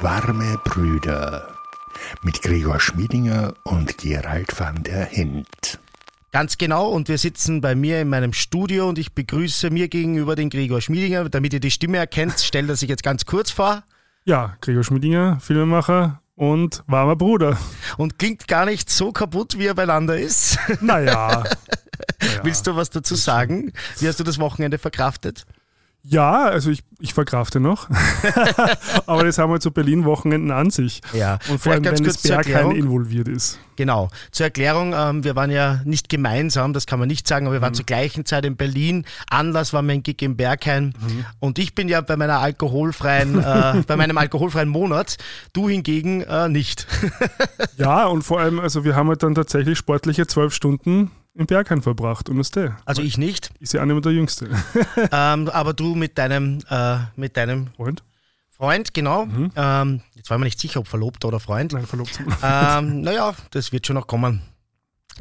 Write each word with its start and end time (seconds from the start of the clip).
Warme 0.00 0.58
Brüder 0.62 1.48
mit 2.22 2.42
Gregor 2.42 2.78
Schmiedinger 2.78 3.54
und 3.64 3.96
Gerald 3.96 4.58
van 4.60 4.82
der 4.82 5.06
Hint. 5.06 5.80
Ganz 6.32 6.58
genau, 6.58 6.90
und 6.90 7.08
wir 7.08 7.16
sitzen 7.16 7.62
bei 7.62 7.74
mir 7.74 8.02
in 8.02 8.10
meinem 8.10 8.34
Studio 8.34 8.88
und 8.88 8.98
ich 8.98 9.14
begrüße 9.14 9.70
mir 9.70 9.88
gegenüber 9.88 10.36
den 10.36 10.50
Gregor 10.50 10.82
Schmiedinger. 10.82 11.30
Damit 11.30 11.54
ihr 11.54 11.60
die 11.60 11.70
Stimme 11.70 11.96
erkennt, 11.96 12.40
stellt 12.40 12.68
er 12.68 12.76
sich 12.76 12.90
jetzt 12.90 13.02
ganz 13.02 13.24
kurz 13.24 13.50
vor. 13.50 13.84
Ja, 14.24 14.56
Gregor 14.60 14.84
Schmiedinger, 14.84 15.40
Filmemacher 15.40 16.20
und 16.34 16.84
warmer 16.86 17.16
Bruder. 17.16 17.56
Und 17.96 18.18
klingt 18.18 18.46
gar 18.48 18.66
nicht 18.66 18.90
so 18.90 19.12
kaputt, 19.12 19.58
wie 19.58 19.66
er 19.66 19.74
beieinander 19.74 20.18
ist. 20.18 20.58
Naja. 20.82 21.42
naja. 21.42 21.44
Willst 22.42 22.66
du 22.66 22.76
was 22.76 22.90
dazu 22.90 23.14
sagen? 23.14 23.72
Wie 23.98 24.08
hast 24.08 24.20
du 24.20 24.24
das 24.24 24.38
Wochenende 24.38 24.76
verkraftet? 24.76 25.46
Ja, 26.08 26.44
also 26.44 26.70
ich, 26.70 26.84
ich 27.00 27.14
verkrafte 27.14 27.58
noch. 27.58 27.88
Aber 29.06 29.24
das 29.24 29.38
haben 29.38 29.52
wir 29.52 29.58
zu 29.58 29.72
Berlin-Wochenenden 29.72 30.52
an 30.52 30.70
sich. 30.70 31.00
Ja, 31.12 31.40
und 31.48 31.58
vor 31.58 31.72
allem, 31.72 31.84
wenn 31.84 32.04
das 32.04 32.22
Berghain 32.22 32.70
involviert 32.70 33.26
ist. 33.26 33.58
Genau. 33.74 34.08
Zur 34.30 34.46
Erklärung, 34.46 34.94
ähm, 34.96 35.24
wir 35.24 35.34
waren 35.34 35.50
ja 35.50 35.80
nicht 35.84 36.08
gemeinsam, 36.08 36.72
das 36.72 36.86
kann 36.86 37.00
man 37.00 37.08
nicht 37.08 37.26
sagen, 37.26 37.46
aber 37.46 37.56
wir 37.56 37.60
waren 37.60 37.72
mhm. 37.72 37.76
zur 37.76 37.86
gleichen 37.86 38.24
Zeit 38.24 38.44
in 38.44 38.56
Berlin. 38.56 39.04
Anlass 39.28 39.72
war 39.72 39.82
mein 39.82 40.04
Gig 40.04 40.22
im 40.22 40.36
Berghain. 40.36 40.94
Mhm. 41.00 41.24
Und 41.40 41.58
ich 41.58 41.74
bin 41.74 41.88
ja 41.88 42.00
bei 42.00 42.16
meiner 42.16 42.38
alkoholfreien, 42.38 43.42
äh, 43.42 43.82
bei 43.86 43.96
meinem 43.96 44.16
alkoholfreien 44.16 44.68
Monat. 44.68 45.16
Du 45.52 45.68
hingegen 45.68 46.22
äh, 46.22 46.48
nicht. 46.48 46.86
ja, 47.78 48.06
und 48.06 48.22
vor 48.22 48.38
allem, 48.38 48.60
also 48.60 48.84
wir 48.84 48.94
haben 48.94 49.08
halt 49.08 49.24
dann 49.24 49.34
tatsächlich 49.34 49.76
sportliche 49.76 50.28
zwölf 50.28 50.54
Stunden 50.54 51.10
im 51.36 51.46
Berghain 51.46 51.82
verbracht 51.82 52.28
und 52.28 52.40
ist 52.40 52.56
der. 52.56 52.76
Also 52.84 53.02
ich 53.02 53.18
nicht. 53.18 53.50
Ist 53.60 53.74
ja 53.74 53.82
auch 53.82 53.84
nicht 53.84 53.94
mehr 53.94 54.00
der 54.00 54.12
Jüngste. 54.12 54.48
ähm, 55.12 55.48
aber 55.48 55.72
du 55.72 55.94
mit 55.94 56.18
deinem, 56.18 56.60
äh, 56.68 56.98
mit 57.14 57.36
deinem 57.36 57.68
Freund? 57.68 58.02
Freund, 58.48 58.94
genau. 58.94 59.26
Mhm. 59.26 59.52
Ähm, 59.54 60.00
jetzt 60.14 60.30
war 60.30 60.38
mir 60.38 60.46
nicht 60.46 60.58
sicher, 60.58 60.80
ob 60.80 60.88
Verlobter 60.88 61.28
oder 61.28 61.40
Freund. 61.40 61.74
Nein, 61.74 61.86
Verlobter. 61.86 62.24
Ähm, 62.42 63.02
naja, 63.02 63.34
das 63.50 63.70
wird 63.72 63.86
schon 63.86 63.94
noch 63.94 64.06
kommen. 64.06 64.40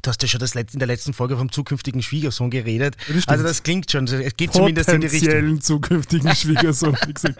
Du 0.02 0.10
hast 0.10 0.22
ja 0.22 0.28
schon 0.28 0.40
das 0.40 0.56
in 0.56 0.80
der 0.80 0.88
letzten 0.88 1.14
Folge 1.14 1.38
vom 1.38 1.52
zukünftigen 1.52 2.02
Schwiegersohn 2.02 2.50
geredet. 2.50 2.96
Das 3.08 3.28
also 3.28 3.44
das 3.44 3.64
klingt 3.64 3.92
schon, 3.92 4.06
es 4.06 4.36
geht 4.36 4.54
zumindest 4.54 4.90
in 4.90 5.02
die 5.02 5.08
Richtung. 5.08 5.62
zukünftigen 5.62 6.36
Schwiegersohn, 6.36 6.98
wie 7.06 7.14
gesagt. 7.14 7.40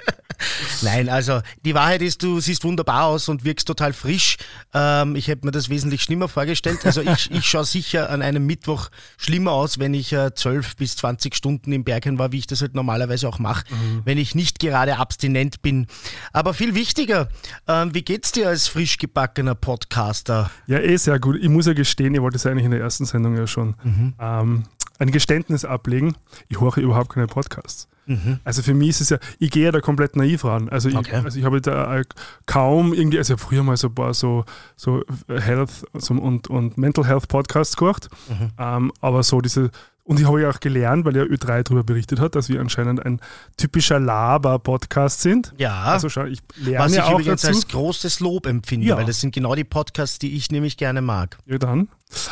Nein, 0.82 1.10
also 1.10 1.42
die 1.64 1.74
Wahrheit 1.74 2.02
ist, 2.02 2.24
du 2.24 2.40
siehst 2.40 2.64
wunderbar 2.64 3.06
aus 3.06 3.30
und 3.30 3.44
wirkst 3.44 3.68
total 3.68 3.94
frisch. 3.94 4.38
Ähm, 4.74 5.16
ich 5.16 5.28
hätte 5.28 5.46
mir 5.46 5.52
das 5.52 5.70
wesentlich 5.70 6.04
schlimmer 6.04 6.28
vorgestellt. 6.28 6.86
Also 6.86 7.02
ich, 7.02 7.32
ich 7.32 7.46
schaue 7.46 7.66
sicher 7.66 8.10
an 8.10 8.22
einem 8.22 8.46
Mittwoch 8.46 8.90
schlimmer 9.18 9.52
aus, 9.52 9.80
wenn 9.80 9.94
ich 9.94 10.12
äh, 10.14 10.34
12 10.34 10.76
bis 10.76 10.98
20 10.98 11.36
Stunden 11.36 11.72
im 11.72 11.84
Bergen 11.84 12.20
war, 12.20 12.32
wie 12.32 12.40
ich 12.40 12.48
das 12.48 12.62
halt 12.62 12.76
normalerweise 12.76 13.28
auch 13.28 13.40
mache, 13.40 13.66
mhm. 13.70 14.02
wenn 14.06 14.18
ich 14.18 14.36
nicht 14.36 14.60
gerade 14.60 14.98
abstinent 14.98 15.62
bin. 15.62 15.88
Aber 16.34 16.54
viel 16.54 16.76
wichtiger, 16.76 17.30
ähm, 17.68 17.94
wie 17.94 18.02
geht's 18.02 18.32
dir 18.32 18.50
als 18.50 18.68
frisch 18.68 18.98
gebackener 18.98 19.56
Podcaster? 19.56 20.52
Ja, 20.68 20.80
eh 20.80 20.98
sehr 20.98 21.20
gut. 21.20 21.38
Ich 21.42 21.50
muss 21.50 21.66
ja 21.66 21.74
gestehen, 21.74 22.14
ich 22.14 22.22
wollte 22.22 22.38
es 22.38 22.45
eigentlich 22.48 22.66
in 22.66 22.72
der 22.72 22.82
ersten 22.82 23.06
Sendung 23.06 23.36
ja 23.36 23.48
schon. 23.48 23.76
Mhm. 23.84 24.14
Ähm, 24.20 24.64
ein 24.98 25.12
Geständnis 25.12 25.66
ablegen. 25.66 26.16
Ich 26.48 26.62
höre 26.62 26.78
überhaupt 26.78 27.10
keine 27.10 27.28
Podcasts. 27.28 27.88
Mhm. 28.06 28.40
Also 28.44 28.62
für 28.62 28.74
mich 28.74 28.90
ist 28.90 29.02
es 29.02 29.10
ja, 29.10 29.18
ich 29.40 29.52
gehe 29.52 29.66
ja 29.66 29.72
da 29.72 29.82
komplett 29.82 30.16
naiv 30.16 30.46
ran. 30.46 30.70
Also 30.70 30.90
ich, 30.90 30.96
okay. 30.96 31.22
also 31.24 31.38
ich 31.38 31.46
habe 31.46 31.60
da 31.62 32.02
kaum 32.46 32.94
irgendwie, 32.94 33.18
also 33.18 33.34
ich 33.34 33.40
habe 33.40 33.48
früher 33.48 33.64
mal 33.64 33.78
so 33.78 33.88
ein 33.88 33.96
paar 33.96 34.14
so, 34.14 34.46
so 34.76 35.04
Health 35.28 35.86
und, 36.10 36.48
und 36.48 36.78
Mental 36.78 37.06
Health 37.06 37.28
Podcasts 37.28 37.76
gemacht, 37.76 38.10
mhm. 38.30 38.52
ähm, 38.58 38.92
aber 39.02 39.24
so 39.24 39.42
diese 39.42 39.72
und 40.06 40.20
ich 40.20 40.28
habe 40.28 40.40
ja 40.40 40.52
auch 40.52 40.60
gelernt, 40.60 41.04
weil 41.04 41.16
ja 41.16 41.24
Ö3 41.24 41.64
darüber 41.64 41.84
berichtet 41.84 42.20
hat, 42.20 42.36
dass 42.36 42.48
wir 42.48 42.62
anscheinend 42.62 43.04
ein 43.04 43.20
typischer 43.58 44.00
Laber-Podcast 44.00 45.22
sind. 45.22 45.52
Ja. 45.58 45.82
Also 45.82 46.10
schau, 46.10 46.26
ich 46.26 46.42
lerne 46.58 46.86
Was 46.86 46.94
ich 46.94 47.02
auch 47.02 47.20
übrigens 47.20 47.42
dazu. 47.42 47.56
als 47.56 47.68
großes 47.68 48.20
Lob 48.20 48.46
empfinde, 48.46 48.86
ja. 48.86 48.98
weil 48.98 49.06
das 49.06 49.20
sind 49.20 49.34
genau 49.34 49.56
die 49.56 49.64
Podcasts, 49.64 50.20
die 50.20 50.36
ich 50.36 50.52
nämlich 50.52 50.78
gerne 50.78 51.02
mag. 51.02 51.40
Ja, 51.48 51.58
dann 51.58 51.90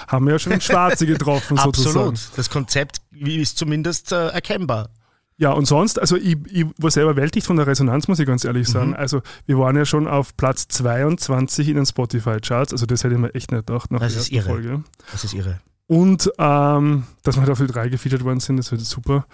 haben 0.08 0.26
wir 0.28 0.34
ja 0.34 0.40
schon 0.40 0.52
den 0.52 0.62
Schwarze 0.62 1.08
getroffen, 1.08 1.58
sozusagen. 1.64 2.10
Absolut. 2.10 2.38
Das 2.38 2.50
Konzept 2.52 3.02
ist 3.12 3.58
zumindest 3.58 4.12
äh, 4.12 4.28
erkennbar. 4.28 4.90
Ja, 5.38 5.52
und 5.52 5.66
sonst, 5.66 6.00
also 6.00 6.16
ich, 6.16 6.38
ich 6.52 6.68
war 6.78 6.92
selber 6.92 7.16
weltlich 7.16 7.44
von 7.44 7.58
der 7.58 7.66
Resonanz, 7.66 8.08
muss 8.08 8.20
ich 8.20 8.28
ganz 8.28 8.46
ehrlich 8.46 8.68
sagen. 8.68 8.90
Mhm. 8.90 8.98
Also 8.98 9.24
wir 9.48 9.58
waren 9.58 9.76
ja 9.76 9.86
schon 9.86 10.08
auf 10.08 10.38
Platz 10.38 10.68
22 10.68 11.70
in 11.70 11.76
den 11.76 11.88
Spotify-Charts, 11.88 12.72
also 12.72 12.86
das 12.86 13.04
hätte 13.04 13.16
ich 13.16 13.20
mir 13.20 13.34
echt 13.34 13.52
nicht 13.52 13.66
gedacht 13.66 13.90
nach 13.90 14.00
das 14.00 14.14
der 14.14 14.20
ersten 14.20 14.36
irre. 14.36 14.46
Folge. 14.46 14.84
Das 15.12 15.24
ist 15.24 15.34
irre. 15.34 15.60
Und 15.88 16.32
ähm, 16.38 17.04
dass 17.24 17.36
wir 17.36 17.42
halt 17.42 17.52
auf 17.52 17.60
die 17.60 17.68
drei 17.68 17.90
gefeatured 17.90 18.24
worden 18.24 18.40
sind, 18.40 18.58
das 18.58 18.68
ist 18.68 18.72
halt 18.72 18.82
super. 18.82 19.26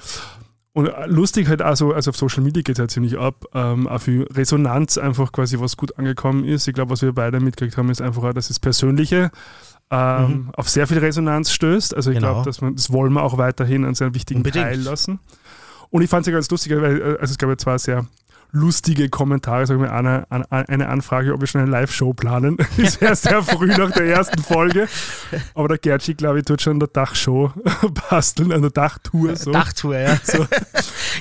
Und 0.72 0.90
lustig 1.08 1.48
halt 1.48 1.62
also, 1.62 1.94
also 1.94 2.10
auf 2.10 2.18
Social 2.18 2.44
Media 2.44 2.62
geht 2.62 2.76
es 2.76 2.80
halt 2.80 2.92
ziemlich 2.92 3.18
ab, 3.18 3.46
ähm, 3.54 3.88
auch 3.88 4.02
für 4.02 4.28
Resonanz 4.36 4.98
einfach 4.98 5.32
quasi, 5.32 5.60
was 5.60 5.78
gut 5.78 5.98
angekommen 5.98 6.46
ist. 6.46 6.68
Ich 6.68 6.74
glaube, 6.74 6.92
was 6.92 7.02
wir 7.02 7.12
beide 7.12 7.40
mitgekriegt 7.40 7.78
haben, 7.78 7.90
ist 7.90 8.02
einfach 8.02 8.24
auch, 8.24 8.34
dass 8.34 8.50
das 8.50 8.60
Persönliche 8.60 9.32
ähm, 9.92 10.28
mhm. 10.28 10.50
auf 10.56 10.70
sehr 10.70 10.88
viel 10.88 11.00
Resonanz 11.00 11.52
stößt. 11.52 11.96
Also 11.96 12.12
ich 12.12 12.18
genau. 12.18 12.34
glaube, 12.34 12.46
dass 12.46 12.62
man, 12.62 12.76
das 12.76 12.92
wollen 12.92 13.14
wir 13.14 13.24
auch 13.24 13.38
weiterhin 13.38 13.84
an 13.84 13.96
seinen 13.96 14.14
wichtigen 14.14 14.40
Unbedingt. 14.40 14.66
Teil 14.66 14.80
lassen. 14.80 15.20
Und 15.90 16.04
ich 16.04 16.10
fand 16.10 16.22
es 16.22 16.28
ja 16.28 16.34
ganz 16.34 16.50
lustig, 16.52 16.72
weil 16.76 17.02
äh, 17.02 17.18
also 17.20 17.32
es 17.32 17.38
gab 17.38 17.50
ja 17.50 17.58
zwei 17.58 17.78
sehr 17.78 18.06
lustige 18.52 19.10
Kommentare, 19.10 19.68
sagen 19.68 19.82
wir 19.82 19.94
eine, 19.94 20.26
eine 20.50 20.90
Anfrage, 20.90 21.34
ob 21.34 21.42
wir 21.42 21.48
schon 21.48 21.62
eine 21.62 21.70
Live-Show 21.70 22.14
planen. 22.14 22.58
ist 22.78 23.02
erst 23.02 23.24
sehr 23.24 23.44
früh 23.44 23.68
nach 23.68 23.92
der 23.92 24.06
ersten 24.06 24.42
Folge. 24.42 24.88
Aber 25.54 25.68
der 25.68 25.78
Gertschi, 25.78 26.16
glaube 26.16 26.40
ich, 26.40 26.46
tut 26.46 26.62
schon 26.62 26.74
an 26.74 26.80
der 26.80 26.90
Dachshow 26.90 27.52
basteln, 28.10 28.52
an 28.52 28.62
der 28.62 28.72
Dachtour. 28.72 29.36
So. 29.36 29.52
Dachtour, 29.52 29.98
ja. 29.98 30.20
So. 30.30 30.46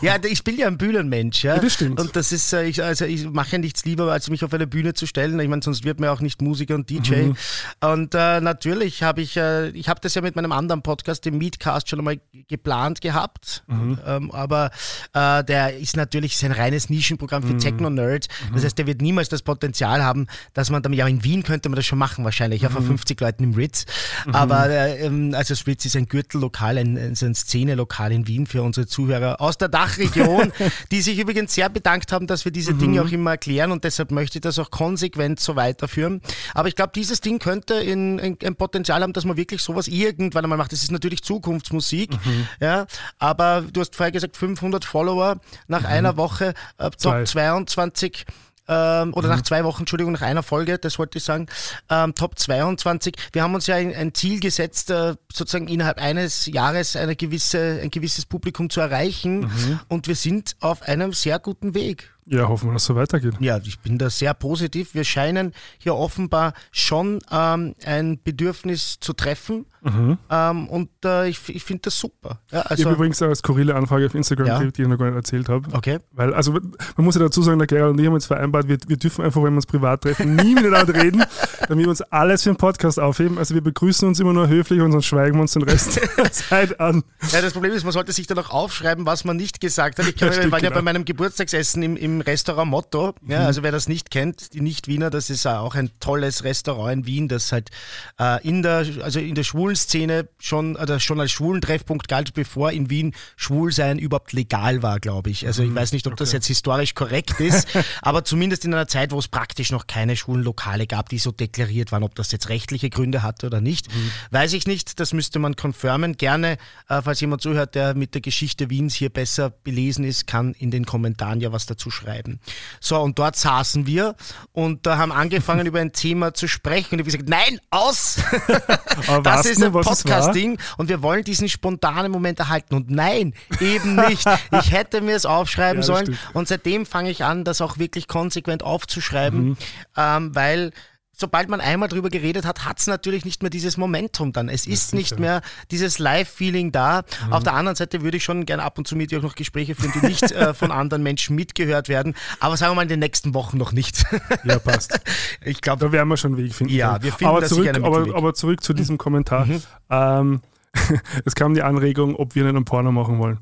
ja, 0.02 0.16
ich 0.22 0.44
bin 0.44 0.56
ja 0.56 0.66
ein 0.66 0.78
Bühnenmensch. 0.78 1.44
Ja, 1.44 1.56
ja 1.56 1.60
das 1.60 1.74
stimmt. 1.74 2.00
Und 2.00 2.16
das 2.16 2.32
ist, 2.32 2.52
äh, 2.52 2.64
ich, 2.64 2.82
also 2.82 3.04
ich 3.04 3.28
mache 3.28 3.52
ja 3.52 3.58
nichts 3.58 3.84
lieber, 3.84 4.10
als 4.10 4.28
mich 4.30 4.44
auf 4.44 4.52
eine 4.52 4.66
Bühne 4.66 4.94
zu 4.94 5.06
stellen. 5.06 5.38
Ich 5.40 5.48
meine, 5.48 5.62
sonst 5.62 5.84
wird 5.84 6.00
mir 6.00 6.10
auch 6.10 6.20
nicht 6.20 6.42
Musiker 6.42 6.74
und 6.74 6.88
DJ. 6.90 7.22
Mhm. 7.22 7.36
Und 7.80 8.14
äh, 8.14 8.40
natürlich 8.40 9.02
habe 9.02 9.20
ich, 9.20 9.36
äh, 9.36 9.68
ich 9.70 9.88
habe 9.88 10.00
das 10.00 10.14
ja 10.14 10.22
mit 10.22 10.36
meinem 10.36 10.52
anderen 10.52 10.82
Podcast, 10.82 11.24
dem 11.24 11.38
Meetcast, 11.38 11.88
schon 11.88 12.00
einmal 12.00 12.20
geplant 12.48 13.00
gehabt. 13.00 13.64
Mhm. 13.66 13.98
Ähm, 14.06 14.30
aber 14.30 14.70
äh, 15.12 15.44
der 15.44 15.78
ist 15.78 15.96
natürlich 15.96 16.42
ein 16.44 16.52
reines 16.52 16.90
Nischen 16.90 17.17
Coaching-Programm 17.18 17.42
für 17.42 17.54
mhm. 17.54 17.58
Techno-Nerds. 17.58 18.28
Das 18.52 18.64
heißt, 18.64 18.78
der 18.78 18.86
wird 18.86 19.02
niemals 19.02 19.28
das 19.28 19.42
Potenzial 19.42 20.02
haben, 20.02 20.26
dass 20.54 20.70
man 20.70 20.82
damit, 20.82 20.98
ja, 20.98 21.06
in 21.06 21.24
Wien 21.24 21.42
könnte 21.42 21.68
man 21.68 21.76
das 21.76 21.86
schon 21.86 21.98
machen, 21.98 22.24
wahrscheinlich, 22.24 22.62
ja, 22.62 22.70
von 22.70 22.84
50 22.84 23.20
mhm. 23.20 23.26
Leuten 23.26 23.44
im 23.44 23.54
Ritz. 23.54 23.84
Mhm. 24.26 24.34
Aber 24.34 24.70
äh, 24.70 25.06
ähm, 25.06 25.34
also 25.34 25.54
das 25.54 25.66
Ritz 25.66 25.84
ist 25.84 25.96
ein 25.96 26.06
Gürtellokal, 26.06 26.78
ein, 26.78 26.96
ein 26.96 27.34
Szenelokal 27.34 28.12
in 28.12 28.26
Wien 28.26 28.46
für 28.46 28.62
unsere 28.62 28.86
Zuhörer 28.86 29.40
aus 29.40 29.58
der 29.58 29.68
Dachregion, 29.68 30.52
die 30.90 31.02
sich 31.02 31.18
übrigens 31.18 31.54
sehr 31.54 31.68
bedankt 31.68 32.12
haben, 32.12 32.26
dass 32.26 32.44
wir 32.44 32.52
diese 32.52 32.74
Dinge 32.74 33.02
auch 33.02 33.10
immer 33.10 33.32
erklären 33.32 33.72
und 33.72 33.84
deshalb 33.84 34.10
möchte 34.10 34.38
ich 34.38 34.42
das 34.42 34.58
auch 34.58 34.70
konsequent 34.70 35.40
so 35.40 35.56
weiterführen. 35.56 36.20
Aber 36.54 36.68
ich 36.68 36.76
glaube, 36.76 36.92
dieses 36.94 37.20
Ding 37.20 37.38
könnte 37.38 37.74
in, 37.74 38.18
in, 38.18 38.36
ein 38.44 38.56
Potenzial 38.56 39.02
haben, 39.02 39.12
dass 39.12 39.24
man 39.24 39.36
wirklich 39.36 39.62
sowas 39.62 39.88
irgendwann 39.88 40.44
einmal 40.44 40.58
macht. 40.58 40.72
Das 40.72 40.82
ist 40.82 40.92
natürlich 40.92 41.22
Zukunftsmusik, 41.22 42.12
mhm. 42.12 42.46
ja, 42.60 42.86
aber 43.18 43.64
du 43.72 43.80
hast 43.80 43.96
vorher 43.96 44.12
gesagt, 44.12 44.36
500 44.36 44.84
Follower 44.84 45.40
nach 45.66 45.80
mhm. 45.80 45.86
einer 45.86 46.16
Woche, 46.16 46.54
äh, 46.78 46.90
Top 47.10 47.26
22 47.26 48.26
ähm, 48.68 49.14
oder 49.14 49.28
mhm. 49.28 49.34
nach 49.34 49.42
zwei 49.42 49.64
Wochen, 49.64 49.82
Entschuldigung, 49.82 50.12
nach 50.12 50.22
einer 50.22 50.42
Folge, 50.42 50.78
das 50.78 50.98
wollte 50.98 51.18
ich 51.18 51.24
sagen, 51.24 51.46
ähm, 51.88 52.14
Top 52.14 52.38
22. 52.38 53.14
Wir 53.32 53.42
haben 53.42 53.54
uns 53.54 53.66
ja 53.66 53.76
ein, 53.76 53.94
ein 53.94 54.14
Ziel 54.14 54.40
gesetzt, 54.40 54.90
äh, 54.90 55.14
sozusagen 55.32 55.68
innerhalb 55.68 55.98
eines 55.98 56.46
Jahres 56.46 56.94
eine 56.94 57.16
gewisse, 57.16 57.80
ein 57.82 57.90
gewisses 57.90 58.26
Publikum 58.26 58.68
zu 58.68 58.80
erreichen 58.80 59.40
mhm. 59.40 59.80
und 59.88 60.06
wir 60.06 60.16
sind 60.16 60.56
auf 60.60 60.82
einem 60.82 61.12
sehr 61.12 61.38
guten 61.38 61.74
Weg. 61.74 62.12
Ja, 62.30 62.48
hoffen 62.48 62.68
wir, 62.68 62.74
dass 62.74 62.82
es 62.82 62.86
so 62.86 62.94
weitergeht. 62.94 63.34
Ja, 63.40 63.58
ich 63.58 63.80
bin 63.80 63.96
da 63.96 64.10
sehr 64.10 64.34
positiv. 64.34 64.94
Wir 64.94 65.04
scheinen 65.04 65.54
hier 65.78 65.94
offenbar 65.94 66.52
schon 66.70 67.20
ähm, 67.30 67.74
ein 67.84 68.20
Bedürfnis 68.22 69.00
zu 69.00 69.14
treffen. 69.14 69.64
Mhm. 69.82 70.18
Ähm, 70.28 70.68
und 70.68 70.90
äh, 71.04 71.28
ich, 71.28 71.48
ich 71.48 71.64
finde 71.64 71.82
das 71.84 71.98
super. 71.98 72.40
Ja, 72.50 72.62
also, 72.62 72.80
ich 72.80 72.84
habe 72.84 72.96
übrigens 72.96 73.22
eine 73.22 73.34
skurrile 73.34 73.74
Anfrage 73.74 74.06
auf 74.06 74.14
Instagram 74.14 74.46
ja. 74.46 74.64
die 74.64 74.82
ich 74.82 74.88
noch 74.88 74.98
gar 74.98 75.06
nicht 75.06 75.16
erzählt 75.16 75.48
habe. 75.48 75.68
Okay. 75.72 75.98
Weil, 76.12 76.34
also 76.34 76.52
man 76.52 77.04
muss 77.04 77.14
ja 77.14 77.20
dazu 77.20 77.42
sagen, 77.42 77.58
der 77.58 77.66
Gerald 77.66 77.92
und 77.92 78.00
ich 78.00 78.06
haben 78.06 78.14
uns 78.14 78.26
vereinbart, 78.26 78.68
wir, 78.68 78.76
wir 78.86 78.96
dürfen 78.96 79.24
einfach, 79.24 79.42
wenn 79.42 79.52
wir 79.52 79.56
uns 79.56 79.66
privat 79.66 80.02
treffen, 80.02 80.36
nie 80.36 80.54
miteinander 80.54 80.94
reden, 80.94 81.24
damit 81.68 81.84
wir 81.84 81.90
uns 81.90 82.02
alles 82.02 82.42
für 82.42 82.50
den 82.50 82.56
Podcast 82.56 82.98
aufheben. 83.00 83.38
Also 83.38 83.54
wir 83.54 83.62
begrüßen 83.62 84.06
uns 84.06 84.20
immer 84.20 84.32
nur 84.32 84.48
höflich 84.48 84.80
und 84.80 84.92
sonst 84.92 85.06
schweigen 85.06 85.36
wir 85.36 85.42
uns 85.42 85.52
den 85.52 85.62
Rest 85.62 85.98
der 86.16 86.32
Zeit 86.32 86.78
an. 86.80 87.04
Ja, 87.32 87.40
das 87.40 87.52
Problem 87.52 87.72
ist, 87.72 87.84
man 87.84 87.92
sollte 87.92 88.12
sich 88.12 88.26
dann 88.26 88.38
auch 88.38 88.50
aufschreiben, 88.50 89.06
was 89.06 89.24
man 89.24 89.36
nicht 89.36 89.60
gesagt 89.60 89.98
hat. 89.98 90.06
Ich 90.06 90.16
glaube, 90.16 90.34
wir 90.34 90.50
waren 90.50 90.60
genau. 90.60 90.70
ja 90.70 90.76
bei 90.76 90.82
meinem 90.82 91.04
Geburtstagsessen 91.04 91.82
im, 91.82 91.96
im 91.96 92.17
Restaurant 92.20 92.70
Motto. 92.70 93.14
Ja, 93.26 93.40
mhm. 93.40 93.46
Also 93.46 93.62
wer 93.62 93.72
das 93.72 93.88
nicht 93.88 94.10
kennt, 94.10 94.52
die 94.54 94.60
Nicht-Wiener, 94.60 95.10
das 95.10 95.30
ist 95.30 95.46
auch 95.46 95.74
ein 95.74 95.90
tolles 96.00 96.44
Restaurant 96.44 96.92
in 96.92 97.06
Wien, 97.06 97.28
das 97.28 97.52
halt 97.52 97.70
äh, 98.18 98.46
in 98.46 98.62
der, 98.62 98.86
also 99.02 99.20
in 99.20 99.34
der 99.34 99.44
schwulen 99.44 99.76
Szene 99.76 100.28
schon, 100.38 100.76
oder 100.76 101.00
schon 101.00 101.20
als 101.20 101.32
schwulen 101.32 101.60
Treffpunkt 101.60 102.08
galt, 102.08 102.34
bevor 102.34 102.72
in 102.72 102.90
Wien 102.90 103.14
Schwulsein 103.36 103.98
überhaupt 103.98 104.32
legal 104.32 104.82
war, 104.82 105.00
glaube 105.00 105.30
ich. 105.30 105.46
Also 105.46 105.62
ich 105.62 105.70
mhm. 105.70 105.76
weiß 105.76 105.92
nicht, 105.92 106.06
ob 106.06 106.14
okay. 106.14 106.24
das 106.24 106.32
jetzt 106.32 106.46
historisch 106.46 106.94
korrekt 106.94 107.40
ist, 107.40 107.68
aber 108.02 108.24
zumindest 108.24 108.64
in 108.64 108.74
einer 108.74 108.88
Zeit, 108.88 109.12
wo 109.12 109.18
es 109.18 109.28
praktisch 109.28 109.70
noch 109.70 109.86
keine 109.86 110.16
schwulen 110.16 110.42
Lokale 110.42 110.86
gab, 110.86 111.08
die 111.08 111.18
so 111.18 111.30
deklariert 111.30 111.92
waren, 111.92 112.02
ob 112.02 112.14
das 112.14 112.32
jetzt 112.32 112.48
rechtliche 112.48 112.90
Gründe 112.90 113.22
hatte 113.22 113.46
oder 113.46 113.60
nicht, 113.60 113.94
mhm. 113.94 114.10
weiß 114.30 114.52
ich 114.54 114.66
nicht. 114.66 115.00
Das 115.00 115.12
müsste 115.12 115.38
man 115.38 115.56
konfirmen. 115.56 116.16
Gerne, 116.16 116.58
äh, 116.88 117.02
falls 117.02 117.20
jemand 117.20 117.42
zuhört, 117.42 117.74
der 117.74 117.94
mit 117.94 118.14
der 118.14 118.20
Geschichte 118.20 118.70
Wiens 118.70 118.94
hier 118.94 119.10
besser 119.10 119.50
belesen 119.50 120.04
ist, 120.04 120.26
kann 120.26 120.54
in 120.54 120.70
den 120.70 120.84
Kommentaren 120.84 121.40
ja 121.40 121.52
was 121.52 121.66
dazu 121.66 121.90
schreiben 121.90 122.07
schreiben. 122.08 122.40
So, 122.80 123.00
und 123.00 123.18
dort 123.18 123.36
saßen 123.36 123.86
wir 123.86 124.14
und 124.52 124.86
da 124.86 124.98
haben 124.98 125.12
angefangen, 125.12 125.66
über 125.66 125.80
ein 125.80 125.92
Thema 125.92 126.34
zu 126.34 126.48
sprechen. 126.48 126.94
Und 126.94 127.06
ich 127.06 127.14
habe 127.14 127.24
gesagt, 127.24 127.28
nein, 127.28 127.60
aus! 127.70 128.18
das 129.22 129.46
ist 129.46 129.62
ein 129.62 129.72
Podcasting 129.72 130.58
und 130.76 130.88
wir 130.88 131.02
wollen 131.02 131.24
diesen 131.24 131.48
spontanen 131.48 132.10
Moment 132.10 132.38
erhalten. 132.38 132.74
Und 132.74 132.90
nein, 132.90 133.34
eben 133.60 133.96
nicht. 133.96 134.26
Ich 134.60 134.72
hätte 134.72 135.00
mir 135.00 135.14
es 135.14 135.26
aufschreiben 135.26 135.82
ja, 135.82 135.86
sollen. 135.86 136.06
Stimmt. 136.06 136.18
Und 136.34 136.48
seitdem 136.48 136.86
fange 136.86 137.10
ich 137.10 137.24
an, 137.24 137.44
das 137.44 137.60
auch 137.60 137.78
wirklich 137.78 138.08
konsequent 138.08 138.62
aufzuschreiben, 138.62 139.50
mhm. 139.50 139.56
ähm, 139.96 140.34
weil 140.34 140.72
sobald 141.18 141.48
man 141.48 141.60
einmal 141.60 141.88
drüber 141.88 142.10
geredet 142.10 142.46
hat, 142.46 142.64
hat 142.64 142.78
es 142.78 142.86
natürlich 142.86 143.24
nicht 143.24 143.42
mehr 143.42 143.50
dieses 143.50 143.76
Momentum 143.76 144.32
dann. 144.32 144.48
Es 144.48 144.66
ist 144.66 144.94
nicht 144.94 145.18
mehr 145.18 145.42
dieses 145.70 145.98
Live-Feeling 145.98 146.70
da. 146.72 147.02
Mhm. 147.26 147.32
Auf 147.32 147.42
der 147.42 147.54
anderen 147.54 147.76
Seite 147.76 148.02
würde 148.02 148.16
ich 148.16 148.24
schon 148.24 148.46
gerne 148.46 148.62
ab 148.62 148.78
und 148.78 148.86
zu 148.86 148.96
mit 148.96 149.10
dir 149.10 149.18
auch 149.18 149.22
noch 149.22 149.34
Gespräche 149.34 149.74
führen, 149.74 149.92
die 150.00 150.06
nicht 150.06 150.30
äh, 150.30 150.54
von 150.54 150.70
anderen 150.70 151.02
Menschen 151.02 151.34
mitgehört 151.34 151.88
werden. 151.88 152.14
Aber 152.38 152.56
sagen 152.56 152.72
wir 152.72 152.76
mal 152.76 152.82
in 152.82 152.88
den 152.88 153.00
nächsten 153.00 153.34
Wochen 153.34 153.58
noch 153.58 153.72
nicht. 153.72 154.04
ja, 154.44 154.58
passt. 154.58 154.98
Ich 155.44 155.60
glaube, 155.60 155.84
da 155.84 155.92
werden 155.92 156.08
wir 156.08 156.16
schon 156.16 156.34
einen 156.34 156.44
Weg 156.44 156.54
finden. 156.54 156.74
Ja, 156.74 157.02
wir 157.02 157.12
finden 157.12 157.34
aber 157.34 157.46
zurück, 157.46 157.68
aber, 157.74 158.14
aber, 158.14 158.34
zurück 158.34 158.62
zu 158.62 158.74
diesem 158.74 158.98
Kommentar. 158.98 159.46
Mhm. 159.46 159.62
Ähm, 159.90 160.40
es 161.24 161.34
kam 161.34 161.54
die 161.54 161.62
Anregung, 161.62 162.14
ob 162.14 162.34
wir 162.34 162.44
nicht 162.44 162.54
einen 162.54 162.64
Porno 162.64 162.92
machen 162.92 163.18
wollen. 163.18 163.38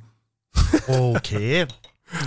Okay. 0.87 1.67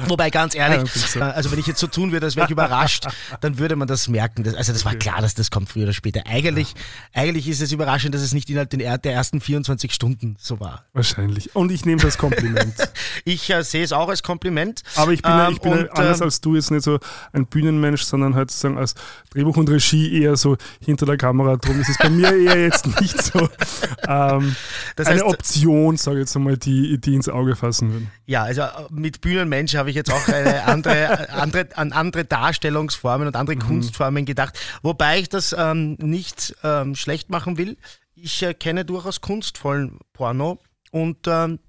Wobei, 0.08 0.30
ganz 0.30 0.56
ehrlich. 0.56 1.16
Äh, 1.16 1.22
also 1.22 1.52
wenn 1.52 1.60
ich 1.60 1.68
jetzt 1.68 1.80
so 1.80 1.88
tun 1.88 2.12
würde, 2.12 2.26
als 2.26 2.36
wäre 2.36 2.46
ich 2.46 2.52
überrascht, 2.52 3.08
dann 3.42 3.60
würde 3.60 3.76
man 3.76 3.88
das 3.88 4.08
merken. 4.10 4.46
also 4.56 4.74
das 4.74 4.84
war 4.84 4.96
klar, 4.96 5.22
dass 5.22 5.36
das 5.36 5.52
kommt 5.52 5.70
früher 5.70 5.84
oder 5.84 5.94
später. 5.94 6.24
Eigentlich, 6.28 6.74
ja. 6.74 7.22
eigentlich 7.22 7.48
ist 7.48 7.62
es 7.62 7.72
überraschend, 7.72 8.14
dass 8.14 8.22
es 8.22 8.34
nicht 8.34 8.50
innerhalb 8.50 8.70
der 8.70 9.14
ersten 9.14 9.40
24 9.40 9.94
Stunden 9.94 10.36
so 10.40 10.60
war. 10.60 10.86
Wahrscheinlich. 10.94 11.56
Und 11.56 11.72
ich 11.72 11.86
nehme 11.86 12.02
das 12.02 12.18
Kompliment. 12.18 12.76
ich 13.24 13.50
äh, 13.50 13.64
sehe 13.64 13.84
es 13.84 13.94
auch 13.94 14.10
als 14.10 14.22
Kompliment. 14.22 14.84
Aber 14.96 15.14
ich 15.14 15.22
bin, 15.22 15.31
ähm, 15.31 15.54
ich 15.54 15.62
bin 15.62 15.72
und, 15.72 15.98
anders 15.98 16.20
ähm, 16.20 16.26
als 16.26 16.42
du 16.42 16.56
jetzt 16.56 16.72
nicht 16.72 16.84
so 16.84 17.00
ein 17.31 17.46
Bühnenmensch, 17.46 18.04
sondern 18.04 18.36
halt 18.36 18.52
sozusagen 18.52 18.78
als 18.78 18.96
Drehbuch 19.30 19.56
und 19.58 19.70
Regie 19.70 20.22
eher 20.22 20.36
so 20.36 20.58
hinter 20.84 21.06
der 21.06 21.18
Kamera. 21.18 21.56
Darum 21.56 21.80
ist 21.80 21.90
es 21.90 21.98
bei 21.98 22.10
mir 22.10 22.36
eher 22.36 22.62
jetzt 22.62 22.86
nicht 23.02 23.22
so 23.22 23.50
ähm, 24.08 24.56
das 24.96 25.08
heißt, 25.08 25.22
eine 25.22 25.26
Option, 25.26 25.98
sage 25.98 26.18
ich 26.18 26.22
jetzt 26.22 26.36
einmal, 26.36 26.58
die, 26.58 27.00
die 27.00 27.16
ins 27.16 27.30
Auge 27.30 27.56
fassen 27.56 27.94
würde. 27.94 28.06
Ja, 28.26 28.44
also 28.44 28.64
mit 28.90 29.22
Bühnenmensch 29.22 29.69
habe 29.75 29.89
ich 29.89 29.95
jetzt 29.95 30.12
auch 30.12 30.27
eine 30.27 30.63
andere, 30.66 31.30
andere, 31.31 31.68
an 31.75 31.92
andere 31.92 32.25
Darstellungsformen 32.25 33.27
und 33.27 33.36
andere 33.36 33.56
mhm. 33.56 33.62
Kunstformen 33.62 34.25
gedacht. 34.25 34.60
Wobei 34.81 35.19
ich 35.19 35.30
das 35.30 35.56
ähm, 35.57 35.94
nicht 36.00 36.56
ähm, 36.63 36.95
schlecht 36.95 37.30
machen 37.30 37.57
will. 37.57 37.77
Ich 38.16 38.44
äh, 38.44 38.54
kenne 38.54 38.86
durchaus 38.86 39.21
kunstvollen 39.21 40.00
Porno 40.13 40.60
und 40.92 41.27
ähm, 41.27 41.60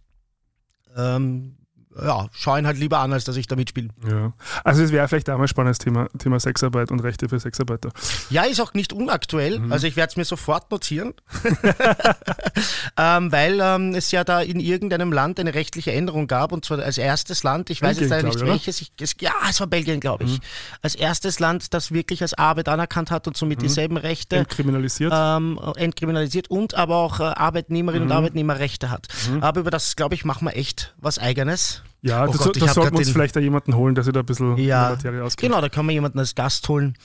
ähm 0.96 1.59
ja, 1.96 2.28
schaue 2.32 2.60
ihn 2.60 2.66
halt 2.66 2.78
lieber 2.78 2.98
an, 2.98 3.12
als 3.12 3.24
dass 3.24 3.36
ich 3.36 3.48
da 3.48 3.56
mitspiele. 3.56 3.88
Ja. 4.08 4.32
Also 4.62 4.82
es 4.82 4.92
wäre 4.92 5.08
vielleicht 5.08 5.28
auch 5.28 5.36
mal 5.36 5.44
ein 5.44 5.48
spannendes 5.48 5.78
Thema, 5.78 6.08
Thema 6.18 6.38
Sexarbeit 6.38 6.92
und 6.92 7.00
Rechte 7.00 7.28
für 7.28 7.40
Sexarbeiter. 7.40 7.90
Ja, 8.30 8.44
ist 8.44 8.60
auch 8.60 8.74
nicht 8.74 8.92
unaktuell. 8.92 9.58
Mhm. 9.58 9.72
Also 9.72 9.88
ich 9.88 9.96
werde 9.96 10.10
es 10.10 10.16
mir 10.16 10.24
sofort 10.24 10.70
notieren. 10.70 11.14
ähm, 12.96 13.32
weil 13.32 13.58
ähm, 13.60 13.94
es 13.94 14.12
ja 14.12 14.22
da 14.22 14.40
in 14.40 14.60
irgendeinem 14.60 15.12
Land 15.12 15.40
eine 15.40 15.52
rechtliche 15.54 15.92
Änderung 15.92 16.28
gab 16.28 16.52
und 16.52 16.64
zwar 16.64 16.78
als 16.78 16.96
erstes 16.96 17.42
Land, 17.42 17.70
ich 17.70 17.82
weiß 17.82 17.98
Belgien, 17.98 18.02
jetzt 18.02 18.10
leider 18.10 18.28
nicht 18.28 18.46
welches, 18.46 18.80
ich, 18.80 18.92
es, 19.00 19.16
ja, 19.20 19.32
es 19.48 19.58
war 19.58 19.66
Belgien, 19.66 19.98
glaube 19.98 20.24
ich, 20.24 20.38
mhm. 20.38 20.44
als 20.82 20.94
erstes 20.94 21.40
Land, 21.40 21.74
das 21.74 21.90
wirklich 21.90 22.22
als 22.22 22.34
Arbeit 22.34 22.68
anerkannt 22.68 23.10
hat 23.10 23.26
und 23.26 23.36
somit 23.36 23.58
mhm. 23.58 23.62
dieselben 23.62 23.96
Rechte 23.96 24.36
entkriminalisiert. 24.36 25.12
Ähm, 25.14 25.58
entkriminalisiert 25.74 26.48
und 26.50 26.74
aber 26.74 26.96
auch 26.96 27.18
äh, 27.18 27.24
Arbeitnehmerinnen 27.24 28.04
und 28.04 28.08
mhm. 28.10 28.16
Arbeitnehmerrechte 28.16 28.90
hat. 28.90 29.08
Mhm. 29.28 29.42
Aber 29.42 29.60
über 29.60 29.70
das, 29.70 29.96
glaube 29.96 30.14
ich, 30.14 30.24
machen 30.24 30.46
wir 30.46 30.56
echt 30.56 30.94
was 30.98 31.18
Eigenes. 31.18 31.82
Ja, 32.02 32.24
oh 32.24 32.32
das, 32.32 32.38
Gott, 32.38 32.60
das 32.60 32.74
sollten 32.74 32.92
wir 32.92 33.00
uns 33.00 33.10
vielleicht 33.10 33.36
da 33.36 33.40
jemanden 33.40 33.74
holen, 33.74 33.94
der 33.94 34.04
sich 34.04 34.12
da 34.12 34.20
ein 34.20 34.26
bisschen 34.26 34.56
ja, 34.56 34.90
Materie 34.90 35.22
auskennt. 35.22 35.50
Genau, 35.50 35.60
da 35.60 35.68
kann 35.68 35.84
man 35.86 35.94
jemanden 35.94 36.18
als 36.18 36.34
Gast 36.34 36.68
holen. 36.68 36.96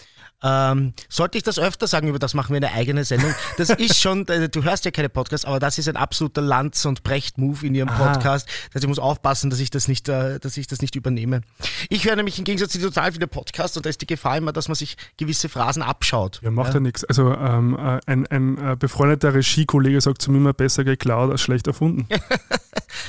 Ähm, 0.44 0.94
sollte 1.10 1.38
ich 1.38 1.44
das 1.44 1.58
öfter 1.58 1.88
sagen, 1.88 2.08
über 2.08 2.20
das 2.20 2.34
machen 2.34 2.50
wir 2.54 2.58
eine 2.58 2.72
eigene 2.72 3.04
Sendung. 3.04 3.34
Das 3.58 3.70
ist 3.72 4.00
schon, 4.00 4.28
äh, 4.28 4.50
du 4.50 4.64
hörst 4.64 4.86
ja 4.86 4.92
keine 4.92 5.10
Podcasts, 5.10 5.46
aber 5.46 5.60
das 5.60 5.78
ist 5.78 5.88
ein 5.88 5.96
absoluter 5.96 6.42
Lanz- 6.42 6.86
und 6.86 7.04
Brecht-Move 7.04 7.66
in 7.66 7.74
ihrem 7.74 7.90
Aha. 7.90 8.14
Podcast. 8.14 8.48
Das 8.48 8.76
heißt, 8.76 8.84
ich 8.84 8.88
muss 8.88 9.00
aufpassen, 9.00 9.50
dass 9.50 9.60
ich 9.60 9.70
das 9.70 9.88
nicht, 9.88 10.08
äh, 10.10 10.40
dass 10.40 10.58
ich 10.58 10.68
das 10.68 10.82
nicht 10.82 10.96
übernehme. 10.96 11.42
Ich 11.90 12.06
höre 12.06 12.16
nämlich 12.16 12.38
im 12.38 12.44
Gegensatz 12.44 12.74
zu 12.74 12.80
total 12.80 13.14
viele 13.14 13.28
Podcasts 13.28 13.76
und 13.78 13.86
da 13.86 13.90
ist 13.90 14.02
die 14.02 14.08
Gefahr 14.08 14.38
immer, 14.38 14.52
dass 14.52 14.68
man 14.68 14.76
sich 14.76 14.98
gewisse 15.18 15.50
Phrasen 15.50 15.82
abschaut. 15.82 16.42
Ja, 16.44 16.52
macht 16.52 16.70
ja, 16.70 16.74
ja 16.76 16.80
nichts. 16.82 17.04
Also 17.06 17.34
ähm, 17.34 17.78
äh, 17.80 18.00
ein, 18.06 18.28
ein 18.28 18.78
befreundeter 18.78 19.34
Regiekollege 19.34 20.00
sagt 20.02 20.22
zu 20.22 20.32
mir 20.32 20.38
immer 20.38 20.54
besser 20.54 20.84
geklaut 20.84 21.32
als 21.32 21.42
schlecht 21.42 21.68
erfunden. 21.68 22.08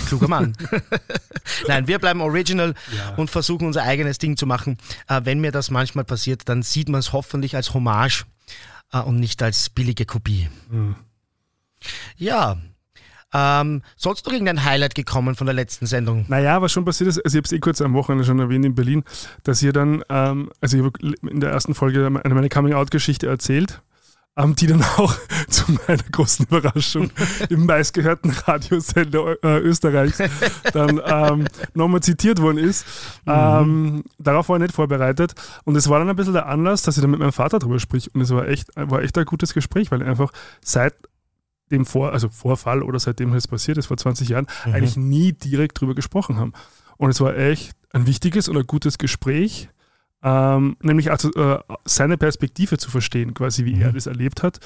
Kluger 0.07 0.29
Mann. 0.29 0.57
Nein, 1.69 1.87
wir 1.87 1.99
bleiben 1.99 2.21
original 2.21 2.75
ja. 2.97 3.15
und 3.17 3.31
versuchen 3.31 3.67
unser 3.67 3.83
eigenes 3.83 4.19
Ding 4.19 4.37
zu 4.37 4.47
machen. 4.47 4.79
wenn 5.09 5.41
mir 5.41 5.53
das 5.53 5.71
manchmal 5.71 6.05
passiert, 6.05 6.49
dann 6.49 6.63
sieht 6.63 6.89
man 6.89 7.01
es 7.01 7.13
hoffentlich 7.13 7.57
als 7.57 7.75
Hommage 7.75 8.27
äh, 8.93 9.01
und 9.01 9.21
nicht 9.21 9.43
als 9.43 9.71
billige 9.71 10.05
Kopie. 10.05 10.49
Mhm. 10.71 10.97
Ja. 12.17 12.59
Ähm, 13.35 13.83
sonst 13.97 14.25
noch 14.25 14.33
irgendein 14.33 14.65
Highlight 14.65 14.95
gekommen 14.95 15.35
von 15.35 15.47
der 15.47 15.55
letzten 15.55 15.87
Sendung? 15.87 16.25
Naja, 16.29 16.63
was 16.63 16.73
schon 16.73 16.85
passiert 16.85 17.09
ist, 17.09 17.19
also 17.19 17.37
ich 17.37 17.41
habe 17.41 17.47
es 17.47 17.53
eh 17.53 17.59
kurz 17.59 17.81
am 17.81 17.93
Wochenende 17.93 18.25
schon 18.25 18.39
erwähnt 18.39 18.65
in 18.65 18.75
Berlin, 18.75 19.05
dass 19.43 19.63
ihr 19.63 19.73
dann, 19.73 20.03
ähm, 20.09 20.51
also 20.61 20.79
ich 20.79 20.85
habe 20.85 20.99
in 21.29 21.41
der 21.41 21.51
ersten 21.51 21.75
Folge 21.75 22.09
meine 22.09 22.49
Coming-out-Geschichte 22.49 23.27
erzählt 23.27 23.83
ähm, 24.37 24.55
die 24.55 24.67
dann 24.67 24.83
auch 24.83 25.15
zu 25.49 25.73
meiner 25.73 26.03
großen 26.13 26.47
Überraschung 26.47 27.11
im 27.49 27.67
meistgehörten 27.67 28.31
Radiosender 28.31 29.43
äh, 29.43 29.59
Österreichs 29.59 30.19
dann 30.73 31.01
ähm, 31.05 31.47
nochmal 31.75 32.03
zitiert 32.03 32.41
worden 32.41 32.59
ist. 32.59 32.87
Mhm. 33.25 33.33
Ähm, 33.33 34.05
darauf 34.19 34.49
war 34.49 34.57
ich 34.57 34.63
nicht 34.63 34.75
vorbereitet. 34.75 35.35
Und 35.65 35.77
es 35.77 35.89
war 35.89 35.99
dann 35.99 36.09
ein 36.09 36.17
bisschen 36.17 36.35
der 36.35 36.47
Anlass, 36.47 36.83
dass 36.83 36.97
ich 36.97 37.03
dann 37.03 37.11
mit 37.11 37.21
meinem 37.21 37.33
Vater 37.33 37.59
drüber 37.59 37.79
sprich. 37.79 38.15
Und 38.15 38.21
es 38.21 38.31
war 38.31 38.47
echt, 38.47 38.71
war 38.77 39.03
echt 39.03 39.17
ein 39.19 39.25
gutes 39.25 39.55
Gespräch, 39.55 39.91
weil 39.91 40.03
einfach 40.03 40.33
seit 40.61 40.95
dem 41.71 41.85
Vor 41.85 42.13
also 42.13 42.29
Vorfall 42.29 42.83
oder 42.83 43.01
seitdem 43.01 43.33
es 43.35 43.49
passiert 43.49 43.79
ist, 43.79 43.87
vor 43.87 43.97
20 43.97 44.29
Jahren, 44.29 44.47
mhm. 44.67 44.73
eigentlich 44.73 44.97
nie 44.97 45.33
direkt 45.33 45.81
drüber 45.81 45.95
gesprochen 45.95 46.37
haben. 46.37 46.53
Und 46.97 47.11
es 47.11 47.21
war 47.21 47.37
echt 47.37 47.73
ein 47.93 48.07
wichtiges 48.07 48.49
und 48.49 48.57
ein 48.57 48.67
gutes 48.67 48.99
Gespräch 48.99 49.69
ähm, 50.27 50.77
nämlich 50.83 51.13
also 51.13 51.33
äh, 51.35 51.61
seine 51.85 52.19
Perspektive 52.19 52.79
zu 52.79 52.91
verstehen, 52.91 53.33
quasi 53.33 53.65
wie 53.65 53.77
mhm. 53.77 53.83
er 53.83 53.93
das 53.93 54.07
erlebt 54.07 54.43
hat 54.43 54.59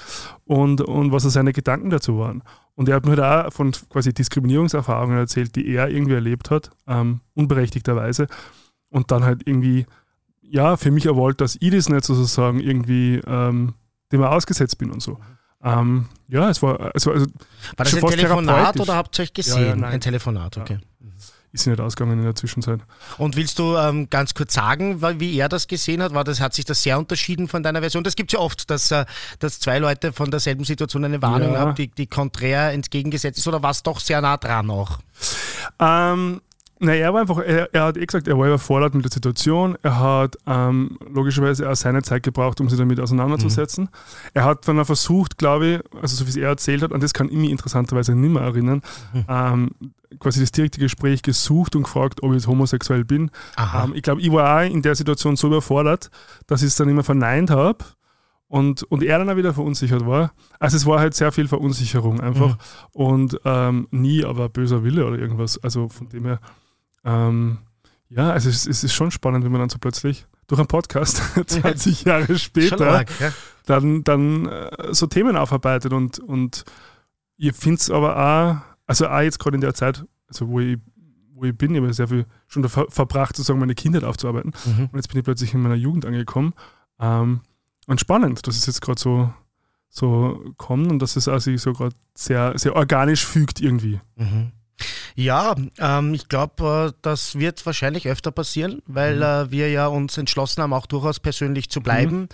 und, 0.46 0.80
und 0.80 1.12
was 1.12 1.24
seine 1.24 1.52
Gedanken 1.52 1.90
dazu 1.90 2.18
waren. 2.18 2.42
Und 2.76 2.88
er 2.88 2.96
hat 2.96 3.04
mir 3.04 3.14
da 3.14 3.42
halt 3.42 3.52
von 3.52 3.72
quasi 3.90 4.14
Diskriminierungserfahrungen 4.14 5.18
erzählt, 5.18 5.54
die 5.56 5.68
er 5.68 5.90
irgendwie 5.90 6.14
erlebt 6.14 6.50
hat, 6.50 6.70
ähm, 6.86 7.20
unberechtigterweise. 7.34 8.26
Und 8.88 9.10
dann 9.10 9.22
halt 9.22 9.46
irgendwie, 9.46 9.84
ja, 10.40 10.78
für 10.78 10.90
mich 10.90 11.04
erwollt, 11.04 11.42
dass 11.42 11.58
ich 11.60 11.70
das 11.70 11.90
nicht 11.90 12.06
sozusagen 12.06 12.58
irgendwie 12.58 13.20
ähm, 13.26 13.74
dem 14.12 14.22
ausgesetzt 14.22 14.78
bin 14.78 14.90
und 14.90 15.02
so. 15.02 15.20
Ähm, 15.62 16.06
ja, 16.26 16.48
es 16.48 16.62
war, 16.62 16.80
also, 16.94 17.12
also 17.12 17.26
war 17.76 17.84
das 17.84 17.94
ein 17.94 18.06
Telefonat 18.06 18.80
oder 18.80 18.96
habt 18.96 19.18
ihr 19.18 19.24
euch 19.24 19.34
gesehen? 19.34 19.60
Ja, 19.62 19.76
ja, 19.76 19.88
ein 19.88 20.00
Telefonat, 20.00 20.56
okay. 20.56 20.78
Ja 20.80 21.06
ist 21.52 21.66
nicht 21.66 21.80
ausgegangen 21.80 22.18
in 22.18 22.24
der 22.24 22.34
Zwischenzeit. 22.34 22.80
Und 23.18 23.36
willst 23.36 23.58
du 23.58 23.76
ähm, 23.76 24.08
ganz 24.08 24.34
kurz 24.34 24.54
sagen, 24.54 25.02
wie 25.20 25.36
er 25.36 25.48
das 25.48 25.66
gesehen 25.66 26.02
hat? 26.02 26.14
War 26.14 26.22
das, 26.22 26.40
hat 26.40 26.54
sich 26.54 26.64
das 26.64 26.82
sehr 26.82 26.98
unterschieden 26.98 27.48
von 27.48 27.62
deiner 27.62 27.80
Version? 27.80 28.04
Das 28.04 28.14
gibt 28.14 28.32
es 28.32 28.38
ja 28.38 28.40
oft, 28.40 28.70
dass, 28.70 28.90
äh, 28.90 29.04
dass 29.40 29.58
zwei 29.58 29.78
Leute 29.78 30.12
von 30.12 30.30
derselben 30.30 30.64
Situation 30.64 31.04
eine 31.04 31.22
Warnung 31.22 31.54
ja. 31.54 31.60
haben, 31.60 31.74
die, 31.74 31.88
die 31.88 32.06
konträr 32.06 32.72
entgegengesetzt 32.72 33.38
ist, 33.38 33.48
oder 33.48 33.62
war 33.62 33.70
es 33.70 33.82
doch 33.82 33.98
sehr 33.98 34.20
nah 34.20 34.36
dran 34.36 34.70
auch? 34.70 34.98
Ähm, 35.80 36.40
na, 36.82 36.94
er 36.94 37.12
war 37.12 37.20
einfach, 37.20 37.38
er, 37.38 37.72
er, 37.74 37.84
hat 37.84 37.98
eh 37.98 38.06
gesagt, 38.06 38.26
er 38.26 38.38
war 38.38 38.46
überfordert 38.46 38.94
mit 38.94 39.04
der 39.04 39.12
Situation. 39.12 39.76
Er 39.82 40.00
hat 40.00 40.38
ähm, 40.46 40.98
logischerweise 41.12 41.68
auch 41.68 41.76
seine 41.76 42.02
Zeit 42.02 42.22
gebraucht, 42.22 42.58
um 42.58 42.70
sich 42.70 42.78
damit 42.78 42.98
auseinanderzusetzen. 42.98 43.84
Mhm. 43.84 44.30
Er 44.32 44.44
hat 44.44 44.66
dann 44.66 44.80
auch 44.80 44.86
versucht, 44.86 45.36
glaube 45.36 45.66
ich, 45.66 46.02
also 46.02 46.16
so 46.16 46.24
wie 46.24 46.30
es 46.30 46.36
er 46.36 46.48
erzählt 46.48 46.82
hat, 46.82 46.92
und 46.92 47.02
das 47.02 47.12
kann 47.12 47.28
ich 47.28 47.36
mich 47.36 47.50
interessanterweise 47.50 48.14
nicht 48.14 48.32
mehr 48.32 48.42
erinnern, 48.42 48.80
mhm. 49.12 49.24
ähm, 49.28 49.70
quasi 50.18 50.40
das 50.40 50.52
direkte 50.52 50.80
Gespräch 50.80 51.20
gesucht 51.20 51.76
und 51.76 51.82
gefragt, 51.82 52.22
ob 52.22 52.30
ich 52.30 52.38
jetzt 52.38 52.46
homosexuell 52.46 53.04
bin. 53.04 53.30
Ähm, 53.58 53.92
ich 53.94 54.02
glaube, 54.02 54.22
ich 54.22 54.32
war 54.32 54.62
auch 54.62 54.70
in 54.70 54.80
der 54.80 54.94
Situation 54.94 55.36
so 55.36 55.48
überfordert, 55.48 56.10
dass 56.46 56.62
ich 56.62 56.68
es 56.68 56.76
dann 56.76 56.88
immer 56.88 57.04
verneint 57.04 57.50
habe. 57.50 57.84
Und, 58.48 58.82
und 58.84 59.04
er 59.04 59.18
dann 59.18 59.30
auch 59.30 59.36
wieder 59.36 59.54
verunsichert 59.54 60.04
war. 60.06 60.32
Also 60.58 60.76
es 60.76 60.84
war 60.84 60.98
halt 60.98 61.14
sehr 61.14 61.30
viel 61.30 61.46
Verunsicherung 61.46 62.20
einfach. 62.20 62.54
Mhm. 62.54 62.56
Und 62.94 63.40
ähm, 63.44 63.86
nie 63.92 64.24
aber 64.24 64.48
böser 64.48 64.82
Wille 64.82 65.06
oder 65.06 65.18
irgendwas. 65.18 65.62
Also 65.62 65.88
von 65.88 66.08
dem 66.08 66.24
her 66.24 66.40
ähm, 67.04 67.58
ja, 68.08 68.30
also 68.32 68.48
es, 68.48 68.66
es, 68.66 68.84
ist 68.84 68.92
schon 68.92 69.10
spannend, 69.10 69.44
wenn 69.44 69.52
man 69.52 69.60
dann 69.60 69.70
so 69.70 69.78
plötzlich 69.78 70.26
durch 70.46 70.58
einen 70.58 70.68
Podcast 70.68 71.22
20 71.46 72.04
Jahre 72.04 72.38
später 72.38 72.90
arg, 72.90 73.08
ja. 73.20 73.32
dann, 73.66 74.02
dann 74.04 74.46
äh, 74.46 74.92
so 74.92 75.06
Themen 75.06 75.36
aufarbeitet 75.36 75.92
und, 75.92 76.18
und 76.18 76.64
ihr 77.36 77.54
findet 77.54 77.82
es 77.82 77.90
aber 77.90 78.16
auch, 78.16 78.56
also 78.86 79.08
auch 79.08 79.20
jetzt 79.20 79.38
gerade 79.38 79.54
in 79.54 79.60
der 79.60 79.74
Zeit, 79.74 80.04
also 80.26 80.48
wo 80.48 80.60
ich, 80.60 80.78
wo 81.34 81.44
ich 81.44 81.56
bin, 81.56 81.74
ich 81.74 81.80
habe 81.80 81.92
sehr 81.94 82.08
viel 82.08 82.26
schon 82.48 82.68
ver 82.68 82.86
verbracht, 82.90 83.36
sozusagen 83.36 83.60
meine 83.60 83.74
Kindheit 83.74 84.04
aufzuarbeiten. 84.04 84.52
Mhm. 84.64 84.88
Und 84.92 84.96
jetzt 84.96 85.08
bin 85.08 85.18
ich 85.18 85.24
plötzlich 85.24 85.54
in 85.54 85.62
meiner 85.62 85.76
Jugend 85.76 86.04
angekommen. 86.04 86.52
Ähm, 86.98 87.40
und 87.86 88.00
spannend, 88.00 88.46
dass 88.46 88.56
es 88.56 88.66
jetzt 88.66 88.82
gerade 88.82 89.00
so, 89.00 89.32
so 89.88 90.52
kommt 90.56 90.90
und 90.90 91.00
dass 91.00 91.16
es 91.16 91.28
also 91.28 91.56
so 91.56 91.72
gerade 91.72 91.94
sehr, 92.14 92.58
sehr 92.58 92.76
organisch 92.76 93.24
fügt 93.24 93.60
irgendwie. 93.60 94.00
Mhm. 94.16 94.52
Ja, 95.20 95.54
ähm, 95.78 96.14
ich 96.14 96.28
glaube, 96.28 96.92
äh, 96.94 96.98
das 97.02 97.38
wird 97.38 97.64
wahrscheinlich 97.66 98.08
öfter 98.08 98.30
passieren, 98.30 98.80
weil 98.86 99.16
mhm. 99.16 99.22
äh, 99.22 99.50
wir 99.50 99.70
ja 99.70 99.86
uns 99.86 100.16
entschlossen 100.16 100.62
haben, 100.62 100.72
auch 100.72 100.86
durchaus 100.86 101.20
persönlich 101.20 101.68
zu 101.68 101.82
bleiben. 101.82 102.20
Mhm. 102.20 102.28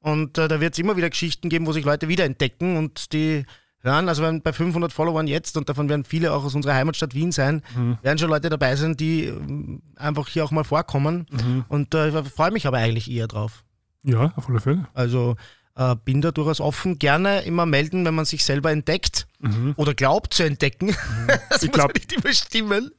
Und 0.00 0.38
äh, 0.38 0.46
da 0.46 0.60
wird 0.60 0.74
es 0.74 0.78
immer 0.78 0.96
wieder 0.96 1.10
Geschichten 1.10 1.48
geben, 1.48 1.66
wo 1.66 1.72
sich 1.72 1.84
Leute 1.84 2.06
wiederentdecken 2.06 2.76
und 2.76 3.12
die 3.12 3.44
hören, 3.80 4.08
also 4.08 4.22
wenn 4.22 4.40
bei 4.40 4.52
500 4.52 4.92
Followern 4.92 5.26
jetzt, 5.26 5.56
und 5.56 5.68
davon 5.68 5.88
werden 5.88 6.04
viele 6.04 6.32
auch 6.32 6.44
aus 6.44 6.54
unserer 6.54 6.74
Heimatstadt 6.74 7.12
Wien 7.12 7.32
sein, 7.32 7.62
mhm. 7.76 7.98
werden 8.02 8.18
schon 8.18 8.30
Leute 8.30 8.50
dabei 8.50 8.76
sein, 8.76 8.96
die 8.96 9.24
ähm, 9.24 9.82
einfach 9.96 10.28
hier 10.28 10.44
auch 10.44 10.52
mal 10.52 10.62
vorkommen. 10.62 11.26
Mhm. 11.32 11.64
Und 11.68 11.94
äh, 11.94 12.08
ich 12.08 12.28
freue 12.28 12.52
mich 12.52 12.68
aber 12.68 12.78
eigentlich 12.78 13.10
eher 13.10 13.26
drauf. 13.26 13.64
Ja, 14.04 14.32
auf 14.36 14.48
alle 14.48 14.60
Fälle. 14.60 14.86
Also 14.94 15.34
äh, 15.78 15.96
bin 16.04 16.20
da 16.20 16.32
durchaus 16.32 16.60
offen. 16.60 16.98
Gerne 16.98 17.42
immer 17.42 17.64
melden, 17.64 18.04
wenn 18.04 18.14
man 18.14 18.24
sich 18.24 18.44
selber 18.44 18.70
entdeckt 18.70 19.26
mhm. 19.38 19.74
oder 19.76 19.94
glaubt 19.94 20.34
zu 20.34 20.42
entdecken. 20.42 20.88
Mhm. 20.88 21.26
das 21.50 21.62
ich 21.62 21.68
muss 21.68 21.76
glaub, 21.76 21.94
nicht 21.94 22.12
immer 22.12 22.32
stimmen. 22.34 22.90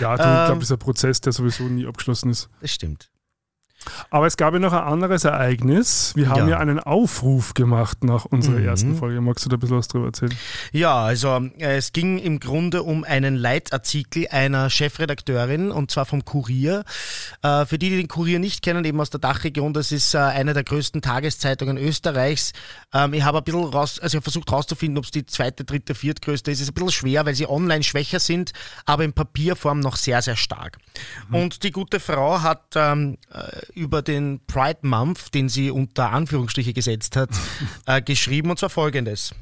Ja, 0.00 0.16
du, 0.16 0.22
ähm, 0.22 0.28
ich 0.28 0.46
glaube, 0.46 0.54
das 0.60 0.64
ist 0.64 0.72
ein 0.72 0.78
Prozess, 0.78 1.20
der 1.20 1.32
sowieso 1.32 1.64
nie 1.64 1.86
abgeschlossen 1.86 2.30
ist. 2.30 2.48
Das 2.60 2.72
stimmt. 2.72 3.10
Aber 4.10 4.26
es 4.26 4.36
gab 4.36 4.54
ja 4.54 4.60
noch 4.60 4.72
ein 4.72 4.82
anderes 4.82 5.24
Ereignis. 5.24 6.12
Wir 6.14 6.28
haben 6.28 6.48
ja, 6.48 6.56
ja 6.56 6.58
einen 6.58 6.80
Aufruf 6.80 7.54
gemacht 7.54 8.04
nach 8.04 8.24
unserer 8.24 8.58
mhm. 8.58 8.66
ersten 8.66 8.96
Folge. 8.96 9.20
Magst 9.20 9.44
du 9.44 9.48
da 9.48 9.56
ein 9.56 9.60
bisschen 9.60 9.76
was 9.76 9.88
drüber 9.88 10.06
erzählen? 10.06 10.34
Ja, 10.72 11.02
also 11.02 11.40
äh, 11.58 11.76
es 11.76 11.92
ging 11.92 12.18
im 12.18 12.40
Grunde 12.40 12.82
um 12.82 13.04
einen 13.04 13.36
Leitartikel 13.36 14.28
einer 14.30 14.70
Chefredakteurin 14.70 15.70
und 15.70 15.90
zwar 15.90 16.06
vom 16.06 16.24
Kurier. 16.24 16.84
Äh, 17.42 17.66
für 17.66 17.78
die, 17.78 17.90
die 17.90 17.96
den 17.96 18.08
Kurier 18.08 18.38
nicht 18.38 18.62
kennen, 18.62 18.84
eben 18.84 19.00
aus 19.00 19.10
der 19.10 19.20
Dachregion, 19.20 19.72
das 19.72 19.92
ist 19.92 20.14
äh, 20.14 20.18
eine 20.18 20.54
der 20.54 20.64
größten 20.64 21.02
Tageszeitungen 21.02 21.76
Österreichs. 21.76 22.52
Ähm, 22.92 23.14
ich 23.14 23.22
habe 23.22 23.38
ein 23.38 23.44
bisschen 23.44 23.64
raus, 23.64 23.98
also 24.00 24.20
versucht 24.20 24.50
herauszufinden, 24.50 24.98
ob 24.98 25.04
es 25.04 25.10
die 25.10 25.26
zweite, 25.26 25.64
dritte, 25.64 25.94
viertgrößte 25.94 26.50
ist. 26.50 26.58
Es 26.58 26.62
ist 26.62 26.70
ein 26.70 26.74
bisschen 26.74 26.92
schwer, 26.92 27.26
weil 27.26 27.34
sie 27.34 27.48
online 27.48 27.82
schwächer 27.82 28.20
sind, 28.20 28.52
aber 28.86 29.04
in 29.04 29.12
Papierform 29.12 29.80
noch 29.80 29.96
sehr, 29.96 30.22
sehr 30.22 30.36
stark. 30.36 30.78
Mhm. 31.28 31.34
Und 31.34 31.62
die 31.62 31.70
gute 31.70 32.00
Frau 32.00 32.42
hat 32.42 32.74
ähm, 32.74 33.18
über 33.78 34.02
den 34.02 34.40
Pride 34.46 34.80
Month, 34.82 35.32
den 35.34 35.48
sie 35.48 35.70
unter 35.70 36.10
Anführungsstriche 36.10 36.74
gesetzt 36.74 37.16
hat, 37.16 37.30
äh, 37.86 38.02
geschrieben 38.02 38.50
und 38.50 38.58
zwar 38.58 38.70
folgendes. 38.70 39.32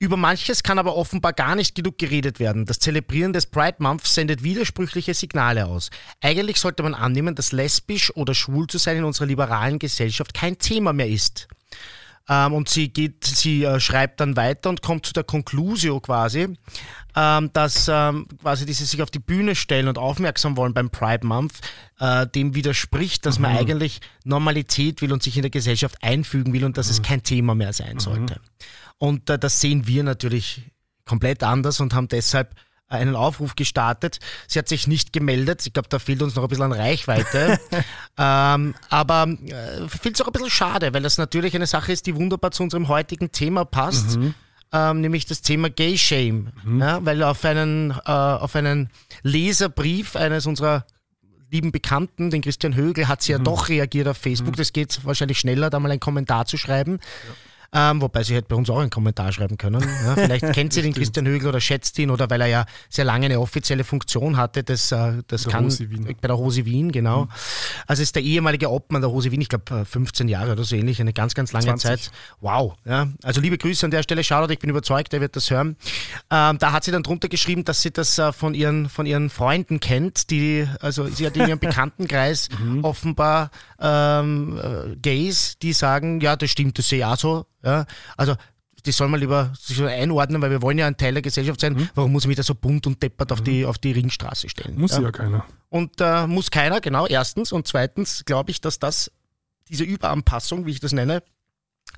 Über 0.00 0.16
manches 0.16 0.62
kann 0.62 0.78
aber 0.78 0.96
offenbar 0.96 1.32
gar 1.32 1.54
nicht 1.54 1.74
genug 1.74 1.96
geredet 1.98 2.40
werden. 2.40 2.66
Das 2.66 2.80
Zelebrieren 2.80 3.32
des 3.32 3.46
Pride 3.46 3.76
Month 3.78 4.06
sendet 4.06 4.42
widersprüchliche 4.42 5.14
Signale 5.14 5.66
aus. 5.66 5.88
Eigentlich 6.20 6.58
sollte 6.58 6.82
man 6.82 6.94
annehmen, 6.94 7.34
dass 7.34 7.52
lesbisch 7.52 8.14
oder 8.16 8.34
schwul 8.34 8.66
zu 8.66 8.78
sein 8.78 8.98
in 8.98 9.04
unserer 9.04 9.26
liberalen 9.26 9.78
Gesellschaft 9.78 10.34
kein 10.34 10.58
Thema 10.58 10.92
mehr 10.92 11.08
ist. 11.08 11.48
Ähm, 12.28 12.54
und 12.54 12.68
sie 12.68 12.88
geht, 12.88 13.24
sie 13.24 13.64
äh, 13.64 13.78
schreibt 13.80 14.20
dann 14.20 14.36
weiter 14.36 14.70
und 14.70 14.80
kommt 14.80 15.04
zu 15.04 15.12
der 15.12 15.24
Conclusio 15.24 16.00
quasi, 16.00 16.56
ähm, 17.14 17.50
dass 17.52 17.86
ähm, 17.92 18.26
quasi 18.40 18.64
diese 18.64 18.86
sich 18.86 19.02
auf 19.02 19.10
die 19.10 19.18
Bühne 19.18 19.54
stellen 19.54 19.88
und 19.88 19.98
aufmerksam 19.98 20.56
wollen 20.56 20.72
beim 20.72 20.88
Pride 20.88 21.26
Month, 21.26 21.54
äh, 22.00 22.26
dem 22.26 22.54
widerspricht, 22.54 23.26
dass 23.26 23.38
mhm. 23.38 23.42
man 23.42 23.56
eigentlich 23.58 24.00
Normalität 24.24 25.02
will 25.02 25.12
und 25.12 25.22
sich 25.22 25.36
in 25.36 25.42
der 25.42 25.50
Gesellschaft 25.50 26.02
einfügen 26.02 26.54
will 26.54 26.64
und 26.64 26.78
dass 26.78 26.86
mhm. 26.86 26.92
es 26.92 27.02
kein 27.02 27.22
Thema 27.22 27.54
mehr 27.54 27.74
sein 27.74 27.98
sollte. 27.98 28.34
Mhm. 28.34 28.66
Und 28.96 29.28
äh, 29.28 29.38
das 29.38 29.60
sehen 29.60 29.86
wir 29.86 30.02
natürlich 30.02 30.62
komplett 31.04 31.42
anders 31.42 31.80
und 31.80 31.92
haben 31.92 32.08
deshalb 32.08 32.54
einen 32.88 33.16
Aufruf 33.16 33.56
gestartet. 33.56 34.18
Sie 34.46 34.58
hat 34.58 34.68
sich 34.68 34.86
nicht 34.86 35.12
gemeldet. 35.12 35.66
Ich 35.66 35.72
glaube, 35.72 35.88
da 35.88 35.98
fehlt 35.98 36.22
uns 36.22 36.34
noch 36.34 36.44
ein 36.44 36.48
bisschen 36.48 36.64
an 36.64 36.72
Reichweite. 36.72 37.58
ähm, 38.18 38.74
aber 38.90 39.26
äh, 39.28 39.88
finde 39.88 40.12
es 40.14 40.20
auch 40.20 40.26
ein 40.26 40.32
bisschen 40.32 40.50
schade, 40.50 40.92
weil 40.92 41.02
das 41.02 41.18
natürlich 41.18 41.54
eine 41.54 41.66
Sache 41.66 41.92
ist, 41.92 42.06
die 42.06 42.14
wunderbar 42.14 42.50
zu 42.50 42.62
unserem 42.62 42.88
heutigen 42.88 43.32
Thema 43.32 43.64
passt. 43.64 44.16
Mhm. 44.16 44.34
Ähm, 44.72 45.00
nämlich 45.00 45.26
das 45.26 45.40
Thema 45.40 45.70
Gay 45.70 45.96
Shame. 45.96 46.52
Mhm. 46.64 46.80
Ja, 46.80 47.04
weil 47.04 47.22
auf 47.22 47.44
einen, 47.44 47.90
äh, 47.90 48.10
auf 48.10 48.56
einen 48.56 48.90
Leserbrief 49.22 50.16
eines 50.16 50.46
unserer 50.46 50.84
lieben 51.50 51.70
Bekannten, 51.70 52.30
den 52.30 52.42
Christian 52.42 52.74
Högel, 52.74 53.06
hat 53.06 53.22
sie 53.22 53.32
ja 53.32 53.38
mhm. 53.38 53.44
doch 53.44 53.68
reagiert 53.68 54.08
auf 54.08 54.18
Facebook. 54.18 54.54
Mhm. 54.54 54.58
Das 54.58 54.72
geht 54.72 55.04
wahrscheinlich 55.04 55.38
schneller, 55.38 55.70
da 55.70 55.78
mal 55.78 55.90
einen 55.90 56.00
Kommentar 56.00 56.46
zu 56.46 56.56
schreiben. 56.56 56.98
Ja. 57.00 57.34
Ähm, 57.76 58.00
wobei 58.00 58.22
sie 58.22 58.36
hätte 58.36 58.46
bei 58.48 58.54
uns 58.54 58.70
auch 58.70 58.78
einen 58.78 58.90
Kommentar 58.90 59.32
schreiben 59.32 59.58
können. 59.58 59.82
Ja, 60.04 60.14
vielleicht 60.14 60.52
kennt 60.52 60.72
sie 60.72 60.82
den 60.82 60.94
Christian 60.94 61.26
Högel 61.26 61.48
oder 61.48 61.60
schätzt 61.60 61.98
ihn 61.98 62.10
oder 62.10 62.30
weil 62.30 62.40
er 62.40 62.46
ja 62.46 62.66
sehr 62.88 63.04
lange 63.04 63.26
eine 63.26 63.40
offizielle 63.40 63.82
Funktion 63.82 64.36
hatte. 64.36 64.62
Das, 64.62 64.92
äh, 64.92 65.22
das 65.26 65.42
der 65.42 65.52
kann 65.52 65.68
bei 66.20 66.28
der 66.28 66.38
Hose 66.38 66.64
Wien, 66.64 66.92
genau. 66.92 67.24
Mhm. 67.24 67.30
Also 67.88 68.02
ist 68.02 68.14
der 68.14 68.22
ehemalige 68.22 68.70
Obmann 68.70 69.02
der 69.02 69.10
Hose 69.10 69.32
Wien, 69.32 69.40
ich 69.40 69.48
glaube 69.48 69.84
15 69.84 70.28
Jahre 70.28 70.52
oder 70.52 70.62
so 70.62 70.76
ähnlich, 70.76 71.00
eine 71.00 71.12
ganz, 71.12 71.34
ganz 71.34 71.52
lange 71.52 71.66
20. 71.66 71.82
Zeit. 71.82 72.10
Wow. 72.40 72.74
Ja. 72.84 73.08
Also 73.24 73.40
liebe 73.40 73.58
Grüße 73.58 73.84
an 73.84 73.90
der 73.90 74.04
Stelle, 74.04 74.22
Shoutout, 74.22 74.52
ich 74.52 74.60
bin 74.60 74.70
überzeugt, 74.70 75.12
er 75.12 75.20
wird 75.20 75.34
das 75.34 75.50
hören. 75.50 75.76
Ähm, 76.30 76.58
da 76.58 76.70
hat 76.70 76.84
sie 76.84 76.92
dann 76.92 77.02
drunter 77.02 77.28
geschrieben, 77.28 77.64
dass 77.64 77.82
sie 77.82 77.90
das 77.90 78.18
äh, 78.18 78.32
von, 78.32 78.54
ihren, 78.54 78.88
von 78.88 79.04
ihren 79.04 79.30
Freunden 79.30 79.80
kennt, 79.80 80.30
die, 80.30 80.68
also 80.80 81.08
sie 81.08 81.26
hat 81.26 81.36
in 81.36 81.48
ihrem 81.48 81.58
Bekanntenkreis 81.64 82.50
mhm. 82.56 82.84
offenbar 82.84 83.50
ähm, 83.80 84.60
äh, 84.62 84.96
Gays, 84.96 85.58
die 85.58 85.72
sagen, 85.72 86.20
ja, 86.20 86.36
das 86.36 86.50
stimmt, 86.50 86.78
das 86.78 86.88
sehe 86.88 87.00
ich 87.00 87.04
auch 87.04 87.18
so. 87.18 87.46
Ja? 87.64 87.86
Also 88.16 88.36
die 88.86 88.92
soll 88.92 89.08
man 89.08 89.20
lieber 89.20 89.52
sich 89.58 89.82
einordnen, 89.82 90.42
weil 90.42 90.50
wir 90.50 90.60
wollen 90.60 90.78
ja 90.78 90.86
ein 90.86 90.96
Teil 90.96 91.14
der 91.14 91.22
Gesellschaft 91.22 91.60
sein. 91.60 91.74
Mhm. 91.74 91.88
Warum 91.94 92.12
muss 92.12 92.24
ich 92.24 92.28
mich 92.28 92.36
da 92.36 92.42
so 92.42 92.54
bunt 92.54 92.86
und 92.86 93.02
deppert 93.02 93.32
auf, 93.32 93.40
mhm. 93.40 93.44
die, 93.44 93.64
auf 93.64 93.78
die 93.78 93.92
Ringstraße 93.92 94.48
stellen? 94.48 94.78
Muss 94.78 94.92
ja, 94.92 95.00
ja 95.02 95.10
keiner. 95.10 95.44
Und 95.70 96.00
äh, 96.00 96.26
muss 96.26 96.50
keiner, 96.50 96.80
genau, 96.80 97.06
erstens. 97.06 97.52
Und 97.52 97.66
zweitens 97.66 98.24
glaube 98.24 98.50
ich, 98.50 98.60
dass 98.60 98.78
das, 98.78 99.10
diese 99.68 99.84
Überanpassung, 99.84 100.66
wie 100.66 100.72
ich 100.72 100.80
das 100.80 100.92
nenne, 100.92 101.22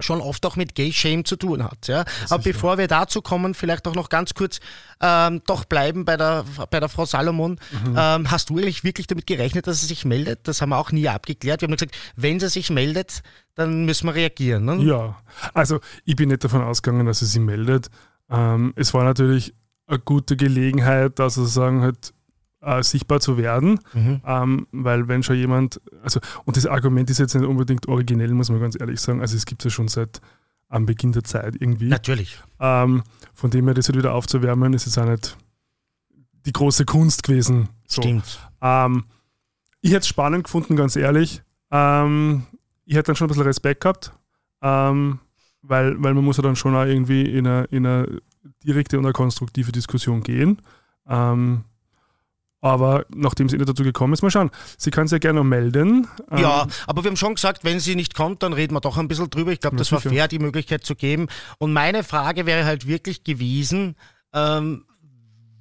schon 0.01 0.21
oft 0.21 0.45
auch 0.47 0.57
mit 0.57 0.75
Gay 0.75 0.93
Shame 0.93 1.25
zu 1.25 1.37
tun 1.37 1.65
hat. 1.65 1.89
Ja. 1.89 2.05
Aber 2.29 2.43
bevor 2.43 2.79
wir 2.79 2.89
dazu 2.89 3.23
kommen, 3.23 3.55
vielleicht 3.55 3.87
auch 3.89 3.95
noch 3.95 4.09
ganz 4.09 4.35
kurz 4.35 4.61
ähm, 5.01 5.43
doch 5.47 5.65
bleiben 5.65 6.05
bei 6.05 6.17
der, 6.17 6.45
bei 6.71 6.81
der 6.81 6.89
Frau 6.89 7.05
Salomon. 7.05 7.59
Mhm. 7.71 7.97
Ähm, 7.97 8.31
hast 8.31 8.51
du 8.51 8.59
eigentlich 8.59 8.85
wirklich 8.85 9.07
damit 9.07 9.27
gerechnet, 9.27 9.67
dass 9.67 9.81
sie 9.81 9.87
sich 9.87 10.05
meldet? 10.05 10.47
Das 10.49 10.61
haben 10.61 10.71
wir 10.71 10.79
auch 10.79 10.93
nie 10.93 11.09
abgeklärt. 11.09 11.61
Wir 11.61 11.69
haben 11.69 11.75
gesagt, 11.75 11.97
wenn 12.17 12.41
sie 12.41 12.49
sich 12.49 12.71
meldet, 12.71 13.23
dann 13.55 13.85
müssen 13.85 14.07
wir 14.07 14.15
reagieren. 14.15 14.65
Ne? 14.65 14.77
Ja, 14.85 15.17
also 15.55 15.81
ich 16.05 16.17
bin 16.17 16.29
nicht 16.29 16.45
davon 16.45 16.63
ausgegangen, 16.63 17.07
dass 17.07 17.21
sie 17.21 17.27
sich 17.27 17.41
meldet. 17.41 17.89
Ähm, 18.31 18.73
es 18.77 18.93
war 18.95 19.05
natürlich 19.05 19.55
eine 19.87 19.99
gute 19.99 20.37
Gelegenheit, 20.37 21.19
dass 21.19 21.35
sozusagen 21.35 21.83
halt 21.83 22.13
äh, 22.67 22.83
sichtbar 22.83 23.21
zu 23.21 23.39
werden, 23.39 23.79
mhm. 23.95 24.21
ähm, 24.27 24.67
weil 24.73 25.07
wenn 25.07 25.23
schon 25.23 25.37
jemand, 25.37 25.81
also 26.03 26.21
und 26.45 26.57
das 26.57 26.67
Argument 26.67 27.09
ist 27.09 27.19
jetzt 27.19 27.35
nicht 27.35 27.47
unbedingt 27.47 27.87
originell, 27.87 28.35
muss 28.35 28.51
man 28.51 28.61
ganz 28.61 28.77
ehrlich 28.79 29.01
sagen, 29.01 29.21
also 29.21 29.37
es 29.37 29.47
gibt 29.47 29.63
es 29.63 29.73
ja 29.73 29.77
schon 29.77 29.89
seit 29.89 30.21
am 30.69 30.85
Beginn 30.85 31.13
der 31.13 31.23
Zeit 31.23 31.55
irgendwie. 31.61 31.89
Natürlich. 31.89 32.43
Ähm, 32.59 33.05
von 33.35 33.51
dem 33.51 33.67
her 33.67 33.75
das 33.75 33.89
halt 33.89 33.97
wieder 33.97 34.15
aufzuwärmen, 34.15 34.73
ist 34.73 34.85
jetzt 34.85 34.99
auch 34.99 35.07
nicht 35.07 35.37
die 36.45 36.53
große 36.53 36.85
Kunst 36.85 37.23
gewesen. 37.23 37.69
So. 37.87 38.03
Stimmt. 38.03 38.41
Ähm, 38.61 39.05
ich 39.81 39.91
hätte 39.93 40.01
es 40.01 40.09
spannend 40.09 40.45
gefunden, 40.45 40.75
ganz 40.75 40.97
ehrlich. 40.97 41.43
Ähm, 41.71 42.47
ich 42.85 42.97
hätte 42.97 43.09
dann 43.09 43.17
schon 43.17 43.27
ein 43.27 43.29
bisschen 43.29 43.45
Respekt 43.45 43.83
gehabt, 43.83 44.13
ähm, 44.61 45.21
weil, 45.63 46.03
weil 46.03 46.15
man 46.15 46.25
muss 46.25 46.37
ja 46.37 46.43
dann 46.43 46.57
schon 46.57 46.75
auch 46.75 46.85
irgendwie 46.85 47.23
in 47.23 47.47
eine, 47.47 47.65
in 47.71 47.87
eine 47.87 48.21
direkte 48.65 48.99
und 48.99 49.05
eine 49.05 49.13
konstruktive 49.13 49.71
Diskussion 49.71 50.25
gehen. 50.25 50.61
Ähm, 51.09 51.63
aber 52.61 53.07
nachdem 53.15 53.49
sie 53.49 53.57
nicht 53.57 53.69
dazu 53.69 53.83
gekommen 53.83 54.13
ist, 54.13 54.23
mal 54.23 54.31
schauen. 54.31 54.51
Sie 54.79 54.91
kann 54.91 55.07
sich 55.07 55.17
ja 55.17 55.19
gerne 55.19 55.45
melden. 55.45 56.09
Ja, 56.37 56.63
ähm, 56.63 56.71
aber 56.87 57.05
wir 57.05 57.11
haben 57.11 57.17
schon 57.17 57.35
gesagt, 57.35 57.65
wenn 57.65 57.81
sie 57.81 57.97
nicht 57.97 58.15
kommt, 58.15 58.43
dann 58.43 58.53
reden 58.53 58.75
wir 58.75 58.81
doch 58.81 58.97
ein 58.97 59.09
bisschen 59.09 59.31
drüber. 59.31 59.53
Ich 59.53 59.61
glaube, 59.61 59.77
das 59.77 59.93
war 59.93 60.01
fair, 60.01 60.29
die 60.29 60.39
Möglichkeit 60.39 60.85
zu 60.85 60.95
geben. 60.95 61.29
Und 61.59 61.73
meine 61.73 62.03
Frage 62.03 62.47
wäre 62.47 62.65
halt 62.65 62.87
wirklich 62.87 63.25
gewesen, 63.25 63.97
ähm, 64.33 64.85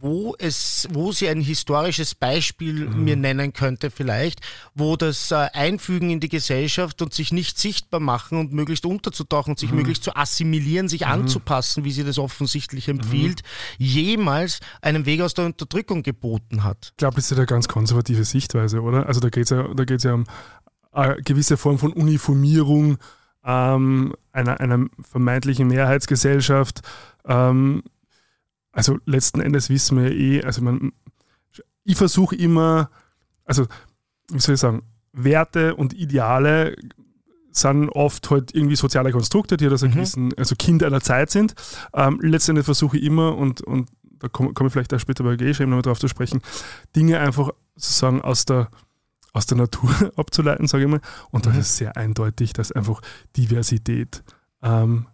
wo 0.06 0.36
es, 0.38 0.88
wo 0.92 1.12
sie 1.12 1.28
ein 1.28 1.42
historisches 1.42 2.14
Beispiel 2.14 2.88
mhm. 2.88 3.04
mir 3.06 3.16
nennen 3.16 3.54
könnte 3.54 3.90
vielleicht, 3.90 4.40
wo 4.76 4.96
das 4.98 5.32
äh, 5.32 5.48
Einfügen 5.54 6.12
in 6.12 6.20
die 6.20 6.30
Gesellschaft 6.30 7.02
und 7.02 7.12
sich 7.12 7.32
nicht 7.32 7.58
sichtbar 7.58 8.00
machen 8.00 8.38
und 8.38 8.54
möglichst 8.54 8.86
unterzutauchen, 8.86 9.58
sich 9.58 9.72
mhm. 9.72 9.78
möglichst 9.78 10.04
zu 10.04 10.16
assimilieren, 10.16 10.88
sich 10.88 11.02
mhm. 11.02 11.12
anzupassen, 11.12 11.86
wie 11.86 11.92
sie 11.92 12.04
das 12.04 12.20
offensichtlich 12.20 12.88
empfiehlt, 12.88 13.42
mhm. 13.80 13.86
jemals 13.86 14.60
einen 14.80 15.08
Weg 15.08 15.22
aus 15.22 15.34
der 15.34 15.46
Unterdrückung 15.46 16.04
geboten 16.04 16.64
hat. 16.64 16.90
Ich 16.92 16.98
glaube, 16.98 17.16
das 17.16 17.32
ist 17.32 17.38
eine 17.38 17.48
ganz 17.48 17.68
konservative 17.68 18.26
Sichtweise, 18.26 18.82
oder? 18.82 19.08
Also 19.08 19.20
da 19.20 19.30
geht 19.30 19.46
es 19.46 19.50
ja, 19.50 19.68
da 19.74 19.86
geht's 19.86 20.04
ja 20.04 20.14
um 20.14 20.26
eine 20.92 21.16
gewisse 21.24 21.58
Form 21.58 21.80
von 21.80 21.92
Uniformierung 21.92 23.00
ähm, 23.44 24.14
einer, 24.32 24.60
einer 24.60 24.86
vermeintlichen 25.02 25.68
Mehrheitsgesellschaft. 25.68 26.82
Ähm, 27.28 27.82
also 28.76 29.00
letzten 29.06 29.40
Endes 29.40 29.70
wissen 29.70 29.98
wir 29.98 30.12
eh, 30.12 30.44
also 30.44 30.62
man, 30.62 30.92
ich 31.86 31.96
versuche 31.96 32.36
immer, 32.36 32.92
also 33.46 33.66
wie 34.30 34.40
soll 34.40 34.56
ich 34.56 34.62
sagen, 34.62 34.84
Werte 35.14 35.76
und 35.76 35.94
Ideale 35.94 36.76
sind 37.52 37.88
oft 37.90 38.30
halt 38.30 38.54
irgendwie 38.54 38.76
soziale 38.76 39.14
Konstrukte, 39.14 39.56
die 39.56 39.68
also, 39.68 39.88
mhm. 39.88 39.92
gewissen, 39.94 40.34
also 40.38 40.56
Kind 40.58 40.84
einer 40.84 41.00
Zeit 41.00 41.32
sind. 41.32 41.56
Ähm, 41.94 42.20
letztendlich 42.22 42.66
versuche 42.66 42.98
ich 42.98 43.04
immer, 43.06 43.38
und, 43.38 43.62
und 43.62 43.90
da 44.20 44.28
komme 44.28 44.52
komm 44.54 44.68
ich 44.68 44.74
vielleicht 44.74 44.94
auch 44.94 45.00
später 45.00 45.24
bei 45.24 45.38
G-Shame 45.38 45.70
nochmal 45.70 45.84
drauf 45.84 46.00
zu 46.00 46.10
sprechen, 46.10 46.42
Dinge 46.98 47.20
einfach 47.20 47.52
sozusagen 47.76 48.22
aus 48.22 48.44
der, 48.44 48.70
aus 49.32 49.46
der 49.46 49.58
Natur 49.58 49.90
abzuleiten, 50.18 50.68
sage 50.68 50.84
ich 50.84 50.90
mal. 50.90 51.02
Und 51.32 51.46
mhm. 51.46 51.52
das 51.52 51.60
ist 51.60 51.78
sehr 51.78 51.96
eindeutig, 51.96 52.52
dass 52.52 52.74
einfach 52.74 53.00
Diversität 53.38 54.22
ähm, 54.62 55.08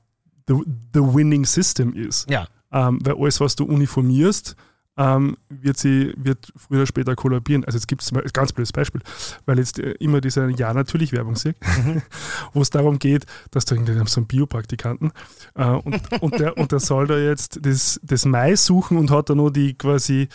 the, 0.47 0.55
the 0.95 1.01
winning 1.01 1.45
system 1.45 1.93
ist. 1.93 2.27
Ja. 2.27 2.47
Ähm, 2.71 2.99
weil 3.03 3.15
alles, 3.15 3.39
was 3.39 3.55
du 3.55 3.65
uniformierst, 3.65 4.55
ähm, 4.97 5.37
wird 5.49 5.77
sie 5.77 6.13
wird 6.17 6.51
früher 6.55 6.79
oder 6.79 6.85
später 6.85 7.15
kollabieren. 7.15 7.63
Also 7.63 7.77
jetzt 7.77 7.87
gibt 7.87 8.01
es 8.01 8.11
ein 8.11 8.21
ganz 8.33 8.51
blödes 8.51 8.73
Beispiel, 8.73 9.01
weil 9.45 9.57
jetzt 9.57 9.79
äh, 9.79 9.91
immer 9.93 10.21
diese 10.21 10.49
Ja 10.51 10.73
natürlich 10.73 11.13
Werbung 11.13 11.35
sehe, 11.35 11.55
mhm. 11.85 12.01
wo 12.53 12.61
es 12.61 12.69
darum 12.69 12.99
geht, 12.99 13.25
dass 13.51 13.65
da 13.65 13.75
irgendwie 13.75 13.93
so 14.05 14.19
einen 14.19 14.27
Biopraktikanten 14.27 15.11
äh, 15.55 15.65
und, 15.65 16.21
und, 16.21 16.39
der, 16.39 16.57
und 16.57 16.71
der 16.71 16.79
soll 16.79 17.07
da 17.07 17.17
jetzt 17.17 17.65
das, 17.65 17.99
das 18.03 18.25
Mais 18.25 18.65
suchen 18.65 18.97
und 18.97 19.11
hat 19.11 19.29
da 19.29 19.35
nur 19.35 19.51
die 19.51 19.77
quasi 19.77 20.27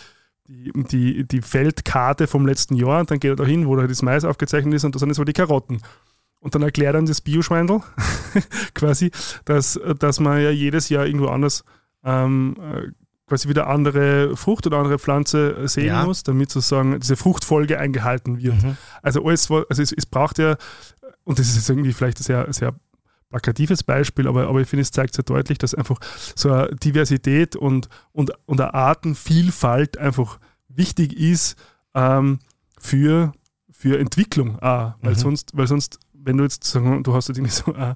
die, 0.47 0.71
die, 0.73 1.27
die 1.27 1.41
Feldkarte 1.41 2.25
vom 2.25 2.47
letzten 2.47 2.75
Jahr 2.75 3.01
und 3.01 3.11
dann 3.11 3.19
geht 3.19 3.31
er 3.31 3.35
da 3.35 3.45
hin, 3.45 3.67
wo 3.67 3.75
da 3.75 3.85
das 3.85 4.01
Mais 4.01 4.25
aufgezeichnet 4.25 4.73
ist 4.73 4.85
und 4.85 4.95
da 4.95 4.99
sind 4.99 5.09
jetzt 5.09 5.17
so 5.17 5.23
die 5.23 5.33
Karotten. 5.33 5.81
Und 6.39 6.55
dann 6.55 6.61
erklärt 6.61 6.95
dann 6.95 7.05
das 7.05 7.19
Bioschweindel 7.19 7.81
quasi, 8.73 9.11
dass, 9.45 9.79
dass 9.99 10.19
man 10.19 10.41
ja 10.41 10.51
jedes 10.51 10.87
Jahr 10.89 11.05
irgendwo 11.05 11.27
anders 11.27 11.63
ähm, 12.03 12.55
äh, 12.61 12.91
quasi 13.27 13.49
wieder 13.49 13.67
andere 13.67 14.35
Frucht 14.37 14.65
oder 14.65 14.77
andere 14.77 14.99
Pflanze 14.99 15.67
sehen 15.67 15.87
ja. 15.87 16.05
muss, 16.05 16.23
damit 16.23 16.49
sozusagen 16.49 16.99
diese 16.99 17.17
Fruchtfolge 17.17 17.77
eingehalten 17.77 18.39
wird. 18.39 18.63
Mhm. 18.63 18.77
Also 19.01 19.23
alles, 19.25 19.51
also 19.51 19.81
es, 19.81 19.91
es, 19.91 20.05
braucht 20.05 20.39
ja, 20.39 20.55
und 21.25 21.37
das 21.37 21.49
ist 21.49 21.57
jetzt 21.57 21.69
irgendwie 21.69 21.93
vielleicht 21.93 22.19
ein 22.19 22.23
sehr, 22.23 22.53
sehr 22.53 22.73
plakatives 23.29 23.83
Beispiel, 23.83 24.27
aber, 24.27 24.47
aber 24.47 24.61
ich 24.61 24.69
finde, 24.69 24.81
es 24.81 24.91
zeigt 24.91 25.13
sehr 25.13 25.25
deutlich, 25.25 25.57
dass 25.57 25.75
einfach 25.75 25.99
so 26.35 26.51
eine 26.51 26.73
Diversität 26.75 27.57
und, 27.57 27.89
und, 28.13 28.31
und 28.45 28.61
eine 28.61 28.73
Artenvielfalt 28.73 29.97
einfach 29.97 30.39
wichtig 30.69 31.17
ist 31.17 31.57
ähm, 31.93 32.39
für, 32.79 33.33
für 33.69 33.99
Entwicklung 33.99 34.59
auch, 34.59 34.93
weil, 35.01 35.13
mhm. 35.13 35.17
sonst, 35.17 35.51
weil 35.53 35.67
sonst 35.67 35.99
wenn 36.13 36.37
du 36.37 36.43
jetzt 36.43 36.75
du 36.75 37.13
hast 37.13 37.29
jetzt 37.29 37.37
irgendwie 37.37 37.53
so 37.53 37.73
ein, 37.73 37.95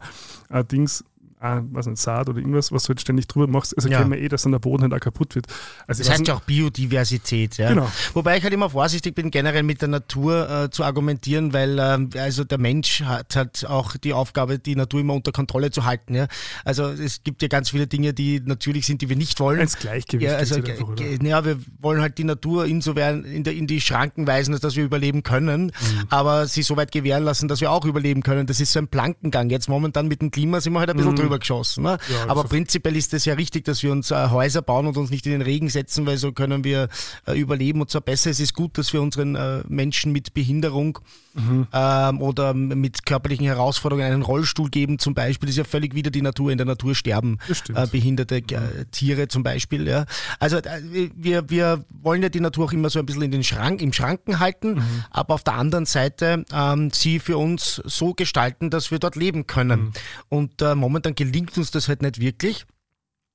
ein 0.49 0.67
Dings, 0.67 1.03
ein, 1.41 1.69
was 1.71 1.87
ein 1.87 1.95
Saat 1.95 2.29
oder 2.29 2.37
irgendwas, 2.37 2.71
was 2.71 2.83
du 2.83 2.93
jetzt 2.93 3.01
ständig 3.01 3.27
drüber 3.27 3.47
machst, 3.47 3.75
also 3.75 3.89
ja. 3.89 3.97
kennen 3.97 4.11
wir 4.11 4.19
eh, 4.19 4.27
dass 4.27 4.43
dann 4.43 4.51
der 4.51 4.59
Boden 4.59 4.83
halt 4.83 4.93
auch 4.93 4.99
kaputt 4.99 5.35
wird. 5.35 5.47
Also 5.87 6.03
das 6.03 6.11
heißt 6.11 6.27
ja 6.27 6.35
auch 6.35 6.41
Biodiversität, 6.41 7.57
ja. 7.57 7.69
Genau. 7.69 7.91
Wobei 8.13 8.37
ich 8.37 8.43
halt 8.43 8.53
immer 8.53 8.69
vorsichtig 8.69 9.15
bin, 9.15 9.31
generell 9.31 9.63
mit 9.63 9.81
der 9.81 9.87
Natur 9.89 10.49
äh, 10.49 10.69
zu 10.69 10.83
argumentieren, 10.83 11.53
weil 11.53 11.79
äh, 11.79 12.19
also 12.19 12.43
der 12.43 12.59
Mensch 12.59 13.01
hat 13.01 13.35
halt 13.35 13.65
auch 13.67 13.97
die 13.97 14.13
Aufgabe, 14.13 14.59
die 14.59 14.75
Natur 14.75 14.99
immer 15.01 15.13
unter 15.13 15.31
Kontrolle 15.31 15.71
zu 15.71 15.85
halten. 15.85 16.13
Ja. 16.13 16.27
Also 16.63 16.85
es 16.85 17.23
gibt 17.23 17.41
ja 17.41 17.47
ganz 17.47 17.71
viele 17.71 17.87
Dinge, 17.87 18.13
die 18.13 18.39
natürlich 18.43 18.85
sind, 18.85 19.01
die 19.01 19.09
wir 19.09 19.15
nicht 19.15 19.39
wollen. 19.39 19.61
Ins 19.61 19.77
Gleichgewicht. 19.77 20.29
Ja, 20.29 20.37
also, 20.37 20.55
einfach, 20.55 20.99
ja, 20.99 21.45
wir 21.45 21.57
wollen 21.79 22.01
halt 22.01 22.17
die 22.17 22.23
Natur 22.23 22.65
insofern 22.65 23.23
in, 23.23 23.43
der, 23.43 23.53
in 23.53 23.65
die 23.65 23.81
Schranken 23.81 24.27
weisen, 24.27 24.57
dass 24.59 24.75
wir 24.75 24.83
überleben 24.83 25.23
können, 25.23 25.65
mhm. 25.65 25.71
aber 26.09 26.45
sie 26.47 26.61
so 26.61 26.77
weit 26.77 26.91
gewähren 26.91 27.23
lassen, 27.23 27.47
dass 27.47 27.61
wir 27.61 27.71
auch 27.71 27.85
überleben 27.85 28.21
können. 28.21 28.45
Das 28.45 28.59
ist 28.59 28.73
so 28.73 28.79
ein 28.79 28.87
Plankengang. 28.87 29.49
Jetzt 29.49 29.69
momentan 29.69 30.07
mit 30.07 30.21
dem 30.21 30.29
Klima 30.29 30.61
sind 30.61 30.73
wir 30.73 30.79
halt 30.79 30.89
ein 30.89 30.97
bisschen 30.97 31.13
mhm. 31.13 31.17
drüber 31.17 31.30
drüber 31.31 31.39
geschossen. 31.39 31.83
Ne? 31.83 31.97
Ja, 32.09 32.29
Aber 32.29 32.43
prinzipiell 32.43 32.95
ist 32.95 33.13
es 33.13 33.25
ja 33.25 33.33
richtig, 33.33 33.65
dass 33.65 33.81
wir 33.83 33.91
uns 33.91 34.11
äh, 34.11 34.29
Häuser 34.29 34.61
bauen 34.61 34.87
und 34.87 34.97
uns 34.97 35.09
nicht 35.09 35.25
in 35.25 35.31
den 35.31 35.41
Regen 35.41 35.69
setzen, 35.69 36.05
weil 36.05 36.17
so 36.17 36.31
können 36.31 36.63
wir 36.63 36.89
äh, 37.25 37.39
überleben. 37.39 37.81
Und 37.81 37.89
zwar 37.89 38.01
besser, 38.01 38.29
es 38.29 38.39
ist 38.39 38.53
gut, 38.53 38.77
dass 38.77 38.93
wir 38.93 39.01
unseren 39.01 39.35
äh, 39.35 39.63
Menschen 39.67 40.11
mit 40.11 40.33
Behinderung 40.33 40.99
mhm. 41.33 41.67
ähm, 41.71 42.21
oder 42.21 42.53
mit 42.53 43.05
körperlichen 43.05 43.45
Herausforderungen 43.45 44.05
einen 44.05 44.21
Rollstuhl 44.21 44.69
geben 44.69 44.99
zum 44.99 45.13
Beispiel. 45.13 45.47
Das 45.47 45.53
ist 45.53 45.57
ja 45.57 45.63
völlig 45.63 45.95
wieder 45.95 46.11
die 46.11 46.21
Natur. 46.21 46.51
In 46.51 46.57
der 46.57 46.67
Natur 46.67 46.95
sterben 46.95 47.37
äh, 47.73 47.87
behinderte 47.87 48.37
äh, 48.37 48.41
mhm. 48.41 48.91
Tiere 48.91 49.27
zum 49.27 49.43
Beispiel. 49.43 49.87
Ja. 49.87 50.05
Also 50.39 50.57
äh, 50.57 50.81
wir, 51.15 51.49
wir 51.49 51.85
wollen 51.89 52.21
ja 52.21 52.29
die 52.29 52.39
Natur 52.39 52.65
auch 52.65 52.73
immer 52.73 52.89
so 52.89 52.99
ein 52.99 53.05
bisschen 53.05 53.23
in 53.23 53.31
den 53.31 53.43
Schrank, 53.43 53.81
im 53.81 53.93
Schranken 53.93 54.39
halten, 54.39 54.75
mhm. 54.75 55.03
aber 55.09 55.35
auf 55.35 55.43
der 55.43 55.53
anderen 55.53 55.85
Seite 55.85 56.45
ähm, 56.53 56.91
sie 56.91 57.19
für 57.19 57.37
uns 57.37 57.81
so 57.85 58.13
gestalten, 58.13 58.69
dass 58.69 58.91
wir 58.91 58.99
dort 58.99 59.15
leben 59.15 59.47
können. 59.47 59.79
Mhm. 59.81 59.91
Und 60.29 60.61
momentan 60.75 61.15
gelingt 61.23 61.55
uns 61.57 61.69
das 61.71 61.87
halt 61.87 62.01
nicht 62.01 62.19
wirklich. 62.19 62.65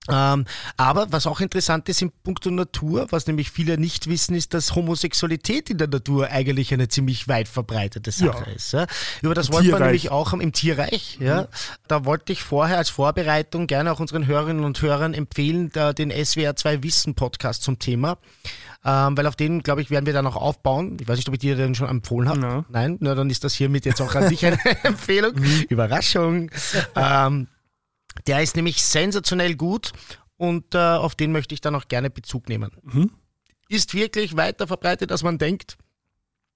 Ähm, 0.08 0.44
aber 0.76 1.10
was 1.10 1.26
auch 1.26 1.40
interessant 1.40 1.88
ist 1.88 2.02
in 2.02 2.12
puncto 2.22 2.50
Natur, 2.50 3.08
was 3.10 3.26
nämlich 3.26 3.50
viele 3.50 3.78
nicht 3.78 4.08
wissen, 4.08 4.36
ist, 4.36 4.54
dass 4.54 4.74
Homosexualität 4.74 5.70
in 5.70 5.78
der 5.78 5.88
Natur 5.88 6.28
eigentlich 6.28 6.72
eine 6.72 6.88
ziemlich 6.88 7.26
weit 7.26 7.48
verbreitete 7.48 8.12
Sache 8.12 8.44
ja. 8.46 8.54
ist. 8.54 8.72
Ja? 8.72 8.86
Über 9.22 9.34
das 9.34 9.52
wollte 9.52 9.70
man 9.70 9.82
nämlich 9.82 10.10
auch 10.10 10.32
im 10.32 10.52
Tierreich. 10.52 11.18
Ja? 11.20 11.42
Mhm. 11.42 11.46
Da 11.88 12.04
wollte 12.04 12.32
ich 12.32 12.42
vorher 12.42 12.78
als 12.78 12.90
Vorbereitung 12.90 13.66
gerne 13.66 13.92
auch 13.92 14.00
unseren 14.00 14.26
Hörerinnen 14.26 14.64
und 14.64 14.80
Hörern 14.80 15.14
empfehlen, 15.14 15.70
den 15.98 16.12
SWR 16.12 16.54
2 16.54 16.82
Wissen 16.82 17.14
Podcast 17.14 17.62
zum 17.62 17.78
Thema. 17.78 18.18
Ähm, 18.84 19.16
weil 19.16 19.26
auf 19.26 19.34
den, 19.34 19.64
glaube 19.64 19.82
ich, 19.82 19.90
werden 19.90 20.06
wir 20.06 20.12
dann 20.12 20.28
auch 20.28 20.36
aufbauen. 20.36 20.96
Ich 21.00 21.08
weiß 21.08 21.16
nicht, 21.16 21.26
ob 21.26 21.34
ich 21.34 21.40
dir 21.40 21.56
den 21.56 21.74
schon 21.74 21.88
empfohlen 21.88 22.28
habe. 22.28 22.38
No. 22.38 22.64
Nein, 22.68 22.98
na, 23.00 23.16
dann 23.16 23.28
ist 23.30 23.42
das 23.42 23.54
hiermit 23.54 23.84
jetzt 23.84 24.00
auch 24.00 24.14
an 24.14 24.28
dich 24.28 24.46
eine 24.46 24.58
Empfehlung. 24.84 25.34
Mhm. 25.34 25.66
Überraschung. 25.68 26.50
ähm, 26.94 27.48
der 28.26 28.42
ist 28.42 28.56
nämlich 28.56 28.82
sensationell 28.82 29.54
gut 29.54 29.92
und 30.36 30.74
äh, 30.74 30.78
auf 30.78 31.14
den 31.14 31.32
möchte 31.32 31.54
ich 31.54 31.60
dann 31.60 31.74
auch 31.74 31.88
gerne 31.88 32.10
Bezug 32.10 32.48
nehmen. 32.48 32.70
Mhm. 32.82 33.10
Ist 33.68 33.94
wirklich 33.94 34.36
weiter 34.36 34.66
verbreitet, 34.66 35.10
als 35.10 35.22
man 35.22 35.38
denkt. 35.38 35.76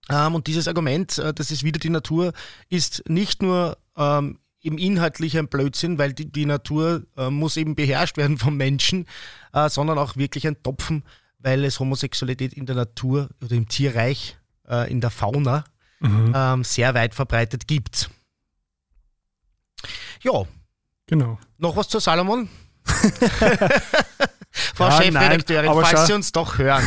Ähm, 0.08 0.34
und 0.34 0.46
dieses 0.46 0.68
Argument, 0.68 1.18
äh, 1.18 1.32
das 1.34 1.50
ist 1.50 1.64
wieder 1.64 1.78
die 1.78 1.90
Natur, 1.90 2.32
ist 2.68 3.08
nicht 3.08 3.42
nur 3.42 3.78
ähm, 3.96 4.38
im 4.62 4.78
Inhaltlich 4.78 5.38
ein 5.38 5.48
Blödsinn, 5.48 5.98
weil 5.98 6.12
die, 6.12 6.30
die 6.30 6.46
Natur 6.46 7.06
äh, 7.16 7.30
muss 7.30 7.56
eben 7.56 7.74
beherrscht 7.74 8.16
werden 8.16 8.38
vom 8.38 8.56
Menschen, 8.56 9.06
äh, 9.52 9.68
sondern 9.68 9.98
auch 9.98 10.16
wirklich 10.16 10.46
ein 10.46 10.62
Topfen, 10.62 11.04
weil 11.38 11.64
es 11.64 11.80
Homosexualität 11.80 12.52
in 12.52 12.66
der 12.66 12.76
Natur 12.76 13.30
oder 13.42 13.56
im 13.56 13.68
Tierreich, 13.68 14.36
äh, 14.68 14.90
in 14.90 15.00
der 15.00 15.10
Fauna 15.10 15.64
mhm. 16.00 16.32
ähm, 16.34 16.64
sehr 16.64 16.94
weit 16.94 17.14
verbreitet 17.14 17.66
gibt. 17.66 18.10
Ja, 20.22 20.44
Genau. 21.10 21.38
Noch 21.58 21.76
was 21.76 21.88
zu 21.88 21.98
Salomon? 21.98 22.48
Frau 24.52 24.88
ja, 24.88 25.02
Chefredakteurin, 25.02 25.72
nein, 25.72 25.84
falls 25.84 26.06
Sie 26.06 26.12
uns 26.12 26.32
doch 26.32 26.58
hören, 26.58 26.82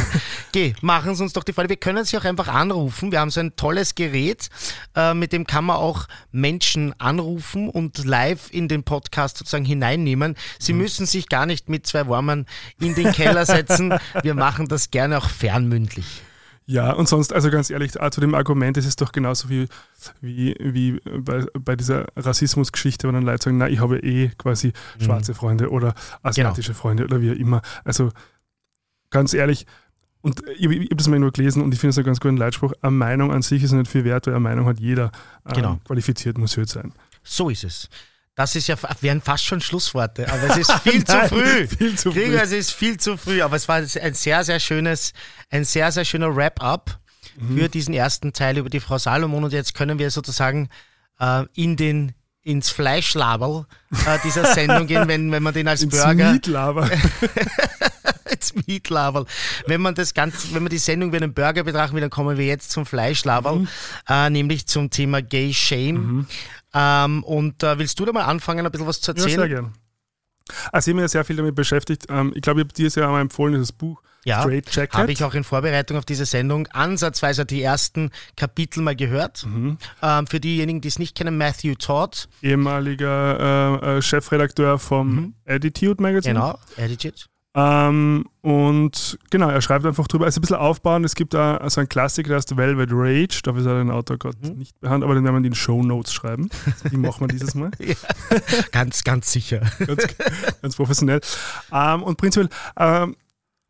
geh, 0.51 0.73
machen 0.81 1.15
Sie 1.15 1.23
uns 1.23 1.33
doch 1.33 1.43
die 1.43 1.51
Freude. 1.53 1.69
Wir 1.69 1.77
können 1.77 2.05
Sie 2.05 2.17
auch 2.17 2.23
einfach 2.23 2.47
anrufen. 2.47 3.11
Wir 3.11 3.19
haben 3.19 3.31
so 3.31 3.41
ein 3.41 3.55
tolles 3.55 3.95
Gerät, 3.95 4.49
äh, 4.95 5.13
mit 5.13 5.33
dem 5.33 5.45
kann 5.45 5.65
man 5.65 5.75
auch 5.75 6.07
Menschen 6.31 6.97
anrufen 6.99 7.69
und 7.69 8.05
live 8.05 8.49
in 8.51 8.69
den 8.69 8.83
Podcast 8.83 9.37
sozusagen 9.37 9.65
hineinnehmen. 9.65 10.35
Sie 10.57 10.73
mhm. 10.73 10.79
müssen 10.79 11.05
sich 11.05 11.27
gar 11.27 11.45
nicht 11.45 11.67
mit 11.69 11.85
zwei 11.85 12.07
Warmern 12.07 12.45
in 12.79 12.95
den 12.95 13.11
Keller 13.11 13.45
setzen. 13.45 13.93
Wir 14.23 14.35
machen 14.35 14.67
das 14.67 14.89
gerne 14.89 15.17
auch 15.17 15.29
fernmündlich. 15.29 16.21
Ja, 16.65 16.93
und 16.93 17.09
sonst, 17.09 17.33
also 17.33 17.49
ganz 17.49 17.69
ehrlich, 17.69 17.93
zu 18.11 18.21
dem 18.21 18.35
Argument 18.35 18.77
ist 18.77 18.85
es 18.85 18.95
doch 18.95 19.11
genauso 19.11 19.49
wie, 19.49 19.67
wie, 20.21 20.55
wie 20.59 20.99
bei, 21.19 21.45
bei 21.59 21.75
dieser 21.75 22.05
Rassismusgeschichte, 22.15 23.07
wenn 23.07 23.15
dann 23.15 23.23
Leute 23.23 23.43
sagen, 23.43 23.57
na, 23.57 23.67
ich 23.67 23.79
habe 23.79 23.99
eh 23.99 24.29
quasi 24.37 24.67
mhm. 24.97 25.03
schwarze 25.03 25.33
Freunde 25.33 25.69
oder 25.69 25.93
asiatische 26.21 26.71
genau. 26.71 26.81
Freunde 26.81 27.03
oder 27.03 27.21
wie 27.21 27.31
immer. 27.31 27.61
Also 27.83 28.11
ganz 29.09 29.33
ehrlich, 29.33 29.65
und 30.21 30.41
ich, 30.57 30.65
ich 30.65 30.85
habe 30.85 30.95
das 30.95 31.07
mal 31.09 31.19
nur 31.19 31.31
gelesen 31.31 31.61
und 31.61 31.73
ich 31.73 31.79
finde 31.81 31.89
es 31.89 31.97
einen 31.97 32.05
ganz 32.05 32.21
guten 32.21 32.37
Leitspruch, 32.37 32.71
eine 32.81 32.91
Meinung 32.91 33.33
an 33.33 33.41
sich 33.41 33.61
ist 33.61 33.73
nicht 33.73 33.91
viel 33.91 34.05
wert, 34.05 34.25
weil 34.25 34.33
eine 34.33 34.39
Meinung 34.39 34.65
hat 34.67 34.79
jeder. 34.79 35.11
Ähm, 35.45 35.53
genau. 35.53 35.79
Qualifiziert 35.85 36.37
muss 36.37 36.55
hört 36.55 36.69
sein. 36.69 36.93
So 37.23 37.49
ist 37.49 37.65
es. 37.65 37.89
Das 38.35 38.55
ist 38.55 38.67
ja, 38.67 38.75
wären 39.01 39.21
fast 39.21 39.45
schon 39.45 39.61
Schlussworte, 39.61 40.27
aber 40.31 40.49
es 40.49 40.57
ist 40.57 40.71
viel 40.83 41.03
zu 41.03 41.27
früh. 41.27 41.67
viel 41.67 41.95
zu 41.95 42.11
früh. 42.11 42.35
Es 42.35 42.51
ist 42.51 42.71
viel 42.71 42.99
zu 42.99 43.15
früh, 43.15 43.41
aber 43.41 43.55
es 43.55 43.67
war 43.67 43.75
ein 43.75 44.13
sehr, 44.13 44.43
sehr 44.43 44.59
schönes, 44.59 45.13
ein 45.51 45.65
sehr, 45.65 45.91
sehr 45.91 46.03
schöner 46.03 46.35
Wrap-up 46.35 46.99
mhm. 47.37 47.57
für 47.57 47.69
diesen 47.69 47.93
ersten 47.93 48.33
Teil 48.33 48.57
über 48.57 48.69
die 48.69 48.79
Frau 48.79 48.97
Salomon 48.97 49.43
und 49.43 49.53
jetzt 49.53 49.75
können 49.75 49.99
wir 49.99 50.09
sozusagen 50.09 50.69
äh, 51.19 51.43
in 51.53 51.75
den 51.75 52.13
ins 52.41 52.69
Fleischlaberl 52.69 53.65
äh, 54.05 54.19
dieser 54.23 54.45
Sendung 54.53 54.87
gehen, 54.87 55.07
wenn, 55.07 55.31
wenn 55.31 55.43
man 55.43 55.53
den 55.53 55.67
als 55.67 55.81
ins 55.81 55.95
Burger. 55.95 56.33
Mietlaber. 56.33 56.89
ins 58.29 58.53
Mietlaberl. 58.67 59.25
Wenn 59.65 59.81
man 59.81 59.95
das 59.95 60.13
Ganze, 60.13 60.53
wenn 60.53 60.63
man 60.63 60.69
die 60.69 60.77
Sendung 60.77 61.11
wie 61.13 61.17
einen 61.17 61.33
Burger 61.33 61.63
betrachten 61.63 61.95
will, 61.95 62.01
dann 62.01 62.09
kommen 62.09 62.37
wir 62.37 62.45
jetzt 62.45 62.71
zum 62.71 62.85
Fleischlaberl, 62.85 63.59
mhm. 63.59 63.67
äh, 64.09 64.29
nämlich 64.29 64.67
zum 64.67 64.89
Thema 64.89 65.21
Gay 65.21 65.53
Shame. 65.53 65.95
Mhm. 65.95 66.27
Ähm, 66.73 67.23
und 67.23 67.63
äh, 67.63 67.77
willst 67.77 67.99
du 67.99 68.05
da 68.05 68.11
mal 68.11 68.23
anfangen, 68.23 68.65
ein 68.65 68.71
bisschen 68.71 68.87
was 68.87 69.01
zu 69.01 69.11
erzählen? 69.11 69.29
Ja, 69.29 69.35
sehr 69.37 69.49
gerne. 69.49 69.73
Also 70.71 70.89
ich 70.89 70.93
habe 70.93 70.95
mich 70.95 71.03
ja 71.03 71.07
sehr 71.07 71.25
viel 71.25 71.35
damit 71.35 71.55
beschäftigt. 71.55 72.05
Ähm, 72.09 72.33
ich 72.35 72.41
glaube, 72.41 72.61
ich 72.61 72.65
habe 72.65 72.73
dir 72.73 72.87
ja 72.87 73.05
einmal 73.05 73.21
empfohlen, 73.21 73.53
dieses 73.53 73.71
Buch 73.71 74.01
ja, 74.25 74.45
habe 74.45 75.11
ich 75.11 75.23
auch 75.23 75.33
in 75.33 75.43
Vorbereitung 75.43 75.97
auf 75.97 76.05
diese 76.05 76.25
Sendung 76.25 76.67
ansatzweise 76.67 77.45
die 77.45 77.61
ersten 77.61 78.09
Kapitel 78.37 78.81
mal 78.81 78.95
gehört. 78.95 79.45
Mhm. 79.45 79.77
Ähm, 80.01 80.27
für 80.27 80.39
diejenigen, 80.39 80.79
die 80.79 80.87
es 80.87 80.97
nicht 80.97 81.15
kennen, 81.15 81.37
Matthew 81.37 81.75
Todd. 81.75 82.29
Ehemaliger 82.41 83.81
äh, 83.83 83.97
äh 83.97 84.01
Chefredakteur 84.01 84.79
vom 84.79 85.15
mhm. 85.15 85.33
Attitude 85.45 86.01
Magazine. 86.01 86.35
Genau, 86.35 86.59
Attitude. 86.77 87.17
Ähm, 87.55 88.25
und 88.41 89.19
genau, 89.29 89.49
er 89.49 89.61
schreibt 89.61 89.85
einfach 89.85 90.07
drüber, 90.07 90.25
also 90.25 90.39
ein 90.39 90.41
bisschen 90.41 90.57
aufbauen. 90.57 91.03
Es 91.03 91.15
gibt 91.15 91.33
da 91.33 91.69
so 91.69 91.81
einen 91.81 91.87
Klassiker, 91.87 92.29
der 92.29 92.37
heißt 92.37 92.57
Velvet 92.57 92.89
Rage. 92.91 93.41
Dafür 93.43 93.61
ist 93.61 93.67
er 93.67 93.77
den 93.77 93.91
Autor 93.91 94.17
Gott 94.17 94.35
mhm. 94.41 94.57
nicht 94.57 94.79
behandelt, 94.81 95.05
aber 95.05 95.15
den 95.15 95.23
werden 95.23 95.35
wir 95.35 95.37
in 95.37 95.43
den 95.43 95.55
Show 95.55 95.83
Notes 95.83 96.13
schreiben. 96.13 96.49
Wie 96.89 96.97
machen 96.97 97.21
wir 97.21 97.27
dieses 97.27 97.53
Mal? 97.53 97.71
ja, 97.79 97.95
ganz, 98.71 99.03
ganz 99.03 99.31
sicher. 99.31 99.61
ganz, 99.79 100.07
ganz 100.61 100.75
professionell. 100.75 101.21
Ähm, 101.71 102.03
und 102.03 102.17
prinzipiell, 102.17 102.49
ähm, 102.77 103.15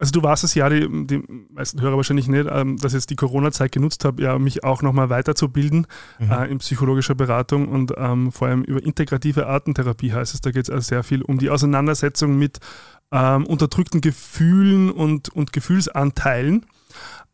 also 0.04 0.12
du 0.12 0.22
warst 0.22 0.44
es 0.44 0.54
ja, 0.54 0.68
die, 0.68 0.86
die 1.08 1.24
meisten 1.54 1.80
Hörer 1.80 1.96
wahrscheinlich 1.96 2.28
nicht, 2.28 2.46
ähm, 2.52 2.76
dass 2.76 2.92
ich 2.92 2.98
jetzt 2.98 3.10
die 3.10 3.16
Corona-Zeit 3.16 3.72
genutzt 3.72 4.04
habe, 4.04 4.22
ja, 4.22 4.38
mich 4.38 4.66
auch 4.66 4.82
nochmal 4.82 5.10
weiterzubilden 5.10 5.88
mhm. 6.20 6.30
äh, 6.30 6.46
in 6.48 6.58
psychologischer 6.58 7.16
Beratung 7.16 7.70
und 7.70 7.94
ähm, 7.96 8.34
vor 8.34 8.50
allem 8.50 8.66
über 8.66 8.84
integrative 8.84 9.48
Artentherapie 9.48 10.12
heißt 10.12 10.34
es. 10.34 10.42
Da 10.42 10.52
geht 10.52 10.66
es 10.66 10.70
also 10.70 10.82
sehr 10.90 11.04
viel 11.04 11.22
um 11.22 11.38
die 11.38 11.50
Auseinandersetzung 11.50 12.38
mit 12.38 12.60
ähm, 13.14 13.46
unterdrückten 13.46 14.02
Gefühlen 14.02 14.92
und, 14.92 15.30
und 15.30 15.54
Gefühlsanteilen. 15.54 16.66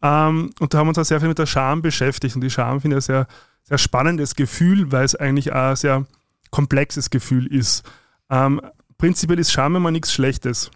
Ähm, 0.03 0.51
und 0.59 0.71
da 0.71 0.77
haben 0.77 0.85
wir 0.85 0.89
uns 0.89 0.99
auch 0.99 1.05
sehr 1.05 1.21
viel 1.21 1.29
mit 1.29 1.39
der 1.39 1.47
Scham 1.47 1.81
beschäftigt. 1.81 2.35
Und 2.35 2.41
die 2.41 2.51
Scham 2.51 2.81
finde 2.81 2.97
ich 2.97 3.03
ein 3.03 3.07
sehr, 3.07 3.27
sehr 3.63 3.79
spannendes 3.79 4.35
Gefühl, 4.35 4.91
weil 4.91 5.05
es 5.05 5.15
eigentlich 5.15 5.53
auch 5.53 5.71
ein 5.71 5.75
sehr 5.75 6.05
komplexes 6.51 7.09
Gefühl 7.09 7.47
ist. 7.47 7.81
Ähm, 8.29 8.61
prinzipiell 8.99 9.39
ist 9.39 9.51
Scham 9.51 9.75
immer 9.75 9.89
nichts 9.89 10.13
Schlechtes. 10.13 10.69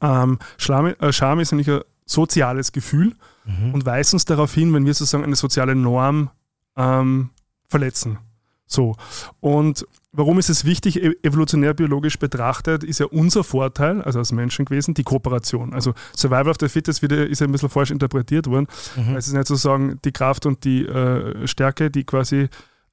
Ähm, 0.00 0.38
Scham, 0.58 0.86
äh, 0.86 1.12
Scham 1.12 1.40
ist 1.40 1.52
nämlich 1.52 1.70
ein 1.70 1.80
soziales 2.06 2.72
Gefühl 2.72 3.14
mhm. 3.44 3.74
und 3.74 3.86
weist 3.86 4.12
uns 4.12 4.24
darauf 4.24 4.52
hin, 4.54 4.72
wenn 4.74 4.86
wir 4.86 4.94
sozusagen 4.94 5.24
eine 5.24 5.36
soziale 5.36 5.74
Norm 5.74 6.30
ähm, 6.76 7.30
verletzen. 7.68 8.18
So. 8.66 8.96
Und 9.40 9.86
warum 10.12 10.38
ist 10.38 10.48
es 10.48 10.64
wichtig, 10.64 11.02
e-, 11.02 11.16
evolutionär 11.22 11.74
biologisch 11.74 12.18
betrachtet, 12.18 12.84
ist 12.84 13.00
ja 13.00 13.06
unser 13.06 13.44
Vorteil, 13.44 14.02
also 14.02 14.18
als 14.18 14.32
Menschen 14.32 14.64
gewesen, 14.64 14.94
die 14.94 15.02
Kooperation. 15.02 15.74
Also 15.74 15.94
Survival 16.16 16.48
of 16.48 16.56
the 16.60 16.68
Fittest 16.68 17.02
wird, 17.02 17.12
ist 17.12 17.40
ja 17.40 17.46
ein 17.46 17.52
bisschen 17.52 17.68
falsch 17.68 17.90
interpretiert 17.90 18.46
worden. 18.46 18.66
Mhm. 18.96 19.16
Es 19.16 19.26
ist 19.26 19.34
nicht 19.34 19.46
sozusagen 19.46 19.98
die 20.04 20.12
Kraft 20.12 20.46
und 20.46 20.64
die 20.64 20.86
äh, 20.86 21.46
Stärke, 21.46 21.90
die 21.90 22.04
quasi 22.04 22.48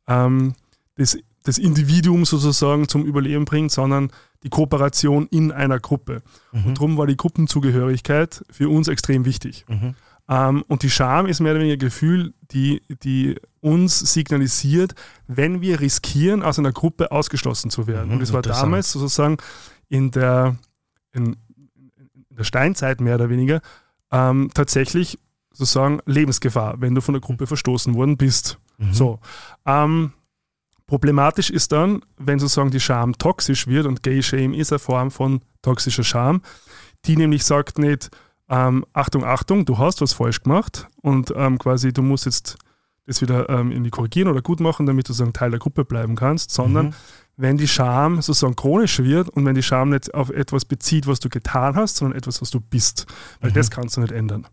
ähm, 0.07 0.53
das, 0.95 1.17
das 1.47 1.57
Individuum 1.57 2.25
sozusagen 2.25 2.89
zum 2.89 3.05
Überleben 3.05 3.45
bringt, 3.45 3.71
sondern 3.71 4.11
die 4.43 4.49
Kooperation 4.49 5.27
in 5.27 5.53
einer 5.53 5.79
Gruppe. 5.79 6.21
Mhm. 6.51 6.65
Und 6.65 6.77
darum 6.77 6.97
war 6.97 7.07
die 7.07 7.15
Gruppenzugehörigkeit 7.15 8.43
für 8.49 8.69
uns 8.69 8.89
extrem 8.89 9.23
wichtig. 9.23 9.65
Mhm. 9.69 9.95
Ähm, 10.27 10.65
und 10.67 10.83
die 10.83 10.89
Scham 10.89 11.25
ist 11.25 11.39
mehr 11.39 11.53
oder 11.53 11.61
weniger 11.61 11.77
ein 11.77 11.79
Gefühl, 11.79 12.33
die, 12.51 12.81
die 13.01 13.37
uns 13.61 13.97
signalisiert, 13.99 14.93
wenn 15.27 15.61
wir 15.61 15.79
riskieren, 15.79 16.43
aus 16.43 16.59
einer 16.59 16.73
Gruppe 16.73 17.13
ausgeschlossen 17.13 17.71
zu 17.71 17.87
werden. 17.87 18.09
Mhm, 18.09 18.15
und 18.15 18.21
es 18.21 18.33
war 18.33 18.41
damals 18.41 18.91
sozusagen 18.91 19.37
in 19.87 20.11
der, 20.11 20.57
in, 21.13 21.37
in, 21.95 22.25
der 22.29 22.43
Steinzeit 22.43 22.99
mehr 22.99 23.15
oder 23.15 23.29
weniger 23.29 23.61
ähm, 24.11 24.49
tatsächlich 24.53 25.17
sozusagen 25.53 26.01
Lebensgefahr, 26.05 26.81
wenn 26.81 26.93
du 26.93 26.99
von 26.99 27.13
der 27.13 27.21
Gruppe 27.21 27.47
verstoßen 27.47 27.95
worden 27.95 28.17
bist. 28.17 28.59
Mhm. 28.77 28.93
So. 28.93 29.19
Ähm, 29.65 30.11
problematisch 30.87 31.49
ist 31.49 31.71
dann, 31.71 32.01
wenn 32.17 32.39
sozusagen 32.39 32.71
die 32.71 32.79
Scham 32.79 33.17
toxisch 33.17 33.67
wird 33.67 33.85
und 33.85 34.01
Gay 34.03 34.23
Shame 34.23 34.53
ist 34.53 34.71
eine 34.71 34.79
Form 34.79 35.11
von 35.11 35.41
toxischer 35.61 36.03
Scham, 36.03 36.41
die 37.05 37.17
nämlich 37.17 37.43
sagt 37.45 37.77
nicht, 37.77 38.09
ähm, 38.49 38.85
Achtung, 38.93 39.25
Achtung, 39.25 39.65
du 39.65 39.77
hast 39.77 40.01
was 40.01 40.13
falsch 40.13 40.41
gemacht 40.41 40.87
und 41.01 41.33
ähm, 41.35 41.59
quasi 41.59 41.91
du 41.91 42.01
musst 42.01 42.25
jetzt 42.25 42.57
das 43.05 43.21
wieder 43.21 43.49
ähm, 43.49 43.71
irgendwie 43.71 43.89
korrigieren 43.89 44.29
oder 44.29 44.41
gut 44.41 44.59
machen, 44.59 44.85
damit 44.85 45.07
du 45.07 45.13
sozusagen 45.13 45.33
Teil 45.33 45.51
der 45.51 45.59
Gruppe 45.59 45.85
bleiben 45.85 46.15
kannst, 46.15 46.51
sondern 46.51 46.87
mhm. 46.87 46.93
wenn 47.37 47.57
die 47.57 47.67
Scham 47.67 48.21
sozusagen 48.21 48.55
chronisch 48.55 48.99
wird 48.99 49.29
und 49.29 49.45
wenn 49.45 49.55
die 49.55 49.63
Scham 49.63 49.89
nicht 49.89 50.13
auf 50.13 50.29
etwas 50.29 50.65
bezieht, 50.65 51.07
was 51.07 51.19
du 51.19 51.29
getan 51.29 51.75
hast, 51.75 51.97
sondern 51.97 52.17
etwas, 52.17 52.41
was 52.41 52.49
du 52.49 52.59
bist, 52.59 53.05
weil 53.41 53.51
mhm. 53.51 53.55
das 53.55 53.71
kannst 53.71 53.97
du 53.97 54.01
nicht 54.01 54.11
ändern. 54.11 54.47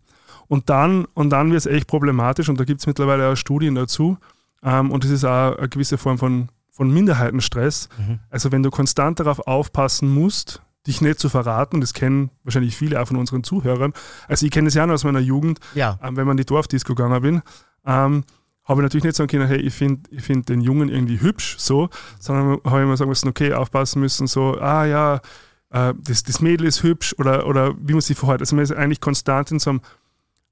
Und 0.47 0.69
dann, 0.69 1.05
und 1.13 1.31
dann 1.31 1.51
wird 1.51 1.59
es 1.59 1.65
echt 1.65 1.87
problematisch 1.87 2.49
und 2.49 2.59
da 2.59 2.65
gibt 2.65 2.81
es 2.81 2.87
mittlerweile 2.87 3.29
auch 3.29 3.35
Studien 3.35 3.75
dazu 3.75 4.17
ähm, 4.65 4.91
und 4.91 5.05
das 5.05 5.11
ist 5.11 5.23
auch 5.23 5.57
eine 5.57 5.69
gewisse 5.69 5.97
Form 5.97 6.17
von, 6.17 6.49
von 6.71 6.91
Minderheitenstress. 6.91 7.87
Mhm. 7.97 8.19
Also 8.29 8.51
wenn 8.51 8.63
du 8.63 8.71
konstant 8.71 9.21
darauf 9.21 9.47
aufpassen 9.47 10.13
musst, 10.13 10.61
dich 10.87 11.01
nicht 11.01 11.19
zu 11.19 11.29
verraten. 11.29 11.81
Das 11.81 11.93
kennen 11.93 12.29
wahrscheinlich 12.43 12.75
viele 12.75 13.01
auch 13.01 13.07
von 13.07 13.17
unseren 13.17 13.43
Zuhörern. 13.43 13.93
Also 14.27 14.45
ich 14.45 14.51
kenne 14.51 14.67
es 14.67 14.73
ja 14.73 14.85
noch 14.85 14.93
aus 14.93 15.03
meiner 15.03 15.19
Jugend, 15.19 15.59
ja. 15.73 15.99
ähm, 16.03 16.15
wenn 16.15 16.27
man 16.27 16.33
in 16.33 16.43
die 16.43 16.45
Dorfdisco 16.45 16.93
gegangen 16.93 17.21
bin. 17.21 17.41
Ähm, 17.85 18.23
habe 18.65 18.81
ich 18.81 18.83
natürlich 18.83 19.03
nicht 19.03 19.15
sagen 19.15 19.29
können, 19.29 19.47
hey, 19.47 19.59
ich 19.59 19.73
finde 19.73 20.09
ich 20.09 20.23
find 20.23 20.49
den 20.49 20.59
Jungen 20.61 20.89
irgendwie 20.89 21.21
hübsch, 21.21 21.55
so, 21.59 21.89
sondern 22.19 22.59
habe 22.65 22.79
ich 22.79 22.83
immer 22.83 22.97
sagen 22.97 23.09
müssen, 23.09 23.29
okay, 23.29 23.53
aufpassen 23.53 23.99
müssen, 23.99 24.25
so, 24.25 24.59
ah 24.59 24.85
ja, 24.85 25.21
äh, 25.69 25.93
das, 25.99 26.23
das 26.23 26.41
Mädel 26.41 26.65
ist 26.65 26.81
hübsch 26.81 27.13
oder, 27.19 27.45
oder 27.45 27.75
wie 27.79 27.93
man 27.93 28.01
sich 28.01 28.17
verhält. 28.17 28.41
Also 28.41 28.55
man 28.55 28.63
ist 28.63 28.71
eigentlich 28.71 29.01
konstant 29.01 29.51
in 29.51 29.59
so 29.59 29.69
einem 29.69 29.81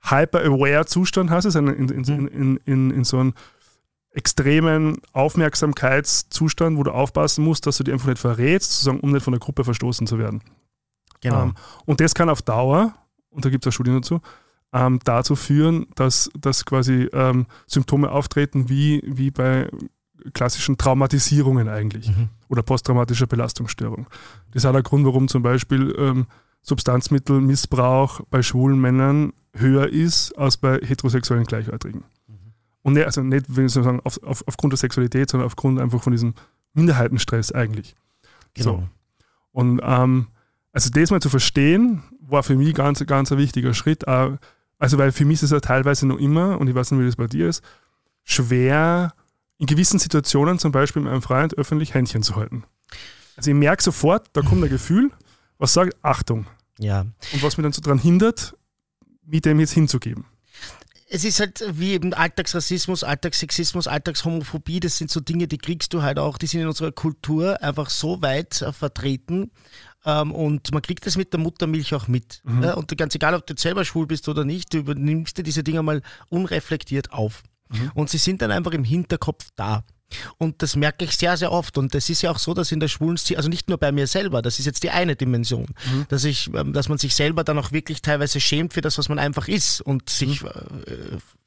hyper-aware-Zustand, 0.01 1.31
heißt 1.31 1.47
es, 1.47 1.55
in, 1.55 1.67
in, 1.67 1.89
in, 1.89 2.57
in, 2.57 2.91
in 2.91 3.03
so 3.03 3.17
einem 3.17 3.33
extremen 4.13 4.97
Aufmerksamkeitszustand, 5.11 6.77
wo 6.77 6.83
du 6.83 6.91
aufpassen 6.91 7.43
musst, 7.43 7.65
dass 7.65 7.77
du 7.77 7.83
dich 7.83 7.93
einfach 7.93 8.07
nicht 8.07 8.19
verrätst, 8.19 8.71
sozusagen, 8.71 8.99
um 8.99 9.11
nicht 9.11 9.23
von 9.23 9.33
der 9.33 9.39
Gruppe 9.39 9.63
verstoßen 9.63 10.07
zu 10.07 10.19
werden. 10.19 10.41
Genau. 11.21 11.43
Ähm, 11.43 11.55
und 11.85 11.99
das 11.99 12.13
kann 12.13 12.29
auf 12.29 12.41
Dauer, 12.41 12.93
und 13.29 13.43
da 13.43 13.49
gibt 13.49 13.65
es 13.65 13.69
auch 13.69 13.73
Studien 13.73 13.95
dazu, 13.95 14.21
ähm, 14.71 14.99
dazu 15.03 15.35
führen, 15.35 15.87
dass, 15.95 16.29
dass 16.39 16.65
quasi 16.65 17.09
ähm, 17.13 17.47
Symptome 17.67 18.11
auftreten 18.11 18.69
wie, 18.69 19.01
wie 19.05 19.31
bei 19.31 19.69
klassischen 20.33 20.77
Traumatisierungen 20.77 21.67
eigentlich 21.67 22.09
mhm. 22.09 22.29
oder 22.49 22.61
posttraumatischer 22.61 23.27
Belastungsstörung. 23.27 24.07
Das 24.51 24.63
ist 24.63 24.65
auch 24.65 24.73
der 24.73 24.83
Grund, 24.83 25.05
warum 25.05 25.27
zum 25.27 25.43
Beispiel 25.43 25.93
ähm, 25.97 26.27
Substanzmittelmissbrauch 26.61 28.21
bei 28.29 28.41
schwulen 28.41 28.79
Männern 28.79 29.33
höher 29.53 29.87
ist 29.87 30.31
als 30.37 30.57
bei 30.57 30.79
heterosexuellen 30.79 31.45
Gleichaltrigen. 31.45 32.05
Und 32.83 32.93
nicht, 32.93 33.05
also 33.05 33.23
nicht, 33.23 33.45
wenn 33.47 33.65
ich 33.65 33.71
sagen, 33.71 34.01
auf, 34.03 34.21
auf, 34.23 34.43
aufgrund 34.45 34.73
der 34.73 34.77
Sexualität, 34.77 35.29
sondern 35.29 35.47
aufgrund 35.47 35.79
einfach 35.79 36.03
von 36.03 36.11
diesem 36.11 36.35
Minderheitenstress 36.73 37.51
eigentlich. 37.51 37.95
Genau. 38.53 38.77
So. 38.77 38.89
Und 39.51 39.81
ähm, 39.83 40.27
also 40.73 40.89
das 40.89 41.09
mal 41.09 41.21
zu 41.21 41.29
verstehen, 41.29 42.03
war 42.19 42.43
für 42.43 42.55
mich 42.55 42.73
ganz, 42.75 43.03
ganz 43.05 43.31
ein 43.31 43.37
wichtiger 43.37 43.73
Schritt. 43.73 44.07
Also, 44.07 44.97
weil 44.97 45.11
für 45.11 45.23
mich 45.23 45.35
ist 45.35 45.43
es 45.43 45.51
ja 45.51 45.59
teilweise 45.61 46.05
noch 46.05 46.17
immer, 46.17 46.59
und 46.59 46.67
ich 46.67 46.75
weiß 46.75 46.91
nicht, 46.91 46.99
wie 46.99 47.05
das 47.05 47.15
bei 47.15 47.27
dir 47.27 47.47
ist, 47.47 47.63
schwer, 48.23 49.13
in 49.57 49.65
gewissen 49.65 49.99
Situationen, 49.99 50.59
zum 50.59 50.71
Beispiel 50.71 51.01
mit 51.01 51.11
einem 51.11 51.21
Freund, 51.21 51.57
öffentlich 51.57 51.93
Händchen 51.93 52.21
zu 52.21 52.35
halten. 52.35 52.63
Also 53.37 53.51
ich 53.51 53.55
merke 53.55 53.81
sofort, 53.81 54.27
da 54.33 54.41
kommt 54.41 54.63
ein 54.63 54.69
Gefühl, 54.69 55.11
was 55.57 55.73
sagt, 55.73 55.95
Achtung. 56.01 56.47
Ja. 56.79 57.01
Und 57.01 57.43
was 57.43 57.57
mich 57.57 57.63
dann 57.63 57.71
so 57.71 57.81
daran 57.81 57.99
hindert, 57.99 58.57
mit 59.25 59.45
dem 59.45 59.59
jetzt 59.59 59.71
hinzugeben 59.71 60.25
es 61.13 61.23
ist 61.23 61.39
halt 61.39 61.63
wie 61.69 61.91
eben 61.91 62.11
Alltagsrassismus, 62.15 63.03
Alltagssexismus, 63.03 63.87
Alltagshomophobie, 63.87 64.79
das 64.79 64.97
sind 64.97 65.11
so 65.11 65.19
Dinge, 65.19 65.47
die 65.47 65.59
kriegst 65.59 65.93
du 65.93 66.01
halt 66.01 66.17
auch, 66.17 66.39
die 66.39 66.47
sind 66.47 66.61
in 66.61 66.67
unserer 66.67 66.91
Kultur 66.91 67.61
einfach 67.61 67.91
so 67.91 68.23
weit 68.23 68.63
äh, 68.63 68.73
vertreten. 68.73 69.51
Ähm, 70.05 70.31
und 70.31 70.73
man 70.73 70.81
kriegt 70.81 71.05
das 71.05 71.15
mit 71.15 71.31
der 71.31 71.39
Muttermilch 71.39 71.93
auch 71.93 72.07
mit. 72.07 72.41
Mhm. 72.45 72.63
Ja? 72.63 72.73
Und 72.73 72.97
ganz 72.97 73.13
egal, 73.13 73.35
ob 73.35 73.45
du 73.45 73.53
selber 73.55 73.85
schwul 73.85 74.07
bist 74.07 74.27
oder 74.27 74.43
nicht, 74.43 74.73
du 74.73 74.79
übernimmst 74.79 75.37
dir 75.37 75.43
diese 75.43 75.63
Dinge 75.63 75.83
mal 75.83 76.01
unreflektiert 76.29 77.13
auf. 77.13 77.43
Mhm. 77.69 77.91
Und 77.93 78.09
sie 78.09 78.17
sind 78.17 78.41
dann 78.41 78.49
einfach 78.49 78.71
im 78.71 78.83
Hinterkopf 78.83 79.49
da. 79.55 79.83
Und 80.37 80.61
das 80.61 80.75
merke 80.75 81.05
ich 81.05 81.17
sehr, 81.17 81.37
sehr 81.37 81.51
oft. 81.51 81.77
Und 81.77 81.93
das 81.93 82.09
ist 82.09 82.21
ja 82.21 82.31
auch 82.31 82.39
so, 82.39 82.53
dass 82.53 82.71
in 82.71 82.79
der 82.79 82.87
schwulen 82.87 83.17
Szene, 83.17 83.37
also 83.37 83.49
nicht 83.49 83.69
nur 83.69 83.77
bei 83.77 83.91
mir 83.91 84.07
selber, 84.07 84.41
das 84.41 84.59
ist 84.59 84.65
jetzt 84.65 84.83
die 84.83 84.89
eine 84.89 85.15
Dimension, 85.15 85.67
mhm. 85.91 86.05
dass, 86.09 86.23
ich, 86.23 86.49
ähm, 86.53 86.73
dass 86.73 86.89
man 86.89 86.97
sich 86.97 87.15
selber 87.15 87.43
dann 87.43 87.57
auch 87.57 87.71
wirklich 87.71 88.01
teilweise 88.01 88.39
schämt 88.39 88.73
für 88.73 88.81
das, 88.81 88.97
was 88.97 89.09
man 89.09 89.19
einfach 89.19 89.47
ist 89.47 89.81
und 89.81 90.09
sich 90.09 90.43
mhm. 90.43 90.49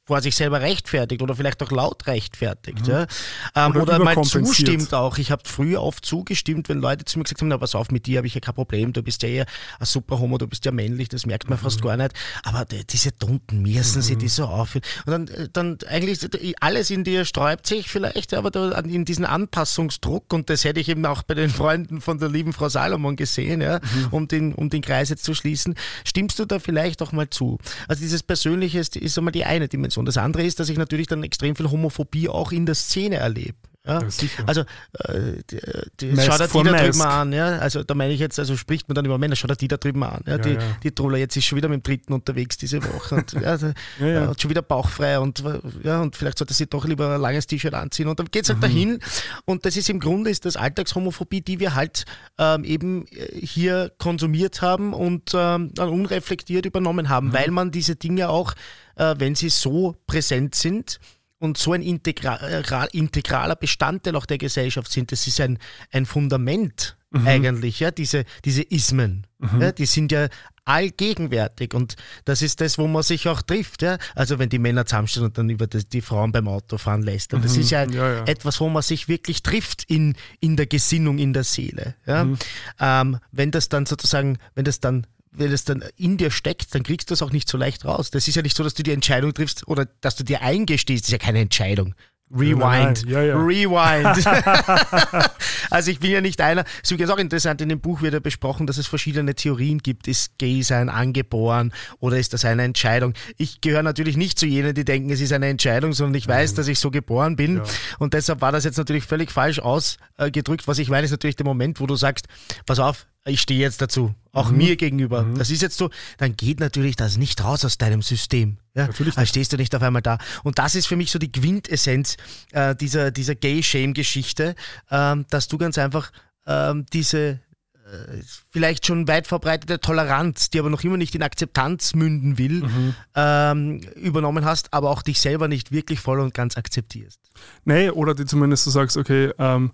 Vor 0.07 0.21
sich 0.21 0.35
selber 0.35 0.61
rechtfertigt 0.61 1.21
oder 1.21 1.35
vielleicht 1.35 1.61
auch 1.61 1.71
laut 1.71 2.07
rechtfertigt. 2.07 2.87
Mhm. 2.87 2.93
Ja. 2.93 3.07
Ähm, 3.55 3.71
oder, 3.71 3.81
oder 3.81 3.99
mal 3.99 4.23
zustimmt 4.23 4.93
auch. 4.93 5.17
Ich 5.17 5.31
habe 5.31 5.43
früher 5.45 5.83
oft 5.83 6.05
zugestimmt, 6.05 6.69
wenn 6.69 6.79
Leute 6.79 7.05
zu 7.05 7.19
mir 7.19 7.23
gesagt 7.23 7.41
haben, 7.41 7.49
na 7.49 7.57
pass 7.57 7.75
auf, 7.75 7.91
mit 7.91 8.05
dir 8.05 8.17
habe 8.17 8.27
ich 8.27 8.33
ja 8.33 8.41
kein 8.41 8.55
Problem, 8.55 8.93
du 8.93 9.03
bist 9.03 9.21
ja 9.23 9.29
eher 9.29 9.45
ein 9.79 9.85
super 9.85 10.19
Homo, 10.19 10.37
du 10.37 10.47
bist 10.47 10.65
ja 10.65 10.71
männlich, 10.71 11.09
das 11.09 11.25
merkt 11.25 11.49
man 11.49 11.59
mhm. 11.59 11.63
fast 11.63 11.81
gar 11.81 11.97
nicht. 11.97 12.13
Aber 12.43 12.65
diese 12.65 13.17
Tunten, 13.17 13.61
müssen 13.61 13.99
mhm. 13.99 14.01
sie 14.01 14.15
die 14.15 14.27
so 14.29 14.45
aufführen. 14.45 14.83
Und 15.05 15.11
dann, 15.11 15.27
äh, 15.27 15.49
dann 15.51 15.77
eigentlich 15.87 16.19
alles 16.61 16.89
in 16.89 17.03
dir 17.03 17.25
sträubt 17.25 17.67
sich 17.67 17.89
vielleicht, 17.89 18.33
aber 18.33 18.51
da, 18.51 18.71
in 18.79 19.05
diesen 19.05 19.25
Anpassungsdruck 19.25 20.33
und 20.33 20.49
das 20.49 20.63
hätte 20.63 20.79
ich 20.79 20.89
eben 20.89 21.05
auch 21.05 21.23
bei 21.23 21.33
den 21.33 21.49
Freunden 21.49 22.01
von 22.01 22.19
der 22.19 22.29
lieben 22.29 22.53
Frau 22.53 22.69
Salomon 22.69 23.15
gesehen, 23.15 23.61
ja, 23.61 23.79
mhm. 23.79 24.07
um, 24.11 24.27
den, 24.27 24.53
um 24.53 24.69
den 24.69 24.81
Kreis 24.81 25.09
jetzt 25.09 25.23
zu 25.23 25.33
schließen. 25.33 25.75
Stimmst 26.05 26.39
du 26.39 26.45
da 26.45 26.59
vielleicht 26.59 27.01
auch 27.01 27.11
mal 27.11 27.29
zu? 27.29 27.57
Also 27.87 28.01
dieses 28.01 28.23
Persönliche 28.23 28.79
ist, 28.79 28.95
ist 28.95 29.17
einmal 29.17 29.31
die 29.31 29.45
eine 29.45 29.67
Dimension. 29.67 29.96
Und 29.97 30.05
das 30.05 30.17
andere 30.17 30.43
ist, 30.43 30.59
dass 30.59 30.69
ich 30.69 30.77
natürlich 30.77 31.07
dann 31.07 31.23
extrem 31.23 31.55
viel 31.55 31.69
Homophobie 31.69 32.29
auch 32.29 32.51
in 32.51 32.65
der 32.65 32.75
Szene 32.75 33.17
erlebe. 33.17 33.57
Ja? 33.87 34.01
ja 34.01 34.07
also 34.45 34.61
äh, 34.61 35.41
die, 35.49 35.59
die, 35.99 36.17
schau 36.17 36.37
dir 36.37 36.47
die 36.47 36.63
da 36.63 36.83
drüben 36.83 37.01
an, 37.01 37.33
ja? 37.33 37.57
Also 37.59 37.83
da 37.83 37.95
meine 37.95 38.13
ich 38.13 38.19
jetzt, 38.19 38.37
also 38.37 38.57
spricht 38.57 38.87
man 38.89 38.95
dann 38.95 39.05
über 39.05 39.17
Männer, 39.17 39.35
schau 39.35 39.47
dir 39.47 39.55
die 39.55 39.67
da 39.67 39.77
drüben 39.77 40.03
an. 40.03 40.23
Ja? 40.27 40.37
die, 40.37 40.51
ja. 40.51 40.59
die 40.83 40.91
Troller 40.91 41.17
jetzt 41.17 41.37
ist 41.37 41.45
schon 41.45 41.55
wieder 41.55 41.69
mit 41.69 41.83
dem 41.83 41.83
dritten 41.83 42.13
unterwegs 42.13 42.57
diese 42.57 42.83
Woche 42.83 43.15
und 43.15 43.33
hat 43.45 44.41
schon 44.41 44.49
wieder 44.49 44.61
bauchfrei 44.61 45.19
und 45.19 45.43
ja, 45.83 46.01
und 46.01 46.15
vielleicht 46.15 46.37
sollte 46.37 46.53
sie 46.53 46.67
doch 46.67 46.85
lieber 46.85 47.15
ein 47.15 47.21
langes 47.21 47.47
T-Shirt 47.47 47.73
anziehen 47.73 48.07
und 48.07 48.19
dann 48.19 48.27
geht 48.29 48.43
es 48.43 48.49
halt 48.49 48.59
mhm. 48.59 48.61
dahin. 48.61 48.99
Und 49.45 49.65
das 49.65 49.77
ist 49.77 49.89
im 49.89 49.99
Grunde 49.99 50.29
ist 50.29 50.45
das 50.45 50.57
Alltagshomophobie, 50.57 51.41
die 51.41 51.59
wir 51.59 51.75
halt 51.75 52.05
ähm, 52.37 52.63
eben 52.65 53.05
äh, 53.07 53.45
hier 53.45 53.91
konsumiert 53.97 54.61
haben 54.61 54.93
und 54.93 55.31
ähm, 55.33 55.73
dann 55.73 55.89
unreflektiert 55.89 56.65
übernommen 56.65 57.09
haben, 57.09 57.27
mhm. 57.27 57.33
weil 57.33 57.51
man 57.51 57.71
diese 57.71 57.95
Dinge 57.95 58.29
auch, 58.29 58.53
wenn 58.97 59.35
sie 59.35 59.49
so 59.49 59.95
präsent 60.07 60.55
sind, 60.55 60.99
und 61.39 61.57
so 61.57 61.73
ein 61.73 61.81
integral, 61.81 62.89
integraler 62.91 63.55
Bestandteil 63.55 64.15
auch 64.15 64.25
der 64.25 64.37
Gesellschaft 64.37 64.91
sind. 64.91 65.11
Das 65.11 65.27
ist 65.27 65.39
ein, 65.39 65.59
ein 65.91 66.05
Fundament 66.05 66.97
mhm. 67.11 67.27
eigentlich, 67.27 67.79
ja, 67.79 67.91
diese, 67.91 68.25
diese 68.43 68.63
Ismen. 68.63 69.27
Mhm. 69.37 69.61
Ja, 69.61 69.71
die 69.71 69.85
sind 69.85 70.11
ja 70.11 70.29
allgegenwärtig 70.65 71.73
und 71.73 71.95
das 72.25 72.41
ist 72.41 72.59
das, 72.59 72.77
wo 72.77 72.87
man 72.87 73.03
sich 73.03 73.27
auch 73.29 73.41
trifft. 73.41 73.83
Ja? 73.83 73.97
Also 74.15 74.37
wenn 74.39 74.49
die 74.49 74.59
Männer 74.59 74.85
zusammenstehen 74.85 75.25
und 75.25 75.37
dann 75.37 75.49
über 75.49 75.67
die, 75.67 75.87
die 75.87 76.01
Frauen 76.01 76.31
beim 76.31 76.47
Autofahren 76.47 77.03
lässt. 77.03 77.33
Und 77.33 77.45
das 77.45 77.53
Mhm. 77.55 77.61
ist 77.61 77.69
ja, 77.69 77.83
Ja, 77.83 78.13
ja. 78.15 78.23
etwas, 78.25 78.59
wo 78.59 78.67
man 78.67 78.81
sich 78.81 79.07
wirklich 79.07 79.43
trifft 79.43 79.83
in, 79.87 80.15
in 80.41 80.57
der 80.57 80.65
Gesinnung, 80.65 81.19
in 81.19 81.33
der 81.33 81.43
Seele. 81.43 81.95
Ja? 82.05 82.25
Mhm. 82.25 82.37
Ähm, 82.79 83.19
wenn 83.31 83.51
das 83.51 83.69
dann 83.69 83.85
sozusagen, 83.85 84.39
wenn 84.55 84.65
das 84.65 84.79
dann 84.79 85.05
wenn 85.37 85.51
das 85.51 85.63
dann 85.63 85.83
in 85.95 86.17
dir 86.17 86.31
steckt, 86.31 86.73
dann 86.75 86.83
kriegst 86.83 87.09
du 87.09 87.13
das 87.13 87.21
auch 87.21 87.31
nicht 87.31 87.49
so 87.49 87.57
leicht 87.57 87.85
raus. 87.85 88.11
Das 88.11 88.27
ist 88.27 88.35
ja 88.35 88.41
nicht 88.41 88.55
so, 88.55 88.63
dass 88.63 88.73
du 88.73 88.83
die 88.83 88.91
Entscheidung 88.91 89.33
triffst 89.33 89.67
oder 89.67 89.87
dass 90.01 90.15
du 90.15 90.23
dir 90.23 90.41
eingestehst. 90.41 91.03
Das 91.03 91.09
ist 91.09 91.11
ja 91.11 91.17
keine 91.17 91.39
Entscheidung. 91.39 91.95
Rewind. 92.29 93.05
ja, 93.07 93.21
ja. 93.21 93.37
Rewind. 93.37 94.27
also 95.69 95.91
ich 95.91 95.99
bin 95.99 96.11
ja 96.11 96.19
nicht 96.19 96.41
einer. 96.41 96.65
Es 96.83 96.83
ist 96.83 96.91
übrigens 96.91 97.11
auch 97.11 97.17
interessant, 97.17 97.61
in 97.61 97.69
dem 97.69 97.79
Buch 97.79 98.01
wird 98.01 98.13
ja 98.13 98.19
besprochen, 98.19 98.67
dass 98.67 98.77
es 98.77 98.87
verschiedene 98.87 99.33
Theorien 99.33 99.77
gibt. 99.79 100.07
Ist 100.07 100.37
Gay 100.37 100.61
sein 100.61 100.89
angeboren 100.89 101.71
oder 101.99 102.17
ist 102.17 102.33
das 102.33 102.43
eine 102.43 102.63
Entscheidung? 102.63 103.13
Ich 103.37 103.61
gehöre 103.61 103.83
natürlich 103.83 104.17
nicht 104.17 104.37
zu 104.37 104.45
jenen, 104.45 104.73
die 104.75 104.83
denken, 104.83 105.09
es 105.09 105.21
ist 105.21 105.31
eine 105.31 105.47
Entscheidung, 105.47 105.93
sondern 105.93 106.15
ich 106.15 106.27
weiß, 106.27 106.53
dass 106.53 106.67
ich 106.67 106.79
so 106.79 106.91
geboren 106.91 107.37
bin. 107.37 107.57
Ja. 107.57 107.63
Und 107.99 108.13
deshalb 108.13 108.41
war 108.41 108.51
das 108.51 108.65
jetzt 108.65 108.77
natürlich 108.77 109.05
völlig 109.05 109.31
falsch 109.31 109.59
ausgedrückt. 109.59 110.67
Was 110.67 110.79
ich 110.79 110.89
meine, 110.89 111.05
ist 111.05 111.11
natürlich 111.11 111.37
der 111.37 111.45
Moment, 111.45 111.79
wo 111.79 111.87
du 111.87 111.95
sagst, 111.95 112.27
pass 112.65 112.79
auf, 112.79 113.07
ich 113.27 113.41
stehe 113.41 113.59
jetzt 113.59 113.81
dazu, 113.81 114.13
auch 114.31 114.51
Mhm. 114.51 114.57
mir 114.57 114.75
gegenüber. 114.75 115.25
Das 115.35 115.49
ist 115.49 115.61
jetzt 115.61 115.77
so, 115.77 115.89
dann 116.17 116.35
geht 116.37 116.59
natürlich 116.59 116.95
das 116.95 117.17
nicht 117.17 117.43
raus 117.43 117.65
aus 117.65 117.77
deinem 117.77 118.01
System. 118.01 118.57
Ja? 118.75 118.87
Natürlich 118.87 119.15
Dann 119.15 119.25
stehst 119.27 119.51
du 119.53 119.57
nicht 119.57 119.73
auf 119.75 119.81
einmal 119.81 120.01
da. 120.01 120.17
Und 120.43 120.59
das 120.59 120.75
ist 120.75 120.87
für 120.87 120.95
mich 120.95 121.11
so 121.11 121.19
die 121.19 121.31
Quintessenz 121.31 122.17
äh, 122.51 122.75
dieser, 122.75 123.11
dieser 123.11 123.35
Gay-Shame-Geschichte, 123.35 124.55
ähm, 124.91 125.25
dass 125.29 125.47
du 125.47 125.57
ganz 125.57 125.77
einfach 125.77 126.11
ähm, 126.45 126.85
diese 126.93 127.39
äh, 127.87 128.21
vielleicht 128.51 128.85
schon 128.85 129.07
weit 129.07 129.27
verbreitete 129.27 129.79
Toleranz, 129.79 130.49
die 130.49 130.59
aber 130.59 130.69
noch 130.69 130.83
immer 130.83 130.97
nicht 130.97 131.15
in 131.15 131.23
Akzeptanz 131.23 131.93
münden 131.95 132.37
will, 132.37 132.63
Mhm. 132.63 132.95
ähm, 133.15 133.79
übernommen 133.95 134.45
hast, 134.45 134.73
aber 134.73 134.89
auch 134.91 135.01
dich 135.01 135.19
selber 135.19 135.47
nicht 135.47 135.71
wirklich 135.71 135.99
voll 135.99 136.19
und 136.19 136.33
ganz 136.33 136.57
akzeptierst. 136.57 137.19
Nee, 137.65 137.89
oder 137.89 138.13
die 138.15 138.25
zumindest 138.25 138.65
du 138.65 138.71
sagst, 138.71 138.97
okay, 138.97 139.31
ähm, 139.39 139.71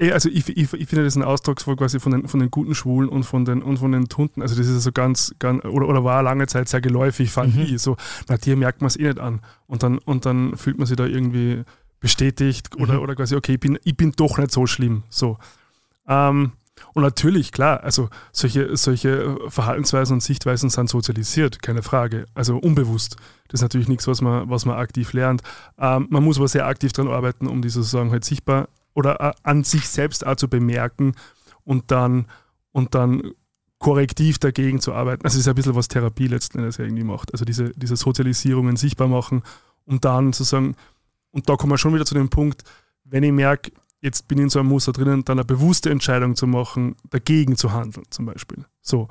also 0.00 0.28
ich, 0.28 0.48
ich, 0.48 0.72
ich 0.72 0.88
finde 0.88 1.04
das 1.04 1.16
ein 1.16 1.22
Ausdrucksvoll 1.22 1.76
quasi 1.76 1.98
von 1.98 2.12
den, 2.12 2.28
von 2.28 2.38
den 2.40 2.50
guten 2.50 2.74
Schwulen 2.74 3.08
und 3.08 3.24
von 3.24 3.44
den, 3.44 3.62
und 3.62 3.78
von 3.78 3.90
den 3.92 4.08
Tunden. 4.08 4.42
Also 4.42 4.54
das 4.56 4.66
ist 4.68 4.82
so 4.82 4.92
ganz, 4.92 5.34
ganz 5.38 5.64
oder, 5.64 5.88
oder 5.88 6.04
war 6.04 6.22
lange 6.22 6.46
Zeit 6.46 6.68
sehr 6.68 6.80
geläufig, 6.80 7.30
fand 7.32 7.56
Mhm. 7.56 7.62
ich. 7.62 7.82
So, 7.82 7.96
na, 8.28 8.36
dir 8.36 8.56
merkt 8.56 8.80
man 8.80 8.86
es 8.88 8.96
eh 8.96 9.04
nicht 9.08 9.18
an. 9.18 9.40
Und 9.66 9.82
dann, 9.82 9.98
und 9.98 10.24
dann 10.24 10.56
fühlt 10.56 10.78
man 10.78 10.86
sich 10.86 10.96
da 10.96 11.04
irgendwie 11.04 11.62
bestätigt 12.00 12.76
oder, 12.76 12.94
Mhm. 12.94 13.00
oder 13.00 13.14
quasi, 13.16 13.34
okay, 13.34 13.54
ich 13.54 13.60
bin, 13.60 13.78
ich 13.82 13.96
bin 13.96 14.12
doch 14.12 14.38
nicht 14.38 14.52
so 14.52 14.66
schlimm. 14.66 15.02
So. 15.10 15.36
Ähm, 16.06 16.52
und 16.94 17.02
natürlich, 17.02 17.50
klar, 17.50 17.82
also 17.82 18.08
solche, 18.30 18.76
solche 18.76 19.36
Verhaltensweisen 19.48 20.14
und 20.14 20.20
Sichtweisen 20.22 20.70
sind 20.70 20.88
sozialisiert, 20.88 21.60
keine 21.60 21.82
Frage. 21.82 22.26
Also 22.34 22.56
unbewusst. 22.56 23.16
Das 23.48 23.58
ist 23.58 23.62
natürlich 23.62 23.88
nichts, 23.88 24.06
was 24.06 24.20
man, 24.20 24.48
was 24.48 24.64
man 24.64 24.76
aktiv 24.76 25.12
lernt. 25.12 25.42
Ähm, 25.76 26.06
man 26.08 26.22
muss 26.22 26.38
aber 26.38 26.46
sehr 26.46 26.66
aktiv 26.66 26.92
daran 26.92 27.12
arbeiten, 27.12 27.48
um 27.48 27.62
die 27.62 27.68
sozusagen 27.68 28.12
halt 28.12 28.24
sichtbar 28.24 28.68
oder 28.98 29.20
äh, 29.20 29.32
an 29.44 29.62
sich 29.62 29.88
selbst 29.88 30.26
auch 30.26 30.34
zu 30.36 30.48
bemerken 30.48 31.14
und 31.64 31.90
dann, 31.92 32.26
und 32.72 32.94
dann 32.96 33.32
korrektiv 33.78 34.38
dagegen 34.38 34.80
zu 34.80 34.92
arbeiten. 34.92 35.24
Also 35.24 35.36
es 35.36 35.42
ist 35.42 35.48
ein 35.48 35.54
bisschen 35.54 35.76
was 35.76 35.86
Therapie 35.86 36.26
letzten 36.26 36.58
Endes 36.58 36.80
irgendwie 36.80 37.04
macht. 37.04 37.32
Also 37.32 37.44
diese, 37.44 37.70
diese 37.76 37.96
Sozialisierungen 37.96 38.74
sichtbar 38.76 39.06
machen 39.06 39.42
und 39.84 40.04
dann 40.04 40.32
sozusagen, 40.32 40.74
und 41.30 41.48
da 41.48 41.54
kommen 41.54 41.72
wir 41.72 41.78
schon 41.78 41.94
wieder 41.94 42.04
zu 42.04 42.14
dem 42.14 42.28
Punkt, 42.28 42.64
wenn 43.04 43.22
ich 43.22 43.30
merke, 43.32 43.70
jetzt 44.00 44.26
bin 44.26 44.38
ich 44.38 44.44
in 44.44 44.50
so 44.50 44.58
einem 44.58 44.68
Muster 44.68 44.92
drinnen, 44.92 45.24
dann 45.24 45.38
eine 45.38 45.44
bewusste 45.44 45.90
Entscheidung 45.90 46.34
zu 46.34 46.46
machen, 46.48 46.96
dagegen 47.10 47.56
zu 47.56 47.72
handeln, 47.72 48.04
zum 48.10 48.26
Beispiel. 48.26 48.64
So. 48.82 49.06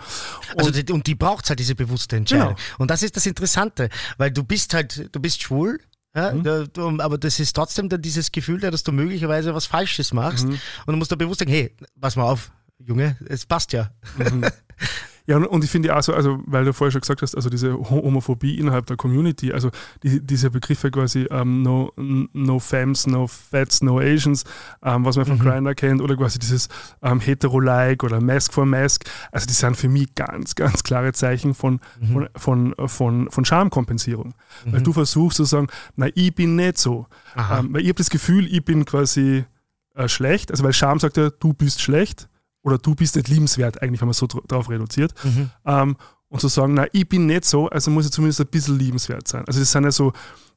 Also 0.57 0.69
Und- 0.71 0.89
die, 0.89 0.93
und 0.93 1.07
die 1.07 1.15
braucht 1.15 1.47
halt 1.49 1.59
diese 1.59 1.75
bewusste 1.75 2.17
Entscheidung. 2.17 2.55
Genau. 2.55 2.59
Und 2.77 2.91
das 2.91 3.03
ist 3.03 3.15
das 3.15 3.25
Interessante, 3.25 3.87
weil 4.17 4.31
du 4.31 4.43
bist 4.43 4.73
halt, 4.73 5.09
du 5.15 5.19
bist 5.21 5.41
schwul, 5.43 5.79
ja, 6.17 6.33
Mhm. 6.33 6.43
da- 6.43 6.63
du, 6.65 6.99
aber 6.99 7.17
das 7.17 7.39
ist 7.39 7.55
trotzdem 7.55 7.87
dann 7.89 8.01
dieses 8.01 8.31
Gefühl, 8.31 8.59
da, 8.59 8.71
dass 8.71 8.83
du 8.83 8.91
möglicherweise 8.91 9.53
was 9.55 9.65
Falsches 9.67 10.11
machst. 10.13 10.45
Mhm. 10.47 10.53
Und 10.85 10.93
du 10.93 10.95
musst 10.97 11.11
da 11.11 11.15
bewusst 11.15 11.39
sagen, 11.39 11.51
hey, 11.51 11.73
pass 12.01 12.15
mal 12.15 12.23
auf, 12.23 12.51
Junge, 12.79 13.15
es 13.29 13.45
passt 13.45 13.71
ja. 13.73 13.91
Ja, 15.29 15.35
und, 15.37 15.61
ich 15.63 15.69
finde 15.69 15.93
auch 15.93 16.01
so, 16.01 16.13
also, 16.13 16.39
weil 16.45 16.63
du 16.63 16.71
vorher 16.71 16.91
schon 16.93 17.01
gesagt 17.01 17.21
hast, 17.21 17.35
also 17.35 17.49
diese 17.49 17.73
Ho- 17.73 18.01
Homophobie 18.03 18.57
innerhalb 18.57 18.85
der 18.85 18.95
Community, 18.95 19.51
also 19.51 19.71
die, 20.01 20.21
diese 20.25 20.49
Begriffe 20.49 20.89
quasi 20.89 21.27
ähm, 21.29 21.63
no, 21.63 21.91
no 21.97 22.59
Femmes, 22.59 23.05
no 23.07 23.27
Fats, 23.27 23.81
no 23.81 23.99
Asians, 23.99 24.45
ähm, 24.83 25.03
was 25.03 25.17
man 25.17 25.25
von 25.25 25.35
Mhm. 25.37 25.41
Grindr 25.41 25.75
kennt, 25.75 26.01
oder 26.01 26.15
quasi 26.15 26.39
dieses 26.39 26.69
ähm, 27.01 27.19
Hetero-like 27.19 28.03
oder 28.05 28.21
Mask 28.21 28.53
for 28.53 28.65
Mask, 28.65 29.03
also 29.33 29.45
die 29.45 29.53
sind 29.53 29.75
für 29.75 29.89
mich 29.89 30.15
ganz, 30.15 30.55
ganz 30.55 30.81
klare 30.83 31.11
Zeichen 31.11 31.53
von, 31.53 31.81
Mhm. 31.99 32.07
von, 32.07 32.29
von, 32.37 32.87
von, 32.87 33.29
von 33.31 33.43
Schamkompensierung. 33.45 34.33
Weil 34.65 34.81
du 34.81 34.93
versuchst 34.93 35.35
zu 35.35 35.43
sagen, 35.43 35.67
na, 35.97 36.07
ich 36.15 36.33
bin 36.33 36.55
nicht 36.55 36.77
so. 36.77 37.05
Weil 37.35 37.81
ich 37.81 37.87
habe 37.89 37.95
das 37.95 38.09
Gefühl, 38.09 38.47
ich 38.47 38.63
bin 38.63 38.85
quasi 38.85 39.43
äh, 39.93 40.07
schlecht, 40.07 40.51
also 40.51 40.63
weil 40.63 40.71
Scham 40.73 40.99
sagt 40.99 41.17
ja, 41.17 41.29
du 41.31 41.51
bist 41.53 41.81
schlecht 41.81 42.29
oder 42.63 42.77
du 42.77 42.95
bist 42.95 43.15
nicht 43.15 43.27
liebenswert, 43.27 43.81
eigentlich, 43.81 44.01
wenn 44.01 44.07
man 44.07 44.13
so 44.13 44.27
dr- 44.27 44.43
drauf 44.47 44.69
reduziert. 44.69 45.13
Mhm. 45.23 45.49
Ähm, 45.65 45.95
und 46.29 46.41
zu 46.41 46.49
sagen, 46.49 46.73
na, 46.73 46.85
ich 46.91 47.07
bin 47.07 47.25
nicht 47.25 47.45
so, 47.45 47.69
also 47.69 47.89
muss 47.89 48.05
ich 48.05 48.11
zumindest 48.11 48.41
ein 48.41 48.47
bisschen 48.47 48.77
liebenswert 48.77 49.27
sein. 49.27 49.45
Also 49.47 49.61
das 49.61 49.71
sind 49.71 49.85
ja 49.85 49.91
so, 49.91 50.11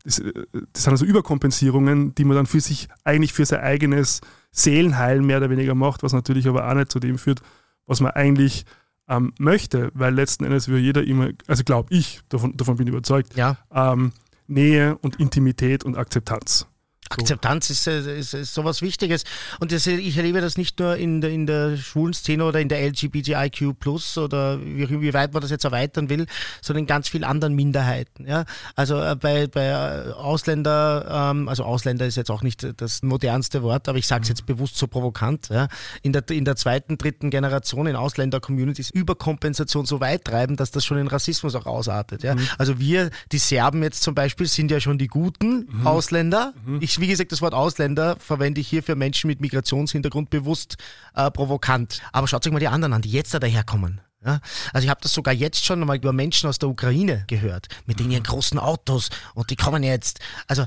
das, 0.05 0.19
äh, 0.19 0.33
das 0.73 0.83
sind 0.83 0.93
also 0.93 1.05
Überkompensierungen, 1.05 2.15
die 2.17 2.25
man 2.25 2.37
dann 2.37 2.47
für 2.47 2.61
sich, 2.61 2.89
eigentlich 3.05 3.33
für 3.33 3.47
sein 3.47 3.61
eigenes 3.61 4.21
Seelenheil 4.51 5.23
mehr 5.23 5.37
oder 5.37 5.49
weniger 5.51 5.77
macht, 5.77 6.03
was 6.03 6.13
natürlich 6.13 6.49
aber 6.49 6.69
auch 6.69 6.75
nicht 6.75 6.91
zu 6.91 6.99
dem 6.99 7.19
führt, 7.19 7.41
was 7.87 8.01
man 8.01 8.11
eigentlich 8.13 8.65
ähm, 9.09 9.33
möchte, 9.39 9.91
weil 9.95 10.13
letzten 10.15 10.45
Endes 10.45 10.67
will 10.69 10.79
jeder 10.81 11.05
immer, 11.05 11.29
also 11.47 11.63
glaube 11.63 11.95
ich, 11.95 12.21
davon, 12.29 12.57
davon 12.57 12.77
bin 12.77 12.87
ich 12.89 12.93
überzeugt, 12.93 13.37
Ja, 13.37 13.57
ähm, 13.73 14.13
Nähe 14.49 14.99
und 14.99 15.17
Intimität 15.21 15.85
und 15.85 15.97
Akzeptanz. 15.97 16.67
Akzeptanz 17.11 17.71
ist, 17.71 17.87
äh, 17.89 18.19
ist, 18.19 18.35
ist 18.35 18.55
sowas 18.55 18.83
Wichtiges. 18.83 19.25
Und 19.59 19.73
das, 19.73 19.87
ich 19.87 20.17
erlebe 20.17 20.41
das 20.41 20.57
nicht 20.57 20.79
nur 20.79 20.97
in 20.97 21.21
der, 21.21 21.31
in 21.31 21.47
der 21.47 21.77
schwulen 21.77 22.15
Szene 22.15 22.45
oder 22.45 22.61
in 22.61 22.69
der 22.69 22.81
LGBTIQ 22.87 23.75
oder 24.17 24.61
wie, 24.65 24.89
wie 25.01 25.13
weit 25.13 25.33
man 25.33 25.43
das 25.43 25.51
jetzt 25.51 25.65
erweitern 25.65 26.09
will, 26.09 26.27
sondern 26.63 26.85
in 26.85 26.87
ganz 26.87 27.09
vielen 27.09 27.25
anderen 27.25 27.55
Minderheiten. 27.55 28.27
Ja? 28.29 28.45
Also 28.77 29.03
äh, 29.03 29.17
bei, 29.17 29.49
bei 29.49 29.67
äh, 29.67 30.13
Ausländer, 30.13 31.33
ähm, 31.33 31.49
also 31.49 31.65
Ausländer 31.65 32.07
ist 32.07 32.17
jetzt 32.17 32.31
auch 32.31 32.43
nicht 32.43 32.67
das 32.77 33.03
modernste 33.03 33.63
Wort, 33.63 33.89
aber 33.89 33.99
ich 33.99 34.07
sage 34.07 34.23
es 34.23 34.29
jetzt 34.29 34.47
bewusst 34.47 34.77
so 34.77 34.87
provokant. 34.87 35.49
Ja? 35.49 35.67
In, 36.03 36.13
der, 36.13 36.29
in 36.31 36.45
der 36.45 36.55
zweiten, 36.55 36.97
dritten 36.97 37.31
Generation 37.31 37.89
in 37.89 37.97
Ausländer-Communities 37.97 38.91
Überkompensation 38.91 39.85
so 39.85 40.01
weit 40.01 40.25
treiben, 40.25 40.57
dass 40.57 40.71
das 40.71 40.85
schon 40.85 40.99
in 40.99 41.09
Rassismus 41.09 41.57
auch 41.57 41.67
ausartet. 41.67 42.23
Ja? 42.23 42.37
Also 42.57 42.79
wir, 42.79 43.11
die 43.33 43.39
Serben 43.39 43.83
jetzt 43.83 44.03
zum 44.03 44.15
Beispiel, 44.15 44.47
sind 44.47 44.71
ja 44.71 44.79
schon 44.79 44.99
die 44.99 45.09
guten 45.09 45.69
Ausländer. 45.85 46.55
Ich, 46.81 47.00
wie 47.01 47.07
gesagt, 47.07 47.33
das 47.33 47.43
Wort 47.43 47.55
Ausländer 47.55 48.17
verwende 48.19 48.61
ich 48.61 48.69
hier 48.69 48.83
für 48.83 48.97
Menschen 48.97 49.29
mit 49.29 49.41
Migrationshintergrund 49.41 50.31
bewusst 50.31 50.77
äh, 51.15 51.31
provokant. 51.31 52.01
Aber 52.13 52.29
schaut 52.29 52.47
euch 52.47 52.53
mal 52.53 52.59
die 52.59 52.69
anderen 52.69 52.93
an, 52.93 53.03
die 53.03 53.11
jetzt 53.11 53.35
da 53.35 53.39
daherkommen. 53.39 54.01
Ja? 54.25 54.41
Also 54.73 54.85
ich 54.85 54.91
habe 54.91 55.01
das 55.03 55.13
sogar 55.13 55.33
jetzt 55.33 55.65
schon 55.65 55.81
mal 55.81 55.97
über 55.97 56.13
Menschen 56.13 56.49
aus 56.49 56.59
der 56.59 56.69
Ukraine 56.69 57.25
gehört, 57.27 57.69
mit 57.87 58.01
denen 58.01 58.11
ihren 58.11 58.23
großen 58.23 58.59
Autos 58.59 59.11
und 59.35 59.51
die 59.51 59.57
kommen 59.57 59.83
jetzt, 59.83 60.21
also 60.47 60.65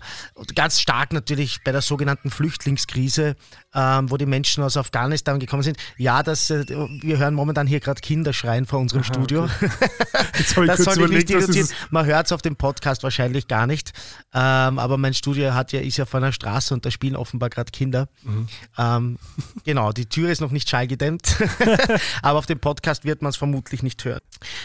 ganz 0.56 0.80
stark 0.80 1.14
natürlich 1.14 1.64
bei 1.64 1.72
der 1.72 1.82
sogenannten 1.82 2.32
Flüchtlingskrise, 2.32 3.36
ähm, 3.74 4.10
wo 4.12 4.18
die 4.18 4.26
Menschen 4.26 4.64
aus 4.64 4.78
Afghanistan 4.78 5.40
gekommen 5.40 5.64
sind. 5.64 5.78
Ja, 5.98 6.24
das, 6.24 6.50
äh, 6.50 6.66
wir 6.68 7.18
hören 7.18 7.34
momentan 7.34 7.68
hier 7.68 7.80
gerade 7.80 8.02
Kinder 8.02 8.34
schreien 8.34 8.66
vor 8.66 8.80
unserem 8.80 9.04
Studio. 9.04 9.48
Jetzt 10.38 10.56
habe 10.56 10.66
ich 10.66 10.72
Das 10.72 10.84
kurz 10.84 10.96
soll 10.96 11.06
ich 11.06 11.18
nicht 11.18 11.34
was 11.34 11.44
reduzieren. 11.44 11.70
Man 11.90 12.06
hört 12.06 12.28
es 12.28 12.32
auf 12.32 12.42
dem 12.42 12.56
Podcast 12.56 13.04
wahrscheinlich 13.04 13.48
gar 13.48 13.68
nicht. 13.68 13.92
Ähm, 14.34 14.80
aber 14.80 14.98
mein 14.98 15.14
Studio 15.14 15.54
hat 15.54 15.72
ja, 15.72 15.80
ist 15.80 15.98
ja 15.98 16.06
vor 16.06 16.20
einer 16.20 16.32
Straße 16.32 16.74
und 16.74 16.86
da 16.86 16.92
spielen 16.92 17.16
offenbar 17.16 17.50
gerade 17.50 17.72
Kinder. 17.72 18.08
Mhm. 18.24 18.48
Ähm, 18.78 19.20
genau, 19.64 19.92
die 19.92 20.08
Tür 20.08 20.30
ist 20.30 20.42
noch 20.42 20.52
nicht 20.52 20.70
schallgedämmt. 20.70 21.38
aber 22.22 22.40
auf 22.40 22.46
dem 22.46 22.60
Podcast 22.60 23.06
wird 23.06 23.22
man 23.22 23.30
es 23.30 23.38
vermutlich 23.38 23.84
nicht 23.84 24.04
hören. 24.06 24.22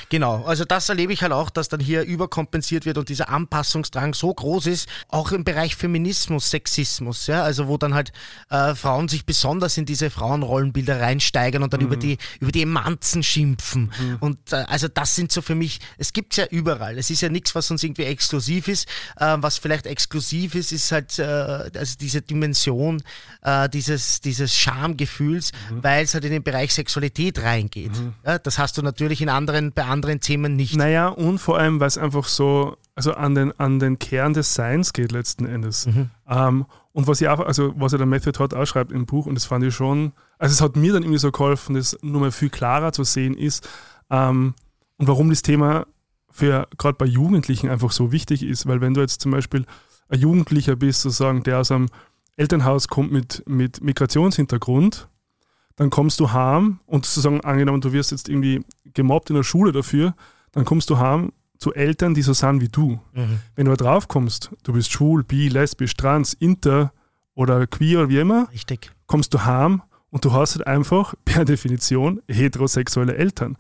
Genau, 0.09 0.45
also 0.45 0.65
das 0.65 0.89
erlebe 0.89 1.13
ich 1.13 1.23
halt 1.23 1.33
auch, 1.33 1.51
dass 1.51 1.69
dann 1.69 1.81
hier 1.81 2.03
überkompensiert 2.03 2.85
wird 2.85 2.99
und 2.99 3.09
dieser 3.09 3.29
Anpassungsdrang 3.29 4.15
so 4.15 4.33
groß 4.33 4.67
ist, 4.67 4.89
auch 5.09 5.33
im 5.33 5.45
Bereich 5.45 5.77
Feminismus, 5.77 6.51
Sexismus, 6.51 7.27
ja, 7.27 7.43
also 7.43 7.69
wo 7.69 7.77
dann 7.77 7.95
halt 7.95 8.13
äh, 8.51 8.75
Frauen 8.75 8.98
sich 9.07 9.25
besonders 9.27 9.77
in 9.77 9.85
diese 9.85 10.11
Frauenrollenbilder 10.11 11.01
reinsteigern 11.01 11.63
und 11.63 11.73
dann 11.73 11.81
über 11.81 11.97
die 11.97 12.19
über 12.41 12.51
die 12.51 12.63
Emanzen 12.63 13.23
schimpfen 13.23 13.93
und 14.21 14.53
äh, 14.53 14.65
also 14.69 14.89
das 14.89 15.15
sind 15.15 15.31
so 15.31 15.43
für 15.43 15.55
mich, 15.55 15.79
es 15.99 16.13
gibt's 16.13 16.39
ja 16.39 16.47
überall, 16.47 16.99
es 16.99 17.11
ist 17.11 17.21
ja 17.21 17.29
nichts, 17.29 17.55
was 17.55 17.71
uns 17.71 17.85
irgendwie 17.85 18.05
exklusiv 18.05 18.67
ist, 18.67 18.89
äh, 19.17 19.37
was 19.39 19.59
vielleicht 19.59 19.87
exklusiv 19.87 20.55
ist, 20.55 20.73
ist 20.73 20.91
halt 20.91 21.19
äh, 21.19 21.23
also 21.23 21.97
diese 22.01 22.23
Dimension 22.23 23.03
äh, 23.43 23.69
dieses 23.69 24.21
dieses 24.21 24.57
Schamgefühls, 24.57 25.53
weil 25.71 26.05
es 26.05 26.15
halt 26.15 26.25
in 26.25 26.33
den 26.33 26.43
Bereich 26.43 26.73
Sexualität 26.73 27.43
reingeht. 27.43 27.93
Ja, 28.25 28.39
das 28.39 28.59
hast 28.59 28.79
du 28.79 28.83
natürlich 28.83 29.21
in 29.21 29.29
anderen 29.29 29.73
bei 29.73 29.85
anderen 29.85 30.21
Themen 30.21 30.57
nicht. 30.57 30.77
Naja, 30.77 31.09
und 31.09 31.39
vor 31.39 31.59
allem, 31.59 31.81
weil 31.81 31.89
es 31.89 31.99
einfach 31.99 32.25
so, 32.25 32.77
also 32.95 33.13
an 33.15 33.35
den, 33.35 33.59
an 33.59 33.79
den 33.79 33.99
Kern 33.99 34.33
des 34.33 34.55
Seins 34.55 34.93
geht 34.93 35.13
letzten 35.13 35.47
Endes. 35.47 35.87
Mhm. 35.87 36.11
Ähm, 36.29 36.67
und 36.99 37.07
was 37.07 37.23
auch, 37.23 37.39
also 37.39 37.73
was 37.77 37.93
er 37.93 37.99
der 37.99 38.09
Method 38.09 38.33
Todd 38.33 38.55
ausschreibt 38.55 38.91
im 38.91 39.07
Buch, 39.07 39.27
und 39.27 39.37
das 39.37 39.45
fand 39.45 39.65
ich 39.65 39.73
schon, 39.73 40.11
also 40.37 40.53
es 40.53 40.61
hat 40.61 40.75
mir 40.75 40.93
dann 40.93 41.05
irgendwie 41.05 41.21
so 41.21 41.31
geholfen, 41.31 41.77
das 41.77 41.97
nur 42.03 42.21
mal 42.21 42.33
viel 42.33 42.51
klarer 42.51 42.91
zu 42.91 43.05
sehen 43.05 43.37
ist, 43.37 43.69
ähm, 44.11 44.55
und 44.97 45.07
warum 45.07 45.31
das 45.31 45.43
Thema 45.43 45.87
für 46.29 46.67
gerade 46.77 46.99
bei 46.99 47.07
Jugendlichen 47.07 47.71
einfach 47.71 47.93
so 47.93 48.11
wichtig 48.11 48.43
ist, 48.43 48.67
weil 48.67 48.81
wenn 48.81 48.95
du 48.95 49.01
jetzt 49.01 49.21
zum 49.21 49.31
Beispiel 49.31 49.65
ein 50.09 50.19
Jugendlicher 50.19 50.75
bist, 50.75 51.03
sozusagen, 51.03 51.45
der 51.45 51.61
aus 51.61 51.71
einem 51.71 51.87
Elternhaus 52.35 52.89
kommt 52.89 53.13
mit, 53.13 53.45
mit 53.47 53.81
Migrationshintergrund, 53.81 55.09
dann 55.77 55.91
kommst 55.91 56.19
du 56.19 56.33
heim 56.33 56.81
und 56.87 57.07
sozusagen 57.07 57.43
angenommen, 57.43 57.81
du 57.81 57.93
wirst 57.93 58.11
jetzt 58.11 58.29
irgendwie 58.29 58.65
gemobbt 58.95 59.31
in 59.31 59.37
der 59.37 59.45
Schule 59.45 59.71
dafür, 59.71 60.17
dann 60.51 60.65
kommst 60.65 60.91
du 60.91 60.99
heim 60.99 61.31
zu 61.59 61.75
Eltern, 61.75 62.15
die 62.15 62.23
so 62.23 62.33
sind 62.33 62.61
wie 62.61 62.69
du. 62.69 63.01
Mhm. 63.13 63.41
Wenn 63.57 63.67
du 63.67 63.73
da 63.73 63.85
drauf 63.85 64.09
kommst, 64.09 64.51
du 64.63 64.73
bist 64.73 64.93
schwul, 64.93 65.25
bi, 65.25 65.49
lesbisch, 65.49 65.95
trans, 65.95 66.33
inter 66.33 66.93
oder 67.35 67.67
queer 67.67 68.01
oder 68.01 68.09
wie 68.09 68.19
immer, 68.19 68.49
Richtig. 68.53 68.91
kommst 69.07 69.35
du 69.35 69.45
heim 69.45 69.83
und 70.11 70.25
du 70.25 70.33
hast 70.33 70.55
halt 70.55 70.67
einfach 70.67 71.15
per 71.25 71.45
Definition 71.45 72.23
heterosexuelle 72.29 73.17
Eltern. 73.17 73.57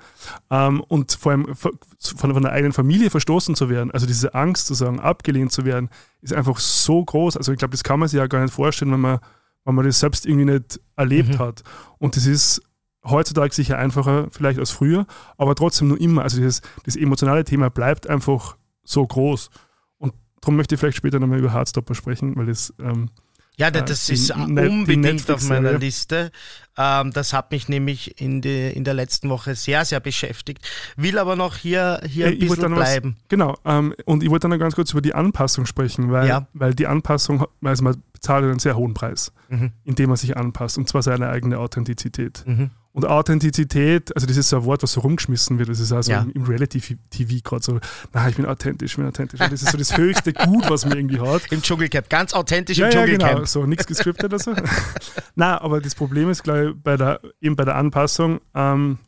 Ähm, 0.51 0.81
und 0.81 1.13
vor 1.13 1.33
allem 1.33 1.55
von, 1.55 1.73
von 1.99 2.43
der 2.43 2.53
eigenen 2.53 2.73
Familie 2.73 3.11
verstoßen 3.11 3.55
zu 3.55 3.69
werden, 3.69 3.91
also 3.91 4.07
diese 4.07 4.35
Angst 4.35 4.67
zu 4.69 4.75
sagen, 4.75 5.01
abgelehnt 5.01 5.53
zu 5.53 5.65
werden, 5.65 5.91
ist 6.23 6.33
einfach 6.33 6.59
so 6.59 7.05
groß. 7.05 7.37
Also 7.37 7.53
ich 7.53 7.59
glaube, 7.59 7.73
das 7.73 7.85
kann 7.85 8.01
man 8.01 8.09
sich 8.09 8.19
ja 8.19 8.27
gar 8.27 8.43
nicht 8.43 8.55
vorstellen, 8.55 8.93
wenn 8.93 9.01
man, 9.01 9.19
wenn 9.65 9.75
man 9.75 9.85
das 9.85 10.01
selbst 10.01 10.25
irgendwie 10.25 10.53
nicht 10.53 10.81
erlebt 10.97 11.35
mhm. 11.35 11.39
hat. 11.39 11.63
Und 11.99 12.17
das 12.17 12.27
ist 12.27 12.63
heutzutage 13.11 13.55
sicher 13.55 13.79
einfacher 13.79 14.29
vielleicht 14.31 14.59
als 14.59 14.71
früher, 14.71 15.07
aber 15.37 15.55
trotzdem 15.55 15.88
nur 15.88 16.01
immer. 16.01 16.23
Also 16.23 16.38
dieses, 16.38 16.62
das 16.85 16.97
emotionale 16.97 17.44
Thema 17.44 17.71
bleibt 17.71 18.09
einfach 18.09 18.57
so 18.85 19.07
groß. 19.07 19.51
Und 19.99 20.14
darum 20.40 20.57
möchte 20.57 20.75
ich 20.75 20.81
vielleicht 20.81 20.97
später 20.97 21.18
nochmal 21.18 21.38
über 21.38 21.53
Hardstopper 21.53 21.94
sprechen, 21.94 22.37
weil 22.37 22.47
das 22.47 22.73
ähm, 22.79 23.11
ja, 23.59 23.73
das 23.73 24.09
ist 24.09 24.31
unbedingt 24.31 25.29
auf 25.33 25.49
meiner 25.49 25.79
Liste. 25.79 26.31
Ähm, 26.77 27.12
das 27.12 27.33
hat 27.33 27.51
mich 27.51 27.68
nämlich 27.68 28.21
in, 28.21 28.40
die, 28.40 28.68
in 28.68 28.85
der 28.85 28.94
letzten 28.94 29.31
Woche 29.31 29.57
sehr, 29.57 29.85
sehr 29.85 29.99
beschäftigt. 29.99 30.64
Will 30.94 31.18
aber 31.18 31.35
noch 31.35 31.57
hier, 31.57 32.01
hier 32.07 32.29
ein 32.29 32.38
bisschen 32.38 32.73
bleiben. 32.73 33.16
Was, 33.18 33.29
genau. 33.29 33.59
Ähm, 33.64 33.94
und 34.05 34.23
ich 34.23 34.31
wollte 34.31 34.42
dann 34.42 34.53
noch 34.53 34.61
ganz 34.61 34.77
kurz 34.77 34.92
über 34.92 35.01
die 35.01 35.12
Anpassung 35.12 35.66
sprechen, 35.66 36.12
weil, 36.12 36.29
ja. 36.29 36.47
weil 36.53 36.73
die 36.73 36.87
Anpassung, 36.87 37.47
also 37.64 37.83
man 37.83 38.01
zahlt 38.20 38.44
einen 38.44 38.59
sehr 38.59 38.76
hohen 38.76 38.94
Preis, 38.94 39.33
mhm. 39.48 39.72
indem 39.85 40.09
man 40.09 40.16
sich 40.16 40.37
anpasst, 40.37 40.78
und 40.78 40.88
zwar 40.88 41.02
seine 41.02 41.28
eigene 41.28 41.59
Authentizität. 41.59 42.44
Mhm. 42.46 42.70
Und 42.92 43.07
Authentizität, 43.07 44.12
also 44.16 44.26
das 44.26 44.37
ist 44.37 44.48
so 44.48 44.57
ein 44.57 44.64
Wort, 44.64 44.83
was 44.83 44.92
so 44.92 45.00
rumgeschmissen 45.00 45.59
wird, 45.59 45.68
das 45.68 45.78
ist 45.78 45.92
also 45.92 46.11
ja. 46.11 46.26
im 46.35 46.42
Reality-TV 46.42 47.42
gerade 47.44 47.62
so, 47.62 47.78
na, 48.12 48.28
ich 48.28 48.35
bin 48.35 48.44
authentisch, 48.44 48.92
ich 48.92 48.96
bin 48.96 49.07
authentisch. 49.07 49.40
Und 49.40 49.52
das 49.52 49.62
ist 49.62 49.70
so 49.70 49.78
das 49.78 49.96
höchste 49.96 50.33
Gut, 50.33 50.68
was 50.68 50.85
man 50.85 50.96
irgendwie 50.96 51.20
hat. 51.20 51.42
Im 51.52 51.62
Dschungelcamp, 51.62 52.11
ganz 52.11 52.35
authentisch 52.35 52.78
ja, 52.78 52.87
im 52.87 52.92
Dschungelcamp. 52.92 53.22
Ja, 53.22 53.35
genau, 53.35 53.44
so 53.44 53.66
nichts 53.66 53.87
gescriptet 53.87 54.24
oder 54.24 54.40
so. 54.40 54.52
na, 55.37 55.61
aber 55.61 55.81
das 55.81 55.94
Problem 55.94 56.28
ist, 56.28 56.42
glaube 56.42 56.70
ich, 56.70 56.83
bei 56.83 56.96
der, 56.96 57.20
eben 57.40 57.54
bei 57.54 57.64
der 57.64 57.76
Anpassung, 57.76 58.40
ähm, 58.54 58.98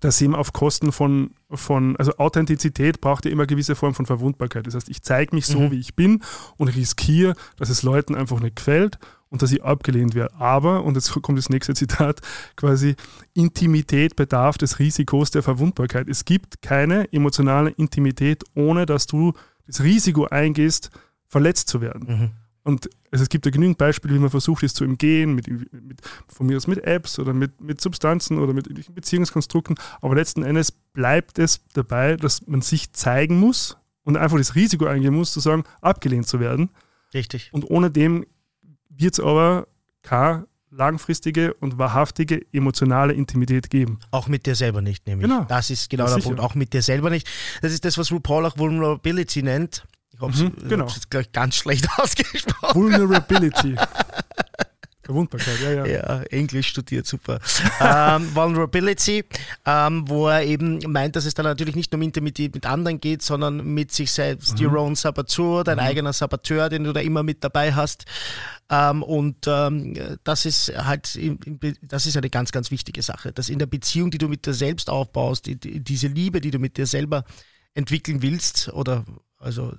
dass 0.00 0.20
eben 0.20 0.34
auf 0.34 0.52
Kosten 0.52 0.92
von, 0.92 1.30
von, 1.50 1.96
also 1.96 2.16
Authentizität 2.16 3.00
braucht 3.00 3.24
ja 3.24 3.30
immer 3.30 3.42
eine 3.42 3.48
gewisse 3.48 3.76
Form 3.76 3.94
von 3.94 4.06
Verwundbarkeit. 4.06 4.66
Das 4.66 4.74
heißt, 4.74 4.88
ich 4.88 5.02
zeige 5.02 5.34
mich 5.34 5.46
so, 5.46 5.60
mhm. 5.60 5.70
wie 5.70 5.80
ich 5.80 5.94
bin 5.94 6.22
und 6.56 6.68
riskiere, 6.68 7.34
dass 7.56 7.68
es 7.68 7.82
Leuten 7.82 8.14
einfach 8.14 8.40
nicht 8.40 8.56
gefällt 8.56 8.98
und 9.28 9.42
dass 9.42 9.52
ich 9.52 9.62
abgelehnt 9.62 10.14
werde. 10.14 10.34
Aber, 10.34 10.84
und 10.84 10.96
jetzt 10.96 11.10
kommt 11.22 11.38
das 11.38 11.48
nächste 11.48 11.74
Zitat, 11.74 12.20
quasi 12.56 12.96
Intimität 13.34 14.16
bedarf 14.16 14.58
des 14.58 14.78
Risikos 14.78 15.30
der 15.30 15.42
Verwundbarkeit. 15.42 16.08
Es 16.08 16.24
gibt 16.24 16.62
keine 16.62 17.10
emotionale 17.12 17.70
Intimität, 17.70 18.42
ohne 18.54 18.86
dass 18.86 19.06
du 19.06 19.32
das 19.66 19.82
Risiko 19.82 20.24
eingehst, 20.24 20.90
verletzt 21.28 21.68
zu 21.68 21.80
werden. 21.80 22.06
Mhm. 22.08 22.30
Und 22.62 22.90
also 23.10 23.22
es 23.22 23.28
gibt 23.28 23.46
ja 23.46 23.50
genügend 23.50 23.78
Beispiele, 23.78 24.14
wie 24.14 24.18
man 24.18 24.30
versucht, 24.30 24.62
es 24.62 24.74
zu 24.74 24.84
umgehen, 24.84 25.34
mit, 25.34 25.48
mit, 25.48 26.00
von 26.28 26.46
mir 26.46 26.56
aus 26.56 26.66
mit 26.66 26.84
Apps 26.84 27.18
oder 27.18 27.32
mit, 27.32 27.60
mit 27.60 27.80
Substanzen 27.80 28.38
oder 28.38 28.52
mit 28.52 28.94
Beziehungskonstrukten. 28.94 29.76
Aber 30.00 30.14
letzten 30.14 30.42
Endes 30.42 30.70
bleibt 30.70 31.38
es 31.38 31.60
dabei, 31.72 32.16
dass 32.16 32.46
man 32.46 32.60
sich 32.60 32.92
zeigen 32.92 33.38
muss 33.38 33.78
und 34.04 34.16
einfach 34.16 34.36
das 34.38 34.54
Risiko 34.54 34.86
eingehen 34.86 35.14
muss, 35.14 35.32
zu 35.32 35.40
sagen, 35.40 35.64
abgelehnt 35.80 36.26
zu 36.26 36.40
werden. 36.40 36.70
Richtig. 37.14 37.50
Und 37.52 37.68
ohne 37.70 37.90
dem 37.90 38.26
wird 38.88 39.14
es 39.14 39.20
aber 39.20 39.66
keine 40.02 40.46
langfristige 40.70 41.54
und 41.54 41.78
wahrhaftige 41.78 42.46
emotionale 42.52 43.12
Intimität 43.12 43.70
geben. 43.70 43.98
Auch 44.10 44.28
mit 44.28 44.46
dir 44.46 44.54
selber 44.54 44.82
nicht, 44.82 45.06
nämlich. 45.06 45.28
Genau. 45.28 45.44
Das 45.44 45.70
ist 45.70 45.90
genau 45.90 46.04
das 46.04 46.16
der 46.16 46.22
Punkt. 46.22 46.40
Auch 46.40 46.54
mit 46.54 46.72
dir 46.72 46.82
selber 46.82 47.10
nicht. 47.10 47.28
Das 47.62 47.72
ist 47.72 47.84
das, 47.84 47.98
was 47.98 48.12
RuPaul 48.12 48.46
auch 48.46 48.56
Vulnerability 48.58 49.42
nennt. 49.42 49.84
Ich 50.20 50.22
habe 50.22 50.32
es 50.32 50.40
mhm, 50.40 50.68
genau. 50.68 50.86
jetzt 50.86 51.32
ganz 51.32 51.56
schlecht 51.56 51.88
ausgesprochen. 51.96 52.74
Vulnerability. 52.74 53.76
Verwundbarkeit, 55.10 55.60
ja, 55.60 55.72
ja. 55.72 55.86
Ja, 55.86 56.22
Englisch 56.24 56.68
studiert, 56.68 57.04
super. 57.06 57.40
ähm, 57.80 58.32
Vulnerability, 58.34 59.24
ähm, 59.66 60.04
wo 60.06 60.28
er 60.28 60.44
eben 60.44 60.78
meint, 60.86 61.16
dass 61.16 61.24
es 61.24 61.34
dann 61.34 61.46
natürlich 61.46 61.74
nicht 61.74 61.90
nur 61.90 61.98
um 61.98 62.02
Intimität 62.02 62.54
mit 62.54 62.64
anderen 62.64 63.00
geht, 63.00 63.22
sondern 63.22 63.74
mit 63.74 63.90
sich 63.90 64.12
selbst. 64.12 64.60
Mhm. 64.60 64.66
Your 64.66 64.78
own 64.78 64.94
Saboteur, 64.94 65.64
dein 65.64 65.78
mhm. 65.78 65.84
eigener 65.84 66.12
Saboteur, 66.12 66.68
den 66.68 66.84
du 66.84 66.92
da 66.92 67.00
immer 67.00 67.24
mit 67.24 67.42
dabei 67.42 67.72
hast. 67.72 68.04
Ähm, 68.70 69.02
und 69.02 69.46
ähm, 69.48 70.18
das 70.22 70.46
ist 70.46 70.72
halt, 70.76 71.18
das 71.82 72.06
ist 72.06 72.16
eine 72.16 72.30
ganz, 72.30 72.52
ganz 72.52 72.70
wichtige 72.70 73.02
Sache, 73.02 73.32
dass 73.32 73.48
in 73.48 73.58
der 73.58 73.66
Beziehung, 73.66 74.12
die 74.12 74.18
du 74.18 74.28
mit 74.28 74.46
dir 74.46 74.54
selbst 74.54 74.88
aufbaust, 74.88 75.46
die, 75.46 75.58
die, 75.58 75.80
diese 75.80 76.06
Liebe, 76.06 76.40
die 76.40 76.52
du 76.52 76.60
mit 76.60 76.76
dir 76.76 76.86
selber 76.86 77.24
entwickeln 77.74 78.22
willst 78.22 78.68
oder 78.72 79.04
also 79.38 79.72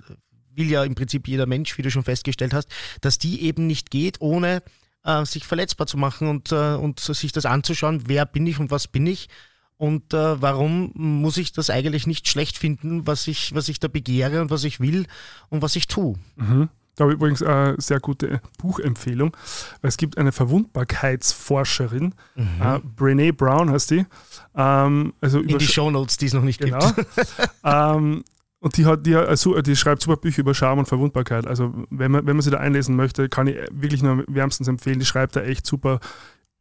will 0.54 0.70
ja 0.70 0.84
im 0.84 0.94
Prinzip 0.94 1.28
jeder 1.28 1.46
Mensch, 1.46 1.76
wie 1.78 1.82
du 1.82 1.90
schon 1.90 2.04
festgestellt 2.04 2.54
hast, 2.54 2.68
dass 3.00 3.18
die 3.18 3.42
eben 3.42 3.66
nicht 3.66 3.90
geht, 3.90 4.20
ohne 4.20 4.62
äh, 5.04 5.24
sich 5.24 5.46
verletzbar 5.46 5.86
zu 5.86 5.96
machen 5.96 6.28
und, 6.28 6.52
äh, 6.52 6.74
und 6.74 7.00
sich 7.00 7.32
das 7.32 7.46
anzuschauen, 7.46 8.04
wer 8.06 8.26
bin 8.26 8.46
ich 8.46 8.58
und 8.58 8.70
was 8.70 8.88
bin 8.88 9.06
ich 9.06 9.28
und 9.76 10.14
äh, 10.14 10.40
warum 10.40 10.92
muss 10.94 11.36
ich 11.36 11.52
das 11.52 11.70
eigentlich 11.70 12.06
nicht 12.06 12.28
schlecht 12.28 12.56
finden, 12.56 13.06
was 13.06 13.26
ich, 13.26 13.54
was 13.54 13.68
ich 13.68 13.80
da 13.80 13.88
begehre 13.88 14.40
und 14.40 14.50
was 14.50 14.64
ich 14.64 14.78
will 14.78 15.06
und 15.48 15.62
was 15.62 15.74
ich 15.76 15.88
tue. 15.88 16.14
Mhm. 16.36 16.68
Da 16.94 17.04
habe 17.04 17.12
ich 17.12 17.16
übrigens 17.16 17.42
eine 17.42 17.74
sehr 17.78 18.00
gute 18.00 18.40
Buchempfehlung, 18.58 19.34
weil 19.80 19.88
es 19.88 19.96
gibt 19.96 20.18
eine 20.18 20.30
Verwundbarkeitsforscherin, 20.30 22.14
mhm. 22.36 22.62
äh, 22.62 22.78
Brene 22.80 23.32
Brown 23.32 23.70
heißt 23.70 23.90
die. 23.90 24.06
Ähm, 24.54 25.14
also 25.20 25.40
In 25.40 25.58
die 25.58 25.66
Shownotes, 25.66 26.18
die 26.18 26.26
es 26.26 26.34
noch 26.34 26.42
nicht 26.42 26.60
genau. 26.60 26.92
gibt. 26.92 27.08
ähm, 27.64 28.22
und 28.62 28.76
die, 28.76 28.86
hat, 28.86 29.04
die, 29.04 29.16
also, 29.16 29.60
die 29.60 29.74
schreibt 29.74 30.02
super 30.02 30.16
Bücher 30.16 30.38
über 30.38 30.54
Charme 30.54 30.78
und 30.78 30.86
Verwundbarkeit. 30.86 31.48
Also 31.48 31.74
wenn 31.90 32.12
man, 32.12 32.24
wenn 32.24 32.36
man 32.36 32.42
sie 32.42 32.52
da 32.52 32.58
einlesen 32.58 32.94
möchte, 32.94 33.28
kann 33.28 33.48
ich 33.48 33.56
wirklich 33.72 34.04
nur 34.04 34.22
wärmstens 34.28 34.68
empfehlen. 34.68 35.00
Die 35.00 35.04
schreibt 35.04 35.34
da 35.34 35.42
echt 35.42 35.66
super, 35.66 35.98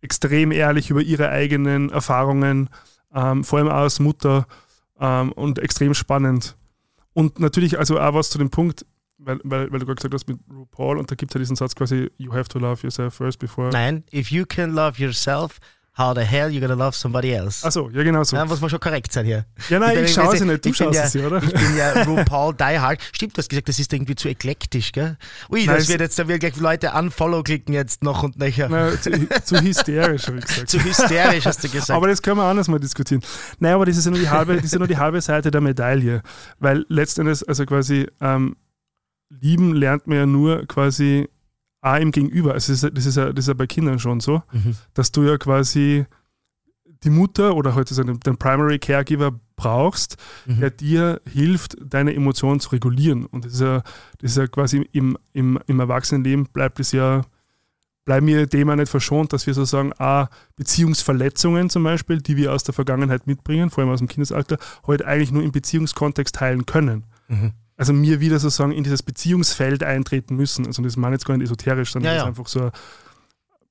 extrem 0.01 0.51
ehrlich 0.51 0.89
über 0.89 1.01
ihre 1.01 1.29
eigenen 1.29 1.91
Erfahrungen, 1.91 2.69
ähm, 3.13 3.43
vor 3.43 3.59
allem 3.59 3.67
als 3.67 3.99
Mutter 3.99 4.47
ähm, 4.99 5.31
und 5.33 5.59
extrem 5.59 5.93
spannend. 5.93 6.57
Und 7.13 7.39
natürlich, 7.39 7.77
also 7.77 7.99
auch 7.99 8.15
was 8.15 8.31
zu 8.31 8.39
dem 8.39 8.49
Punkt, 8.49 8.83
weil, 9.19 9.39
weil, 9.43 9.71
weil 9.71 9.79
du 9.79 9.85
gerade 9.85 9.97
gesagt 9.97 10.15
hast 10.15 10.27
mit 10.27 10.39
RuPaul 10.51 10.97
und 10.97 11.11
da 11.11 11.13
gibt 11.13 11.31
es 11.31 11.35
ja 11.35 11.39
diesen 11.39 11.55
Satz 11.55 11.75
quasi, 11.75 12.09
you 12.17 12.33
have 12.33 12.49
to 12.49 12.57
love 12.57 12.81
yourself 12.81 13.13
first 13.13 13.37
before. 13.37 13.69
Nein, 13.69 14.03
if 14.11 14.31
you 14.31 14.47
can 14.47 14.71
love 14.71 14.99
yourself, 14.99 15.59
How 15.97 16.15
the 16.15 16.23
hell 16.23 16.49
you 16.49 16.61
gonna 16.61 16.73
love 16.73 16.95
somebody 16.95 17.33
else? 17.33 17.65
Achso, 17.65 17.89
ja 17.89 18.01
genau 18.03 18.23
so. 18.23 18.37
Ja, 18.37 18.45
muss 18.45 18.61
man 18.61 18.69
schon 18.69 18.79
korrekt 18.79 19.11
sein 19.11 19.25
hier. 19.25 19.45
Ja, 19.67 19.77
nein, 19.77 19.97
ich, 19.97 20.03
ich 20.05 20.13
schaue 20.13 20.37
sie 20.37 20.45
nicht, 20.45 20.63
du 20.63 20.73
schaust 20.73 20.95
ja, 20.95 21.05
sie, 21.05 21.19
oder? 21.19 21.43
Ich 21.43 21.51
bin 21.51 21.77
ja 21.77 22.03
RuPaul 22.07 22.53
Die 22.55 22.79
Hard. 22.79 23.01
Stimmt, 23.11 23.35
du 23.35 23.39
hast 23.39 23.49
gesagt, 23.49 23.67
das 23.67 23.77
ist 23.77 23.91
irgendwie 23.91 24.15
zu 24.15 24.29
eklektisch, 24.29 24.93
gell? 24.93 25.17
Ui, 25.49 25.65
nein, 25.65 25.75
das 25.75 25.89
wird 25.89 25.99
jetzt, 25.99 26.17
da 26.17 26.29
wird 26.29 26.39
gleich 26.39 26.55
Leute 26.55 26.91
unfollow 26.93 27.43
klicken 27.43 27.73
jetzt 27.73 28.03
noch 28.03 28.23
und 28.23 28.39
nachher. 28.39 28.69
Nein, 28.69 28.97
zu, 29.01 29.11
zu, 29.43 29.61
hysterisch, 29.61 30.27
habe 30.27 30.39
ich 30.39 30.45
gesagt. 30.45 30.69
zu 30.69 30.81
hysterisch 30.81 31.45
hast 31.45 31.61
du 31.61 31.67
gesagt. 31.67 31.91
aber 31.91 32.07
das 32.07 32.21
können 32.21 32.37
wir 32.37 32.45
anders 32.45 32.69
mal 32.69 32.79
diskutieren. 32.79 33.21
Nein, 33.59 33.73
aber 33.73 33.85
das 33.85 33.97
ist 33.97 34.05
ja 34.05 34.11
nur 34.11 34.21
die 34.21 34.29
halbe, 34.29 34.55
das 34.55 34.65
ist 34.65 34.73
ja 34.73 34.79
nur 34.79 34.87
die 34.87 34.97
halbe 34.97 35.19
Seite 35.19 35.51
der 35.51 35.59
Medaille. 35.59 36.21
Weil 36.59 36.85
letztendlich, 36.87 37.47
also 37.49 37.65
quasi, 37.65 38.07
ähm, 38.21 38.55
lieben 39.29 39.75
lernt 39.75 40.07
man 40.07 40.17
ja 40.17 40.25
nur 40.25 40.65
quasi 40.67 41.27
im 41.81 42.11
Gegenüber. 42.11 42.53
Also 42.53 42.71
das 42.71 42.83
ist, 42.83 42.97
das 42.97 43.05
ist, 43.05 43.17
ja, 43.17 43.33
das 43.33 43.45
ist 43.45 43.47
ja 43.47 43.53
bei 43.53 43.67
Kindern 43.67 43.99
schon 43.99 44.19
so, 44.19 44.43
mhm. 44.51 44.75
dass 44.93 45.11
du 45.11 45.23
ja 45.23 45.37
quasi 45.37 46.05
die 47.03 47.09
Mutter 47.09 47.55
oder 47.55 47.75
heute 47.75 47.95
halt 47.95 48.25
den 48.25 48.37
Primary 48.37 48.79
Caregiver 48.79 49.31
brauchst, 49.55 50.17
mhm. 50.45 50.59
der 50.59 50.71
dir 50.71 51.21
hilft, 51.31 51.77
deine 51.81 52.13
Emotionen 52.13 52.59
zu 52.59 52.69
regulieren. 52.69 53.25
Und 53.25 53.45
das 53.45 53.53
ist 53.53 53.61
ja, 53.61 53.83
das 54.19 54.31
ist 54.31 54.37
ja 54.37 54.47
quasi 54.47 54.87
im, 54.91 55.17
im, 55.33 55.59
im 55.65 55.79
Erwachsenenleben 55.79 56.47
bleibt 56.47 56.79
es 56.79 56.91
ja, 56.91 57.21
bleiben 58.05 58.27
wir 58.27 58.45
dem 58.45 58.69
ja 58.69 58.75
nicht 58.75 58.89
verschont, 58.89 59.33
dass 59.33 59.47
wir 59.47 59.53
sozusagen 59.53 59.93
auch 59.93 60.27
Beziehungsverletzungen 60.55 61.69
zum 61.69 61.83
Beispiel, 61.83 62.21
die 62.21 62.37
wir 62.37 62.53
aus 62.53 62.63
der 62.63 62.73
Vergangenheit 62.73 63.25
mitbringen, 63.27 63.69
vor 63.69 63.83
allem 63.83 63.93
aus 63.93 63.99
dem 63.99 64.07
Kindesalter, 64.07 64.57
heute 64.85 65.07
eigentlich 65.07 65.31
nur 65.31 65.43
im 65.43 65.51
Beziehungskontext 65.51 66.39
heilen 66.39 66.65
können. 66.65 67.05
Mhm. 67.27 67.53
Also 67.81 67.93
mir 67.93 68.19
wieder 68.19 68.37
sozusagen 68.37 68.73
in 68.73 68.83
dieses 68.83 69.01
Beziehungsfeld 69.01 69.83
eintreten 69.83 70.35
müssen. 70.35 70.67
Also 70.67 70.83
das 70.83 70.97
meine 70.97 71.15
ich 71.15 71.21
jetzt 71.21 71.25
gar 71.25 71.35
nicht 71.35 71.45
esoterisch, 71.45 71.91
sondern 71.91 72.13
ja, 72.13 72.17
ja. 72.19 72.25
das 72.25 72.33
ist 72.33 72.39
einfach 72.39 72.47
so 72.47 72.65
ein 72.65 72.71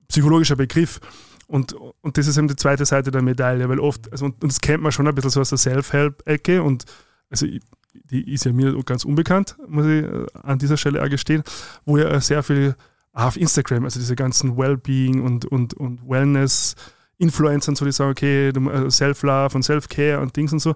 psychologischer 0.09 0.57
Begriff. 0.57 0.99
Und, 1.47 1.71
und 2.01 2.17
das 2.17 2.27
ist 2.27 2.35
eben 2.35 2.49
die 2.49 2.57
zweite 2.57 2.85
Seite 2.85 3.09
der 3.09 3.21
Medaille, 3.21 3.69
weil 3.69 3.79
oft, 3.79 4.11
also, 4.11 4.25
und, 4.25 4.43
und 4.43 4.51
das 4.51 4.59
kennt 4.59 4.83
man 4.83 4.91
schon 4.91 5.07
ein 5.07 5.15
bisschen 5.15 5.29
so 5.29 5.39
aus 5.39 5.47
der 5.47 5.59
Self-Help-Ecke 5.59 6.61
und 6.61 6.83
also 7.29 7.47
die 7.93 8.33
ist 8.33 8.43
ja 8.43 8.51
mir 8.51 8.77
ganz 8.83 9.05
unbekannt, 9.05 9.55
muss 9.65 9.85
ich 9.85 10.03
äh, 10.03 10.25
an 10.43 10.59
dieser 10.59 10.75
Stelle 10.75 11.01
auch 11.01 11.09
gestehen, 11.09 11.43
wo 11.85 11.97
ja 11.97 12.19
sehr 12.19 12.43
viel 12.43 12.75
auf 13.13 13.37
Instagram, 13.37 13.85
also 13.85 13.97
diese 13.97 14.17
ganzen 14.17 14.57
Wellbeing 14.57 15.21
und, 15.23 15.45
und, 15.45 15.73
und 15.75 16.01
Wellness-Influencern, 16.05 17.77
so 17.77 17.85
die 17.85 17.93
sagen, 17.93 18.11
okay, 18.11 18.49
äh, 18.49 18.91
Self-Love 18.91 19.55
und 19.55 19.63
Self-Care 19.63 20.19
und 20.19 20.35
Dings 20.35 20.51
und 20.51 20.59
so. 20.59 20.75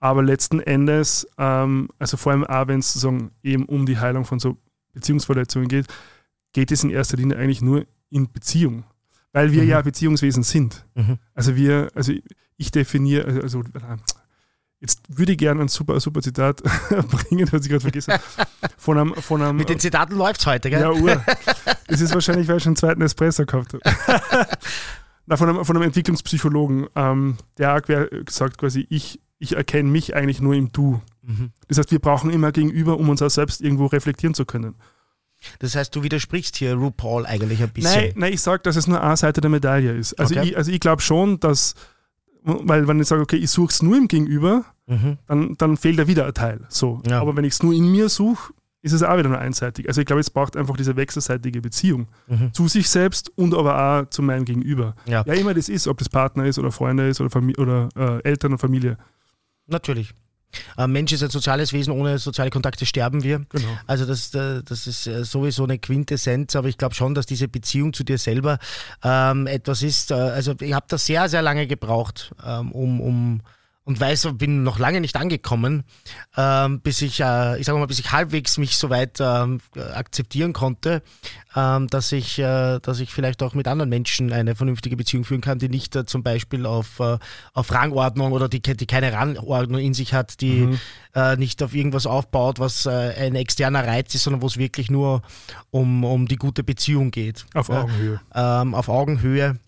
Aber 0.00 0.22
letzten 0.22 0.60
Endes, 0.60 1.26
ähm, 1.38 1.88
also 1.98 2.16
vor 2.16 2.32
allem 2.32 2.44
auch, 2.44 2.68
wenn 2.68 2.80
es 2.80 3.06
eben 3.42 3.64
um 3.64 3.86
die 3.86 3.98
Heilung 3.98 4.24
von 4.24 4.38
so 4.38 4.56
Beziehungsverletzungen 4.92 5.68
geht, 5.68 5.86
geht 6.52 6.70
es 6.70 6.84
in 6.84 6.90
erster 6.90 7.16
Linie 7.16 7.36
eigentlich 7.36 7.62
nur 7.62 7.84
in 8.10 8.30
Beziehung. 8.32 8.84
Weil 9.32 9.52
wir 9.52 9.62
mhm. 9.62 9.68
ja 9.68 9.82
Beziehungswesen 9.82 10.42
sind. 10.42 10.86
Mhm. 10.94 11.18
Also 11.34 11.56
wir, 11.56 11.90
also 11.94 12.12
ich 12.56 12.70
definiere, 12.70 13.24
also, 13.26 13.40
also 13.40 13.62
Jetzt 14.80 15.00
würde 15.08 15.32
ich 15.32 15.38
gerne 15.38 15.60
ein 15.60 15.68
super, 15.68 15.98
super 15.98 16.22
Zitat 16.22 16.62
bringen, 17.10 17.48
was 17.50 17.62
ich 17.62 17.68
gerade 17.68 17.80
vergessen 17.80 18.14
von 18.76 18.96
einem, 18.96 19.14
von 19.14 19.42
einem, 19.42 19.56
Mit 19.56 19.68
den 19.68 19.80
Zitaten 19.80 20.16
läuft 20.16 20.40
es 20.40 20.46
heute, 20.46 20.70
gell? 20.70 20.80
Ja, 20.80 20.92
Uhr. 20.92 21.20
Das 21.88 22.00
ist 22.00 22.14
wahrscheinlich, 22.14 22.46
weil 22.46 22.58
ich 22.58 22.62
schon 22.62 22.70
einen 22.70 22.76
zweiten 22.76 23.02
Espresso 23.02 23.44
gehabt 23.44 23.74
habe. 23.74 23.82
Na, 25.26 25.36
von, 25.36 25.48
einem, 25.48 25.64
von 25.64 25.76
einem 25.76 25.84
Entwicklungspsychologen, 25.86 26.86
ähm, 26.94 27.38
der 27.58 27.72
hat 27.72 27.86
gesagt 27.86 28.56
quasi, 28.56 28.86
ich, 28.88 29.20
ich 29.38 29.56
erkenne 29.56 29.90
mich 29.90 30.14
eigentlich 30.14 30.40
nur 30.40 30.54
im 30.54 30.72
Du. 30.72 31.00
Mhm. 31.22 31.50
Das 31.68 31.78
heißt, 31.78 31.90
wir 31.90 31.98
brauchen 31.98 32.30
immer 32.30 32.52
gegenüber, 32.52 32.98
um 32.98 33.08
uns 33.08 33.22
auch 33.22 33.30
selbst 33.30 33.60
irgendwo 33.60 33.86
reflektieren 33.86 34.34
zu 34.34 34.44
können. 34.44 34.74
Das 35.60 35.76
heißt, 35.76 35.94
du 35.94 36.02
widersprichst 36.02 36.56
hier 36.56 36.74
RuPaul 36.74 37.24
eigentlich 37.24 37.62
ein 37.62 37.70
bisschen. 37.70 37.92
Nein, 37.92 38.12
nein 38.16 38.32
ich 38.32 38.40
sage, 38.40 38.62
dass 38.64 38.74
es 38.74 38.88
nur 38.88 39.00
eine 39.00 39.16
Seite 39.16 39.40
der 39.40 39.50
Medaille 39.50 39.92
ist. 39.92 40.14
Also 40.14 40.34
okay. 40.34 40.48
ich, 40.48 40.56
also 40.56 40.72
ich 40.72 40.80
glaube 40.80 41.00
schon, 41.02 41.38
dass 41.38 41.74
weil 42.42 42.88
wenn 42.88 43.00
ich 43.00 43.06
sage, 43.06 43.22
okay, 43.22 43.36
ich 43.36 43.50
suche 43.50 43.70
es 43.70 43.82
nur 43.82 43.96
im 43.96 44.08
Gegenüber, 44.08 44.64
mhm. 44.86 45.18
dann, 45.26 45.56
dann 45.58 45.76
fehlt 45.76 45.98
ja 45.98 46.06
wieder 46.06 46.26
ein 46.26 46.34
Teil. 46.34 46.60
So. 46.68 47.02
Ja. 47.06 47.20
Aber 47.20 47.36
wenn 47.36 47.44
ich 47.44 47.54
es 47.54 47.62
nur 47.62 47.74
in 47.74 47.90
mir 47.90 48.08
suche, 48.08 48.52
ist 48.80 48.92
es 48.92 49.02
auch 49.02 49.18
wieder 49.18 49.28
nur 49.28 49.38
einseitig. 49.38 49.88
Also 49.88 50.00
ich 50.00 50.06
glaube, 50.06 50.20
es 50.20 50.30
braucht 50.30 50.56
einfach 50.56 50.76
diese 50.76 50.96
wechselseitige 50.96 51.60
Beziehung 51.60 52.06
mhm. 52.26 52.52
zu 52.52 52.68
sich 52.68 52.88
selbst 52.88 53.30
und 53.36 53.54
aber 53.54 53.78
auch 53.78 54.08
zu 54.08 54.22
meinem 54.22 54.44
Gegenüber. 54.44 54.94
Ja. 55.04 55.24
ja, 55.26 55.34
immer 55.34 55.52
das 55.52 55.68
ist, 55.68 55.88
ob 55.88 55.98
das 55.98 56.08
Partner 56.08 56.46
ist 56.46 56.58
oder 56.58 56.70
Freunde 56.70 57.08
ist 57.08 57.20
oder, 57.20 57.28
Famili 57.28 57.58
oder 57.58 57.88
äh, 57.96 58.22
Eltern 58.22 58.52
und 58.52 58.58
Familie. 58.58 58.96
Natürlich. 59.68 60.12
Ein 60.76 60.92
Mensch 60.92 61.12
ist 61.12 61.22
ein 61.22 61.30
soziales 61.30 61.72
Wesen, 61.72 61.92
ohne 61.92 62.18
soziale 62.18 62.50
Kontakte 62.50 62.86
sterben 62.86 63.22
wir. 63.22 63.44
Genau. 63.50 63.68
Also 63.86 64.06
das, 64.06 64.34
äh, 64.34 64.62
das 64.64 64.86
ist 64.86 65.06
äh, 65.06 65.24
sowieso 65.24 65.64
eine 65.64 65.78
Quintessenz, 65.78 66.56
aber 66.56 66.68
ich 66.68 66.78
glaube 66.78 66.94
schon, 66.94 67.14
dass 67.14 67.26
diese 67.26 67.48
Beziehung 67.48 67.92
zu 67.92 68.02
dir 68.02 68.18
selber 68.18 68.58
ähm, 69.04 69.46
etwas 69.46 69.82
ist. 69.82 70.10
Äh, 70.10 70.14
also 70.14 70.54
ich 70.60 70.72
habe 70.72 70.86
das 70.88 71.04
sehr, 71.04 71.28
sehr 71.28 71.42
lange 71.42 71.66
gebraucht, 71.66 72.34
ähm, 72.44 72.72
um, 72.72 73.00
um 73.00 73.40
und 73.88 73.98
weiß, 73.98 74.28
bin 74.34 74.64
noch 74.64 74.78
lange 74.78 75.00
nicht 75.00 75.16
angekommen, 75.16 75.82
ähm, 76.36 76.80
bis 76.82 77.00
ich, 77.00 77.20
äh, 77.20 77.58
ich 77.58 77.64
sage 77.64 77.78
mal, 77.78 77.86
bis 77.86 77.98
ich 77.98 78.12
halbwegs 78.12 78.58
mich 78.58 78.76
soweit 78.76 79.18
ähm, 79.18 79.60
akzeptieren 79.94 80.52
konnte, 80.52 81.02
ähm, 81.56 81.86
dass 81.86 82.12
ich, 82.12 82.38
äh, 82.38 82.80
dass 82.80 83.00
ich 83.00 83.14
vielleicht 83.14 83.42
auch 83.42 83.54
mit 83.54 83.66
anderen 83.66 83.88
Menschen 83.88 84.30
eine 84.30 84.54
vernünftige 84.54 84.94
Beziehung 84.94 85.24
führen 85.24 85.40
kann, 85.40 85.58
die 85.58 85.70
nicht 85.70 85.96
äh, 85.96 86.04
zum 86.04 86.22
Beispiel 86.22 86.66
auf, 86.66 87.00
äh, 87.00 87.16
auf 87.54 87.72
Rangordnung 87.72 88.32
oder 88.32 88.50
die, 88.50 88.60
die 88.60 88.86
keine 88.86 89.14
Rangordnung 89.14 89.80
in 89.80 89.94
sich 89.94 90.12
hat, 90.12 90.42
die 90.42 90.66
mhm. 90.66 90.78
Äh, 91.14 91.36
nicht 91.36 91.62
auf 91.62 91.74
irgendwas 91.74 92.06
aufbaut, 92.06 92.60
was 92.60 92.84
äh, 92.84 92.90
ein 92.90 93.34
externer 93.34 93.84
Reiz 93.84 94.14
ist, 94.14 94.24
sondern 94.24 94.42
wo 94.42 94.46
es 94.46 94.58
wirklich 94.58 94.90
nur 94.90 95.22
um, 95.70 96.04
um 96.04 96.28
die 96.28 96.36
gute 96.36 96.62
Beziehung 96.62 97.10
geht. 97.10 97.46
Auf 97.54 97.70
Augenhöhe. 97.70 98.20
Ähm, 98.34 98.74
auf 98.74 98.90
Augenhöhe 98.90 99.58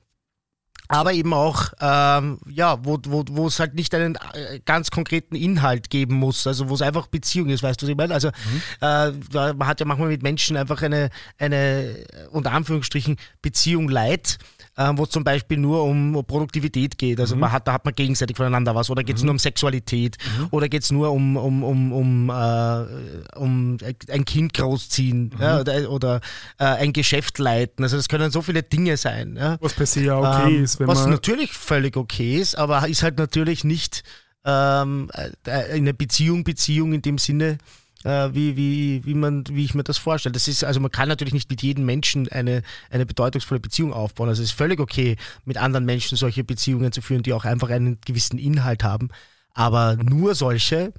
aber 0.91 1.12
eben 1.12 1.32
auch, 1.32 1.72
ähm, 1.80 2.41
ja, 2.49 2.84
wo, 2.84 2.99
wo, 3.07 3.24
wo 3.30 3.47
es 3.47 3.61
halt 3.61 3.74
nicht 3.74 3.95
einen 3.95 4.16
äh, 4.16 4.59
ganz 4.64 4.91
konkreten 4.91 5.36
Inhalt 5.36 5.88
geben 5.88 6.16
muss, 6.16 6.49
also 6.49 6.68
wo 6.68 6.74
es 6.74 6.82
einfach 6.82 7.07
Beziehung 7.07 7.49
ist, 7.51 7.62
weißt 7.62 7.80
du, 7.80 7.86
was 7.86 7.91
ich 7.91 7.97
meine? 7.97 8.12
Also 8.12 8.28
mhm. 8.28 8.62
äh, 8.80 9.53
man 9.53 9.68
hat 9.68 9.78
ja 9.78 9.86
manchmal 9.86 10.09
mit 10.09 10.24
Menschen 10.24 10.57
einfach 10.57 10.82
eine, 10.82 11.11
eine 11.38 12.05
unter 12.32 12.51
Anführungsstrichen 12.51 13.18
Beziehung 13.41 13.88
leid 13.88 14.38
ähm, 14.81 14.97
wo 14.97 15.05
es 15.05 15.11
zum 15.11 15.24
Beispiel 15.24 15.59
nur 15.59 15.85
um 15.85 16.24
Produktivität 16.26 16.97
geht. 16.97 17.20
Also 17.20 17.35
mhm. 17.35 17.43
man 17.43 17.53
hat, 17.53 17.68
da 17.68 17.74
hat 17.74 17.85
man 17.85 17.95
gegenseitig 17.95 18.35
voneinander 18.35 18.74
was. 18.74 18.89
Oder 18.89 19.05
geht 19.05 19.16
es 19.16 19.22
mhm. 19.22 19.26
nur 19.26 19.33
um 19.35 19.39
Sexualität? 19.39 20.16
Mhm. 20.39 20.49
Oder 20.53 20.70
geht 20.70 20.83
es 20.83 20.91
nur 20.91 21.12
um, 21.12 21.37
um, 21.37 21.62
um, 21.62 21.93
um, 21.93 22.31
äh, 22.31 23.37
um 23.37 23.76
ein 24.09 24.24
Kind 24.24 24.55
großziehen 24.55 25.35
ja? 25.39 25.57
Mhm. 25.57 25.61
oder, 25.61 25.91
oder 25.91 26.20
äh, 26.59 26.64
ein 26.64 26.95
Geschäft 26.95 27.39
leiten? 27.39 27.85
Also 27.85 27.99
das 27.99 28.09
können 28.09 28.31
so 28.31 28.41
viele 28.41 28.62
Dinge 28.62 28.97
sein. 28.97 29.37
Ja? 29.37 29.59
Was 29.61 29.74
per 29.74 29.85
se 29.85 30.01
ja 30.01 30.18
okay 30.18 30.57
ähm, 30.57 30.64
ist. 30.64 30.81
was 30.81 31.07
natürlich 31.07 31.53
völlig 31.53 31.99
okay 31.99 32.39
ist, 32.39 32.57
aber 32.57 32.89
ist 32.89 33.03
halt 33.03 33.18
natürlich 33.18 33.64
nicht 33.64 34.03
ähm, 34.47 35.11
äh, 35.45 35.74
eine 35.74 35.93
Beziehung, 35.93 36.43
Beziehung 36.43 36.95
in 36.95 37.03
dem 37.03 37.18
Sinne, 37.18 37.59
äh, 38.05 38.31
wie, 38.33 38.57
wie, 38.57 39.05
wie, 39.05 39.15
man, 39.15 39.45
wie 39.51 39.65
ich 39.65 39.75
mir 39.75 39.85
das 39.85 39.99
vorstelle. 39.99 40.33
Das 40.33 40.49
ist, 40.49 40.65
also 40.65 40.81
man 40.81 40.91
kann 40.91 41.09
natürlich 41.09 41.35
nicht 41.35 41.51
mit 41.51 41.63
jedem 41.63 41.85
Menschen 41.85 42.29
eine, 42.29 42.63
eine 42.91 43.07
bedeutungsvolle 43.07 43.61
Beziehung 43.61 43.93
aufbauen. 43.93 44.29
Also 44.29 44.43
es 44.43 44.51
ist 44.51 44.57
völlig 44.57 44.81
okay, 44.81 45.17
mit 45.45 45.59
anderen 45.59 45.85
Menschen 45.85 46.17
solche 46.17 46.45
Beziehungen 46.45 46.93
zu 46.93 47.03
führen, 47.03 47.23
die 47.23 47.33
auch 47.33 47.45
einfach 47.45 47.71
einen 47.71 47.99
gewissen 48.05 48.39
Inhalt 48.39 48.85
haben. 48.85 49.09
Aber 49.53 49.97
nur 49.97 50.35
solche 50.35 50.93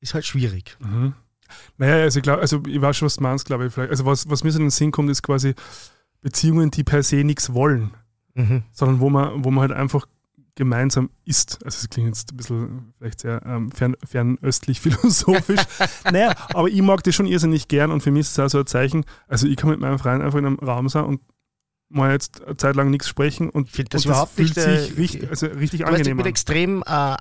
ist 0.00 0.14
halt 0.14 0.26
schwierig. 0.26 0.76
Mhm. 0.80 1.14
Naja, 1.78 2.02
also 2.02 2.18
ich 2.18 2.22
glaube, 2.22 2.42
also 2.42 2.62
ich 2.66 2.80
weiß 2.80 2.96
schon, 2.96 3.06
was 3.06 3.16
du 3.16 3.22
meinst, 3.22 3.46
glaube 3.46 3.66
ich. 3.66 3.72
Vielleicht. 3.72 3.90
Also 3.90 4.04
was, 4.04 4.28
was 4.28 4.44
mir 4.44 4.50
so 4.50 4.58
in 4.58 4.66
den 4.66 4.70
Sinn 4.70 4.90
kommt, 4.90 5.10
ist 5.10 5.22
quasi 5.22 5.54
Beziehungen, 6.20 6.70
die 6.70 6.84
per 6.84 7.02
se 7.02 7.24
nichts 7.24 7.54
wollen. 7.54 7.92
Mhm. 8.34 8.64
Sondern 8.72 9.00
wo 9.00 9.08
man, 9.10 9.44
wo 9.44 9.50
man 9.50 9.68
halt 9.68 9.72
einfach 9.72 10.06
gemeinsam 10.56 11.10
ist. 11.24 11.64
Also 11.64 11.78
es 11.82 11.90
klingt 11.90 12.08
jetzt 12.08 12.32
ein 12.32 12.36
bisschen 12.36 12.92
vielleicht 12.98 13.20
sehr 13.20 13.40
ähm, 13.46 13.70
fern, 13.70 13.94
fernöstlich 14.04 14.80
philosophisch. 14.82 15.60
naja, 16.10 16.34
aber 16.52 16.68
ich 16.68 16.82
mag 16.82 17.04
das 17.04 17.14
schon 17.14 17.26
irrsinnig 17.26 17.68
gern 17.68 17.92
und 17.92 18.02
für 18.02 18.10
mich 18.10 18.22
ist 18.22 18.32
es 18.32 18.38
auch 18.38 18.48
so 18.48 18.58
ein 18.58 18.66
Zeichen. 18.66 19.04
Also 19.28 19.46
ich 19.46 19.56
kann 19.56 19.70
mit 19.70 19.80
meinem 19.80 19.98
Freund 19.98 20.22
einfach 20.22 20.38
in 20.38 20.46
einem 20.46 20.58
Raum 20.58 20.88
sein 20.88 21.04
und 21.04 21.20
mal 21.88 22.10
jetzt 22.10 22.42
eine 22.44 22.56
Zeit 22.56 22.74
lang 22.74 22.90
nichts 22.90 23.08
sprechen 23.08 23.48
und, 23.48 23.68
ich 23.78 23.84
das, 23.88 24.04
und 24.04 24.10
überhaupt 24.10 24.32
fühlt 24.34 24.56
nicht, 24.56 24.60
sich 24.60 24.90
äh, 24.90 25.00
richtig, 25.00 25.30
also 25.30 25.46
richtig 25.46 25.80
du 25.80 25.86
angenehm 25.86 26.18
Ich 26.18 26.24
bin 26.24 26.30
extrem 26.30 26.82
äh, 26.84 27.16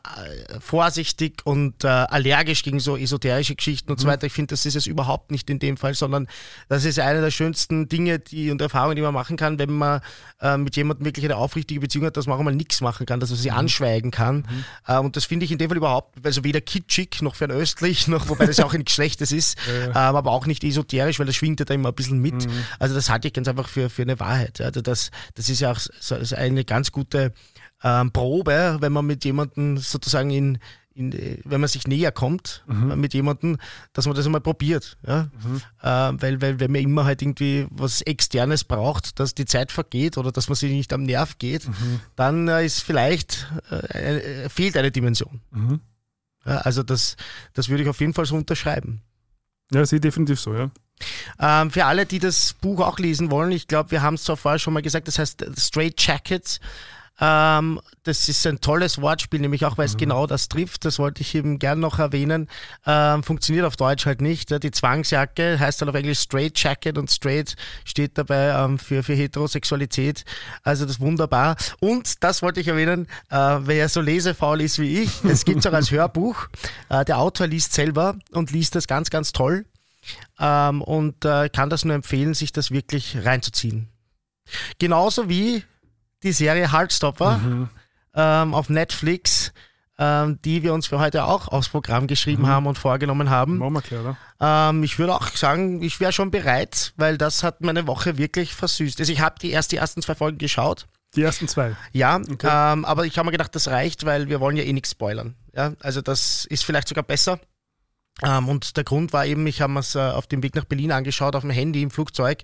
vorsichtig 0.60 1.42
und 1.44 1.84
äh, 1.84 1.88
allergisch 1.88 2.64
gegen 2.64 2.80
so 2.80 2.98
esoterische 2.98 3.56
Geschichten 3.56 3.92
und 3.92 4.00
mhm. 4.00 4.02
so 4.02 4.08
weiter. 4.08 4.26
Ich 4.26 4.34
finde, 4.34 4.54
das 4.54 4.66
ist 4.66 4.76
es 4.76 4.88
überhaupt 4.88 5.30
nicht 5.30 5.50
in 5.52 5.60
dem 5.60 5.78
Fall, 5.78 5.94
sondern 5.94 6.28
das 6.68 6.84
ist 6.84 7.00
eine 7.00 7.22
der 7.22 7.30
schönsten 7.30 7.88
Dinge 7.90 8.18
die, 8.18 8.50
und 8.50 8.60
Erfahrungen, 8.60 8.96
die 8.96 9.04
man 9.04 9.14
machen 9.14 9.38
kann, 9.38 9.60
wenn 9.60 9.72
man 9.72 10.02
äh, 10.42 10.58
mit 10.58 10.76
jemandem 10.76 11.06
wirklich 11.06 11.26
eine 11.26 11.38
aufrichtige 11.38 11.80
Beziehung 11.80 12.06
hat, 12.06 12.18
dass 12.18 12.26
man 12.26 12.40
auch 12.40 12.44
mal 12.44 12.56
nichts 12.56 12.82
machen 12.82 13.06
kann, 13.06 13.20
dass 13.20 13.30
man 13.30 13.38
sie 13.38 13.52
mhm. 13.52 13.58
anschweigen 13.58 14.10
kann. 14.10 14.38
Mhm. 14.38 14.66
Äh, 14.88 14.98
und 14.98 15.16
das 15.16 15.26
finde 15.26 15.46
ich 15.46 15.52
in 15.52 15.60
dem 15.60 15.70
Fall 15.70 15.78
überhaupt, 15.78 16.26
also 16.26 16.44
weder 16.44 16.62
kitschig 16.62 17.22
noch 17.22 17.36
fernöstlich, 17.36 18.08
noch, 18.08 18.30
wobei 18.30 18.48
das 18.48 18.60
auch 18.60 18.74
nichts 18.74 18.94
Schlechtes 18.94 19.32
ist, 19.32 19.58
ja, 19.68 19.74
ja. 19.74 20.10
Ähm, 20.10 20.16
aber 20.16 20.32
auch 20.32 20.48
nicht 20.48 20.64
esoterisch, 20.64 21.20
weil 21.20 21.28
das 21.28 21.36
schwingt 21.36 21.60
ja 21.60 21.66
da 21.66 21.74
immer 21.76 21.90
ein 21.90 21.96
bisschen 21.96 22.20
mit. 22.20 22.48
Mhm. 22.48 22.66
Also 22.80 22.96
das 22.96 23.12
halte 23.12 23.28
ich 23.28 23.34
ganz 23.34 23.48
einfach 23.48 23.68
für, 23.68 23.92
für 23.92 24.02
eine 24.02 24.20
Wahrheit. 24.20 24.55
Ja. 24.60 24.66
Also 24.66 24.82
das, 24.82 25.12
das 25.34 25.50
ist 25.50 25.60
ja 25.60 25.72
auch 25.72 25.80
so, 25.80 26.16
ist 26.16 26.34
eine 26.34 26.66
ganz 26.66 26.92
gute 26.92 27.34
ähm, 27.84 28.12
Probe, 28.12 28.78
wenn 28.80 28.94
man 28.94 29.06
mit 29.06 29.26
jemandem 29.26 29.78
sozusagen 29.78 30.30
in, 30.30 30.60
in, 30.94 31.12
wenn 31.44 31.60
man 31.60 31.68
sich 31.68 31.88
näher 31.88 32.12
kommt 32.12 32.64
mhm. 32.68 33.00
mit 33.00 33.14
jemandem, 33.14 33.58
dass 33.94 34.06
man 34.06 34.16
das 34.16 34.26
einmal 34.26 34.42
probiert. 34.42 34.98
Ja? 35.06 35.30
Mhm. 35.44 35.62
Äh, 35.82 36.22
weil, 36.22 36.42
weil 36.42 36.60
wenn 36.60 36.72
man 36.72 36.82
immer 36.82 37.06
halt 37.06 37.22
irgendwie 37.22 37.68
was 37.70 38.02
Externes 38.02 38.64
braucht, 38.64 39.20
dass 39.20 39.36
die 39.36 39.46
Zeit 39.46 39.72
vergeht 39.72 40.18
oder 40.18 40.32
dass 40.32 40.48
man 40.48 40.56
sich 40.56 40.72
nicht 40.72 40.94
am 40.94 41.04
Nerv 41.04 41.38
geht, 41.38 41.68
mhm. 41.68 42.00
dann 42.16 42.48
äh, 42.48 42.66
ist 42.66 42.82
vielleicht 42.82 43.48
äh, 43.70 44.50
fehlt 44.50 44.78
eine 44.78 44.92
Dimension. 44.92 45.42
Mhm. 45.52 45.82
Ja, 46.46 46.58
also 46.58 46.84
das, 46.84 47.18
das 47.54 47.70
würde 47.70 47.84
ich 47.84 47.90
auf 47.90 48.00
jeden 48.00 48.14
Fall 48.14 48.26
so 48.26 48.36
unterschreiben. 48.36 49.02
Ja, 49.74 49.86
sehe 49.86 50.00
definitiv 50.00 50.40
so, 50.40 50.54
ja. 50.54 50.72
Ähm, 51.40 51.72
für 51.72 51.86
alle, 51.86 52.06
die 52.06 52.20
das 52.20 52.54
Buch 52.54 52.80
auch 52.82 53.00
lesen 53.00 53.32
wollen, 53.32 53.52
ich 53.52 53.68
glaube, 53.68 53.92
wir 53.92 54.02
haben 54.02 54.16
es 54.16 54.24
zwar 54.24 54.38
vorher 54.38 54.60
schon 54.60 54.74
mal 54.74 54.82
gesagt, 54.82 55.08
das 55.08 55.20
heißt 55.20 55.46
Straight 55.58 56.02
Jackets. 56.02 56.60
Ähm, 57.20 57.80
das 58.04 58.28
ist 58.28 58.46
ein 58.46 58.60
tolles 58.60 59.02
Wortspiel, 59.02 59.40
nämlich 59.40 59.66
auch, 59.66 59.78
weil 59.78 59.86
es 59.86 59.94
mhm. 59.94 60.00
genau 60.00 60.28
das 60.28 60.50
trifft. 60.50 60.84
Das 60.84 61.00
wollte 61.00 61.22
ich 61.22 61.34
eben 61.34 61.60
gern 61.60 61.80
noch 61.80 62.00
erwähnen. 62.00 62.50
Ähm, 62.86 63.24
funktioniert 63.24 63.66
auf 63.66 63.78
Deutsch 63.78 64.06
halt 64.06 64.22
nicht. 64.22 64.52
Die 64.64 64.72
Zwangsjacke 64.72 65.58
heißt 65.60 65.82
dann 65.82 65.90
auf 65.90 65.96
Englisch 65.96 66.20
Straight 66.20 66.60
Jacket 66.60 66.98
und 66.98 67.10
Straight 67.10 67.56
steht 67.86 68.18
dabei 68.18 68.50
ähm, 68.50 68.78
für, 68.78 69.02
für 69.02 69.14
Heterosexualität. 69.14 70.26
Also 70.64 70.84
das 70.86 70.96
ist 70.96 71.02
wunderbar. 71.02 71.56
Und 71.80 72.24
das 72.24 72.42
wollte 72.42 72.60
ich 72.60 72.68
erwähnen, 72.68 73.08
äh, 73.30 73.38
wer 73.62 73.88
so 73.88 74.02
lesefaul 74.02 74.62
ist 74.62 74.80
wie 74.80 75.04
ich, 75.04 75.24
es 75.24 75.46
gibt 75.46 75.60
es 75.60 75.68
auch 75.68 75.74
als 75.74 75.92
Hörbuch. 75.92 76.48
Äh, 76.90 77.06
der 77.06 77.18
Autor 77.20 77.48
liest 77.48 77.74
selber 77.74 78.16
und 78.32 78.52
liest 78.52 78.76
das 78.76 78.88
ganz, 78.88 79.10
ganz 79.10 79.32
toll 79.32 79.66
ähm, 80.40 80.82
und 80.82 81.26
äh, 81.26 81.50
kann 81.50 81.70
das 81.70 81.86
nur 81.86 81.96
empfehlen, 81.96 82.34
sich 82.34 82.52
das 82.52 82.72
wirklich 82.72 83.18
reinzuziehen. 83.24 83.90
Genauso 84.80 85.30
wie 85.30 85.64
die 86.24 86.32
Serie 86.32 86.72
Heartstopper 86.72 87.38
mhm. 87.38 87.70
ähm, 88.14 88.54
auf 88.54 88.70
Netflix, 88.70 89.54
ähm, 89.98 90.40
die 90.44 90.64
wir 90.64 90.74
uns 90.74 90.88
für 90.88 91.00
heute 91.00 91.26
auch 91.26 91.48
aufs 91.48 91.70
Programm 91.70 92.08
geschrieben 92.08 92.44
mhm. 92.44 92.48
haben 92.48 92.68
und 92.68 92.78
vorgenommen 92.78 93.30
haben. 93.30 93.58
Machen 93.58 93.74
wir 93.74 93.82
klar, 93.82 94.18
ähm, 94.40 94.84
ich 94.84 95.00
würde 95.00 95.16
auch 95.16 95.28
sagen, 95.30 95.82
ich 95.82 96.00
wäre 96.00 96.12
schon 96.12 96.32
bereit, 96.32 96.94
weil 96.98 97.18
das 97.18 97.44
hat 97.44 97.62
meine 97.62 97.88
Woche 97.88 98.18
wirklich 98.18 98.54
versüßt. 98.54 99.00
Also 99.00 99.12
ich 99.12 99.22
habe 99.22 99.36
die, 99.40 99.52
erst 99.52 99.72
die 99.72 99.78
ersten 99.78 100.02
zwei 100.02 100.16
Folgen 100.16 100.38
geschaut. 100.38 100.88
Die 101.16 101.24
ersten 101.24 101.48
zwei? 101.48 101.76
Ja, 101.94 102.18
okay. 102.18 102.48
ähm, 102.52 102.84
aber 102.84 103.06
ich 103.06 103.18
habe 103.18 103.28
mir 103.28 103.32
gedacht, 103.32 103.56
das 103.56 103.70
reicht, 103.70 104.06
weil 104.06 104.28
wir 104.28 104.42
wollen 104.42 104.58
ja 104.58 104.64
eh 104.64 104.74
nichts 104.74 104.92
spoilern. 104.92 105.36
Ja? 105.56 105.74
Also 105.80 106.02
das 106.02 106.46
ist 106.46 106.66
vielleicht 106.66 106.90
sogar 106.90 107.06
besser. 107.06 107.40
Ähm, 108.24 108.48
und 108.48 108.78
der 108.78 108.86
Grund 108.86 109.12
war 109.12 109.26
eben, 109.26 109.46
ich 109.46 109.62
habe 109.62 109.74
mir 109.74 109.82
es 109.82 109.96
äh, 109.96 110.00
auf 110.00 110.28
dem 110.28 110.42
Weg 110.42 110.56
nach 110.56 110.66
Berlin 110.66 110.92
angeschaut, 110.92 111.36
auf 111.36 111.42
dem 111.42 111.50
Handy 111.50 111.82
im 111.82 111.92
Flugzeug. 111.92 112.44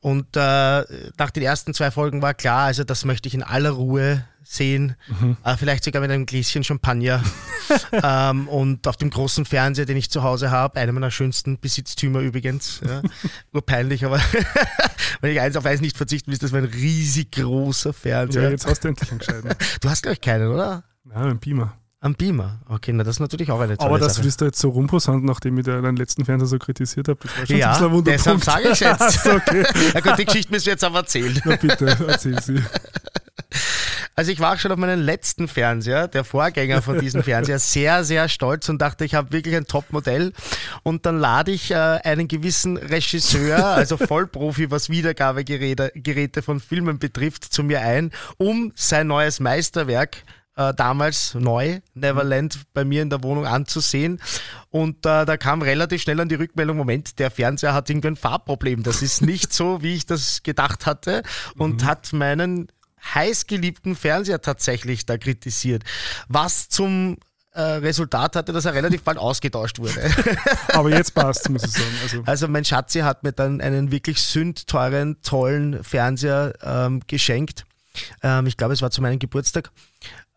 Und 0.00 0.36
äh, 0.36 0.84
nach 1.18 1.30
den 1.32 1.42
ersten 1.42 1.74
zwei 1.74 1.90
Folgen 1.90 2.22
war 2.22 2.34
klar, 2.34 2.66
also 2.66 2.82
das 2.82 3.04
möchte 3.04 3.28
ich 3.28 3.34
in 3.34 3.42
aller 3.42 3.70
Ruhe 3.70 4.24
sehen, 4.42 4.94
mhm. 5.08 5.36
äh, 5.44 5.56
vielleicht 5.56 5.84
sogar 5.84 6.00
mit 6.00 6.10
einem 6.10 6.24
Gläschen 6.24 6.62
Champagner 6.62 7.22
ähm, 7.92 8.46
und 8.48 8.86
auf 8.86 8.96
dem 8.96 9.10
großen 9.10 9.44
Fernseher, 9.44 9.86
den 9.86 9.96
ich 9.96 10.08
zu 10.08 10.22
Hause 10.22 10.52
habe, 10.52 10.78
einer 10.78 10.92
meiner 10.92 11.10
schönsten 11.10 11.58
Besitztümer 11.58 12.20
übrigens, 12.20 12.80
ja. 12.86 13.02
nur 13.52 13.66
peinlich, 13.66 14.04
aber 14.04 14.20
wenn 15.20 15.32
ich 15.32 15.40
eins 15.40 15.56
auf 15.56 15.66
eins 15.66 15.80
nicht 15.80 15.96
verzichten 15.96 16.28
will, 16.28 16.34
ist 16.34 16.44
das 16.44 16.54
ein 16.54 16.64
riesig 16.64 17.32
großer 17.32 17.92
Fernseher. 17.92 18.44
Ja, 18.44 18.50
jetzt 18.50 18.66
hast 18.66 18.84
du 18.84 18.88
endlich 18.88 19.10
einen 19.10 19.18
gescheiten. 19.18 19.50
Du 19.80 19.90
hast 19.90 20.02
glaube 20.02 20.14
ich 20.14 20.20
keinen, 20.20 20.48
oder? 20.48 20.84
Ja, 21.10 21.22
ein 21.22 21.40
Beamer. 21.40 21.76
Am 22.06 22.14
Beamer, 22.14 22.60
okay, 22.68 22.92
na 22.92 23.02
das 23.02 23.16
ist 23.16 23.20
natürlich 23.20 23.50
auch 23.50 23.58
eine 23.58 23.76
tolle 23.76 23.90
Aber 23.90 23.98
das 23.98 24.14
Sache. 24.14 24.24
willst 24.24 24.40
du 24.40 24.44
jetzt 24.44 24.60
so 24.60 24.68
rumposant, 24.68 25.24
nachdem 25.24 25.58
ich 25.58 25.64
deinen 25.64 25.96
letzten 25.96 26.24
Fernseher 26.24 26.46
so 26.46 26.56
kritisiert 26.56 27.08
habe, 27.08 27.18
das 27.20 27.36
war 27.36 27.46
schon 27.46 27.56
ja, 27.56 27.76
ein 27.76 28.04
deshalb 28.04 28.44
sage 28.44 28.68
ich 28.68 28.78
jetzt. 28.78 29.26
okay. 29.26 29.64
Na 29.92 29.98
gut, 29.98 30.16
die 30.16 30.24
Geschichte 30.24 30.52
müssen 30.52 30.66
wir 30.66 30.74
jetzt 30.74 30.84
aber 30.84 30.98
erzählen. 30.98 31.36
Na 31.44 31.56
bitte, 31.56 31.96
erzähl 32.06 32.40
sie. 32.40 32.62
Also 34.14 34.30
ich 34.30 34.38
war 34.38 34.56
schon 34.56 34.70
auf 34.70 34.78
meinen 34.78 35.00
letzten 35.00 35.48
Fernseher, 35.48 36.06
der 36.06 36.22
Vorgänger 36.22 36.80
von 36.80 37.00
diesem 37.00 37.24
Fernseher, 37.24 37.58
sehr, 37.58 38.04
sehr 38.04 38.28
stolz 38.28 38.68
und 38.68 38.80
dachte, 38.80 39.04
ich 39.04 39.16
habe 39.16 39.32
wirklich 39.32 39.56
ein 39.56 39.66
Top-Modell. 39.66 40.32
Und 40.84 41.06
dann 41.06 41.18
lade 41.18 41.50
ich 41.50 41.72
äh, 41.72 41.74
einen 41.74 42.28
gewissen 42.28 42.76
Regisseur, 42.76 43.66
also 43.66 43.96
Vollprofi, 43.98 44.70
was 44.70 44.90
Wiedergabegeräte 44.90 45.90
Geräte 45.96 46.40
von 46.42 46.60
Filmen 46.60 47.00
betrifft, 47.00 47.44
zu 47.44 47.64
mir 47.64 47.80
ein, 47.80 48.12
um 48.38 48.70
sein 48.76 49.08
neues 49.08 49.40
Meisterwerk 49.40 50.22
äh, 50.56 50.74
damals 50.74 51.34
neu, 51.34 51.80
Neverland, 51.94 52.60
bei 52.74 52.84
mir 52.84 53.02
in 53.02 53.10
der 53.10 53.22
Wohnung 53.22 53.46
anzusehen. 53.46 54.20
Und 54.70 55.06
äh, 55.06 55.24
da 55.24 55.36
kam 55.36 55.62
relativ 55.62 56.02
schnell 56.02 56.20
an 56.20 56.28
die 56.28 56.34
Rückmeldung, 56.34 56.76
Moment, 56.76 57.18
der 57.18 57.30
Fernseher 57.30 57.74
hat 57.74 57.88
irgendwie 57.90 58.08
ein 58.08 58.16
Farbproblem. 58.16 58.82
Das 58.82 59.02
ist 59.02 59.22
nicht 59.22 59.52
so, 59.52 59.82
wie 59.82 59.94
ich 59.94 60.06
das 60.06 60.42
gedacht 60.42 60.86
hatte. 60.86 61.22
Und 61.56 61.82
mhm. 61.82 61.86
hat 61.86 62.12
meinen 62.12 62.68
heißgeliebten 63.14 63.94
Fernseher 63.94 64.40
tatsächlich 64.40 65.06
da 65.06 65.16
kritisiert. 65.16 65.84
Was 66.28 66.68
zum 66.68 67.18
äh, 67.52 67.60
Resultat 67.60 68.36
hatte, 68.36 68.52
dass 68.52 68.64
er 68.64 68.74
relativ 68.74 69.02
bald 69.02 69.18
ausgetauscht 69.18 69.78
wurde. 69.78 70.10
Aber 70.68 70.90
jetzt 70.90 71.14
passt, 71.14 71.48
muss 71.50 71.64
ich 71.64 71.72
sagen. 71.72 71.94
Also, 72.02 72.22
also 72.26 72.48
mein 72.48 72.64
Schatzi 72.64 73.00
hat 73.00 73.22
mir 73.22 73.32
dann 73.32 73.60
einen 73.60 73.90
wirklich 73.90 74.20
sündteuren, 74.20 75.22
tollen 75.22 75.82
Fernseher 75.82 76.52
ähm, 76.62 77.00
geschenkt. 77.06 77.64
Ähm, 78.22 78.46
ich 78.46 78.56
glaube, 78.56 78.74
es 78.74 78.82
war 78.82 78.90
zu 78.90 79.00
meinem 79.00 79.18
Geburtstag. 79.18 79.70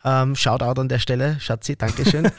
Ähm, 0.03 0.35
Shoutout 0.35 0.79
an 0.79 0.89
der 0.89 0.99
Stelle, 0.99 1.39
Schatzi, 1.39 1.75
Dankeschön. 1.75 2.23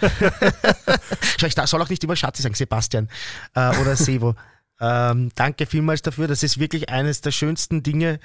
ich 1.46 1.54
soll 1.66 1.82
auch 1.82 1.88
nicht 1.88 2.02
immer 2.04 2.16
Schatzi 2.16 2.42
sagen, 2.42 2.54
Sebastian 2.54 3.08
äh, 3.54 3.76
oder 3.78 3.96
Sevo. 3.96 4.34
Ähm, 4.80 5.30
danke 5.34 5.66
vielmals 5.66 6.02
dafür. 6.02 6.26
Das 6.26 6.42
ist 6.42 6.58
wirklich 6.58 6.88
eines 6.88 7.20
der 7.20 7.32
schönsten 7.32 7.82
Dinge 7.82 8.18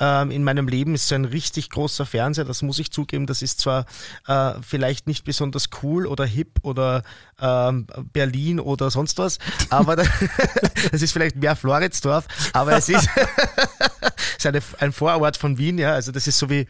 ähm, 0.00 0.30
in 0.30 0.44
meinem 0.44 0.68
Leben. 0.68 0.94
Ist 0.94 1.08
so 1.08 1.14
ein 1.14 1.24
richtig 1.24 1.70
großer 1.70 2.06
Fernseher, 2.06 2.44
das 2.44 2.62
muss 2.62 2.78
ich 2.78 2.90
zugeben. 2.90 3.26
Das 3.26 3.42
ist 3.42 3.60
zwar 3.60 3.86
äh, 4.26 4.54
vielleicht 4.60 5.06
nicht 5.06 5.24
besonders 5.24 5.70
cool 5.82 6.06
oder 6.06 6.24
hip 6.24 6.58
oder 6.62 7.02
ähm, 7.40 7.86
Berlin 8.12 8.60
oder 8.60 8.90
sonst 8.90 9.18
was, 9.18 9.38
aber 9.70 9.96
das 9.96 10.08
ist 11.02 11.12
vielleicht 11.12 11.36
mehr 11.36 11.56
Floridsdorf, 11.56 12.26
aber 12.52 12.76
es 12.76 12.88
ist 12.88 13.08
ist 14.38 14.46
eine, 14.46 14.60
ein 14.80 14.92
Vorort 14.92 15.36
von 15.36 15.58
Wien, 15.58 15.78
ja. 15.78 15.92
Also 15.92 16.12
das 16.12 16.26
ist 16.26 16.38
so 16.38 16.48
wie 16.50 16.66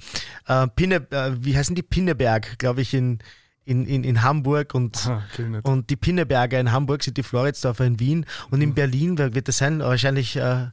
äh, 0.47 0.67
Pinne, 0.69 1.07
äh, 1.11 1.33
wie 1.39 1.57
heißen 1.57 1.75
die 1.75 1.83
Pinneberg, 1.83 2.59
glaube 2.59 2.83
ich, 2.83 2.95
in, 2.95 3.19
in, 3.65 3.87
in, 3.87 4.05
in 4.05 4.23
Hamburg 4.23 4.75
und, 4.75 5.07
Aha, 5.07 5.23
und 5.63 5.91
die 5.91 5.97
Pinneberger 5.97 6.59
in 6.59 6.73
Hamburg 6.73 7.03
sind 7.03 7.17
die 7.17 7.23
Floridsdorfer 7.23 7.85
in 7.85 8.01
Wien 8.01 8.27
und 8.51 8.63
in 8.63 8.71
mhm. 8.71 8.75
Berlin 8.75 9.19
wird 9.19 9.49
das 9.49 9.59
sein, 9.59 9.81
wahrscheinlich 9.81 10.37
äh, 10.37 10.69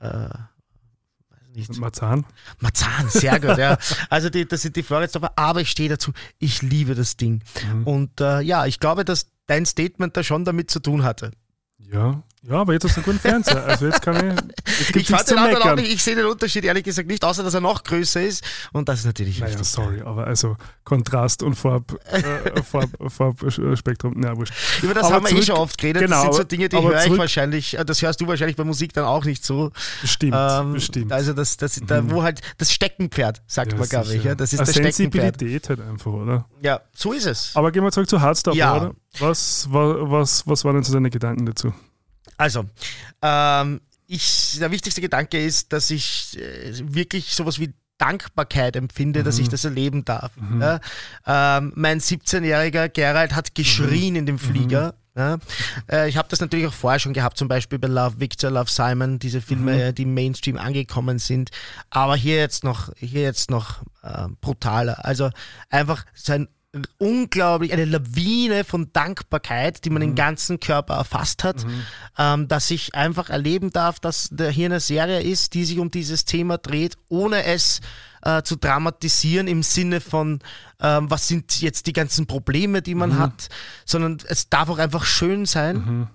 äh, 0.00 0.28
nicht. 1.54 1.76
Marzahn? 1.78 2.24
Marzahn, 2.58 3.08
sehr 3.08 3.38
gut, 3.40 3.58
ja. 3.58 3.78
Also 4.10 4.30
die, 4.30 4.46
das 4.46 4.62
sind 4.62 4.76
die 4.76 4.82
Floridsdorfer, 4.82 5.32
aber 5.36 5.60
ich 5.60 5.70
stehe 5.70 5.88
dazu, 5.88 6.12
ich 6.38 6.62
liebe 6.62 6.94
das 6.94 7.16
Ding. 7.16 7.42
Mhm. 7.72 7.86
Und 7.86 8.20
äh, 8.20 8.40
ja, 8.40 8.66
ich 8.66 8.80
glaube, 8.80 9.04
dass 9.04 9.26
dein 9.46 9.66
Statement 9.66 10.16
da 10.16 10.22
schon 10.22 10.44
damit 10.44 10.70
zu 10.70 10.80
tun 10.80 11.02
hatte. 11.02 11.32
Ja, 11.78 12.22
ja, 12.42 12.54
aber 12.54 12.72
jetzt 12.72 12.84
hast 12.84 12.96
du 12.96 13.00
einen 13.00 13.04
guten 13.04 13.18
Fernseher. 13.18 13.64
Also 13.66 13.86
jetzt 13.86 14.00
kann 14.00 14.16
ich. 14.16 14.34
Jetzt 14.78 14.96
ich 14.96 15.08
fand 15.08 15.28
den 15.28 15.38
anderen 15.38 15.62
auch 15.62 15.76
nicht, 15.76 15.92
ich 15.92 16.02
sehe 16.02 16.16
den 16.16 16.24
Unterschied 16.24 16.64
ehrlich 16.64 16.84
gesagt 16.84 17.06
nicht, 17.06 17.22
außer 17.22 17.42
dass 17.42 17.52
er 17.52 17.60
noch 17.60 17.84
größer 17.84 18.22
ist. 18.22 18.42
Und 18.72 18.88
das 18.88 19.00
ist 19.00 19.04
natürlich 19.04 19.40
naja, 19.40 19.52
wichtig. 19.52 19.68
sorry, 19.68 20.00
aber 20.00 20.26
also 20.26 20.56
Kontrast 20.84 21.42
und 21.42 21.54
Farb, 21.54 21.98
äh, 22.06 22.62
Farb, 22.62 22.90
Farbspektrum, 23.08 24.14
na 24.16 24.34
wurscht. 24.36 24.54
Über 24.82 24.94
das 24.94 25.04
aber 25.04 25.16
haben 25.16 25.24
wir 25.24 25.28
zurück, 25.30 25.42
eh 25.42 25.46
schon 25.46 25.56
oft 25.56 25.76
geredet. 25.76 26.02
Genau, 26.02 26.16
das 26.16 26.22
sind 26.22 26.34
so 26.34 26.44
Dinge, 26.44 26.68
die 26.70 26.78
höre 26.78 27.04
ich 27.04 27.18
wahrscheinlich, 27.18 27.78
äh, 27.78 27.84
das 27.84 28.00
hörst 28.00 28.22
du 28.22 28.26
wahrscheinlich 28.26 28.56
bei 28.56 28.64
Musik 28.64 28.94
dann 28.94 29.04
auch 29.04 29.26
nicht 29.26 29.44
so. 29.44 29.70
Bestimmt, 30.00 30.34
ähm, 30.34 30.72
bestimmt. 30.72 31.12
Also 31.12 31.34
das, 31.34 31.58
das, 31.58 31.78
da, 31.86 32.00
mhm. 32.00 32.10
wo 32.10 32.22
halt 32.22 32.40
das 32.56 32.72
Steckenpferd, 32.72 33.42
sagt 33.46 33.72
ja, 33.72 33.78
man, 33.78 33.86
glaube 33.86 34.14
ich. 34.14 34.24
Ja, 34.24 34.34
das 34.34 34.54
ist 34.54 34.60
Eine 34.60 34.66
das 34.66 34.74
Sensibilität 34.76 35.68
halt 35.68 35.80
einfach, 35.82 36.12
oder? 36.12 36.46
Ja, 36.62 36.80
so 36.94 37.12
ist 37.12 37.26
es. 37.26 37.52
Aber 37.54 37.70
gehen 37.70 37.84
wir 37.84 37.92
zurück 37.92 38.08
zu 38.08 38.20
Hardstopper, 38.20 38.56
ja. 38.56 38.76
oder? 38.76 38.94
Was, 39.18 39.68
was, 39.70 39.96
was, 40.00 40.46
was 40.46 40.64
waren 40.64 40.76
denn 40.76 40.84
so 40.84 40.94
deine 40.94 41.10
Gedanken 41.10 41.44
dazu? 41.44 41.74
Also, 42.40 42.64
ähm, 43.20 43.82
ich, 44.06 44.56
der 44.58 44.70
wichtigste 44.70 45.02
Gedanke 45.02 45.38
ist, 45.44 45.74
dass 45.74 45.90
ich 45.90 46.38
äh, 46.38 46.72
wirklich 46.94 47.34
sowas 47.34 47.60
wie 47.60 47.74
Dankbarkeit 47.98 48.76
empfinde, 48.76 49.20
mhm. 49.20 49.24
dass 49.24 49.38
ich 49.38 49.48
mhm. 49.48 49.50
das 49.50 49.64
erleben 49.66 50.06
darf. 50.06 50.32
Mhm. 50.36 50.62
Ja, 50.62 50.80
ähm, 51.26 51.72
mein 51.76 52.00
17-jähriger 52.00 52.88
Gerald 52.88 53.34
hat 53.34 53.54
geschrien 53.54 54.14
mhm. 54.14 54.20
in 54.20 54.26
dem 54.26 54.38
Flieger. 54.38 54.94
Mhm. 55.14 55.20
Ja, 55.20 55.38
äh, 55.92 56.08
ich 56.08 56.16
habe 56.16 56.28
das 56.30 56.40
natürlich 56.40 56.66
auch 56.66 56.72
vorher 56.72 56.98
schon 56.98 57.12
gehabt, 57.12 57.36
zum 57.36 57.48
Beispiel 57.48 57.78
bei 57.78 57.88
Love 57.88 58.20
Victor, 58.20 58.50
Love 58.50 58.70
Simon, 58.70 59.18
diese 59.18 59.42
Filme, 59.42 59.90
mhm. 59.90 59.94
die 59.94 60.04
im 60.04 60.14
Mainstream 60.14 60.56
angekommen 60.56 61.18
sind. 61.18 61.50
Aber 61.90 62.16
hier 62.16 62.36
jetzt 62.36 62.64
noch, 62.64 62.90
hier 62.96 63.20
jetzt 63.20 63.50
noch 63.50 63.82
äh, 64.02 64.28
brutaler. 64.40 65.04
Also 65.04 65.28
einfach 65.68 66.06
sein 66.14 66.48
unglaublich, 66.98 67.72
eine 67.72 67.84
Lawine 67.84 68.64
von 68.64 68.92
Dankbarkeit, 68.92 69.84
die 69.84 69.90
man 69.90 70.02
mhm. 70.02 70.08
den 70.08 70.14
ganzen 70.14 70.60
Körper 70.60 70.94
erfasst 70.94 71.42
hat, 71.42 71.64
mhm. 71.64 71.82
ähm, 72.16 72.48
dass 72.48 72.70
ich 72.70 72.94
einfach 72.94 73.28
erleben 73.28 73.70
darf, 73.70 73.98
dass 73.98 74.30
hier 74.52 74.66
eine 74.66 74.80
Serie 74.80 75.20
ist, 75.20 75.54
die 75.54 75.64
sich 75.64 75.78
um 75.78 75.90
dieses 75.90 76.24
Thema 76.24 76.58
dreht, 76.58 76.96
ohne 77.08 77.44
es 77.44 77.80
äh, 78.22 78.42
zu 78.42 78.56
dramatisieren 78.56 79.48
im 79.48 79.62
Sinne 79.62 80.00
von, 80.00 80.40
ähm, 80.80 81.10
was 81.10 81.26
sind 81.26 81.60
jetzt 81.60 81.86
die 81.86 81.92
ganzen 81.92 82.26
Probleme, 82.26 82.82
die 82.82 82.94
man 82.94 83.10
mhm. 83.10 83.18
hat, 83.18 83.48
sondern 83.84 84.18
es 84.28 84.48
darf 84.48 84.68
auch 84.68 84.78
einfach 84.78 85.04
schön 85.04 85.46
sein. 85.46 85.76
Mhm. 85.76 86.06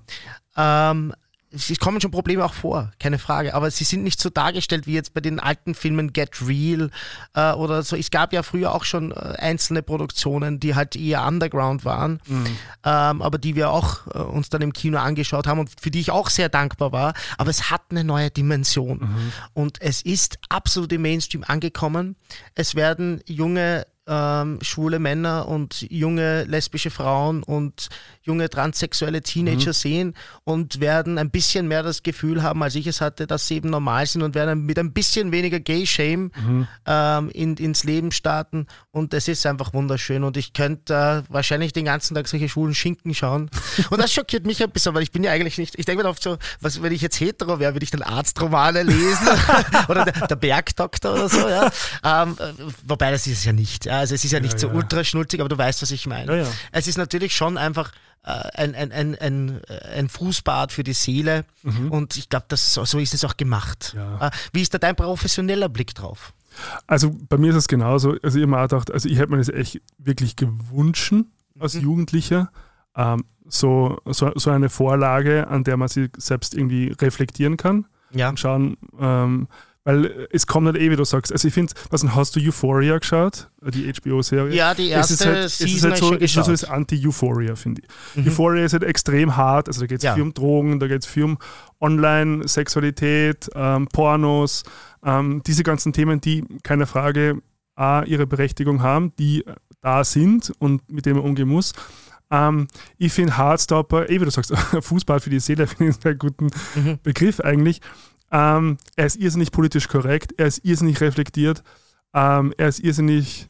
Ähm, 0.56 1.14
es 1.52 1.80
kommen 1.80 2.02
schon 2.02 2.12
Probleme 2.12 2.44
auch 2.44 2.54
vor, 2.54 2.92
keine 3.00 3.20
Frage, 3.20 3.54
aber 3.54 3.72
sie 3.72 3.84
sind 3.84 4.04
nicht 4.04 4.20
so 4.20 4.30
dargestellt 4.30 4.88
wie 4.88 4.94
jetzt 4.94 5.14
bei 5.14 5.22
den 5.22 5.40
alten 5.40 5.74
Filmen 5.74 6.12
Get 6.12 6.46
Real 6.46 6.90
äh, 7.34 7.54
oder 7.54 7.84
so. 7.84 7.96
Es 7.96 8.12
gab 8.12 8.34
ja 8.34 8.44
früher 8.44 8.74
auch 8.74 8.84
schon 8.84 9.12
äh, 9.12 9.16
einzelne 9.38 9.82
Produktionen, 9.82 10.60
die 10.60 10.76
halt 10.76 10.96
eher 10.96 11.26
underground 11.26 11.86
waren, 11.86 12.20
mhm. 12.28 12.46
ähm, 12.84 13.22
aber 13.22 13.38
die 13.38 13.56
wir 13.56 13.70
auch 13.70 14.08
äh, 14.08 14.20
uns 14.20 14.50
dann 14.50 14.62
im 14.62 14.74
Kino 14.74 14.98
angeschaut 14.98 15.48
haben 15.48 15.60
und 15.60 15.72
für 15.80 15.92
die 15.92 16.02
ich 16.02 16.12
auch 16.12 16.30
sehr 16.30 16.50
dankbar 16.50 16.92
war. 16.92 17.14
Aber 17.38 17.50
es 17.50 17.70
hat 17.70 17.84
eine 17.90 18.04
neue 18.04 18.32
Dimension 18.32 19.00
mhm. 19.00 19.32
und 19.54 19.82
es 19.82 20.02
ist 20.02 20.40
absolut 20.50 20.92
im 20.92 21.04
Mainstream 21.04 21.44
angekommen. 21.46 22.16
Es 22.56 22.76
werden 22.76 23.22
junge 23.26 23.86
ähm, 24.08 24.60
schwule 24.62 25.00
Männer 25.00 25.48
und 25.48 25.86
junge 25.90 26.44
lesbische 26.44 26.92
Frauen 26.92 27.44
und 27.44 27.90
junge 28.22 28.50
transsexuelle 28.50 29.22
Teenager 29.22 29.70
mhm. 29.70 29.74
sehen 29.74 30.14
und 30.44 30.80
werden 30.80 31.18
ein 31.18 31.32
bisschen 31.32 31.68
mehr 31.68 31.84
das 31.84 32.04
Gefühl 32.04 32.44
haben, 32.44 32.62
als 32.62 32.76
ich 32.76 32.88
es 32.88 33.02
hatte, 33.02 33.28
dass 33.28 33.48
sie 33.48 33.56
eben 33.56 33.70
normal 33.70 34.06
sind 34.06 34.22
und 34.22 34.36
werden 34.36 34.66
mit 34.66 34.78
ein 34.78 34.94
bisschen 34.94 35.32
weniger 35.32 35.60
Gay-Shame 35.60 36.32
mhm. 36.36 36.68
ähm, 36.86 37.30
in, 37.32 37.58
ins 37.58 37.84
Leben 37.84 38.12
starten 38.12 38.68
und 38.92 39.14
es 39.14 39.28
ist 39.28 39.46
einfach 39.46 39.74
wunderschön 39.74 40.24
und 40.24 40.38
ich 40.38 40.54
könnte 40.54 41.24
äh, 41.28 41.34
wahrscheinlich 41.34 41.74
den 41.74 41.86
ganzen 41.86 42.16
Tag 42.16 42.28
solche 42.28 42.50
schwulen 42.50 42.76
Schinken 42.76 43.14
schauen 43.16 43.50
und 43.90 44.00
das 44.00 44.14
schockiert 44.14 44.46
mich 44.46 44.64
ein 44.64 44.72
bisschen, 44.72 44.94
weil 44.94 45.04
ich 45.04 45.12
bin 45.12 45.24
ja 45.24 45.32
eigentlich 45.32 45.58
nicht, 45.58 45.78
ich 45.78 45.86
denke 45.86 46.04
mir 46.04 46.10
oft 46.10 46.22
so, 46.22 46.38
was, 46.62 46.82
wenn 46.82 46.92
ich 46.92 47.02
jetzt 47.02 47.20
hetero 47.20 47.60
wäre, 47.60 47.74
würde 47.74 47.84
ich 47.84 47.92
dann 47.92 48.04
Arztromane 48.04 48.84
lesen 48.84 49.28
oder 49.88 50.06
der, 50.06 50.28
der, 50.28 50.36
Bergdoktor 50.36 51.14
oder 51.14 51.30
so, 51.30 51.48
ja. 51.48 51.72
Ähm, 52.04 52.38
äh, 52.40 52.54
wobei 52.86 53.10
das 53.10 53.26
ist 53.26 53.40
es 53.40 53.46
ja 53.46 53.54
nicht, 53.54 53.86
ja. 53.86 53.95
Also 54.00 54.16
es 54.16 54.26
ist 54.26 54.32
ja 54.32 54.40
nicht 54.40 54.60
so 54.60 54.70
ultra 54.70 55.04
schnulzig, 55.04 55.40
aber 55.40 55.50
du 55.50 55.58
weißt, 55.58 55.82
was 55.82 55.92
ich 55.92 56.08
meine. 56.08 56.48
Es 56.72 56.88
ist 56.88 56.98
natürlich 56.98 57.36
schon 57.36 57.58
einfach 57.58 57.92
äh, 58.24 58.30
ein, 58.56 58.76
ein, 58.76 58.92
ein, 58.92 59.16
ein, 59.16 59.62
ein 59.94 60.10
Fußbad 60.10 60.72
für 60.72 60.84
die 60.84 60.94
Seele 60.94 61.46
mhm. 61.64 61.92
und 61.92 62.18
ich 62.18 62.30
glaube, 62.30 62.48
so, 62.56 62.84
so 62.86 63.00
ist 63.00 63.14
es 63.14 63.24
auch 63.24 63.38
gemacht. 63.38 63.96
Äh, 64.20 64.32
wie 64.52 64.62
ist 64.62 64.74
da 64.74 64.78
dein 64.78 64.96
professioneller 64.96 65.70
Blick 65.70 65.94
drauf? 65.94 66.34
Also 66.88 67.16
bei 67.30 67.38
mir 67.38 67.52
ist 67.52 67.58
es 67.58 67.68
genauso. 67.68 68.16
Also 68.24 68.38
ich 68.38 68.44
habe 68.44 68.48
mir 68.48 68.60
auch 68.60 68.70
gedacht, 68.70 68.92
also 68.92 69.10
ich 69.10 69.18
hätte 69.18 69.32
mir 69.32 69.38
das 69.38 69.50
echt 69.50 69.82
wirklich 69.98 70.36
gewünscht 70.36 71.14
als 71.60 71.76
mhm. 71.76 71.82
Jugendlicher. 71.82 72.52
Ähm, 72.96 73.26
so, 73.48 74.00
so, 74.06 74.32
so 74.36 74.50
eine 74.50 74.70
Vorlage, 74.70 75.48
an 75.48 75.64
der 75.64 75.78
man 75.78 75.88
sich 75.88 76.10
selbst 76.18 76.56
irgendwie 76.56 76.96
reflektieren 77.00 77.58
kann 77.58 77.86
ja. 78.12 78.30
und 78.30 78.40
schauen, 78.40 78.78
ähm, 79.00 79.48
weil 79.86 80.28
es 80.32 80.48
kommt 80.48 80.66
nicht 80.66 80.82
eh, 80.82 80.90
wie 80.90 80.96
du 80.96 81.06
sagst. 81.06 81.32
Also 81.32 81.48
ich 81.48 81.54
finde, 81.54 81.74
was 81.92 82.04
hast 82.04 82.36
du 82.36 82.40
Euphoria 82.40 82.98
geschaut? 82.98 83.50
Die 83.62 83.92
HBO-Serie? 83.94 84.54
Ja, 84.54 84.74
die 84.74 84.90
erste 84.90 85.14
es 85.14 85.22
ist 85.22 85.26
halt, 85.28 85.50
Season 85.52 85.68
es 85.68 85.76
ist 85.76 85.84
halt 85.84 85.98
so, 85.98 86.14
es 86.16 86.36
ist 86.36 86.46
so 86.46 86.52
das 86.52 86.64
Anti-Euphoria, 86.64 87.56
finde 87.56 87.84
ich. 87.84 88.16
Mhm. 88.18 88.28
Euphoria 88.28 88.66
ist 88.66 88.74
halt 88.74 88.84
extrem 88.84 89.38
hart. 89.38 89.68
Also 89.68 89.82
da 89.82 89.88
geht 89.88 90.00
es 90.00 90.04
ja. 90.04 90.16
viel 90.16 90.24
um 90.24 90.34
Drogen, 90.34 90.80
da 90.80 90.88
geht 90.88 91.04
es 91.04 91.06
viel 91.06 91.24
um 91.24 91.38
Online-Sexualität, 91.80 93.48
ähm, 93.54 93.88
Pornos, 93.88 94.64
ähm, 95.06 95.44
diese 95.46 95.62
ganzen 95.62 95.94
Themen, 95.94 96.20
die, 96.20 96.44
keine 96.64 96.88
Frage, 96.88 97.42
auch 97.76 98.04
ihre 98.06 98.26
Berechtigung 98.26 98.82
haben, 98.82 99.14
die 99.20 99.46
da 99.82 100.04
sind 100.04 100.52
und 100.58 100.90
mit 100.92 101.06
denen 101.06 101.18
man 101.18 101.26
umgehen 101.26 101.50
muss. 101.50 101.74
Ähm, 102.32 102.68
ich 102.98 103.14
finde 103.14 103.38
Hardstopper, 103.38 104.10
eh 104.10 104.20
wie 104.20 104.26
du 104.26 104.32
sagst, 104.32 104.52
Fußball 104.82 105.20
für 105.20 105.30
die 105.30 105.40
Seele, 105.40 105.68
finde 105.68 105.92
ich 105.92 105.96
einen 105.96 106.02
sehr 106.02 106.16
guten 106.16 106.50
mhm. 106.74 106.98
Begriff 107.04 107.40
eigentlich. 107.40 107.82
Ähm, 108.36 108.78
er 108.98 109.06
ist 109.06 109.16
irrsinnig 109.16 109.54
politisch 109.54 109.88
korrekt, 109.88 110.34
er 110.36 110.48
ist 110.48 110.66
irrsinnig 110.66 111.00
reflektiert, 111.00 111.64
ähm, 112.14 112.54
er 112.58 112.68
ist 112.68 112.82
irrsinnig 112.82 113.48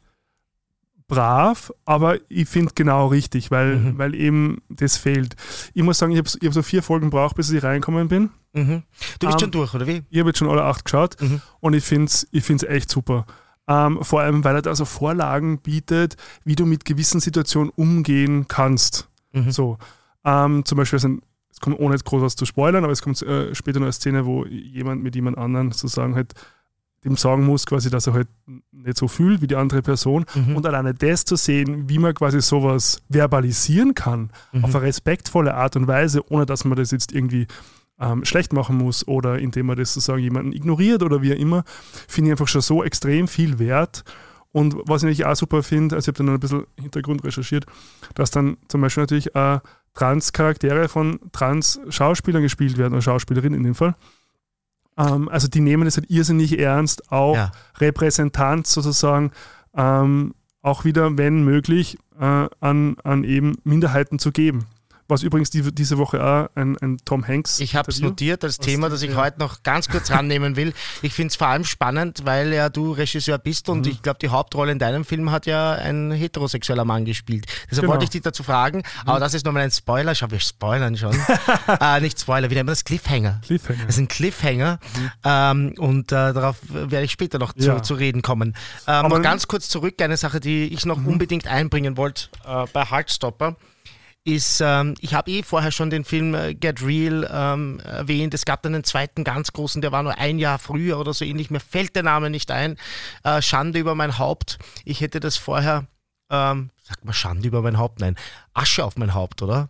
brav, 1.08 1.74
aber 1.86 2.20
ich 2.30 2.48
finde 2.48 2.72
genau 2.76 3.08
richtig, 3.08 3.50
weil, 3.50 3.78
mhm. 3.78 3.98
weil 3.98 4.14
eben 4.14 4.62
das 4.70 4.96
fehlt. 4.96 5.36
Ich 5.74 5.82
muss 5.82 5.98
sagen, 5.98 6.12
ich 6.12 6.20
habe 6.20 6.30
hab 6.30 6.54
so 6.54 6.62
vier 6.62 6.84
Folgen 6.84 7.10
gebraucht, 7.10 7.36
bis 7.36 7.50
ich 7.50 7.64
reinkommen 7.64 8.10
bin. 8.10 8.30
Mhm. 8.54 8.84
Du 9.18 9.26
bist 9.26 9.34
um, 9.34 9.40
schon 9.40 9.52
durch, 9.52 9.74
oder 9.74 9.88
wie? 9.88 10.04
Ich 10.12 10.20
habe 10.20 10.30
jetzt 10.30 10.38
schon 10.38 10.50
alle 10.50 10.64
acht 10.64 10.86
geschaut 10.86 11.20
mhm. 11.20 11.42
und 11.62 11.74
ich 11.74 11.84
finde 11.84 12.06
es 12.06 12.28
ich 12.32 12.44
find's 12.44 12.64
echt 12.64 12.92
super. 12.92 13.26
Um, 13.66 14.04
vor 14.04 14.22
allem, 14.22 14.44
weil 14.44 14.54
er 14.54 14.62
da 14.62 14.76
so 14.76 14.86
Vorlagen 14.86 15.58
bietet, 15.62 16.16
wie 16.44 16.56
du 16.56 16.68
mit 16.68 16.86
gewissen 16.86 17.20
Situationen 17.20 17.72
umgehen 17.76 18.48
kannst. 18.48 19.10
Mhm. 19.32 19.50
So, 19.50 19.80
um, 20.22 20.64
zum 20.64 20.78
Beispiel, 20.78 20.98
also, 20.98 21.18
es 21.56 21.62
kommt 21.62 21.80
ohne 21.80 21.96
jetzt 21.96 22.04
groß 22.04 22.22
was 22.22 22.36
zu 22.36 22.46
spoilern, 22.46 22.84
aber 22.84 22.92
es 22.92 23.02
kommt 23.02 23.22
äh, 23.22 23.56
später 23.56 23.80
noch 23.80 23.86
eine 23.86 23.94
Szene, 23.94 24.26
wo 24.26 24.46
jemand 24.46 25.02
mit 25.02 25.16
jemand 25.16 25.38
anderen 25.38 25.72
sozusagen 25.72 26.14
halt 26.14 26.34
dem 27.06 27.16
sagen 27.16 27.46
muss, 27.46 27.66
quasi, 27.66 27.90
dass 27.90 28.08
er 28.08 28.14
halt 28.14 28.28
nicht 28.72 28.98
so 28.98 29.08
fühlt 29.08 29.42
wie 29.42 29.48
die 29.48 29.56
andere 29.56 29.82
Person. 29.82 30.26
Mhm. 30.34 30.58
Und 30.58 30.66
alleine 30.66 30.94
das 30.94 31.24
zu 31.24 31.36
sehen, 31.38 31.88
wie 31.88 32.00
man 32.00 32.14
quasi 32.14 32.42
sowas 32.42 33.02
verbalisieren 33.10 33.94
kann, 33.94 34.32
mhm. 34.52 34.66
auf 34.66 34.76
eine 34.76 34.86
respektvolle 34.86 35.54
Art 35.54 35.76
und 35.76 35.88
Weise, 35.88 36.30
ohne 36.30 36.46
dass 36.46 36.66
man 36.66 36.78
das 36.78 36.92
jetzt 36.92 37.14
irgendwie 37.14 37.48
ähm, 38.02 38.26
schlecht 38.26 38.52
machen 38.52 38.78
muss 38.78 39.08
oder 39.08 39.40
indem 39.40 39.68
man 39.68 39.78
das 39.78 39.94
sozusagen 39.94 40.22
jemanden 40.22 40.52
ignoriert 40.52 41.04
oder 41.04 41.22
wie 41.22 41.34
auch 41.34 41.40
immer, 41.40 41.64
finde 42.08 42.30
ich 42.30 42.32
einfach 42.34 42.50
schon 42.50 42.62
so 42.62 42.84
extrem 42.84 43.30
viel 43.30 43.60
wert. 43.60 44.04
Und 44.52 44.76
was 44.86 45.04
ich 45.04 45.26
auch 45.26 45.36
super 45.36 45.64
finde, 45.64 45.96
also 45.96 46.06
ich 46.06 46.16
habe 46.16 46.26
dann 46.26 46.34
ein 46.34 46.40
bisschen 46.40 46.66
Hintergrund 46.80 47.24
recherchiert, 47.24 47.66
dass 48.16 48.32
dann 48.32 48.58
zum 48.68 48.82
Beispiel 48.82 49.04
natürlich 49.04 49.36
äh, 49.36 49.60
Trans-Charaktere 49.96 50.88
von 50.88 51.20
Trans-Schauspielern 51.32 52.44
gespielt 52.44 52.78
werden 52.78 52.94
oder 52.94 53.02
Schauspielerinnen 53.02 53.58
in 53.58 53.64
dem 53.64 53.76
Fall. 53.76 53.96
Ähm, 54.98 55.28
also 55.30 55.48
die 55.48 55.62
nehmen 55.62 55.88
es 55.88 55.98
halt 55.98 56.10
irrsinnig 56.10 56.60
ernst, 56.60 57.12
auch 57.12 57.36
ja. 57.36 57.52
Repräsentanz 57.80 58.72
sozusagen, 58.74 59.32
ähm, 59.76 60.36
auch 60.62 60.86
wieder, 60.86 61.18
wenn 61.18 61.44
möglich, 61.44 61.98
äh, 62.20 62.48
an, 62.60 62.98
an 63.04 63.24
eben 63.24 63.58
Minderheiten 63.64 64.20
zu 64.20 64.32
geben 64.32 64.66
was 65.08 65.22
übrigens 65.22 65.50
die, 65.52 65.62
diese 65.74 65.98
Woche 65.98 66.24
auch 66.24 66.50
ein, 66.56 66.78
ein 66.78 66.98
Tom 67.06 67.28
Hanks. 67.28 67.60
Ich 67.60 67.76
habe 67.76 67.92
es 67.92 68.00
notiert 68.00 68.44
als 68.44 68.58
Thema, 68.58 68.90
das 68.90 69.02
ich 69.04 69.12
ja. 69.12 69.18
heute 69.18 69.40
noch 69.40 69.62
ganz 69.64 69.88
kurz 69.88 70.10
rannehmen 70.10 70.56
will. 70.56 70.74
Ich 71.02 71.14
finde 71.14 71.30
es 71.30 71.36
vor 71.36 71.48
allem 71.48 71.64
spannend, 71.64 72.22
weil 72.26 72.54
ja 72.54 72.70
du 72.70 72.92
Regisseur 72.92 73.38
bist 73.38 73.70
und 73.70 73.86
mhm. 73.86 73.92
ich 73.92 74.02
glaube, 74.02 74.20
die 74.20 74.30
Hauptrolle 74.30 74.72
in 74.72 74.80
deinem 74.80 75.06
Film 75.06 75.32
hat 75.32 75.46
ja 75.46 75.74
ein 75.74 76.12
heterosexueller 76.12 76.86
Mann 76.86 77.06
gespielt. 77.06 77.46
Deshalb 77.70 77.82
genau. 77.82 77.94
wollte 77.94 78.06
ich 78.06 78.10
dich 78.10 78.22
dazu 78.24 78.44
fragen, 78.44 78.80
mhm. 78.80 79.10
aber 79.10 79.20
das 79.20 79.34
ist 79.34 79.46
nochmal 79.46 79.64
ein 79.64 79.72
Spoiler. 79.72 80.16
Schau, 80.16 80.32
wir 80.32 80.40
spoilern 80.40 80.98
schon. 80.98 81.16
äh, 81.80 82.02
nicht 82.02 82.20
Spoiler, 82.20 82.50
wie 82.50 82.56
nennt 82.56 82.66
man 82.66 82.74
das? 82.74 82.84
Cliffhanger. 82.84 83.42
Cliffhanger. 83.46 83.86
Das 83.86 83.96
ist 83.96 84.02
ein 84.02 84.08
Cliffhanger 84.08 84.80
mhm. 84.98 85.12
ähm, 85.24 85.74
und 85.78 86.12
äh, 86.12 86.34
darauf 86.34 86.58
werde 86.70 87.04
ich 87.04 87.12
später 87.12 87.38
noch 87.38 87.54
zu, 87.54 87.68
ja. 87.68 87.84
zu 87.84 87.94
reden 87.94 88.24
kommen. 88.24 88.56
Ähm, 88.88 89.08
noch 89.08 89.22
ganz 89.22 89.48
kurz 89.48 89.70
zurück, 89.70 90.02
eine 90.02 90.18
Sache, 90.18 90.40
die 90.40 90.66
ich 90.74 90.86
noch 90.86 90.98
mhm. 90.98 91.08
unbedingt 91.08 91.48
einbringen 91.48 91.96
wollte 91.96 92.30
äh, 92.46 92.66
bei 92.74 92.86
Heartstopper 92.86 93.56
ist, 94.26 94.60
ähm, 94.60 94.96
ich 95.00 95.14
habe 95.14 95.32
eh 95.32 95.44
vorher 95.44 95.72
schon 95.72 95.90
den 95.90 96.04
Film 96.04 96.34
äh, 96.34 96.56
Get 96.56 96.82
Real 96.82 97.30
ähm, 97.32 97.80
erwähnt. 97.80 98.34
Es 98.34 98.44
gab 98.44 98.64
dann 98.64 98.74
einen 98.74 98.84
zweiten 98.84 99.24
ganz 99.24 99.54
großen, 99.54 99.82
der 99.82 99.92
war 99.92 100.04
nur 100.04 100.18
ein 100.18 100.40
Jahr 100.40 100.58
früher 100.60 101.00
oder 101.00 101.14
so 101.14 101.24
ähnlich. 101.24 101.52
Mir 101.52 101.60
fällt 101.60 101.96
der 101.96 102.04
Name 102.04 102.30
nicht 102.30 102.50
ein. 102.52 102.76
Äh, 103.24 103.42
Schande 103.42 103.80
über 103.80 103.94
mein 103.94 104.18
Haupt. 104.18 104.58
Ich 104.84 105.00
hätte 105.02 105.20
das 105.20 105.38
vorher, 105.38 105.86
ähm, 106.32 106.72
sagt 106.84 107.06
man 107.06 107.14
Schande 107.14 107.48
über 107.48 107.62
mein 107.62 107.78
Haupt? 107.78 108.00
Nein, 108.00 108.16
Asche 108.54 108.84
auf 108.84 108.98
mein 108.98 109.14
Haupt, 109.14 109.44
oder? 109.44 109.70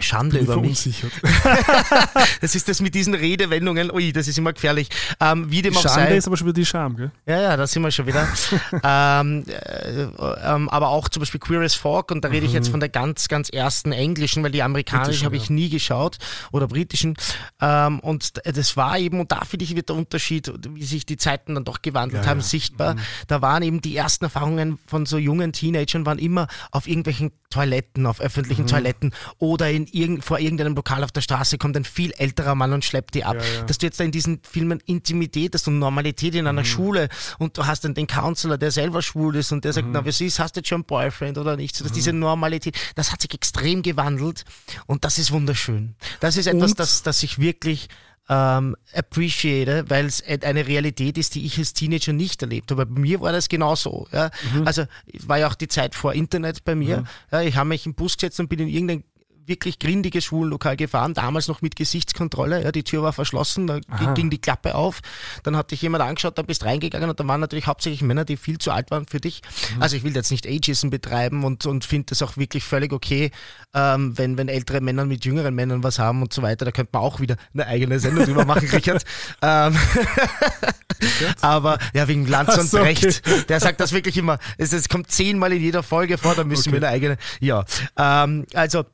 Schande 0.00 0.38
über 0.38 0.60
mich. 0.60 0.78
das 2.40 2.54
ist 2.54 2.68
das 2.68 2.80
mit 2.80 2.94
diesen 2.94 3.14
Redewendungen. 3.14 3.90
Ui, 3.90 4.12
das 4.12 4.28
ist 4.28 4.38
immer 4.38 4.52
gefährlich. 4.52 4.88
Ähm, 5.20 5.50
wie 5.50 5.62
dem 5.62 5.76
auch 5.76 5.82
Schande 5.82 6.10
sei. 6.10 6.16
ist 6.16 6.26
aber 6.26 6.36
schon 6.36 6.46
wieder 6.46 6.54
die 6.54 6.66
Scham, 6.66 6.96
gell? 6.96 7.10
Ja, 7.26 7.40
ja, 7.40 7.56
da 7.56 7.66
sind 7.66 7.82
wir 7.82 7.90
schon 7.90 8.06
wieder. 8.06 8.28
ähm, 8.84 9.44
äh, 9.46 10.02
ähm, 10.44 10.68
aber 10.68 10.88
auch 10.88 11.08
zum 11.08 11.20
Beispiel 11.20 11.40
Queer 11.40 11.62
as 11.62 11.74
Folk 11.74 12.10
und 12.10 12.24
da 12.24 12.28
rede 12.28 12.46
ich 12.46 12.52
jetzt 12.52 12.68
mhm. 12.68 12.72
von 12.72 12.80
der 12.80 12.88
ganz, 12.88 13.28
ganz 13.28 13.48
ersten 13.48 13.92
englischen, 13.92 14.42
weil 14.42 14.52
die 14.52 14.62
amerikanischen 14.62 15.24
habe 15.24 15.36
ich 15.36 15.50
nie 15.50 15.68
geschaut 15.68 16.18
oder 16.52 16.68
britischen. 16.68 17.16
Ähm, 17.60 18.00
und 18.00 18.40
das 18.44 18.76
war 18.76 18.98
eben, 18.98 19.20
und 19.20 19.32
da 19.32 19.44
finde 19.44 19.64
ich, 19.64 19.74
wird 19.74 19.88
der 19.88 19.96
Unterschied, 19.96 20.52
wie 20.74 20.84
sich 20.84 21.06
die 21.06 21.16
Zeiten 21.16 21.54
dann 21.54 21.64
doch 21.64 21.82
gewandelt 21.82 22.24
ja, 22.24 22.30
haben, 22.30 22.40
ja. 22.40 22.46
sichtbar. 22.46 22.94
Mhm. 22.94 23.00
Da 23.26 23.42
waren 23.42 23.62
eben 23.62 23.80
die 23.80 23.96
ersten 23.96 24.24
Erfahrungen 24.24 24.78
von 24.86 25.06
so 25.06 25.18
jungen 25.18 25.52
Teenagern 25.52 26.06
waren 26.06 26.18
immer 26.18 26.46
auf 26.70 26.86
irgendwelchen 26.86 27.32
Toiletten, 27.50 28.06
auf 28.06 28.20
öffentlichen 28.20 28.62
mhm. 28.62 28.68
Toiletten 28.68 29.14
oder 29.38 29.70
in 29.70 29.86
irgend, 29.94 30.24
vor 30.24 30.38
irgendeinem 30.38 30.74
Lokal 30.74 31.04
auf 31.04 31.12
der 31.12 31.20
Straße 31.20 31.58
kommt 31.58 31.76
ein 31.76 31.84
viel 31.84 32.12
älterer 32.12 32.54
Mann 32.54 32.72
und 32.72 32.84
schleppt 32.84 33.14
die 33.14 33.24
ab. 33.24 33.36
Ja, 33.36 33.42
ja. 33.42 33.62
Dass 33.64 33.78
du 33.78 33.86
jetzt 33.86 34.00
da 34.00 34.04
in 34.04 34.10
diesen 34.10 34.40
Filmen 34.42 34.80
Intimität 34.86 35.54
hast 35.54 35.68
und 35.68 35.78
Normalität 35.78 36.34
in 36.34 36.46
einer 36.46 36.62
mhm. 36.62 36.66
Schule 36.66 37.08
und 37.38 37.56
du 37.58 37.66
hast 37.66 37.84
dann 37.84 37.94
den 37.94 38.06
Counselor, 38.06 38.58
der 38.58 38.70
selber 38.70 39.02
schwul 39.02 39.36
ist 39.36 39.52
und 39.52 39.64
der 39.64 39.72
sagt, 39.72 39.86
mhm. 39.86 39.92
na, 39.94 40.04
wie 40.04 40.08
ist, 40.08 40.38
hast 40.38 40.56
du 40.56 40.60
jetzt 40.60 40.68
schon 40.68 40.76
einen 40.76 40.84
Boyfriend 40.84 41.38
oder 41.38 41.56
nicht? 41.56 41.76
So, 41.76 41.84
dass 41.84 41.92
mhm. 41.92 41.96
diese 41.96 42.12
Normalität, 42.12 42.76
das 42.94 43.12
hat 43.12 43.22
sich 43.22 43.32
extrem 43.34 43.82
gewandelt 43.82 44.44
und 44.86 45.04
das 45.04 45.18
ist 45.18 45.30
wunderschön. 45.32 45.94
Das 46.20 46.36
ist 46.36 46.46
etwas, 46.46 46.74
das, 46.74 47.02
das 47.02 47.22
ich 47.22 47.38
wirklich 47.38 47.88
ähm, 48.28 48.76
appreciate, 48.94 49.84
weil 49.88 50.06
es 50.06 50.22
eine 50.22 50.66
Realität 50.66 51.16
ist, 51.16 51.34
die 51.34 51.46
ich 51.46 51.58
als 51.58 51.72
Teenager 51.72 52.12
nicht 52.12 52.42
erlebt 52.42 52.70
habe. 52.70 52.84
Bei 52.86 53.00
mir 53.00 53.20
war 53.20 53.32
das 53.32 53.48
genauso. 53.48 54.06
Ja. 54.12 54.30
Mhm. 54.54 54.66
Also 54.66 54.84
war 55.26 55.38
ja 55.38 55.48
auch 55.48 55.54
die 55.54 55.68
Zeit 55.68 55.94
vor 55.94 56.12
Internet 56.12 56.64
bei 56.64 56.74
mir. 56.74 56.98
Mhm. 56.98 57.06
Ja, 57.32 57.40
ich 57.42 57.56
habe 57.56 57.70
mich 57.70 57.86
im 57.86 57.94
Bus 57.94 58.16
gesetzt 58.16 58.38
und 58.40 58.48
bin 58.48 58.60
in 58.60 58.68
irgendein 58.68 59.04
wirklich 59.48 59.78
grindiges 59.78 60.24
Schwulenlokal 60.26 60.76
gefahren, 60.76 61.14
damals 61.14 61.48
noch 61.48 61.62
mit 61.62 61.76
Gesichtskontrolle. 61.76 62.62
Ja, 62.62 62.72
die 62.72 62.84
Tür 62.84 63.02
war 63.02 63.12
verschlossen, 63.12 63.66
da 63.66 63.80
Aha. 63.88 64.14
ging 64.14 64.30
die 64.30 64.38
Klappe 64.38 64.74
auf. 64.74 65.00
Dann 65.42 65.56
hat 65.56 65.70
dich 65.70 65.82
jemand 65.82 66.04
angeschaut, 66.04 66.38
dann 66.38 66.46
bist 66.46 66.64
reingegangen 66.64 67.10
und 67.10 67.18
da 67.18 67.26
waren 67.26 67.40
natürlich 67.40 67.66
hauptsächlich 67.66 68.02
Männer, 68.02 68.24
die 68.24 68.36
viel 68.36 68.58
zu 68.58 68.70
alt 68.70 68.90
waren 68.90 69.06
für 69.06 69.20
dich. 69.20 69.42
Mhm. 69.74 69.82
Also 69.82 69.96
ich 69.96 70.04
will 70.04 70.14
jetzt 70.14 70.30
nicht 70.30 70.46
Ageism 70.46 70.90
betreiben 70.90 71.44
und, 71.44 71.66
und 71.66 71.84
finde 71.84 72.06
das 72.10 72.22
auch 72.22 72.36
wirklich 72.36 72.64
völlig 72.64 72.92
okay, 72.92 73.30
ähm, 73.74 74.16
wenn, 74.16 74.36
wenn 74.38 74.48
ältere 74.48 74.80
Männer 74.80 75.04
mit 75.04 75.24
jüngeren 75.24 75.54
Männern 75.54 75.82
was 75.82 75.98
haben 75.98 76.22
und 76.22 76.32
so 76.32 76.42
weiter. 76.42 76.64
Da 76.64 76.70
könnte 76.70 76.90
man 76.92 77.02
auch 77.02 77.20
wieder 77.20 77.36
eine 77.54 77.66
eigene 77.66 77.98
Sendung 77.98 78.24
drüber 78.24 78.44
machen, 78.44 78.68
Richard. 78.72 79.04
Ähm, 79.42 79.76
aber 81.40 81.78
ja, 81.94 82.08
wegen 82.08 82.26
Lanz 82.26 82.56
und 82.56 82.68
so, 82.68 82.78
Recht. 82.78 83.04
Okay. 83.04 83.44
Der 83.48 83.60
sagt 83.60 83.80
das 83.80 83.92
wirklich 83.92 84.16
immer. 84.16 84.38
Es, 84.56 84.72
es 84.72 84.88
kommt 84.88 85.10
zehnmal 85.10 85.52
in 85.52 85.62
jeder 85.62 85.82
Folge 85.82 86.18
vor, 86.18 86.34
da 86.34 86.44
müssen 86.44 86.70
okay. 86.70 86.80
wir 86.80 86.88
eine 86.88 86.94
eigene. 86.94 87.16
Ja, 87.40 87.64
ähm, 87.96 88.46
also 88.54 88.84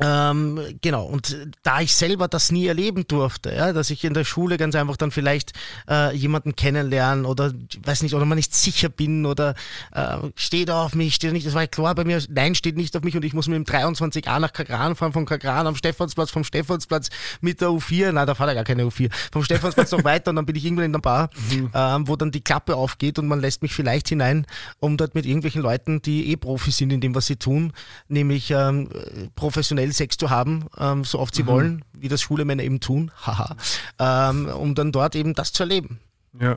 ähm, 0.00 0.58
genau, 0.82 1.04
und 1.04 1.36
da 1.62 1.80
ich 1.80 1.94
selber 1.94 2.26
das 2.26 2.50
nie 2.50 2.66
erleben 2.66 3.06
durfte, 3.06 3.54
ja, 3.54 3.72
dass 3.72 3.90
ich 3.90 4.02
in 4.02 4.12
der 4.12 4.24
Schule 4.24 4.56
ganz 4.56 4.74
einfach 4.74 4.96
dann 4.96 5.12
vielleicht 5.12 5.52
äh, 5.88 6.12
jemanden 6.16 6.56
kennenlernen 6.56 7.24
oder 7.24 7.52
weiß 7.80 8.02
nicht, 8.02 8.14
oder 8.14 8.24
man 8.24 8.34
nicht 8.34 8.52
sicher 8.52 8.88
bin 8.88 9.24
oder 9.24 9.54
äh, 9.92 10.16
steht 10.34 10.68
er 10.68 10.78
auf 10.78 10.96
mich, 10.96 11.14
steht 11.14 11.30
er 11.30 11.32
nicht, 11.32 11.46
das 11.46 11.54
war 11.54 11.64
klar 11.68 11.94
bei 11.94 12.02
mir, 12.02 12.20
nein, 12.28 12.56
steht 12.56 12.76
nicht 12.76 12.96
auf 12.96 13.04
mich 13.04 13.16
und 13.16 13.24
ich 13.24 13.34
muss 13.34 13.46
mit 13.46 13.56
dem 13.56 13.64
23a 13.64 14.40
nach 14.40 14.52
Kagran 14.52 14.96
fahren, 14.96 15.12
vom 15.12 15.26
Kagran 15.26 15.68
am 15.68 15.76
Stephansplatz, 15.76 16.32
vom 16.32 16.42
Stephansplatz 16.42 17.10
mit 17.40 17.60
der 17.60 17.68
U4, 17.68 18.10
nein, 18.10 18.26
da 18.26 18.34
fahrt 18.34 18.48
er 18.48 18.56
gar 18.56 18.64
keine 18.64 18.82
U4, 18.86 19.12
vom 19.30 19.44
Stephansplatz 19.44 19.92
noch 19.92 20.02
weiter 20.02 20.30
und 20.30 20.36
dann 20.36 20.46
bin 20.46 20.56
ich 20.56 20.64
irgendwann 20.64 20.86
in 20.86 20.92
der 20.92 21.00
Bar, 21.00 21.30
mhm. 21.52 21.70
ähm, 21.72 22.08
wo 22.08 22.16
dann 22.16 22.32
die 22.32 22.42
Klappe 22.42 22.74
aufgeht 22.74 23.20
und 23.20 23.28
man 23.28 23.38
lässt 23.38 23.62
mich 23.62 23.72
vielleicht 23.72 24.08
hinein, 24.08 24.44
um 24.80 24.96
dort 24.96 25.14
mit 25.14 25.24
irgendwelchen 25.24 25.62
Leuten, 25.62 26.02
die 26.02 26.32
eh 26.32 26.36
Profi 26.36 26.72
sind 26.72 26.92
in 26.92 27.00
dem, 27.00 27.14
was 27.14 27.26
sie 27.26 27.36
tun, 27.36 27.72
nämlich 28.08 28.50
ähm, 28.50 28.88
professionell 29.36 29.83
professionell 29.84 29.92
Sex 29.92 30.16
zu 30.16 30.30
haben, 30.30 30.66
ähm, 30.78 31.04
so 31.04 31.18
oft 31.18 31.34
sie 31.34 31.42
mhm. 31.42 31.46
wollen, 31.46 31.84
wie 31.92 32.08
das 32.08 32.22
schwule 32.22 32.44
Männer 32.44 32.62
eben 32.62 32.80
tun, 32.80 33.10
haha, 33.26 33.56
ähm, 33.98 34.46
um 34.46 34.74
dann 34.74 34.92
dort 34.92 35.14
eben 35.14 35.34
das 35.34 35.52
zu 35.52 35.62
erleben. 35.62 35.98
Ja. 36.40 36.56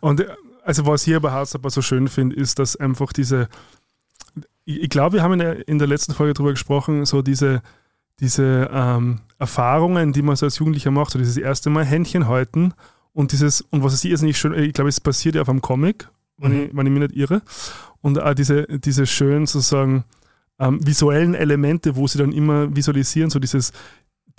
Und 0.00 0.20
äh, 0.20 0.28
also 0.64 0.86
was 0.86 1.06
ich 1.06 1.14
aber 1.14 1.32
aber 1.32 1.70
so 1.70 1.82
schön 1.82 2.08
finde, 2.08 2.36
ist, 2.36 2.58
dass 2.58 2.76
einfach 2.76 3.12
diese, 3.12 3.48
ich, 4.64 4.82
ich 4.82 4.88
glaube, 4.88 5.16
wir 5.16 5.22
haben 5.22 5.32
in 5.32 5.38
der, 5.40 5.68
in 5.68 5.78
der 5.78 5.88
letzten 5.88 6.14
Folge 6.14 6.34
darüber 6.34 6.52
gesprochen, 6.52 7.04
so 7.04 7.22
diese, 7.22 7.62
diese 8.20 8.70
ähm, 8.72 9.20
Erfahrungen, 9.38 10.12
die 10.12 10.22
man 10.22 10.36
so 10.36 10.46
als 10.46 10.58
Jugendlicher 10.58 10.90
macht, 10.90 11.12
so 11.12 11.18
dieses 11.18 11.36
erste 11.36 11.70
Mal 11.70 11.84
Händchen 11.84 12.28
halten 12.28 12.74
und 13.12 13.32
dieses, 13.32 13.60
und 13.60 13.82
was 13.82 14.04
ist 14.04 14.22
nicht 14.22 14.38
schön, 14.38 14.54
ich 14.54 14.72
glaube, 14.72 14.88
es 14.88 15.00
passiert 15.00 15.34
ja 15.34 15.42
auf 15.42 15.48
einem 15.48 15.62
Comic, 15.62 16.08
wenn, 16.38 16.52
mhm. 16.52 16.64
ich, 16.64 16.76
wenn 16.76 16.86
ich 16.86 16.92
mich 16.92 17.02
nicht 17.02 17.16
irre, 17.16 17.42
und 18.00 18.20
auch 18.20 18.34
diese, 18.34 18.66
diese 18.66 19.06
schön 19.06 19.46
sozusagen, 19.46 20.04
ähm, 20.62 20.86
visuellen 20.86 21.34
Elemente, 21.34 21.96
wo 21.96 22.06
sie 22.06 22.18
dann 22.18 22.32
immer 22.32 22.74
visualisieren, 22.74 23.30
so 23.30 23.40
dieses 23.40 23.72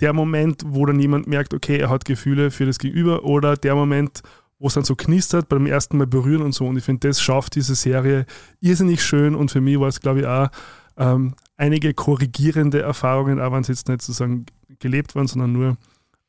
der 0.00 0.12
Moment, 0.12 0.62
wo 0.66 0.86
dann 0.86 0.98
jemand 0.98 1.26
merkt, 1.26 1.54
okay, 1.54 1.78
er 1.78 1.90
hat 1.90 2.04
Gefühle 2.04 2.50
für 2.50 2.66
das 2.66 2.78
Gegenüber 2.78 3.24
oder 3.24 3.56
der 3.56 3.74
Moment, 3.74 4.22
wo 4.58 4.66
es 4.66 4.74
dann 4.74 4.84
so 4.84 4.96
knistert 4.96 5.48
beim 5.48 5.66
ersten 5.66 5.98
Mal 5.98 6.06
berühren 6.06 6.42
und 6.42 6.52
so. 6.52 6.66
Und 6.66 6.76
ich 6.76 6.84
finde, 6.84 7.08
das 7.08 7.20
schafft 7.20 7.54
diese 7.54 7.74
Serie 7.74 8.26
irrsinnig 8.60 9.04
schön 9.04 9.34
und 9.34 9.50
für 9.50 9.60
mich 9.60 9.78
war 9.78 9.88
es, 9.88 10.00
glaube 10.00 10.20
ich, 10.20 10.26
auch 10.26 10.48
ähm, 10.96 11.34
einige 11.56 11.94
korrigierende 11.94 12.80
Erfahrungen, 12.80 13.40
auch 13.40 13.52
wenn 13.52 13.60
es 13.60 13.68
jetzt 13.68 13.88
nicht 13.88 14.02
sozusagen 14.02 14.46
gelebt 14.78 15.14
waren, 15.14 15.26
sondern 15.26 15.52
nur 15.52 15.76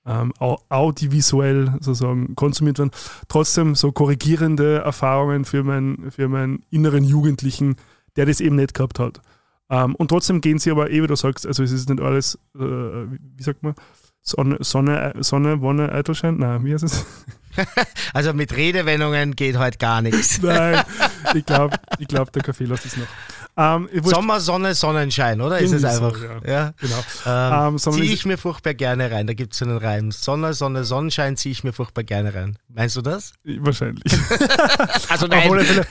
ähm, 0.05 0.33
audiovisuell 0.39 1.73
sozusagen 1.79 2.35
konsumiert 2.35 2.77
werden. 2.77 2.91
Trotzdem 3.27 3.73
so 3.73 3.91
korrigierende 3.91 4.79
Erfahrungen 4.79 5.45
für, 5.45 5.63
mein, 5.63 6.11
für 6.11 6.27
meinen 6.27 6.63
inneren 6.69 7.03
Jugendlichen, 7.03 7.77
der 8.15 8.25
das 8.25 8.41
eben 8.41 8.57
nicht 8.57 8.73
gehabt 8.73 8.99
hat. 8.99 9.21
Ähm, 9.69 9.95
und 9.95 10.09
trotzdem 10.09 10.41
gehen 10.41 10.59
sie 10.59 10.71
aber, 10.71 10.91
eh 10.91 11.01
wie 11.01 11.07
du 11.07 11.15
sagst, 11.15 11.47
also 11.47 11.63
es 11.63 11.71
ist 11.71 11.89
nicht 11.89 12.01
alles, 12.01 12.35
äh, 12.55 12.59
wie 12.59 13.43
sagt 13.43 13.63
man, 13.63 13.73
Sonne, 14.21 14.57
Sonne, 14.61 15.13
Sonne, 15.19 15.61
Wonne, 15.61 15.91
Eitelschein? 15.91 16.37
Nein, 16.37 16.65
wie 16.65 16.73
heißt 16.73 16.83
es? 16.83 17.05
also 18.13 18.33
mit 18.33 18.55
Redewendungen 18.55 19.35
geht 19.35 19.57
heute 19.57 19.77
gar 19.77 20.01
nichts. 20.01 20.41
Nein, 20.41 20.83
ich 21.35 21.45
glaube, 21.45 21.77
ich 21.99 22.07
glaub, 22.07 22.31
der 22.31 22.41
Kaffee 22.41 22.65
lässt 22.65 22.85
es 22.85 22.97
noch. 22.97 23.07
Ähm, 23.57 23.87
Sommer, 24.03 24.41
Sonne, 24.41 24.75
Sonnenschein, 24.75 25.39
oder? 25.39 25.59
Ist 25.59 25.71
es 25.71 25.85
einfach? 25.85 26.17
Ja. 26.45 26.51
ja. 26.51 26.73
Genau. 26.79 26.97
Ähm, 27.25 27.73
ähm, 27.73 27.77
ziehe 27.77 28.13
ich 28.13 28.25
mir 28.25 28.37
furchtbar 28.37 28.73
gerne 28.73 29.09
rein. 29.11 29.27
Da 29.27 29.33
gibt 29.33 29.53
es 29.53 29.61
einen 29.61 29.77
Reim. 29.77 30.11
Sonne, 30.11 30.53
Sonne, 30.53 30.83
Sonnenschein 30.83 31.37
ziehe 31.37 31.53
ich 31.53 31.63
mir 31.63 31.71
furchtbar 31.71 32.03
gerne 32.03 32.33
rein. 32.33 32.57
Meinst 32.67 32.97
du 32.97 33.01
das? 33.01 33.33
Wahrscheinlich. 33.45 34.03
also 35.09 35.27
nein. 35.27 35.47
Auf 35.47 35.53
alle, 35.53 35.63
Fälle, 35.63 35.85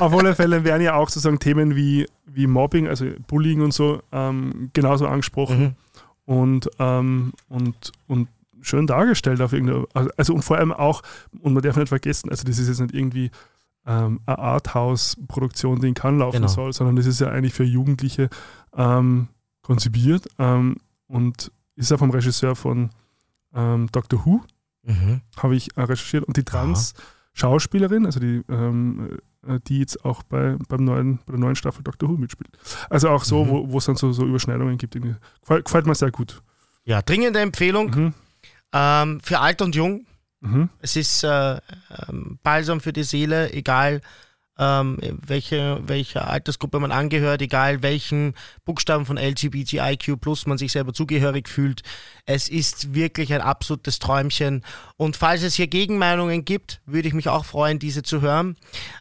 auf 0.00 0.12
alle 0.12 0.34
Fälle 0.34 0.64
werden 0.64 0.82
ja 0.82 0.94
auch 0.94 1.08
sozusagen 1.08 1.38
Themen 1.38 1.74
wie, 1.74 2.06
wie 2.26 2.46
Mobbing, 2.46 2.86
also 2.86 3.06
Bullying 3.26 3.62
und 3.62 3.72
so, 3.72 4.02
ähm, 4.12 4.70
genauso 4.74 5.06
angesprochen. 5.06 5.60
Mhm. 5.60 5.74
Und, 6.26 6.70
ähm, 6.78 7.32
und, 7.48 7.92
und 8.08 8.28
schön 8.60 8.86
dargestellt 8.86 9.40
auf 9.40 9.54
irgendeine, 9.54 9.86
also 10.16 10.34
und 10.34 10.42
vor 10.42 10.58
allem 10.58 10.72
auch, 10.72 11.02
und 11.40 11.54
man 11.54 11.62
darf 11.62 11.76
nicht 11.76 11.88
vergessen, 11.88 12.30
also 12.30 12.44
das 12.44 12.58
ist 12.58 12.68
jetzt 12.68 12.80
nicht 12.80 12.94
irgendwie 12.94 13.30
ähm, 13.86 14.20
eine 14.26 14.38
Arthouse-Produktion, 14.38 15.80
die 15.80 15.88
in 15.88 15.94
Cannes 15.94 16.20
laufen 16.20 16.36
genau. 16.36 16.48
soll, 16.48 16.72
sondern 16.72 16.96
das 16.96 17.06
ist 17.06 17.20
ja 17.20 17.28
eigentlich 17.28 17.54
für 17.54 17.64
Jugendliche 17.64 18.28
ähm, 18.76 19.28
konzipiert 19.62 20.28
ähm, 20.38 20.76
und 21.06 21.52
ist 21.76 21.90
ja 21.90 21.98
vom 21.98 22.10
Regisseur 22.10 22.56
von 22.56 22.90
ähm, 23.54 23.88
Doctor 23.92 24.24
Who, 24.24 24.42
mhm. 24.82 25.20
habe 25.36 25.56
ich 25.56 25.76
äh, 25.76 25.82
recherchiert, 25.82 26.24
und 26.24 26.36
die 26.36 26.44
Trans-Schauspielerin, 26.44 28.06
also 28.06 28.18
die, 28.18 28.42
ähm, 28.48 29.18
äh, 29.46 29.60
die 29.66 29.78
jetzt 29.78 30.04
auch 30.04 30.22
bei, 30.24 30.56
beim 30.68 30.84
neuen, 30.84 31.18
bei 31.26 31.32
der 31.32 31.40
neuen 31.40 31.56
Staffel 31.56 31.82
Doctor 31.82 32.08
Who 32.08 32.16
mitspielt. 32.16 32.50
Also 32.90 33.08
auch 33.08 33.24
so, 33.24 33.44
mhm. 33.44 33.72
wo 33.72 33.78
es 33.78 33.86
dann 33.86 33.96
so, 33.96 34.12
so 34.12 34.26
Überschneidungen 34.26 34.78
gibt. 34.78 34.94
Gefällt, 34.94 35.64
gefällt 35.64 35.86
mir 35.86 35.94
sehr 35.94 36.10
gut. 36.10 36.42
Ja, 36.84 37.02
dringende 37.02 37.40
Empfehlung 37.40 37.90
mhm. 37.90 38.14
ähm, 38.72 39.20
für 39.22 39.40
alt 39.40 39.62
und 39.62 39.74
jung. 39.74 40.06
Mhm. 40.46 40.68
Es 40.80 40.96
ist 40.96 41.24
äh, 41.24 41.56
ähm, 42.08 42.38
Balsam 42.42 42.80
für 42.80 42.92
die 42.92 43.02
Seele, 43.02 43.52
egal 43.52 44.00
ähm, 44.58 44.98
welche, 45.26 45.80
welcher 45.86 46.28
Altersgruppe 46.28 46.80
man 46.80 46.92
angehört, 46.92 47.42
egal 47.42 47.82
welchen 47.82 48.34
Buchstaben 48.64 49.04
von 49.04 49.18
LGBTIQ 49.18 50.20
plus 50.20 50.46
man 50.46 50.58
sich 50.58 50.72
selber 50.72 50.92
zugehörig 50.92 51.48
fühlt. 51.48 51.82
Es 52.24 52.48
ist 52.48 52.94
wirklich 52.94 53.32
ein 53.32 53.40
absolutes 53.40 53.98
Träumchen. 53.98 54.64
Und 54.96 55.16
falls 55.16 55.42
es 55.42 55.54
hier 55.54 55.66
Gegenmeinungen 55.66 56.44
gibt, 56.44 56.80
würde 56.86 57.08
ich 57.08 57.14
mich 57.14 57.28
auch 57.28 57.44
freuen, 57.44 57.78
diese 57.78 58.02
zu 58.02 58.20
hören. 58.20 58.56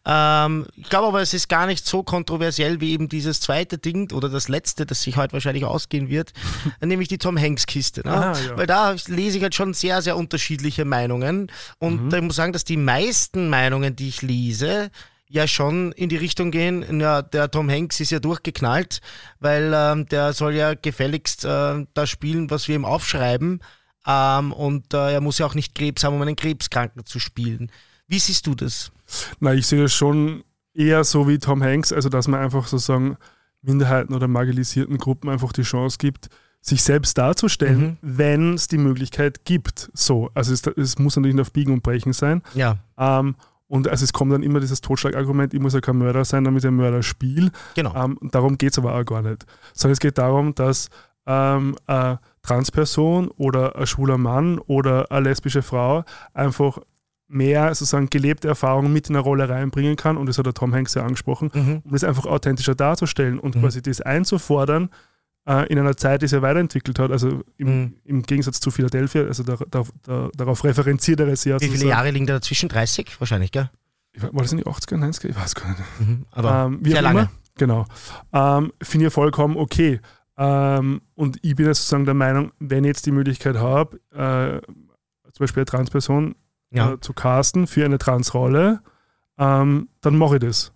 Ähm, 0.06 0.68
ich 0.76 0.89
glaube 0.89 1.08
aber, 1.08 1.22
es 1.22 1.34
ist 1.34 1.47
gar 1.47 1.68
nicht 1.68 1.86
so 1.86 2.03
kontroversiell 2.03 2.82
wie 2.82 2.91
eben 2.91 3.08
dieses 3.08 3.39
zweite 3.39 3.78
Ding 3.78 4.12
oder 4.12 4.30
das 4.30 4.49
letzte, 4.49 4.86
das 4.86 5.01
sich 5.01 5.16
heute 5.16 5.34
wahrscheinlich 5.34 5.66
ausgehen 5.66 6.10
wird, 6.10 6.34
nämlich 6.82 7.08
die 7.08 7.18
Tom 7.18 7.39
Hanks 7.39 7.66
Kiste. 7.66 8.01
Ne? 8.06 8.12
Ja. 8.14 8.58
Weil 8.58 8.68
da 8.68 8.95
lese 9.08 9.38
ich 9.38 9.43
halt 9.43 9.56
schon 9.56 9.74
sehr, 9.74 10.01
sehr 10.01 10.18
unterschiedliche 10.18 10.86
Meinungen. 10.86 11.51
Und 11.80 12.08
mhm. 12.08 12.14
ich 12.14 12.22
muss 12.22 12.36
sagen, 12.36 12.53
dass 12.53 12.66
die 12.66 12.78
meisten 12.78 13.49
Meinungen, 13.49 13.95
die 13.95 14.10
ich 14.10 14.22
lese, 14.22 14.91
ja 15.28 15.47
schon 15.47 15.91
in 15.93 16.09
die 16.09 16.17
Richtung 16.17 16.51
gehen, 16.51 16.99
ja, 16.99 17.21
der 17.21 17.49
Tom 17.49 17.69
Hanks 17.69 17.99
ist 17.99 18.11
ja 18.11 18.19
durchgeknallt, 18.19 19.01
weil 19.39 19.71
ähm, 19.76 20.05
der 20.07 20.34
soll 20.34 20.53
ja 20.53 20.73
gefälligst 20.76 21.45
äh, 21.45 21.86
das 21.93 22.09
spielen, 22.09 22.49
was 22.49 22.67
wir 22.67 22.76
ihm 22.76 22.86
aufschreiben. 22.86 23.61
Ähm, 24.07 24.51
und 24.51 24.93
äh, 24.93 25.13
er 25.13 25.21
muss 25.21 25.39
ja 25.39 25.45
auch 25.45 25.55
nicht 25.55 25.73
Krebs 25.73 26.03
haben, 26.03 26.15
um 26.15 26.21
einen 26.21 26.36
Krebskranken 26.36 27.05
zu 27.05 27.19
spielen. 27.19 27.71
Wie 28.07 28.19
siehst 28.19 28.45
du 28.45 28.53
das? 28.53 28.91
Na, 29.39 29.53
ich 29.53 29.65
sehe 29.65 29.82
das 29.82 29.93
schon 29.93 30.43
eher 30.73 31.03
so 31.03 31.28
wie 31.28 31.39
Tom 31.39 31.63
Hanks, 31.63 31.91
also 31.91 32.09
dass 32.09 32.28
man 32.28 32.41
einfach 32.41 32.67
sozusagen 32.67 33.17
Minderheiten 33.61 34.13
oder 34.13 34.28
marginalisierten 34.28 34.97
Gruppen 34.97 35.30
einfach 35.30 35.51
die 35.53 35.63
Chance 35.63 35.97
gibt, 35.97 36.30
sich 36.61 36.84
selbst 36.84 37.17
darzustellen, 37.17 37.82
mhm. 37.82 37.97
wenn 38.01 38.53
es 38.53 38.67
die 38.67 38.78
Möglichkeit 38.78 39.45
gibt. 39.45 39.89
So, 39.93 40.30
also 40.34 40.53
es, 40.53 40.65
es, 40.65 40.99
muss 40.99 41.15
natürlich 41.15 41.36
nicht 41.36 41.41
auf 41.41 41.51
Biegen 41.51 41.73
und 41.73 41.84
Brechen 41.84 42.13
sein. 42.13 42.41
Ja. 42.53 42.78
Ähm, 42.97 43.36
und 43.68 43.88
also 43.88 44.03
es 44.03 44.13
kommt 44.13 44.32
dann 44.32 44.43
immer 44.43 44.59
dieses 44.59 44.82
Totschlagargument, 44.82 45.53
ich 45.53 45.59
muss 45.59 45.74
ja 45.74 45.82
kein 45.82 45.97
Mörder 45.97 46.24
sein, 46.24 46.43
damit 46.43 46.63
ich 46.63 46.68
ein 46.68 46.76
Mörder 46.76 47.01
spiele. 47.01 47.51
Genau. 47.76 47.95
Ähm, 47.95 48.18
darum 48.22 48.57
geht 48.57 48.72
es 48.72 48.78
aber 48.78 48.95
auch 48.95 49.03
gar 49.03 49.22
nicht. 49.22 49.45
Sondern 49.74 49.93
es 49.93 49.99
geht 49.99 50.18
darum, 50.18 50.53
dass 50.53 50.89
ähm, 51.26 51.76
eine 51.88 52.20
Transperson 52.43 53.30
oder 53.30 53.76
ein 53.76 53.88
schwuler 53.88 54.18
Mann 54.18 54.59
oder 54.59 55.11
eine 55.11 55.30
lesbische 55.30 55.63
Frau 55.63 56.03
einfach 56.34 56.80
mehr 57.28 57.74
sozusagen 57.74 58.09
gelebte 58.11 58.47
Erfahrungen 58.47 58.93
mit 58.93 59.09
in 59.09 59.16
eine 59.16 59.24
Rolle 59.24 59.49
reinbringen 59.49 59.95
kann. 59.95 60.18
Und 60.18 60.28
das 60.28 60.38
hat 60.38 60.45
der 60.45 60.53
Tom 60.53 60.74
Hanks 60.74 60.93
ja 60.93 61.03
angesprochen, 61.03 61.49
mhm. 61.53 61.82
um 61.84 61.93
es 61.95 62.03
einfach 62.03 62.28
authentischer 62.28 62.76
darzustellen 62.76 63.39
und 63.39 63.55
mhm. 63.55 63.61
quasi 63.61 63.82
das 63.82 64.01
einzufordern, 64.01 64.89
äh, 65.48 65.68
in 65.68 65.80
einer 65.80 65.96
Zeit, 65.96 66.22
die 66.22 66.28
sich 66.28 66.41
weiterentwickelt 66.41 67.00
hat, 67.00 67.12
also 67.12 67.43
im, 67.58 67.68
mhm. 67.68 67.93
im 68.04 68.24
Gegensatz 68.24 68.60
zu 68.60 68.72
Philadelphia, 68.72 69.24
also 69.24 69.43
da, 69.43 69.58
da, 69.70 69.84
da, 70.04 70.30
darauf 70.36 70.64
referenziert 70.64 71.20
er 71.20 71.28
es 71.28 71.43
ja. 71.43 71.60
Wie 71.62 71.68
viele 71.68 71.88
Jahre 71.88 72.12
liegen 72.12 72.26
da 72.26 72.34
dazwischen? 72.34 72.70
30 72.70 73.20
wahrscheinlich, 73.20 73.52
gell? 73.52 73.70
War 74.18 74.43
das 74.43 74.52
in 74.52 74.60
die 74.60 74.66
80er, 74.66 74.96
90er? 74.96 75.30
Ich 75.30 75.36
weiß 75.36 75.56
gar 75.56 75.70
nicht. 75.70 75.82
Mhm, 76.00 76.26
aber 76.32 76.66
ähm, 76.68 76.80
sehr 76.84 77.02
lange. 77.02 77.20
Immer, 77.22 77.32
genau. 77.58 77.86
Ähm, 78.32 78.72
Finde 78.82 79.08
ich 79.08 79.14
vollkommen 79.14 79.58
okay. 79.58 80.00
Ähm, 80.38 81.02
und 81.16 81.38
ich 81.41 81.56
bin 81.56 81.66
jetzt 81.66 81.80
sozusagen 81.80 82.06
der 82.06 82.14
Meinung, 82.14 82.52
wenn 82.60 82.84
ich 82.84 82.89
jetzt 82.89 83.06
die 83.06 83.12
Möglichkeit 83.12 83.58
habe, 83.58 83.98
äh, 84.14 84.62
zum 85.32 85.43
Beispiel 85.43 85.62
eine 85.62 85.66
Transperson 85.66 86.36
ja. 86.72 86.93
äh, 86.93 87.00
zu 87.00 87.14
casten 87.14 87.68
für 87.68 87.86
eine 87.86 87.98
Transrolle, 87.98 88.82
ähm, 89.38 89.89
dann 90.02 90.18
mache 90.18 90.36
ich 90.36 90.41
das. 90.41 90.72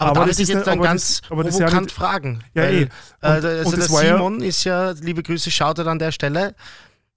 Aber, 0.00 0.10
aber 0.10 0.26
darf 0.26 0.38
ich 0.38 0.48
jetzt 0.48 0.66
dann 0.66 0.80
ganz 0.80 1.20
das, 1.20 1.28
provokant 1.28 1.58
ja 1.58 1.80
nicht, 1.80 1.92
fragen? 1.92 2.44
Ja, 2.54 2.62
weil, 2.62 2.74
eh. 2.74 2.82
Und, 2.82 2.90
also 3.20 3.76
der 3.76 3.88
Simon 3.88 4.40
ist 4.42 4.62
ja, 4.62 4.92
liebe 4.92 5.24
Grüße, 5.24 5.50
schaut 5.50 5.80
an 5.80 5.98
der 5.98 6.12
Stelle, 6.12 6.54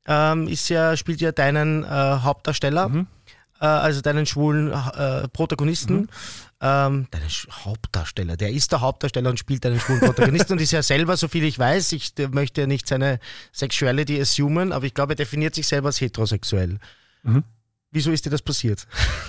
ähm, 0.08 0.48
ist 0.48 0.68
ja, 0.70 0.98
spielt 0.98 1.22
ja 1.22 1.32
deinen 1.32 1.84
äh, 1.84 1.88
Hauptdarsteller, 1.88 2.90
mhm. 2.90 3.08
äh, 3.60 3.66
also 3.66 4.02
deinen 4.02 4.26
schwulen 4.26 4.72
äh, 4.72 5.28
Protagonisten. 5.28 5.96
Mhm. 5.96 6.08
Ähm, 6.60 7.08
deinen 7.12 7.30
Hauptdarsteller, 7.52 8.36
der 8.36 8.50
ist 8.50 8.72
der 8.72 8.82
Hauptdarsteller 8.82 9.30
und 9.30 9.38
spielt 9.38 9.64
einen 9.64 9.80
schwulen 9.80 10.00
Protagonisten 10.02 10.54
und 10.54 10.62
ist 10.62 10.72
ja 10.72 10.82
selber, 10.82 11.18
so 11.18 11.28
viel 11.28 11.44
ich 11.44 11.60
weiß, 11.60 11.92
ich 11.92 12.14
möchte 12.32 12.62
ja 12.62 12.68
nicht 12.68 12.88
seine 12.88 13.20
Sexuality 13.54 14.20
assumen, 14.20 14.72
aber 14.72 14.86
ich 14.86 14.96
glaube, 14.96 15.14
er 15.14 15.18
definiert 15.18 15.54
sich 15.54 15.68
selber 15.68 15.88
als 15.90 16.02
heterosexuell. 16.02 16.80
Mhm. 17.22 17.44
Wieso 17.92 18.12
ist 18.12 18.26
dir 18.26 18.30
das 18.32 18.42
passiert? 18.42 18.88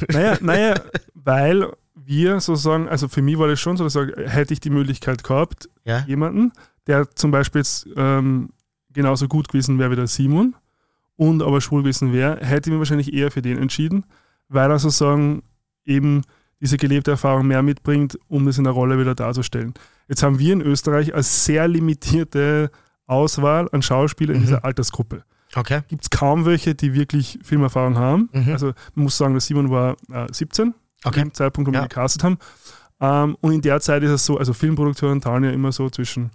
Naja, 0.08 0.38
naja 0.40 0.80
weil 1.14 1.70
wir 1.94 2.40
sozusagen, 2.40 2.88
also 2.88 3.08
für 3.08 3.22
mich 3.22 3.38
war 3.38 3.48
das 3.48 3.60
schon 3.60 3.76
so, 3.76 3.84
dass 3.84 3.96
ich, 3.96 4.12
hätte 4.16 4.52
ich 4.52 4.60
die 4.60 4.70
Möglichkeit 4.70 5.24
gehabt, 5.24 5.68
ja. 5.84 6.04
jemanden, 6.06 6.52
der 6.86 7.10
zum 7.14 7.30
Beispiel 7.30 7.60
jetzt 7.60 7.86
ähm, 7.96 8.50
genauso 8.92 9.28
gut 9.28 9.48
gewesen 9.48 9.78
wäre 9.78 9.90
wie 9.90 9.96
der 9.96 10.06
Simon 10.06 10.54
und 11.16 11.42
aber 11.42 11.60
schwul 11.60 11.82
gewesen 11.82 12.12
wäre, 12.12 12.38
hätte 12.44 12.68
ich 12.68 12.72
mich 12.72 12.78
wahrscheinlich 12.78 13.12
eher 13.12 13.30
für 13.30 13.42
den 13.42 13.58
entschieden, 13.58 14.04
weil 14.48 14.70
er 14.70 14.78
sozusagen 14.78 15.42
eben 15.84 16.22
diese 16.60 16.76
gelebte 16.76 17.10
Erfahrung 17.10 17.46
mehr 17.46 17.62
mitbringt, 17.62 18.18
um 18.28 18.46
das 18.46 18.58
in 18.58 18.64
der 18.64 18.72
Rolle 18.72 18.98
wieder 18.98 19.14
darzustellen. 19.14 19.74
Jetzt 20.08 20.22
haben 20.22 20.38
wir 20.38 20.52
in 20.52 20.60
Österreich 20.60 21.12
eine 21.12 21.22
sehr 21.22 21.66
limitierte 21.66 22.70
Auswahl 23.06 23.68
an 23.72 23.82
Schauspielern 23.82 24.36
mhm. 24.36 24.42
in 24.42 24.46
dieser 24.46 24.64
Altersgruppe. 24.64 25.24
Okay. 25.54 25.82
Gibt 25.88 26.04
es 26.04 26.10
kaum 26.10 26.46
welche, 26.46 26.74
die 26.74 26.94
wirklich 26.94 27.38
Filmerfahrung 27.42 27.98
haben. 27.98 28.30
Mhm. 28.32 28.52
Also 28.52 28.72
man 28.94 29.04
muss 29.04 29.18
sagen, 29.18 29.34
der 29.34 29.40
Simon 29.40 29.70
war 29.70 29.96
äh, 30.10 30.26
17 30.30 30.72
okay. 31.04 31.20
dem 31.20 31.34
Zeitpunkt, 31.34 31.70
wo 31.70 31.74
ja. 31.74 31.82
wir 31.82 31.88
gecastet 31.88 32.24
haben. 32.24 32.38
Ähm, 33.00 33.36
und 33.40 33.52
in 33.52 33.60
der 33.60 33.80
Zeit 33.80 34.02
ist 34.02 34.10
es 34.10 34.24
so, 34.26 34.38
also 34.38 34.52
Filmproduktionen 34.52 35.20
dauern 35.20 35.44
ja 35.44 35.50
immer 35.50 35.72
so 35.72 35.90
zwischen 35.90 36.30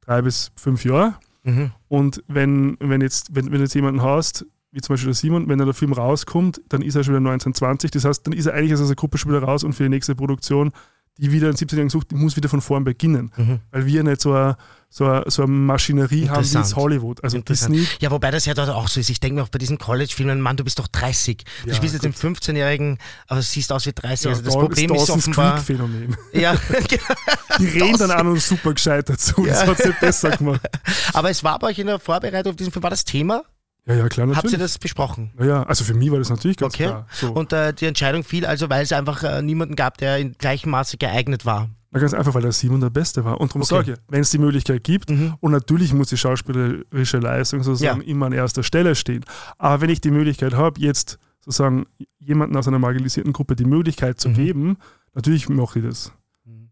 drei 0.00 0.22
bis 0.22 0.52
fünf 0.56 0.84
Jahre. 0.84 1.14
Mhm. 1.42 1.72
Und 1.88 2.22
wenn, 2.28 2.76
wenn, 2.80 3.00
jetzt, 3.00 3.34
wenn, 3.34 3.50
wenn 3.50 3.60
jetzt 3.60 3.74
jemanden 3.74 4.02
hast, 4.02 4.46
wie 4.70 4.80
zum 4.80 4.94
Beispiel 4.94 5.08
der 5.08 5.14
Simon, 5.14 5.48
wenn 5.48 5.58
der 5.58 5.74
Film 5.74 5.92
rauskommt, 5.92 6.62
dann 6.68 6.80
ist 6.80 6.94
er 6.94 7.04
schon 7.04 7.12
wieder 7.12 7.30
1920. 7.30 7.90
Das 7.90 8.04
heißt, 8.04 8.26
dann 8.26 8.32
ist 8.32 8.46
er 8.46 8.54
eigentlich 8.54 8.72
aus 8.72 8.86
der 8.86 8.96
Gruppe 8.96 9.18
schon 9.18 9.30
wieder 9.30 9.42
raus 9.42 9.64
und 9.64 9.74
für 9.74 9.82
die 9.82 9.90
nächste 9.90 10.14
Produktion 10.14 10.72
die 11.18 11.30
wieder 11.30 11.48
in 11.50 11.56
17 11.56 11.78
Jahren 11.78 11.90
sucht, 11.90 12.10
die 12.10 12.14
muss 12.14 12.36
wieder 12.36 12.48
von 12.48 12.60
vorn 12.60 12.84
beginnen. 12.84 13.32
Mhm. 13.36 13.60
Weil 13.70 13.86
wir 13.86 14.02
nicht 14.02 14.20
so 14.22 14.32
eine, 14.32 14.56
so 14.88 15.06
eine, 15.06 15.24
so 15.30 15.42
eine 15.42 15.52
Maschinerie 15.52 16.28
haben 16.28 16.44
wie 16.44 16.56
es 16.56 16.74
Hollywood. 16.74 17.22
Also 17.22 17.38
Disney. 17.38 17.86
Ja, 18.00 18.10
wobei 18.10 18.30
das 18.30 18.46
ja 18.46 18.54
dort 18.54 18.70
auch 18.70 18.88
so 18.88 18.98
ist. 18.98 19.10
Ich 19.10 19.20
denke 19.20 19.36
mir 19.36 19.42
auch 19.42 19.48
bei 19.48 19.58
diesen 19.58 19.78
College-Filmen, 19.78 20.40
Mann, 20.40 20.56
du 20.56 20.64
bist 20.64 20.78
doch 20.78 20.88
30. 20.88 21.44
Du 21.64 21.68
ja, 21.68 21.74
spielst 21.74 21.94
jetzt 21.94 22.04
den 22.04 22.14
15-Jährigen, 22.14 22.98
aber 23.28 23.42
siehst 23.42 23.72
aus 23.72 23.86
wie 23.86 23.92
30. 23.92 24.24
Ja, 24.24 24.30
also 24.30 24.42
das 24.42 24.54
Problem 24.54 24.94
ist, 24.94 25.02
ist 25.02 25.10
offenbar. 25.10 25.58
Phänomen. 25.58 26.16
Ja, 26.32 26.56
Die 27.58 27.66
reden 27.66 27.98
dann 27.98 28.10
auch 28.10 28.22
noch 28.22 28.36
super 28.36 28.72
gescheit 28.72 29.08
dazu. 29.08 29.44
Ja. 29.44 29.52
Das 29.52 29.66
hat 29.66 29.78
sie 29.78 29.92
besser 30.00 30.30
gemacht. 30.30 30.60
Aber 31.12 31.30
es 31.30 31.44
war 31.44 31.58
bei 31.58 31.68
euch 31.68 31.78
in 31.78 31.86
der 31.86 31.98
Vorbereitung 31.98 32.52
auf 32.52 32.56
diesen 32.56 32.72
Film, 32.72 32.82
war 32.82 32.90
das 32.90 33.04
Thema? 33.04 33.44
Ja, 33.84 33.94
ja, 33.94 34.08
klar, 34.08 34.26
natürlich. 34.26 34.44
Habt 34.44 34.52
ihr 34.52 34.58
das 34.58 34.78
besprochen? 34.78 35.32
Ja, 35.40 35.44
ja, 35.44 35.62
also 35.64 35.82
für 35.84 35.94
mich 35.94 36.10
war 36.12 36.18
das 36.18 36.30
natürlich 36.30 36.56
ganz 36.56 36.74
okay. 36.74 36.84
klar. 36.84 37.06
So. 37.12 37.32
Und 37.32 37.52
äh, 37.52 37.72
die 37.74 37.86
Entscheidung 37.86 38.22
fiel 38.22 38.46
also, 38.46 38.70
weil 38.70 38.84
es 38.84 38.92
einfach 38.92 39.24
äh, 39.24 39.42
niemanden 39.42 39.74
gab, 39.74 39.98
der 39.98 40.18
in 40.18 40.34
gleichem 40.34 40.70
Maße 40.70 40.98
geeignet 40.98 41.44
war. 41.44 41.68
Na, 41.90 41.98
ganz 42.00 42.14
einfach, 42.14 42.32
weil 42.34 42.42
der 42.42 42.52
Simon 42.52 42.80
der 42.80 42.90
Beste 42.90 43.24
war. 43.24 43.40
Und 43.40 43.50
darum 43.50 43.62
Okay. 43.62 43.74
sage 43.74 43.92
ich, 43.92 43.98
wenn 44.08 44.20
es 44.20 44.30
die 44.30 44.38
Möglichkeit 44.38 44.84
gibt, 44.84 45.10
Mhm. 45.10 45.34
und 45.40 45.50
natürlich 45.50 45.92
muss 45.92 46.08
die 46.08 46.16
schauspielerische 46.16 47.18
Leistung 47.18 47.62
sozusagen 47.64 48.00
Ja. 48.02 48.06
immer 48.06 48.26
an 48.26 48.32
erster 48.32 48.62
Stelle 48.62 48.94
stehen. 48.94 49.24
Aber 49.58 49.80
wenn 49.80 49.90
ich 49.90 50.00
die 50.00 50.10
Möglichkeit 50.12 50.54
habe, 50.54 50.80
jetzt 50.80 51.18
sozusagen 51.40 51.86
jemanden 52.20 52.56
aus 52.56 52.68
einer 52.68 52.78
marginalisierten 52.78 53.32
Gruppe 53.32 53.56
die 53.56 53.64
Möglichkeit 53.64 54.20
zu 54.20 54.28
Mhm. 54.28 54.34
geben, 54.34 54.76
natürlich 55.12 55.48
mache 55.48 55.80
ich 55.80 55.84
das. 55.84 56.12
Mhm. 56.44 56.70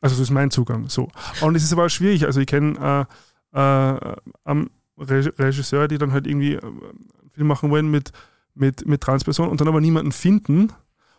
Also 0.00 0.14
das 0.16 0.20
ist 0.22 0.30
mein 0.30 0.50
Zugang. 0.50 0.88
So. 0.88 1.08
Und 1.42 1.54
es 1.54 1.62
ist 1.64 1.72
aber 1.74 1.84
auch 1.84 1.90
schwierig. 1.90 2.24
Also 2.24 2.40
ich 2.40 2.46
kenne 2.46 3.06
äh, 3.52 3.58
äh, 3.60 4.16
am 4.44 4.70
Re 4.98 5.32
Regisseur, 5.38 5.88
die 5.88 5.98
dann 5.98 6.12
halt 6.12 6.26
irgendwie 6.26 6.54
äh, 6.54 6.60
einen 6.62 7.30
Film 7.34 7.46
machen 7.46 7.70
wollen 7.70 7.90
mit, 7.90 8.12
mit, 8.54 8.86
mit 8.86 9.00
Transpersonen 9.00 9.50
und 9.50 9.60
dann 9.60 9.68
aber 9.68 9.80
niemanden 9.80 10.12
finden. 10.12 10.72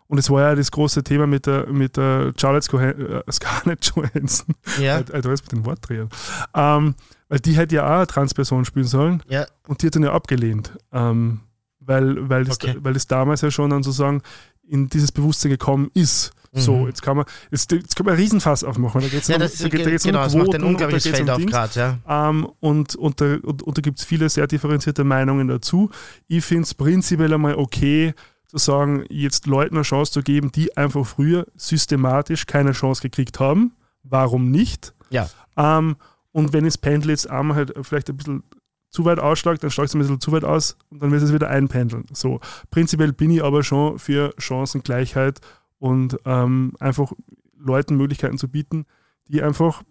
Und 0.08 0.20
es 0.20 0.30
war 0.30 0.42
ja 0.42 0.56
das 0.56 0.70
große 0.72 1.04
Thema 1.04 1.26
mit 1.26 1.48
der, 1.48 1.68
mit 1.68 1.98
der 1.98 2.32
Charlotte 2.40 2.70
Cohen, 2.70 3.24
äh, 3.24 3.32
Scarlett 3.32 3.86
Johansson. 3.96 4.56
Ja, 4.80 4.94
Halt, 4.96 5.12
also 5.12 5.30
mit 5.30 5.52
den 5.52 5.66
Wortdrehern. 5.66 6.10
Ähm, 6.54 6.96
weil 7.28 7.40
die 7.40 7.54
hätte 7.54 7.76
ja 7.76 7.86
auch 7.88 7.98
eine 7.98 8.08
Transperson 8.08 8.66
spielen 8.66 8.86
sollen 8.86 9.24
ja, 9.28 9.48
und 9.68 9.82
die 9.82 9.88
hat 9.88 9.96
dann 9.96 10.04
ja 10.04 10.14
abgelehnt. 10.14 10.78
Ähm, 10.92 11.40
weil, 11.80 12.30
weil, 12.30 12.46
das, 12.46 12.58
Okay. 12.58 12.78
weil 12.82 12.94
das 12.94 13.08
damals 13.08 13.42
ja 13.42 13.50
schon 13.50 13.72
dann 13.72 13.82
sozusagen 13.84 14.22
in 14.68 14.90
dieses 14.90 15.12
Bewusstsein 15.12 15.50
gekommen 15.52 15.90
ist. 15.94 16.32
So, 16.58 16.78
Mhm. 16.78 16.88
jetzt 16.88 17.02
kann 17.02 17.18
man, 17.18 17.26
jetzt, 17.52 17.72
jetzt 17.72 17.96
kann 17.96 18.06
man 18.06 18.14
einen 18.16 18.24
Riesenfass 18.24 18.64
aufmachen. 18.64 19.02
Da 19.02 19.08
geht's 19.08 19.28
ja 19.28 19.36
um, 19.36 19.42
das, 19.42 19.58
da 19.58 19.68
geht, 19.70 19.86
da 19.86 19.90
geht's 19.90 20.04
genau, 20.04 20.24
um 20.24 20.30
Quoten, 20.32 20.40
ein 20.40 20.46
und 20.46 20.62
da 20.62 20.68
unglaubliches 20.68 21.04
geht's 21.04 21.18
Feld 21.18 21.30
um 21.30 21.38
Dings. 21.38 21.52
gerade, 21.52 21.80
ja. 22.08 22.30
Ähm, 22.30 22.48
und, 22.62 22.96
und, 22.96 23.20
da, 23.22 23.36
und, 23.44 23.62
und 23.64 23.78
da 23.78 23.82
gibt 23.82 24.00
es 24.00 24.06
viele 24.06 24.30
sehr 24.30 24.48
differenzierte 24.48 25.04
Meinungen 25.04 25.48
dazu. 25.50 25.90
Ich 26.28 26.46
finde 26.46 26.64
es 26.64 26.74
prinzipiell 26.74 27.34
einmal 27.34 27.56
okay, 27.56 28.14
zu 28.48 28.58
sagen, 28.58 29.04
jetzt 29.10 29.48
Leuten 29.48 29.76
eine 29.76 29.84
Chance 29.84 30.12
zu 30.14 30.22
geben, 30.22 30.52
die 30.52 30.76
einfach 30.78 31.06
früher 31.06 31.46
systematisch 31.58 32.46
keine 32.46 32.72
Chance 32.72 33.02
gekriegt 33.02 33.40
haben. 33.40 33.74
Warum 34.04 34.50
nicht? 34.52 34.94
Ja. 35.10 35.30
Ähm, 35.58 35.98
und 36.32 36.54
wenn 36.54 36.64
das 36.64 36.78
Pendel 36.78 37.10
jetzt 37.10 37.30
einmal 37.30 37.58
halt 37.58 37.74
vielleicht 37.82 38.10
ein 38.10 38.18
bisschen 38.18 38.44
zu 38.92 39.04
weit 39.04 39.20
ausschlägt, 39.20 39.62
dann 39.64 39.72
schlägt 39.72 39.90
es 39.90 39.96
ein 39.96 40.00
bisschen 40.00 40.22
zu 40.22 40.32
weit 40.32 40.46
aus 40.46 40.78
und 40.90 41.02
dann 41.04 41.12
wird 41.12 41.22
es 41.22 41.34
wieder 41.34 41.50
einpendeln. 41.50 42.06
So. 42.14 42.40
Prinzipiell 42.72 43.12
bin 43.12 43.30
ich 43.32 43.44
aber 43.44 43.62
schon 43.64 44.00
für 44.00 44.34
Chancengleichheit 44.38 45.40
und 45.80 46.18
ähm, 46.26 46.74
einfach 46.80 47.12
Leuten 47.58 47.96
Möglichkeiten 47.98 48.38
zu 48.38 48.48
bieten, 48.50 48.86
die 49.28 49.42
einfach 49.42 49.84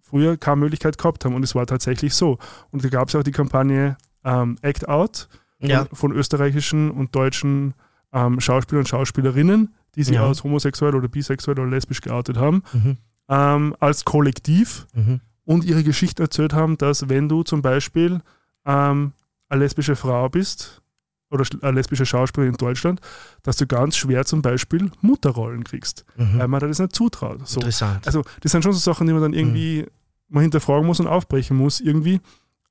früher 0.00 0.36
keine 0.36 0.56
Möglichkeit 0.56 0.98
gehabt 0.98 1.24
haben. 1.24 1.34
Und 1.34 1.42
es 1.42 1.54
war 1.54 1.66
tatsächlich 1.66 2.14
so. 2.14 2.38
Und 2.70 2.84
da 2.84 2.88
gab 2.88 3.08
es 3.08 3.14
auch 3.16 3.22
die 3.24 3.32
Kampagne 3.32 3.96
ähm, 4.24 4.56
Act 4.62 4.88
Out 4.88 5.28
von, 5.60 5.68
Ja, 5.70 5.86
von 5.92 6.12
österreichischen 6.12 6.90
und 6.90 7.14
deutschen 7.14 7.74
ähm, 8.12 8.40
Schauspielern 8.40 8.80
und 8.82 8.88
Schauspielerinnen, 8.88 9.74
die 9.96 10.04
sich 10.04 10.14
Ja. 10.14 10.26
als 10.26 10.44
homosexuell 10.44 10.94
oder 10.94 11.08
bisexuell 11.08 11.58
oder 11.58 11.68
lesbisch 11.68 12.00
geoutet 12.00 12.36
haben, 12.36 12.62
mhm. 12.72 12.96
ähm, 13.28 13.74
als 13.80 14.04
Kollektiv 14.04 14.86
Mhm. 14.94 15.20
und 15.44 15.64
ihre 15.64 15.82
Geschichte 15.82 16.22
erzählt 16.22 16.52
haben, 16.52 16.78
dass 16.78 17.08
wenn 17.08 17.28
du 17.28 17.42
zum 17.42 17.62
Beispiel 17.62 18.20
ähm, 18.64 19.12
eine 19.48 19.60
lesbische 19.60 19.96
Frau 19.96 20.28
bist 20.28 20.82
oder 21.30 21.44
eine 21.62 21.72
lesbische 21.72 22.06
Schauspielerin 22.06 22.54
in 22.54 22.58
Deutschland, 22.58 23.00
dass 23.42 23.56
du 23.56 23.66
ganz 23.66 23.96
schwer 23.96 24.24
zum 24.24 24.42
Beispiel 24.42 24.90
Mutterrollen 25.00 25.64
kriegst, 25.64 26.04
Mhm. 26.16 26.38
weil 26.38 26.48
man 26.48 26.60
das 26.60 26.78
nicht 26.78 26.94
zutraut. 26.94 27.46
So. 27.48 27.60
Interessant. 27.60 28.06
Also 28.06 28.22
das 28.42 28.52
sind 28.52 28.62
schon 28.62 28.72
so 28.72 28.78
Sachen, 28.78 29.06
die 29.06 29.12
man 29.12 29.22
dann 29.22 29.32
Mhm. 29.32 29.36
irgendwie 29.38 29.86
mal 30.28 30.40
hinterfragen 30.42 30.86
muss 30.86 31.00
und 31.00 31.06
aufbrechen 31.06 31.56
muss 31.56 31.80
irgendwie. 31.80 32.20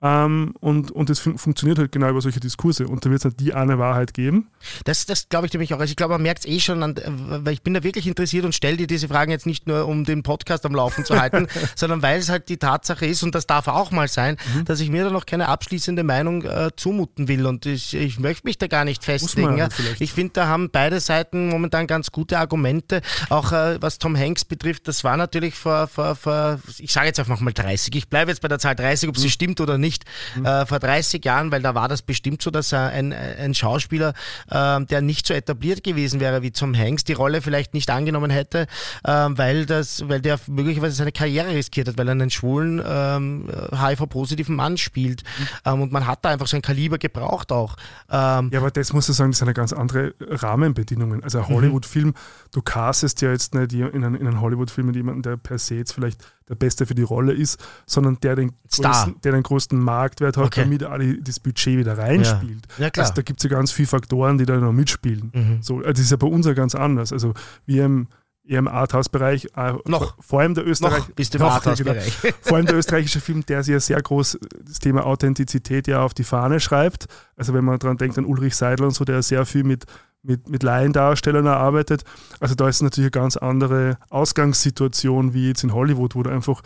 Ähm, 0.02 0.54
und, 0.60 0.92
und 0.92 1.10
das 1.10 1.20
fun 1.20 1.38
funktioniert 1.38 1.80
halt 1.80 1.92
genau 1.92 2.10
über 2.10 2.22
solche 2.22 2.40
Diskurse. 2.40 2.88
Und 2.88 3.06
da 3.06 3.10
wird 3.10 3.20
es 3.22 3.26
halt 3.26 3.40
die 3.40 3.54
eine 3.54 3.80
Wahrheit 3.80 4.14
geben. 4.14 4.50
Das, 4.84 5.06
das 5.06 5.30
glaube 5.30 5.48
ich 5.48 5.54
nämlich 5.54 5.74
auch. 5.74 5.80
Also 5.80 5.90
ich 5.92 5.96
glaube, 5.96 6.14
man 6.14 6.22
merkt 6.22 6.40
es 6.40 6.46
eh 6.46 6.60
schon, 6.60 6.84
an, 6.84 6.96
weil 7.44 7.54
ich 7.54 7.62
bin 7.64 7.74
da 7.74 7.82
wirklich 7.84 8.06
interessiert 8.06 8.46
und 8.46 8.54
stelle 8.54 8.78
dir 8.78 8.88
diese 8.88 9.08
Fragen 9.08 9.32
jetzt 9.32 9.46
nicht 9.46 9.68
nur, 9.68 9.88
um 9.88 10.04
den 10.04 10.22
Podcast 10.22 10.66
am 10.66 10.76
Laufen 10.76 11.06
zu 11.06 11.20
halten, 11.20 11.48
sondern 11.76 12.02
weil 12.02 12.20
es 12.20 12.30
halt 12.30 12.50
die 12.50 12.58
Tatsache 12.58 13.06
ist, 13.06 13.24
und 13.24 13.34
das 13.36 13.48
darf 13.48 13.68
auch 13.68 13.92
mal 13.92 14.08
sein, 14.08 14.38
Mhm. 14.54 14.66
dass 14.66 14.80
ich 14.82 14.90
mir 14.90 15.06
da 15.06 15.10
noch 15.12 15.26
keine 15.26 15.48
abschließende 15.48 16.04
Meinung 16.04 16.44
äh, 16.44 16.70
zumuten 16.76 17.28
will. 17.28 17.46
Und 17.46 17.66
ich, 17.66 17.94
ich 17.96 18.20
möchte 18.20 18.46
mich 18.46 18.58
da 18.58 18.68
gar 18.68 18.84
nicht 18.86 19.04
festlegen. 19.04 19.58
Ja. 19.58 19.70
halt. 19.70 20.00
Ich 20.00 20.12
finde, 20.14 20.34
da 20.34 20.48
haben 20.48 20.70
beide 20.72 21.00
Seiten 21.00 21.48
momentan 21.50 21.88
ganz 21.88 22.12
gute 22.12 22.38
Argumente. 22.38 23.02
Auch 23.30 23.52
äh, 23.54 23.82
was 23.82 23.98
Tom 23.98 24.16
Hanks 24.18 24.44
betrifft, 24.46 24.88
das 24.88 25.04
war 25.04 25.16
natürlich 25.18 25.56
vor, 25.56 25.88
vor, 25.88 26.16
vor 26.16 26.60
ich 26.78 26.92
sage 26.92 27.08
jetzt 27.08 27.20
einfach 27.20 27.40
mal 27.40 27.54
30. 27.54 27.96
Ich 27.96 28.10
bleibe 28.10 28.30
jetzt 28.32 28.42
bei 28.42 28.48
der 28.50 28.60
Zahl 28.60 28.76
30, 28.76 29.08
Mhm. 29.08 29.10
ob 29.12 29.18
sie 29.18 29.30
stimmt 29.30 29.62
oder 29.62 29.78
nicht. 29.78 29.95
Äh, 30.44 30.66
vor 30.66 30.80
30 30.80 31.24
Jahren, 31.24 31.52
weil 31.52 31.62
da 31.62 31.76
war 31.76 31.88
das 31.88 32.02
bestimmt 32.02 32.42
so, 32.42 32.52
dass 32.52 32.74
ein, 32.74 33.14
ein 33.14 33.54
Schauspieler, 33.54 34.14
äh, 34.50 34.86
der 34.86 35.02
nicht 35.02 35.28
so 35.28 35.34
etabliert 35.34 35.84
gewesen 35.84 36.20
wäre 36.20 36.42
wie 36.42 36.52
Tom 36.52 36.76
Hanks, 36.78 37.04
die 37.04 37.14
Rolle 37.14 37.42
vielleicht 37.42 37.74
nicht 37.74 37.90
angenommen 37.90 38.32
hätte, 38.32 38.68
äh, 39.04 39.12
weil, 39.12 39.66
das, 39.66 40.08
weil 40.10 40.22
der 40.22 40.40
möglicherweise 40.48 40.96
seine 40.96 41.12
Karriere 41.12 41.50
riskiert 41.50 41.88
hat, 41.88 41.98
weil 41.98 42.08
er 42.08 42.12
einen 42.12 42.30
schwulen, 42.30 42.82
ähm, 42.86 43.50
HIV-positiven 43.72 44.56
Mann 44.56 44.78
spielt. 44.78 45.24
Ähm, 45.66 45.82
und 45.82 45.92
man 45.92 46.08
hat 46.08 46.24
da 46.26 46.30
einfach 46.30 46.48
so 46.48 46.56
ein 46.56 46.62
Kaliber 46.62 46.98
gebraucht 46.98 47.52
auch. 47.52 47.76
Ähm, 48.10 48.50
Ja, 48.52 48.60
aber 48.60 48.72
das 48.72 48.94
muss 48.94 49.08
ich 49.10 49.16
sagen, 49.16 49.32
das 49.32 49.40
sind 49.40 49.48
ja 49.48 49.54
ganz 49.54 49.74
andere 49.74 50.14
Rahmenbedingungen. 50.20 51.24
Also 51.24 51.40
Mhm. 51.40 51.44
ein 51.46 51.54
Hollywood-Film, 51.56 52.14
du 52.52 52.62
castest 52.62 53.22
ja 53.22 53.32
jetzt 53.32 53.54
nicht 53.56 53.74
in 53.74 54.04
einen, 54.04 54.16
in 54.16 54.28
einen 54.28 54.42
Hollywood-Film 54.42 54.88
mit 54.88 54.96
jemandem, 54.96 55.22
der 55.24 55.38
per 55.38 55.58
se 55.58 55.76
jetzt 55.76 55.94
vielleicht 55.94 56.24
der 56.48 56.56
Beste 56.56 56.86
für 56.86 56.94
die 56.96 57.02
Rolle 57.02 57.34
ist, 57.34 57.60
sondern 57.88 58.20
der 58.22 58.36
den, 58.36 58.52
Star. 58.72 58.92
größten, 58.92 59.22
der 59.22 59.32
den 59.32 59.44
größten 59.44 59.75
Marktwert 59.80 60.38
hat, 60.38 60.46
Okay. 60.46 60.62
damit 60.80 61.02
die, 61.02 61.24
das 61.24 61.40
Budget 61.40 61.78
wieder 61.78 61.98
reinspielt. 61.98 62.68
Ja, 62.78 62.90
klar. 62.90 63.06
Also 63.06 63.16
da 63.16 63.22
gibt 63.22 63.40
es 63.40 63.50
ja 63.50 63.56
ganz 63.56 63.72
viele 63.72 63.88
Faktoren, 63.88 64.38
die 64.38 64.46
da 64.46 64.58
noch 64.58 64.72
mitspielen. 64.74 65.32
Mhm. 65.34 65.58
So, 65.62 65.78
also 65.78 65.90
das 65.92 66.00
ist 66.00 66.12
ja 66.12 66.18
bei 66.18 66.28
uns 66.28 66.46
ja 66.46 66.54
ganz 66.54 66.76
anders. 66.76 67.12
Also 67.14 67.34
wir 67.66 67.86
im, 67.86 68.08
eher 68.48 68.60
im 68.60 68.68
Arthouse-Bereich, 68.68 69.50
äh, 69.56 69.74
Noch. 69.86 70.16
vor, 70.20 70.42
allem 70.42 70.54
der 70.54 70.68
Österreich, 70.68 71.08
Noch 71.08 71.16
bist 71.16 71.34
du 71.34 71.40
im 71.40 71.44
Noch, 71.46 71.54
Arthouse-Bereich. 71.54 72.14
vor 72.42 72.58
allem 72.58 72.66
der 72.68 72.76
österreichische 72.78 73.20
Film, 73.20 73.46
der 73.46 73.64
sich 73.64 73.74
ja 73.74 73.80
sehr 73.80 74.02
groß 74.02 74.38
das 74.64 74.80
Thema 74.80 75.06
Authentizität 75.06 75.88
ja 75.88 76.02
auf 76.02 76.14
die 76.14 76.24
Fahne 76.24 76.60
schreibt. 76.60 77.08
Also 77.36 77.54
wenn 77.54 77.66
man 77.66 77.80
daran 77.80 77.98
denkt 77.98 78.18
an 78.18 78.26
Ulrich 78.26 78.56
Seidel 78.56 78.86
und 78.86 78.92
so, 78.92 79.04
der 79.04 79.24
sehr 79.24 79.46
viel 79.48 79.64
mit, 79.64 79.86
mit, 80.22 80.48
mit 80.50 80.62
Laiendarstellern 80.64 81.48
arbeitet. 81.48 82.04
Also 82.40 82.54
da 82.56 82.68
ist 82.68 82.82
natürlich 82.82 83.14
eine 83.14 83.22
ganz 83.24 83.36
andere 83.38 83.98
Ausgangssituation 84.10 85.34
wie 85.34 85.48
jetzt 85.50 85.64
in 85.64 85.74
Hollywood, 85.74 86.16
wo 86.16 86.24
du 86.24 86.30
einfach, 86.30 86.62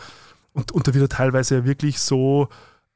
und, 0.52 0.72
und 0.72 0.86
da 0.86 0.94
wird 0.94 1.04
er 1.04 1.16
teilweise 1.16 1.56
ja 1.56 1.64
wirklich 1.64 1.98
so 2.00 2.48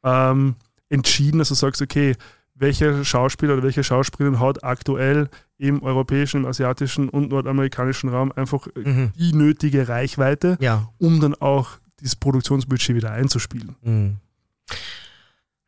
ähm, 0.04 0.54
entschieden, 0.90 1.38
dass 1.38 1.48
du 1.48 1.54
sagst, 1.54 1.82
okay, 1.82 2.14
welcher 2.54 3.04
Schauspieler 3.04 3.54
oder 3.54 3.62
welche 3.64 3.82
Schauspielerin 3.82 4.38
hat 4.38 4.62
aktuell 4.62 5.28
im 5.58 5.82
europäischen, 5.82 6.42
im 6.42 6.46
asiatischen 6.46 7.08
und 7.08 7.30
nordamerikanischen 7.30 8.10
Raum 8.10 8.30
einfach 8.32 8.66
äh, 8.76 8.88
Mhm. 8.88 9.12
die 9.16 9.32
nötige 9.32 9.88
Reichweite, 9.88 10.56
Ja. 10.60 10.88
um 10.98 11.20
dann 11.20 11.34
auch 11.34 11.70
dieses 12.00 12.14
Produktionsbudget 12.16 12.94
wieder 12.94 13.10
einzuspielen. 13.10 13.74
Mhm. 13.82 14.16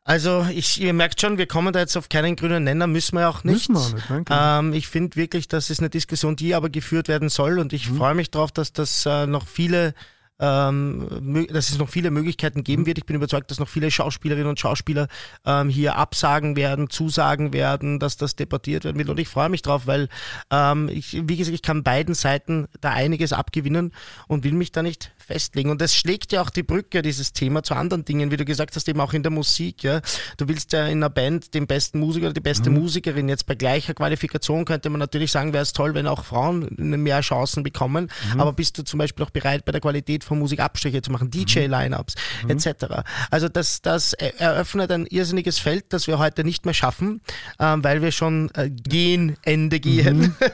Also, 0.05 0.47
ich, 0.53 0.81
ihr 0.81 0.93
merkt 0.93 1.21
schon, 1.21 1.37
wir 1.37 1.47
kommen 1.47 1.73
da 1.73 1.81
jetzt 1.81 1.97
auf 1.97 2.09
keinen 2.09 2.37
grünen 2.37 2.63
Nenner, 2.63 2.87
müssen 2.87 3.17
wir 3.19 3.29
auch 3.29 3.43
nicht. 3.43 3.69
Müssen 3.69 3.75
wir 3.75 3.81
auch 3.81 3.93
nicht, 4.17 4.27
genau. 4.27 4.59
Ähm, 4.61 4.73
ich 4.73 4.87
finde 4.87 5.17
wirklich, 5.17 5.49
das 5.49 5.69
ist 5.69 5.81
eine 5.81 5.91
Diskussion, 5.91 6.37
die 6.37 6.55
aber 6.55 6.71
geführt 6.71 7.09
werden 7.09 7.29
soll 7.29 7.59
und 7.59 7.73
ich 7.73 7.91
Mhm. 7.91 7.97
freue 7.97 8.15
mich 8.15 8.31
darauf, 8.31 8.53
dass 8.53 8.73
das 8.73 9.05
äh, 9.07 9.27
noch 9.27 9.49
viele 9.49 9.95
ähm, 10.39 11.47
dass 11.51 11.71
es 11.71 11.79
noch 11.79 11.89
viele 11.89 12.11
Möglichkeiten 12.11 12.63
geben 12.65 12.83
Mhm. 12.83 12.87
wird. 12.87 12.99
Ich 12.99 13.07
bin 13.07 13.17
überzeugt, 13.17 13.51
dass 13.51 13.59
noch 13.59 13.69
viele 13.69 13.91
Schauspielerinnen 13.91 14.49
und 14.49 14.61
Schauspieler 14.61 15.09
ähm, 15.45 15.69
hier 15.69 15.97
absagen 15.97 16.57
werden, 16.57 16.91
zusagen 16.91 17.53
werden, 17.53 17.99
dass 17.99 18.17
das 18.17 18.37
debattiert 18.37 18.85
werden 18.85 18.99
wird. 18.99 19.09
Und 19.09 19.19
ich 19.19 19.29
freue 19.29 19.49
mich 19.49 19.63
drauf, 19.63 19.87
weil 19.87 20.09
ähm, 20.51 20.89
ich, 20.89 21.23
wie 21.27 21.37
gesagt, 21.37 21.55
ich 21.55 21.63
kann 21.63 21.83
beiden 21.83 22.15
Seiten 22.15 22.67
da 22.81 22.91
einiges 22.91 23.33
abgewinnen 23.33 23.93
und 24.29 24.45
will 24.45 24.53
mich 24.53 24.73
da 24.73 24.83
nicht 24.83 25.13
festlegen. 25.17 25.71
Und 25.71 25.81
das 25.81 25.95
schlägt 25.95 26.33
ja 26.33 26.43
auch 26.43 26.51
die 26.51 26.63
Brücke, 26.63 27.03
dieses 27.03 27.33
Thema, 27.33 27.63
zu 27.63 27.75
anderen 27.75 28.05
Dingen, 28.05 28.31
wie 28.31 28.37
du 28.37 28.45
gesagt 28.45 28.77
hast, 28.77 28.89
eben 28.89 29.01
auch 29.01 29.13
in 29.13 29.23
der 29.23 29.33
Musik. 29.33 29.83
Ja? 29.83 30.01
Du 30.37 30.49
willst 30.49 30.73
ja 30.73 30.87
in 30.87 30.99
einer 30.99 31.11
Band 31.11 31.55
den 31.55 31.67
besten 31.67 31.99
Musiker 31.99 32.27
oder 32.27 32.35
die 32.35 32.41
beste 32.41 32.71
Musikerin. 32.71 33.29
Jetzt 33.29 33.47
bei 33.47 33.55
gleicher 33.55 33.95
Qualifikation 33.95 34.65
könnte 34.65 34.91
man 34.91 34.99
natürlich 35.01 35.33
sagen, 35.33 35.53
wäre 35.53 35.63
es 35.63 35.73
toll, 35.73 35.95
wenn 35.95 36.07
auch 36.07 36.25
Frauen 36.25 36.69
mehr 36.77 37.21
Chancen 37.23 37.63
bekommen. 37.63 38.11
Aber 38.37 38.53
bist 38.53 38.79
du 38.79 38.83
zum 38.85 38.99
Beispiel 38.99 39.25
auch 39.25 39.31
bereit, 39.31 39.65
bei 39.65 39.73
der 39.73 39.81
Qualität 39.81 40.25
von 40.27 40.39
Musik 40.39 40.61
Abstriche 40.61 41.01
zu 41.03 41.11
machen, 41.13 41.31
DJ-Lineups 41.31 42.15
etc. 42.49 43.03
Also 43.31 43.49
das, 43.49 43.81
das 43.83 44.13
er- 44.13 44.39
eröffnet 44.41 44.91
ein 44.93 45.07
irrsinniges 45.07 45.59
Feld, 45.59 45.93
das 45.93 46.07
wir 46.07 46.19
heute 46.19 46.45
nicht 46.45 46.65
mehr 46.65 46.75
schaffen, 46.75 47.21
ähm, 47.59 47.83
weil 47.85 48.03
wir 48.03 48.13
schon 48.13 48.51
äh, 48.55 48.69
gehen, 48.71 49.37
Ende 49.43 49.81
gehen. 49.81 50.35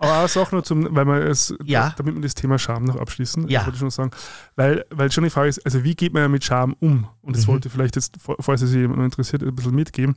Aber 0.00 0.24
auch 0.24 0.28
Sache 0.28 0.54
nur 0.54 0.62
zum, 0.64 0.94
weil 0.94 1.04
man 1.04 1.22
es, 1.22 1.52
Ja. 1.64 1.92
damit 1.96 2.14
wir 2.14 2.22
das 2.22 2.34
Thema 2.34 2.58
Scham 2.58 2.84
noch 2.84 2.96
abschließen, 2.96 3.48
Ja. 3.48 3.62
wollte 3.62 3.72
ich 3.74 3.80
schon 3.80 3.90
sagen, 3.90 4.10
weil, 4.54 4.84
weil 4.90 5.10
schon 5.10 5.24
die 5.24 5.30
Frage 5.30 5.48
ist, 5.48 5.64
also 5.64 5.82
wie 5.82 5.96
geht 5.96 6.12
man 6.14 6.22
ja 6.22 6.28
mit 6.28 6.44
Scham 6.44 6.76
um? 6.78 7.08
Und 7.20 7.36
das 7.36 7.46
Mhm. 7.46 7.52
wollte 7.52 7.68
ich 7.68 7.74
vielleicht 7.74 7.96
jetzt, 7.96 8.14
falls 8.40 8.62
es 8.62 8.72
jemand 8.72 9.02
interessiert, 9.02 9.42
ein 9.42 9.54
bisschen 9.54 9.74
mitgeben, 9.74 10.14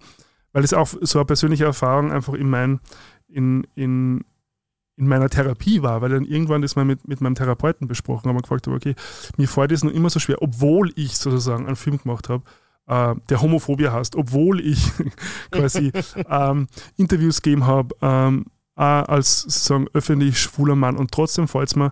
weil 0.53 0.63
es 0.63 0.73
auch 0.73 0.87
so 1.01 1.17
eine 1.19 1.25
persönliche 1.25 1.65
Erfahrung 1.65 2.11
einfach 2.11 2.33
in, 2.33 2.49
mein, 2.49 2.79
in, 3.27 3.65
in, 3.73 4.23
in 5.01 5.07
meiner 5.07 5.29
Therapie 5.29 5.81
war, 5.81 6.01
weil 6.01 6.11
dann 6.11 6.25
irgendwann 6.25 6.61
das 6.61 6.75
mal 6.75 6.85
mit, 6.85 7.07
mit 7.07 7.21
meinem 7.21 7.33
Therapeuten 7.33 7.87
besprochen 7.87 8.29
haben 8.29 8.35
und 8.35 8.43
gefragt 8.43 8.67
habe, 8.67 8.75
okay, 8.77 8.93
mir 9.35 9.47
fällt 9.47 9.71
es 9.71 9.83
noch 9.83 9.91
immer 9.91 10.11
so 10.11 10.19
schwer, 10.19 10.43
obwohl 10.43 10.93
ich 10.95 11.17
sozusagen 11.17 11.65
einen 11.65 11.75
Film 11.75 11.97
gemacht 11.97 12.29
habe, 12.29 12.43
äh, 12.85 13.15
der 13.29 13.41
Homophobie 13.41 13.87
hast, 13.89 14.15
obwohl 14.15 14.61
ich 14.61 14.91
quasi 15.51 15.91
ähm, 16.29 16.67
Interviews 16.97 17.41
gegeben 17.41 17.65
habe, 17.65 17.95
ähm, 18.01 18.45
auch 18.75 19.07
als 19.09 19.41
sozusagen 19.41 19.87
öffentlich 19.93 20.39
schwuler 20.39 20.75
Mann 20.75 20.97
und 20.97 21.11
trotzdem 21.11 21.47
fällt 21.47 21.69
es 21.69 21.75
mir 21.75 21.91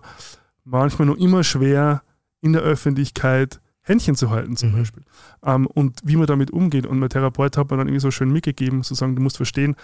manchmal 0.64 1.06
noch 1.06 1.16
immer 1.16 1.42
schwer, 1.42 2.02
in 2.40 2.52
der 2.52 2.62
Öffentlichkeit 2.62 3.60
Händchen 3.82 4.14
zu 4.14 4.30
halten 4.30 4.56
zum 4.56 4.70
Mhm. 4.70 4.76
Beispiel. 4.78 5.02
Ähm, 5.44 5.66
und 5.66 5.98
wie 6.04 6.14
man 6.16 6.26
damit 6.26 6.52
umgeht. 6.52 6.86
Und 6.86 7.00
mein 7.00 7.08
Therapeut 7.08 7.56
hat 7.56 7.70
mir 7.70 7.76
dann 7.76 7.88
irgendwie 7.88 8.00
so 8.00 8.12
schön 8.12 8.32
mitgegeben, 8.32 8.84
zu 8.84 8.94
sagen, 8.94 9.16
du 9.16 9.22
musst 9.22 9.36
verstehen, 9.36 9.74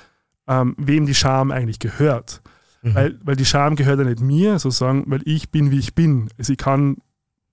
ähm, 0.46 0.76
wem 0.78 1.06
die 1.06 1.14
Scham 1.14 1.50
eigentlich 1.50 1.80
gehört. 1.80 2.40
Mhm. 2.87 2.95
Weil, 2.95 3.18
weil 3.24 3.37
die 3.37 3.45
Scham 3.45 3.74
gehört 3.76 3.99
ja 3.99 4.05
nicht 4.05 4.20
mir, 4.20 4.59
sozusagen, 4.59 5.05
weil 5.07 5.20
ich 5.24 5.51
bin, 5.51 5.70
wie 5.70 5.78
ich 5.78 5.95
bin. 5.95 6.28
Also 6.39 6.53
ich 6.53 6.59
kann 6.59 6.97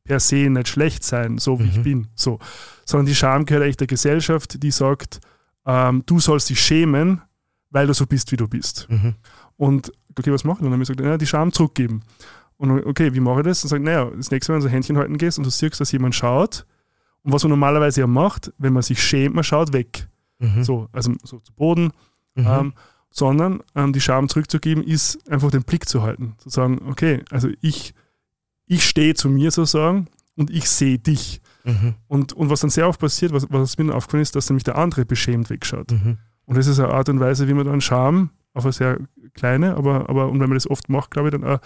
per 0.03 0.19
se 0.19 0.49
nicht 0.49 0.67
schlecht 0.67 1.03
sein, 1.03 1.37
so 1.37 1.59
wie 1.59 1.63
ich 1.69 1.77
Mhm. 1.77 1.83
bin. 1.83 2.07
So. 2.15 2.39
Sondern 2.85 3.05
die 3.07 3.15
Scham 3.15 3.45
gehört 3.45 3.63
eigentlich 3.63 3.77
der 3.77 3.87
Gesellschaft, 3.87 4.61
die 4.61 4.71
sagt, 4.71 5.19
ähm, 5.65 6.03
du 6.05 6.19
sollst 6.19 6.49
dich 6.49 6.59
schämen, 6.59 7.21
weil 7.69 7.87
du 7.87 7.93
so 7.93 8.05
bist, 8.05 8.31
wie 8.31 8.37
du 8.37 8.47
bist. 8.47 8.87
Mhm. 8.89 9.15
Und 9.57 9.91
okay, 10.17 10.31
was 10.31 10.43
machen? 10.43 10.59
Und 10.65 10.65
dann 10.65 10.73
habe 10.73 10.83
ich 10.83 10.89
gesagt, 10.89 10.99
ja, 11.05 11.17
die 11.17 11.25
Scham 11.27 11.51
zurückgeben. 11.51 12.01
Und 12.57 12.85
okay, 12.85 13.13
wie 13.13 13.19
mache 13.19 13.39
ich 13.39 13.45
das? 13.47 13.63
Und 13.63 13.69
sage, 13.69 13.83
naja, 13.83 14.11
das 14.15 14.29
nächste 14.29 14.51
Mal, 14.51 14.55
wenn 14.57 14.61
du 14.63 14.67
so 14.69 14.73
Händchen 14.73 14.97
halten 14.97 15.17
gehst 15.17 15.37
und 15.37 15.45
du 15.45 15.49
siehst, 15.49 15.79
dass 15.81 15.91
jemand 15.91 16.13
schaut, 16.15 16.65
und 17.23 17.31
was 17.31 17.41
man 17.43 17.49
normalerweise 17.51 18.01
ja 18.01 18.07
macht, 18.07 18.51
wenn 18.57 18.73
man 18.73 18.83
sich 18.83 19.01
schämt, 19.01 19.33
man 19.33 19.43
schaut 19.45 19.71
weg. 19.73 20.07
Mhm. 20.39 20.63
So, 20.63 20.89
also 20.91 21.13
so 21.23 21.39
zu 21.39 21.53
Boden, 21.53 21.91
Mhm. 22.35 22.47
ähm, 22.47 22.73
sondern 23.13 23.61
ähm, 23.75 23.93
die 23.93 24.01
Scham 24.01 24.27
zurückzugeben, 24.27 24.83
ist 24.83 25.29
einfach 25.29 25.51
den 25.51 25.63
Blick 25.63 25.87
zu 25.87 26.01
halten. 26.01 26.33
Zu 26.39 26.49
sagen, 26.49 26.81
okay, 26.87 27.23
also 27.29 27.47
ich, 27.61 27.93
ich 28.65 28.83
stehe 28.83 29.13
zu 29.13 29.29
mir 29.29 29.51
sozusagen 29.51 30.07
und 30.35 30.49
ich 30.49 30.67
sehe 30.67 30.97
dich. 30.97 31.39
Mhm. 31.63 31.93
Und, 32.07 32.33
und 32.33 32.49
was 32.49 32.61
dann 32.61 32.71
sehr 32.71 32.89
oft 32.89 32.99
passiert, 32.99 33.31
was, 33.31 33.45
was 33.51 33.77
mir 33.77 33.85
dann 33.85 33.95
aufgefallen 33.95 34.23
ist, 34.23 34.35
dass 34.35 34.49
nämlich 34.49 34.63
der 34.63 34.79
andere 34.79 35.05
beschämt 35.05 35.51
wegschaut. 35.51 35.91
Mhm. 35.91 36.17
Und 36.45 36.57
das 36.57 36.65
ist 36.65 36.79
eine 36.79 36.89
Art 36.89 37.07
und 37.07 37.19
Weise, 37.19 37.47
wie 37.47 37.53
man 37.53 37.67
dann 37.67 37.81
Scham 37.81 38.31
auf 38.55 38.65
eine 38.65 38.73
sehr 38.73 38.97
kleine, 39.35 39.75
aber, 39.75 40.09
aber 40.09 40.29
und 40.29 40.39
wenn 40.39 40.49
man 40.49 40.57
das 40.57 40.69
oft 40.69 40.89
macht, 40.89 41.11
glaube 41.11 41.29
ich, 41.29 41.31
dann 41.33 41.43
eine 41.43 41.59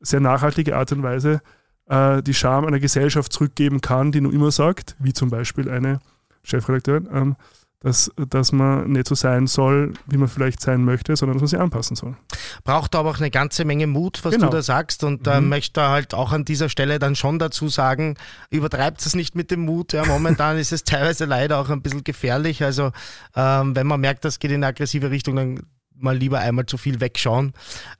sehr 0.00 0.20
nachhaltige 0.20 0.76
Art 0.76 0.92
und 0.92 1.02
Weise 1.02 1.42
äh, 1.86 2.22
die 2.22 2.34
Scham 2.34 2.64
einer 2.64 2.80
Gesellschaft 2.80 3.32
zurückgeben 3.32 3.80
kann, 3.80 4.12
die 4.12 4.20
nur 4.20 4.32
immer 4.32 4.52
sagt, 4.52 4.94
wie 5.00 5.12
zum 5.12 5.30
Beispiel 5.30 5.68
eine 5.68 5.98
Chefredakteurin, 6.44 7.08
ähm, 7.12 7.36
dass, 7.80 8.10
dass 8.30 8.52
man 8.52 8.90
nicht 8.90 9.06
so 9.06 9.14
sein 9.14 9.46
soll, 9.46 9.92
wie 10.06 10.16
man 10.16 10.28
vielleicht 10.28 10.60
sein 10.60 10.84
möchte, 10.84 11.14
sondern 11.14 11.36
dass 11.36 11.42
man 11.42 11.48
sich 11.48 11.58
anpassen 11.60 11.94
soll. 11.94 12.16
Braucht 12.64 12.94
aber 12.94 13.10
auch 13.10 13.18
eine 13.18 13.30
ganze 13.30 13.64
Menge 13.64 13.86
Mut, 13.86 14.24
was 14.24 14.32
Genau. 14.34 14.46
du 14.46 14.56
da 14.56 14.62
sagst. 14.62 15.04
Und 15.04 15.26
äh, 15.26 15.40
Mhm. 15.40 15.50
möchte 15.50 15.82
halt 15.88 16.14
auch 16.14 16.32
an 16.32 16.44
dieser 16.44 16.68
Stelle 16.68 16.98
dann 16.98 17.14
schon 17.16 17.38
dazu 17.38 17.68
sagen, 17.68 18.16
übertreibt 18.50 19.04
es 19.04 19.14
nicht 19.14 19.34
mit 19.36 19.50
dem 19.50 19.60
Mut. 19.60 19.92
Ja, 19.92 20.04
momentan 20.06 20.56
ist 20.58 20.72
es 20.72 20.84
teilweise 20.84 21.26
leider 21.26 21.58
auch 21.58 21.68
ein 21.70 21.82
bisschen 21.82 22.02
gefährlich. 22.02 22.64
Also 22.64 22.92
ähm, 23.36 23.76
wenn 23.76 23.86
man 23.86 24.00
merkt, 24.00 24.24
das 24.24 24.38
geht 24.38 24.50
in 24.50 24.56
eine 24.56 24.68
aggressive 24.68 25.10
Richtung, 25.10 25.36
dann 25.36 25.60
mal 25.98 26.16
lieber 26.16 26.40
einmal 26.40 26.66
zu 26.66 26.76
viel 26.78 27.00
wegschauen. 27.00 27.52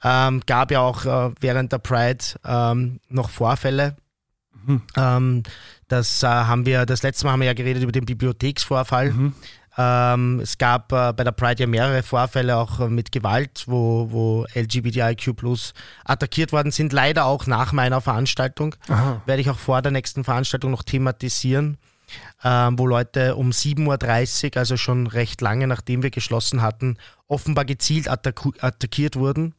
Ähm, 0.02 0.42
gab 0.46 0.70
ja 0.70 0.80
auch 0.80 1.04
äh, 1.04 1.32
während 1.40 1.72
der 1.72 1.78
Pride 1.78 2.24
ähm, 2.44 3.00
noch 3.08 3.30
Vorfälle. 3.30 3.96
Mhm. 4.66 4.82
Ähm, 4.96 5.42
das 5.88 6.22
äh, 6.22 6.26
haben 6.26 6.66
wir, 6.66 6.84
das 6.86 7.02
letzte 7.02 7.24
Mal 7.26 7.32
haben 7.32 7.40
wir 7.40 7.46
ja 7.46 7.54
geredet 7.54 7.82
über 7.82 7.92
den 7.92 8.04
Bibliotheksvorfall. 8.04 9.12
Mhm. 9.12 9.32
Ähm, 9.78 10.40
es 10.40 10.56
gab 10.56 10.90
äh, 10.92 11.12
bei 11.12 11.22
der 11.22 11.32
Pride 11.32 11.60
ja 11.60 11.66
mehrere 11.66 12.02
Vorfälle 12.02 12.56
auch 12.56 12.80
äh, 12.80 12.88
mit 12.88 13.12
Gewalt, 13.12 13.64
wo, 13.66 14.08
wo 14.10 14.46
LGBTIQ 14.54 15.34
attackiert 16.04 16.52
worden 16.52 16.72
sind. 16.72 16.92
Leider 16.92 17.26
auch 17.26 17.46
nach 17.46 17.72
meiner 17.72 18.00
Veranstaltung. 18.00 18.74
Aha. 18.88 19.20
Werde 19.26 19.42
ich 19.42 19.50
auch 19.50 19.58
vor 19.58 19.82
der 19.82 19.92
nächsten 19.92 20.24
Veranstaltung 20.24 20.70
noch 20.70 20.82
thematisieren, 20.82 21.76
ähm, 22.42 22.78
wo 22.78 22.86
Leute 22.86 23.36
um 23.36 23.50
7.30 23.50 24.46
Uhr, 24.46 24.56
also 24.56 24.78
schon 24.78 25.06
recht 25.06 25.42
lange 25.42 25.66
nachdem 25.66 26.02
wir 26.02 26.10
geschlossen 26.10 26.62
hatten, 26.62 26.96
offenbar 27.28 27.66
gezielt 27.66 28.08
attackiert 28.08 29.16
wurden. 29.16 29.54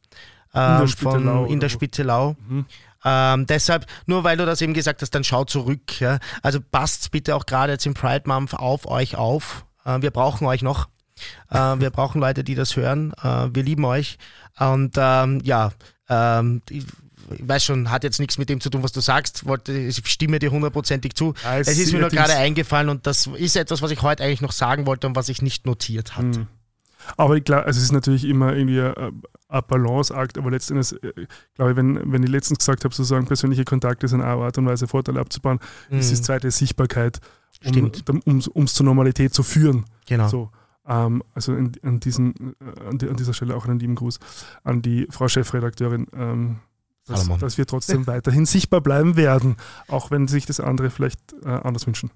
der 0.52 0.80
ähm, 0.82 0.88
Spittelau 0.88 1.44
von, 1.44 1.54
in 1.54 1.60
der 1.60 1.70
wo? 1.70 1.74
Spittelau. 1.74 2.36
Mhm. 2.48 2.66
Ähm, 3.06 3.46
deshalb, 3.46 3.86
nur 4.08 4.24
weil 4.24 4.38
du 4.38 4.48
das 4.48 4.62
eben 4.62 4.74
gesagt 4.74 5.04
hast, 5.04 5.12
dann 5.12 5.24
schau 5.24 5.46
zurück. 5.46 6.02
Ja? 6.02 6.18
Also 6.42 6.60
passt 6.60 7.12
bitte 7.12 7.36
auch 7.36 7.46
gerade 7.46 7.74
jetzt 7.74 7.86
im 7.86 7.94
Pride 7.94 8.24
Month 8.26 8.56
auf 8.56 8.88
euch 8.88 9.16
auf. 9.16 9.67
Äh, 9.88 10.02
wir 10.02 10.12
brauchen 10.12 10.46
euch 10.46 10.62
noch. 10.62 10.88
Äh, 11.50 11.80
wir 11.80 11.90
brauchen 11.90 12.22
Leute, 12.22 12.44
die 12.44 12.56
das 12.56 12.76
hören. 12.76 13.14
Äh, 13.24 13.50
wir 13.54 13.64
lieben 13.64 13.86
euch. 13.86 14.18
Und 14.60 14.96
ähm, 14.98 15.42
ja, 15.44 15.72
ähm, 16.10 16.62
ich, 16.70 16.86
ich 17.36 17.48
weiß 17.48 17.64
schon, 17.64 17.90
hat 17.90 18.04
jetzt 18.04 18.20
nichts 18.20 18.38
mit 18.38 18.50
dem 18.50 18.62
zu 18.62 18.70
tun, 18.70 18.84
was 18.84 18.92
du 18.92 19.02
sagst. 19.02 19.46
Wollte, 19.46 19.74
ich 19.74 19.98
stimme 20.08 20.40
dir 20.40 20.52
hundertprozentig 20.52 21.16
zu. 21.16 21.34
Ja, 21.44 21.58
es 21.60 21.68
ist 21.68 21.94
mir 21.94 22.02
nur 22.02 22.10
gerade 22.10 22.36
eingefallen 22.36 22.90
und 22.90 23.08
das 23.08 23.28
ist 23.28 23.56
etwas, 23.56 23.82
was 23.82 23.92
ich 23.92 24.02
heute 24.02 24.24
eigentlich 24.24 24.42
noch 24.42 24.52
sagen 24.52 24.86
wollte 24.86 25.08
und 25.08 25.16
was 25.16 25.30
ich 25.30 25.42
nicht 25.42 25.66
notiert 25.66 26.18
hatte. 26.18 26.40
Mhm. 26.40 26.48
Aber 27.16 27.36
ich 27.36 27.44
glaube, 27.44 27.66
also 27.66 27.78
es 27.78 27.86
ist 27.86 27.92
natürlich 27.92 28.26
immer 28.26 28.54
irgendwie 28.54 28.82
ein 28.82 29.22
Balanceakt, 29.50 30.38
aber 30.38 30.52
letztendlich, 30.52 30.92
äh, 31.04 31.26
glaube 31.56 31.72
ich, 31.72 31.78
wenn, 31.78 32.12
wenn 32.12 32.24
ich 32.24 32.30
letztens 32.30 32.60
gesagt 32.60 32.84
habe, 32.84 32.94
sozusagen 32.94 33.26
persönliche 33.26 33.64
Kontakte 33.64 34.08
sind 34.08 34.22
eine 34.22 34.32
Art 34.42 34.58
und 34.58 34.66
Weise, 34.66 34.88
Vorteile 34.88 35.20
abzubauen, 35.20 35.60
ist 35.90 36.12
das 36.12 36.20
Mhm. 36.20 36.24
zweite 36.24 36.52
Sichtbarkeit, 36.52 37.20
um 37.74 38.64
es 38.66 38.74
zur 38.74 38.86
Normalität 38.86 39.34
zu 39.34 39.44
führen. 39.44 39.86
Genau. 40.06 40.28
So, 40.28 40.52
ähm, 40.88 41.24
also 41.34 41.56
in, 41.56 41.72
an, 41.84 42.00
diesen, 42.00 42.56
äh, 42.60 42.88
an, 42.90 42.98
die, 42.98 43.08
an 43.10 43.16
dieser 43.16 43.34
Stelle 43.34 43.56
auch 43.56 43.66
einen 43.66 43.80
lieben 43.80 43.96
Gruß 43.96 44.20
an 44.64 44.82
die 44.82 45.08
Frau 45.10 45.28
Chefredakteurin, 45.28 46.08
ähm, 46.14 46.60
dass, 47.08 47.28
dass 47.40 47.58
wir 47.58 47.66
trotzdem 47.66 48.06
weiterhin 48.06 48.46
sichtbar 48.46 48.82
bleiben 48.82 49.16
werden, 49.16 49.56
auch 49.88 50.12
wenn 50.12 50.28
sich 50.28 50.46
das 50.46 50.60
andere 50.60 50.90
vielleicht 50.90 51.20
äh, 51.46 51.48
anders 51.50 51.88
wünschen. 51.88 52.12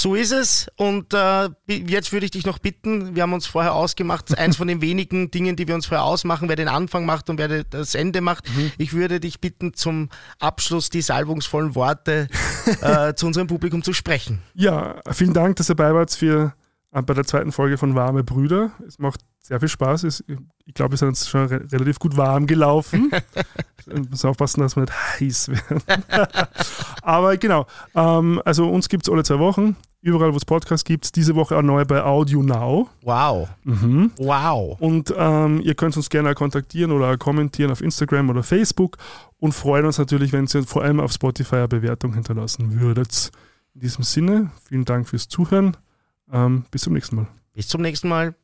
So 0.00 0.14
ist 0.14 0.30
es. 0.30 0.68
Und 0.76 1.12
äh, 1.12 1.48
jetzt 1.66 2.12
würde 2.12 2.24
ich 2.24 2.30
dich 2.30 2.46
noch 2.46 2.60
bitten, 2.60 3.16
wir 3.16 3.24
haben 3.24 3.32
uns 3.32 3.48
vorher 3.48 3.74
ausgemacht, 3.74 4.38
eins 4.38 4.56
von 4.56 4.68
den 4.68 4.80
wenigen 4.80 5.32
Dingen, 5.32 5.56
die 5.56 5.66
wir 5.66 5.74
uns 5.74 5.86
vorher 5.86 6.04
ausmachen, 6.04 6.48
wer 6.48 6.54
den 6.54 6.68
Anfang 6.68 7.04
macht 7.04 7.28
und 7.28 7.38
wer 7.38 7.64
das 7.64 7.96
Ende 7.96 8.20
macht. 8.20 8.44
Ich 8.78 8.92
würde 8.92 9.18
dich 9.18 9.40
bitten, 9.40 9.74
zum 9.74 10.08
Abschluss 10.38 10.88
die 10.88 11.02
salbungsvollen 11.02 11.74
Worte 11.74 12.28
äh, 12.80 13.14
zu 13.14 13.26
unserem 13.26 13.48
Publikum 13.48 13.82
zu 13.82 13.92
sprechen. 13.92 14.40
Ja, 14.54 15.00
vielen 15.10 15.32
Dank, 15.32 15.56
dass 15.56 15.68
ihr 15.68 15.74
dabei 15.74 15.92
wart 15.92 16.12
für, 16.12 16.54
äh, 16.92 17.02
bei 17.02 17.14
der 17.14 17.24
zweiten 17.24 17.50
Folge 17.50 17.76
von 17.76 17.96
Warme 17.96 18.22
Brüder. 18.22 18.70
Es 18.86 19.00
macht 19.00 19.20
sehr 19.40 19.58
viel 19.58 19.68
Spaß. 19.68 20.04
Es, 20.04 20.22
ich 20.64 20.74
glaube, 20.74 20.92
wir 20.92 20.98
sind 20.98 21.08
jetzt 21.08 21.28
schon 21.28 21.46
re 21.46 21.60
relativ 21.72 21.98
gut 21.98 22.16
warm 22.16 22.46
gelaufen. 22.46 23.10
Wir 23.86 24.00
müssen 24.00 24.28
aufpassen, 24.28 24.60
dass 24.60 24.76
wir 24.76 24.82
nicht 24.82 24.92
heiß 24.92 25.48
werden. 25.48 25.82
Aber 27.00 27.38
genau, 27.38 27.66
ähm, 27.94 28.42
also 28.44 28.68
uns 28.68 28.90
gibt 28.90 29.06
es 29.08 29.10
alle 29.10 29.24
zwei 29.24 29.38
Wochen. 29.38 29.78
Überall, 30.00 30.32
wo 30.32 30.36
es 30.36 30.44
Podcasts 30.44 30.84
gibt. 30.84 31.16
Diese 31.16 31.34
Woche 31.34 31.56
auch 31.56 31.62
neu 31.62 31.84
bei 31.84 32.02
Audio 32.02 32.42
Now. 32.42 32.88
Wow. 33.02 33.48
Mhm. 33.64 34.12
Wow. 34.16 34.80
Und 34.80 35.12
ähm, 35.16 35.60
ihr 35.60 35.74
könnt 35.74 35.96
uns 35.96 36.08
gerne 36.08 36.34
kontaktieren 36.34 36.92
oder 36.92 37.16
kommentieren 37.18 37.72
auf 37.72 37.80
Instagram 37.80 38.30
oder 38.30 38.44
Facebook 38.44 38.96
und 39.38 39.52
freuen 39.52 39.86
uns 39.86 39.98
natürlich, 39.98 40.32
wenn 40.32 40.46
ihr 40.46 40.62
vor 40.64 40.82
allem 40.82 41.00
auf 41.00 41.12
Spotify 41.12 41.56
eine 41.56 41.68
Bewertung 41.68 42.14
hinterlassen 42.14 42.80
würdet. 42.80 43.32
In 43.74 43.80
diesem 43.80 44.04
Sinne, 44.04 44.50
vielen 44.68 44.84
Dank 44.84 45.08
fürs 45.08 45.28
Zuhören. 45.28 45.76
Ähm, 46.32 46.64
bis 46.70 46.82
zum 46.82 46.92
nächsten 46.92 47.16
Mal. 47.16 47.26
Bis 47.54 47.66
zum 47.66 47.82
nächsten 47.82 48.08
Mal. 48.08 48.34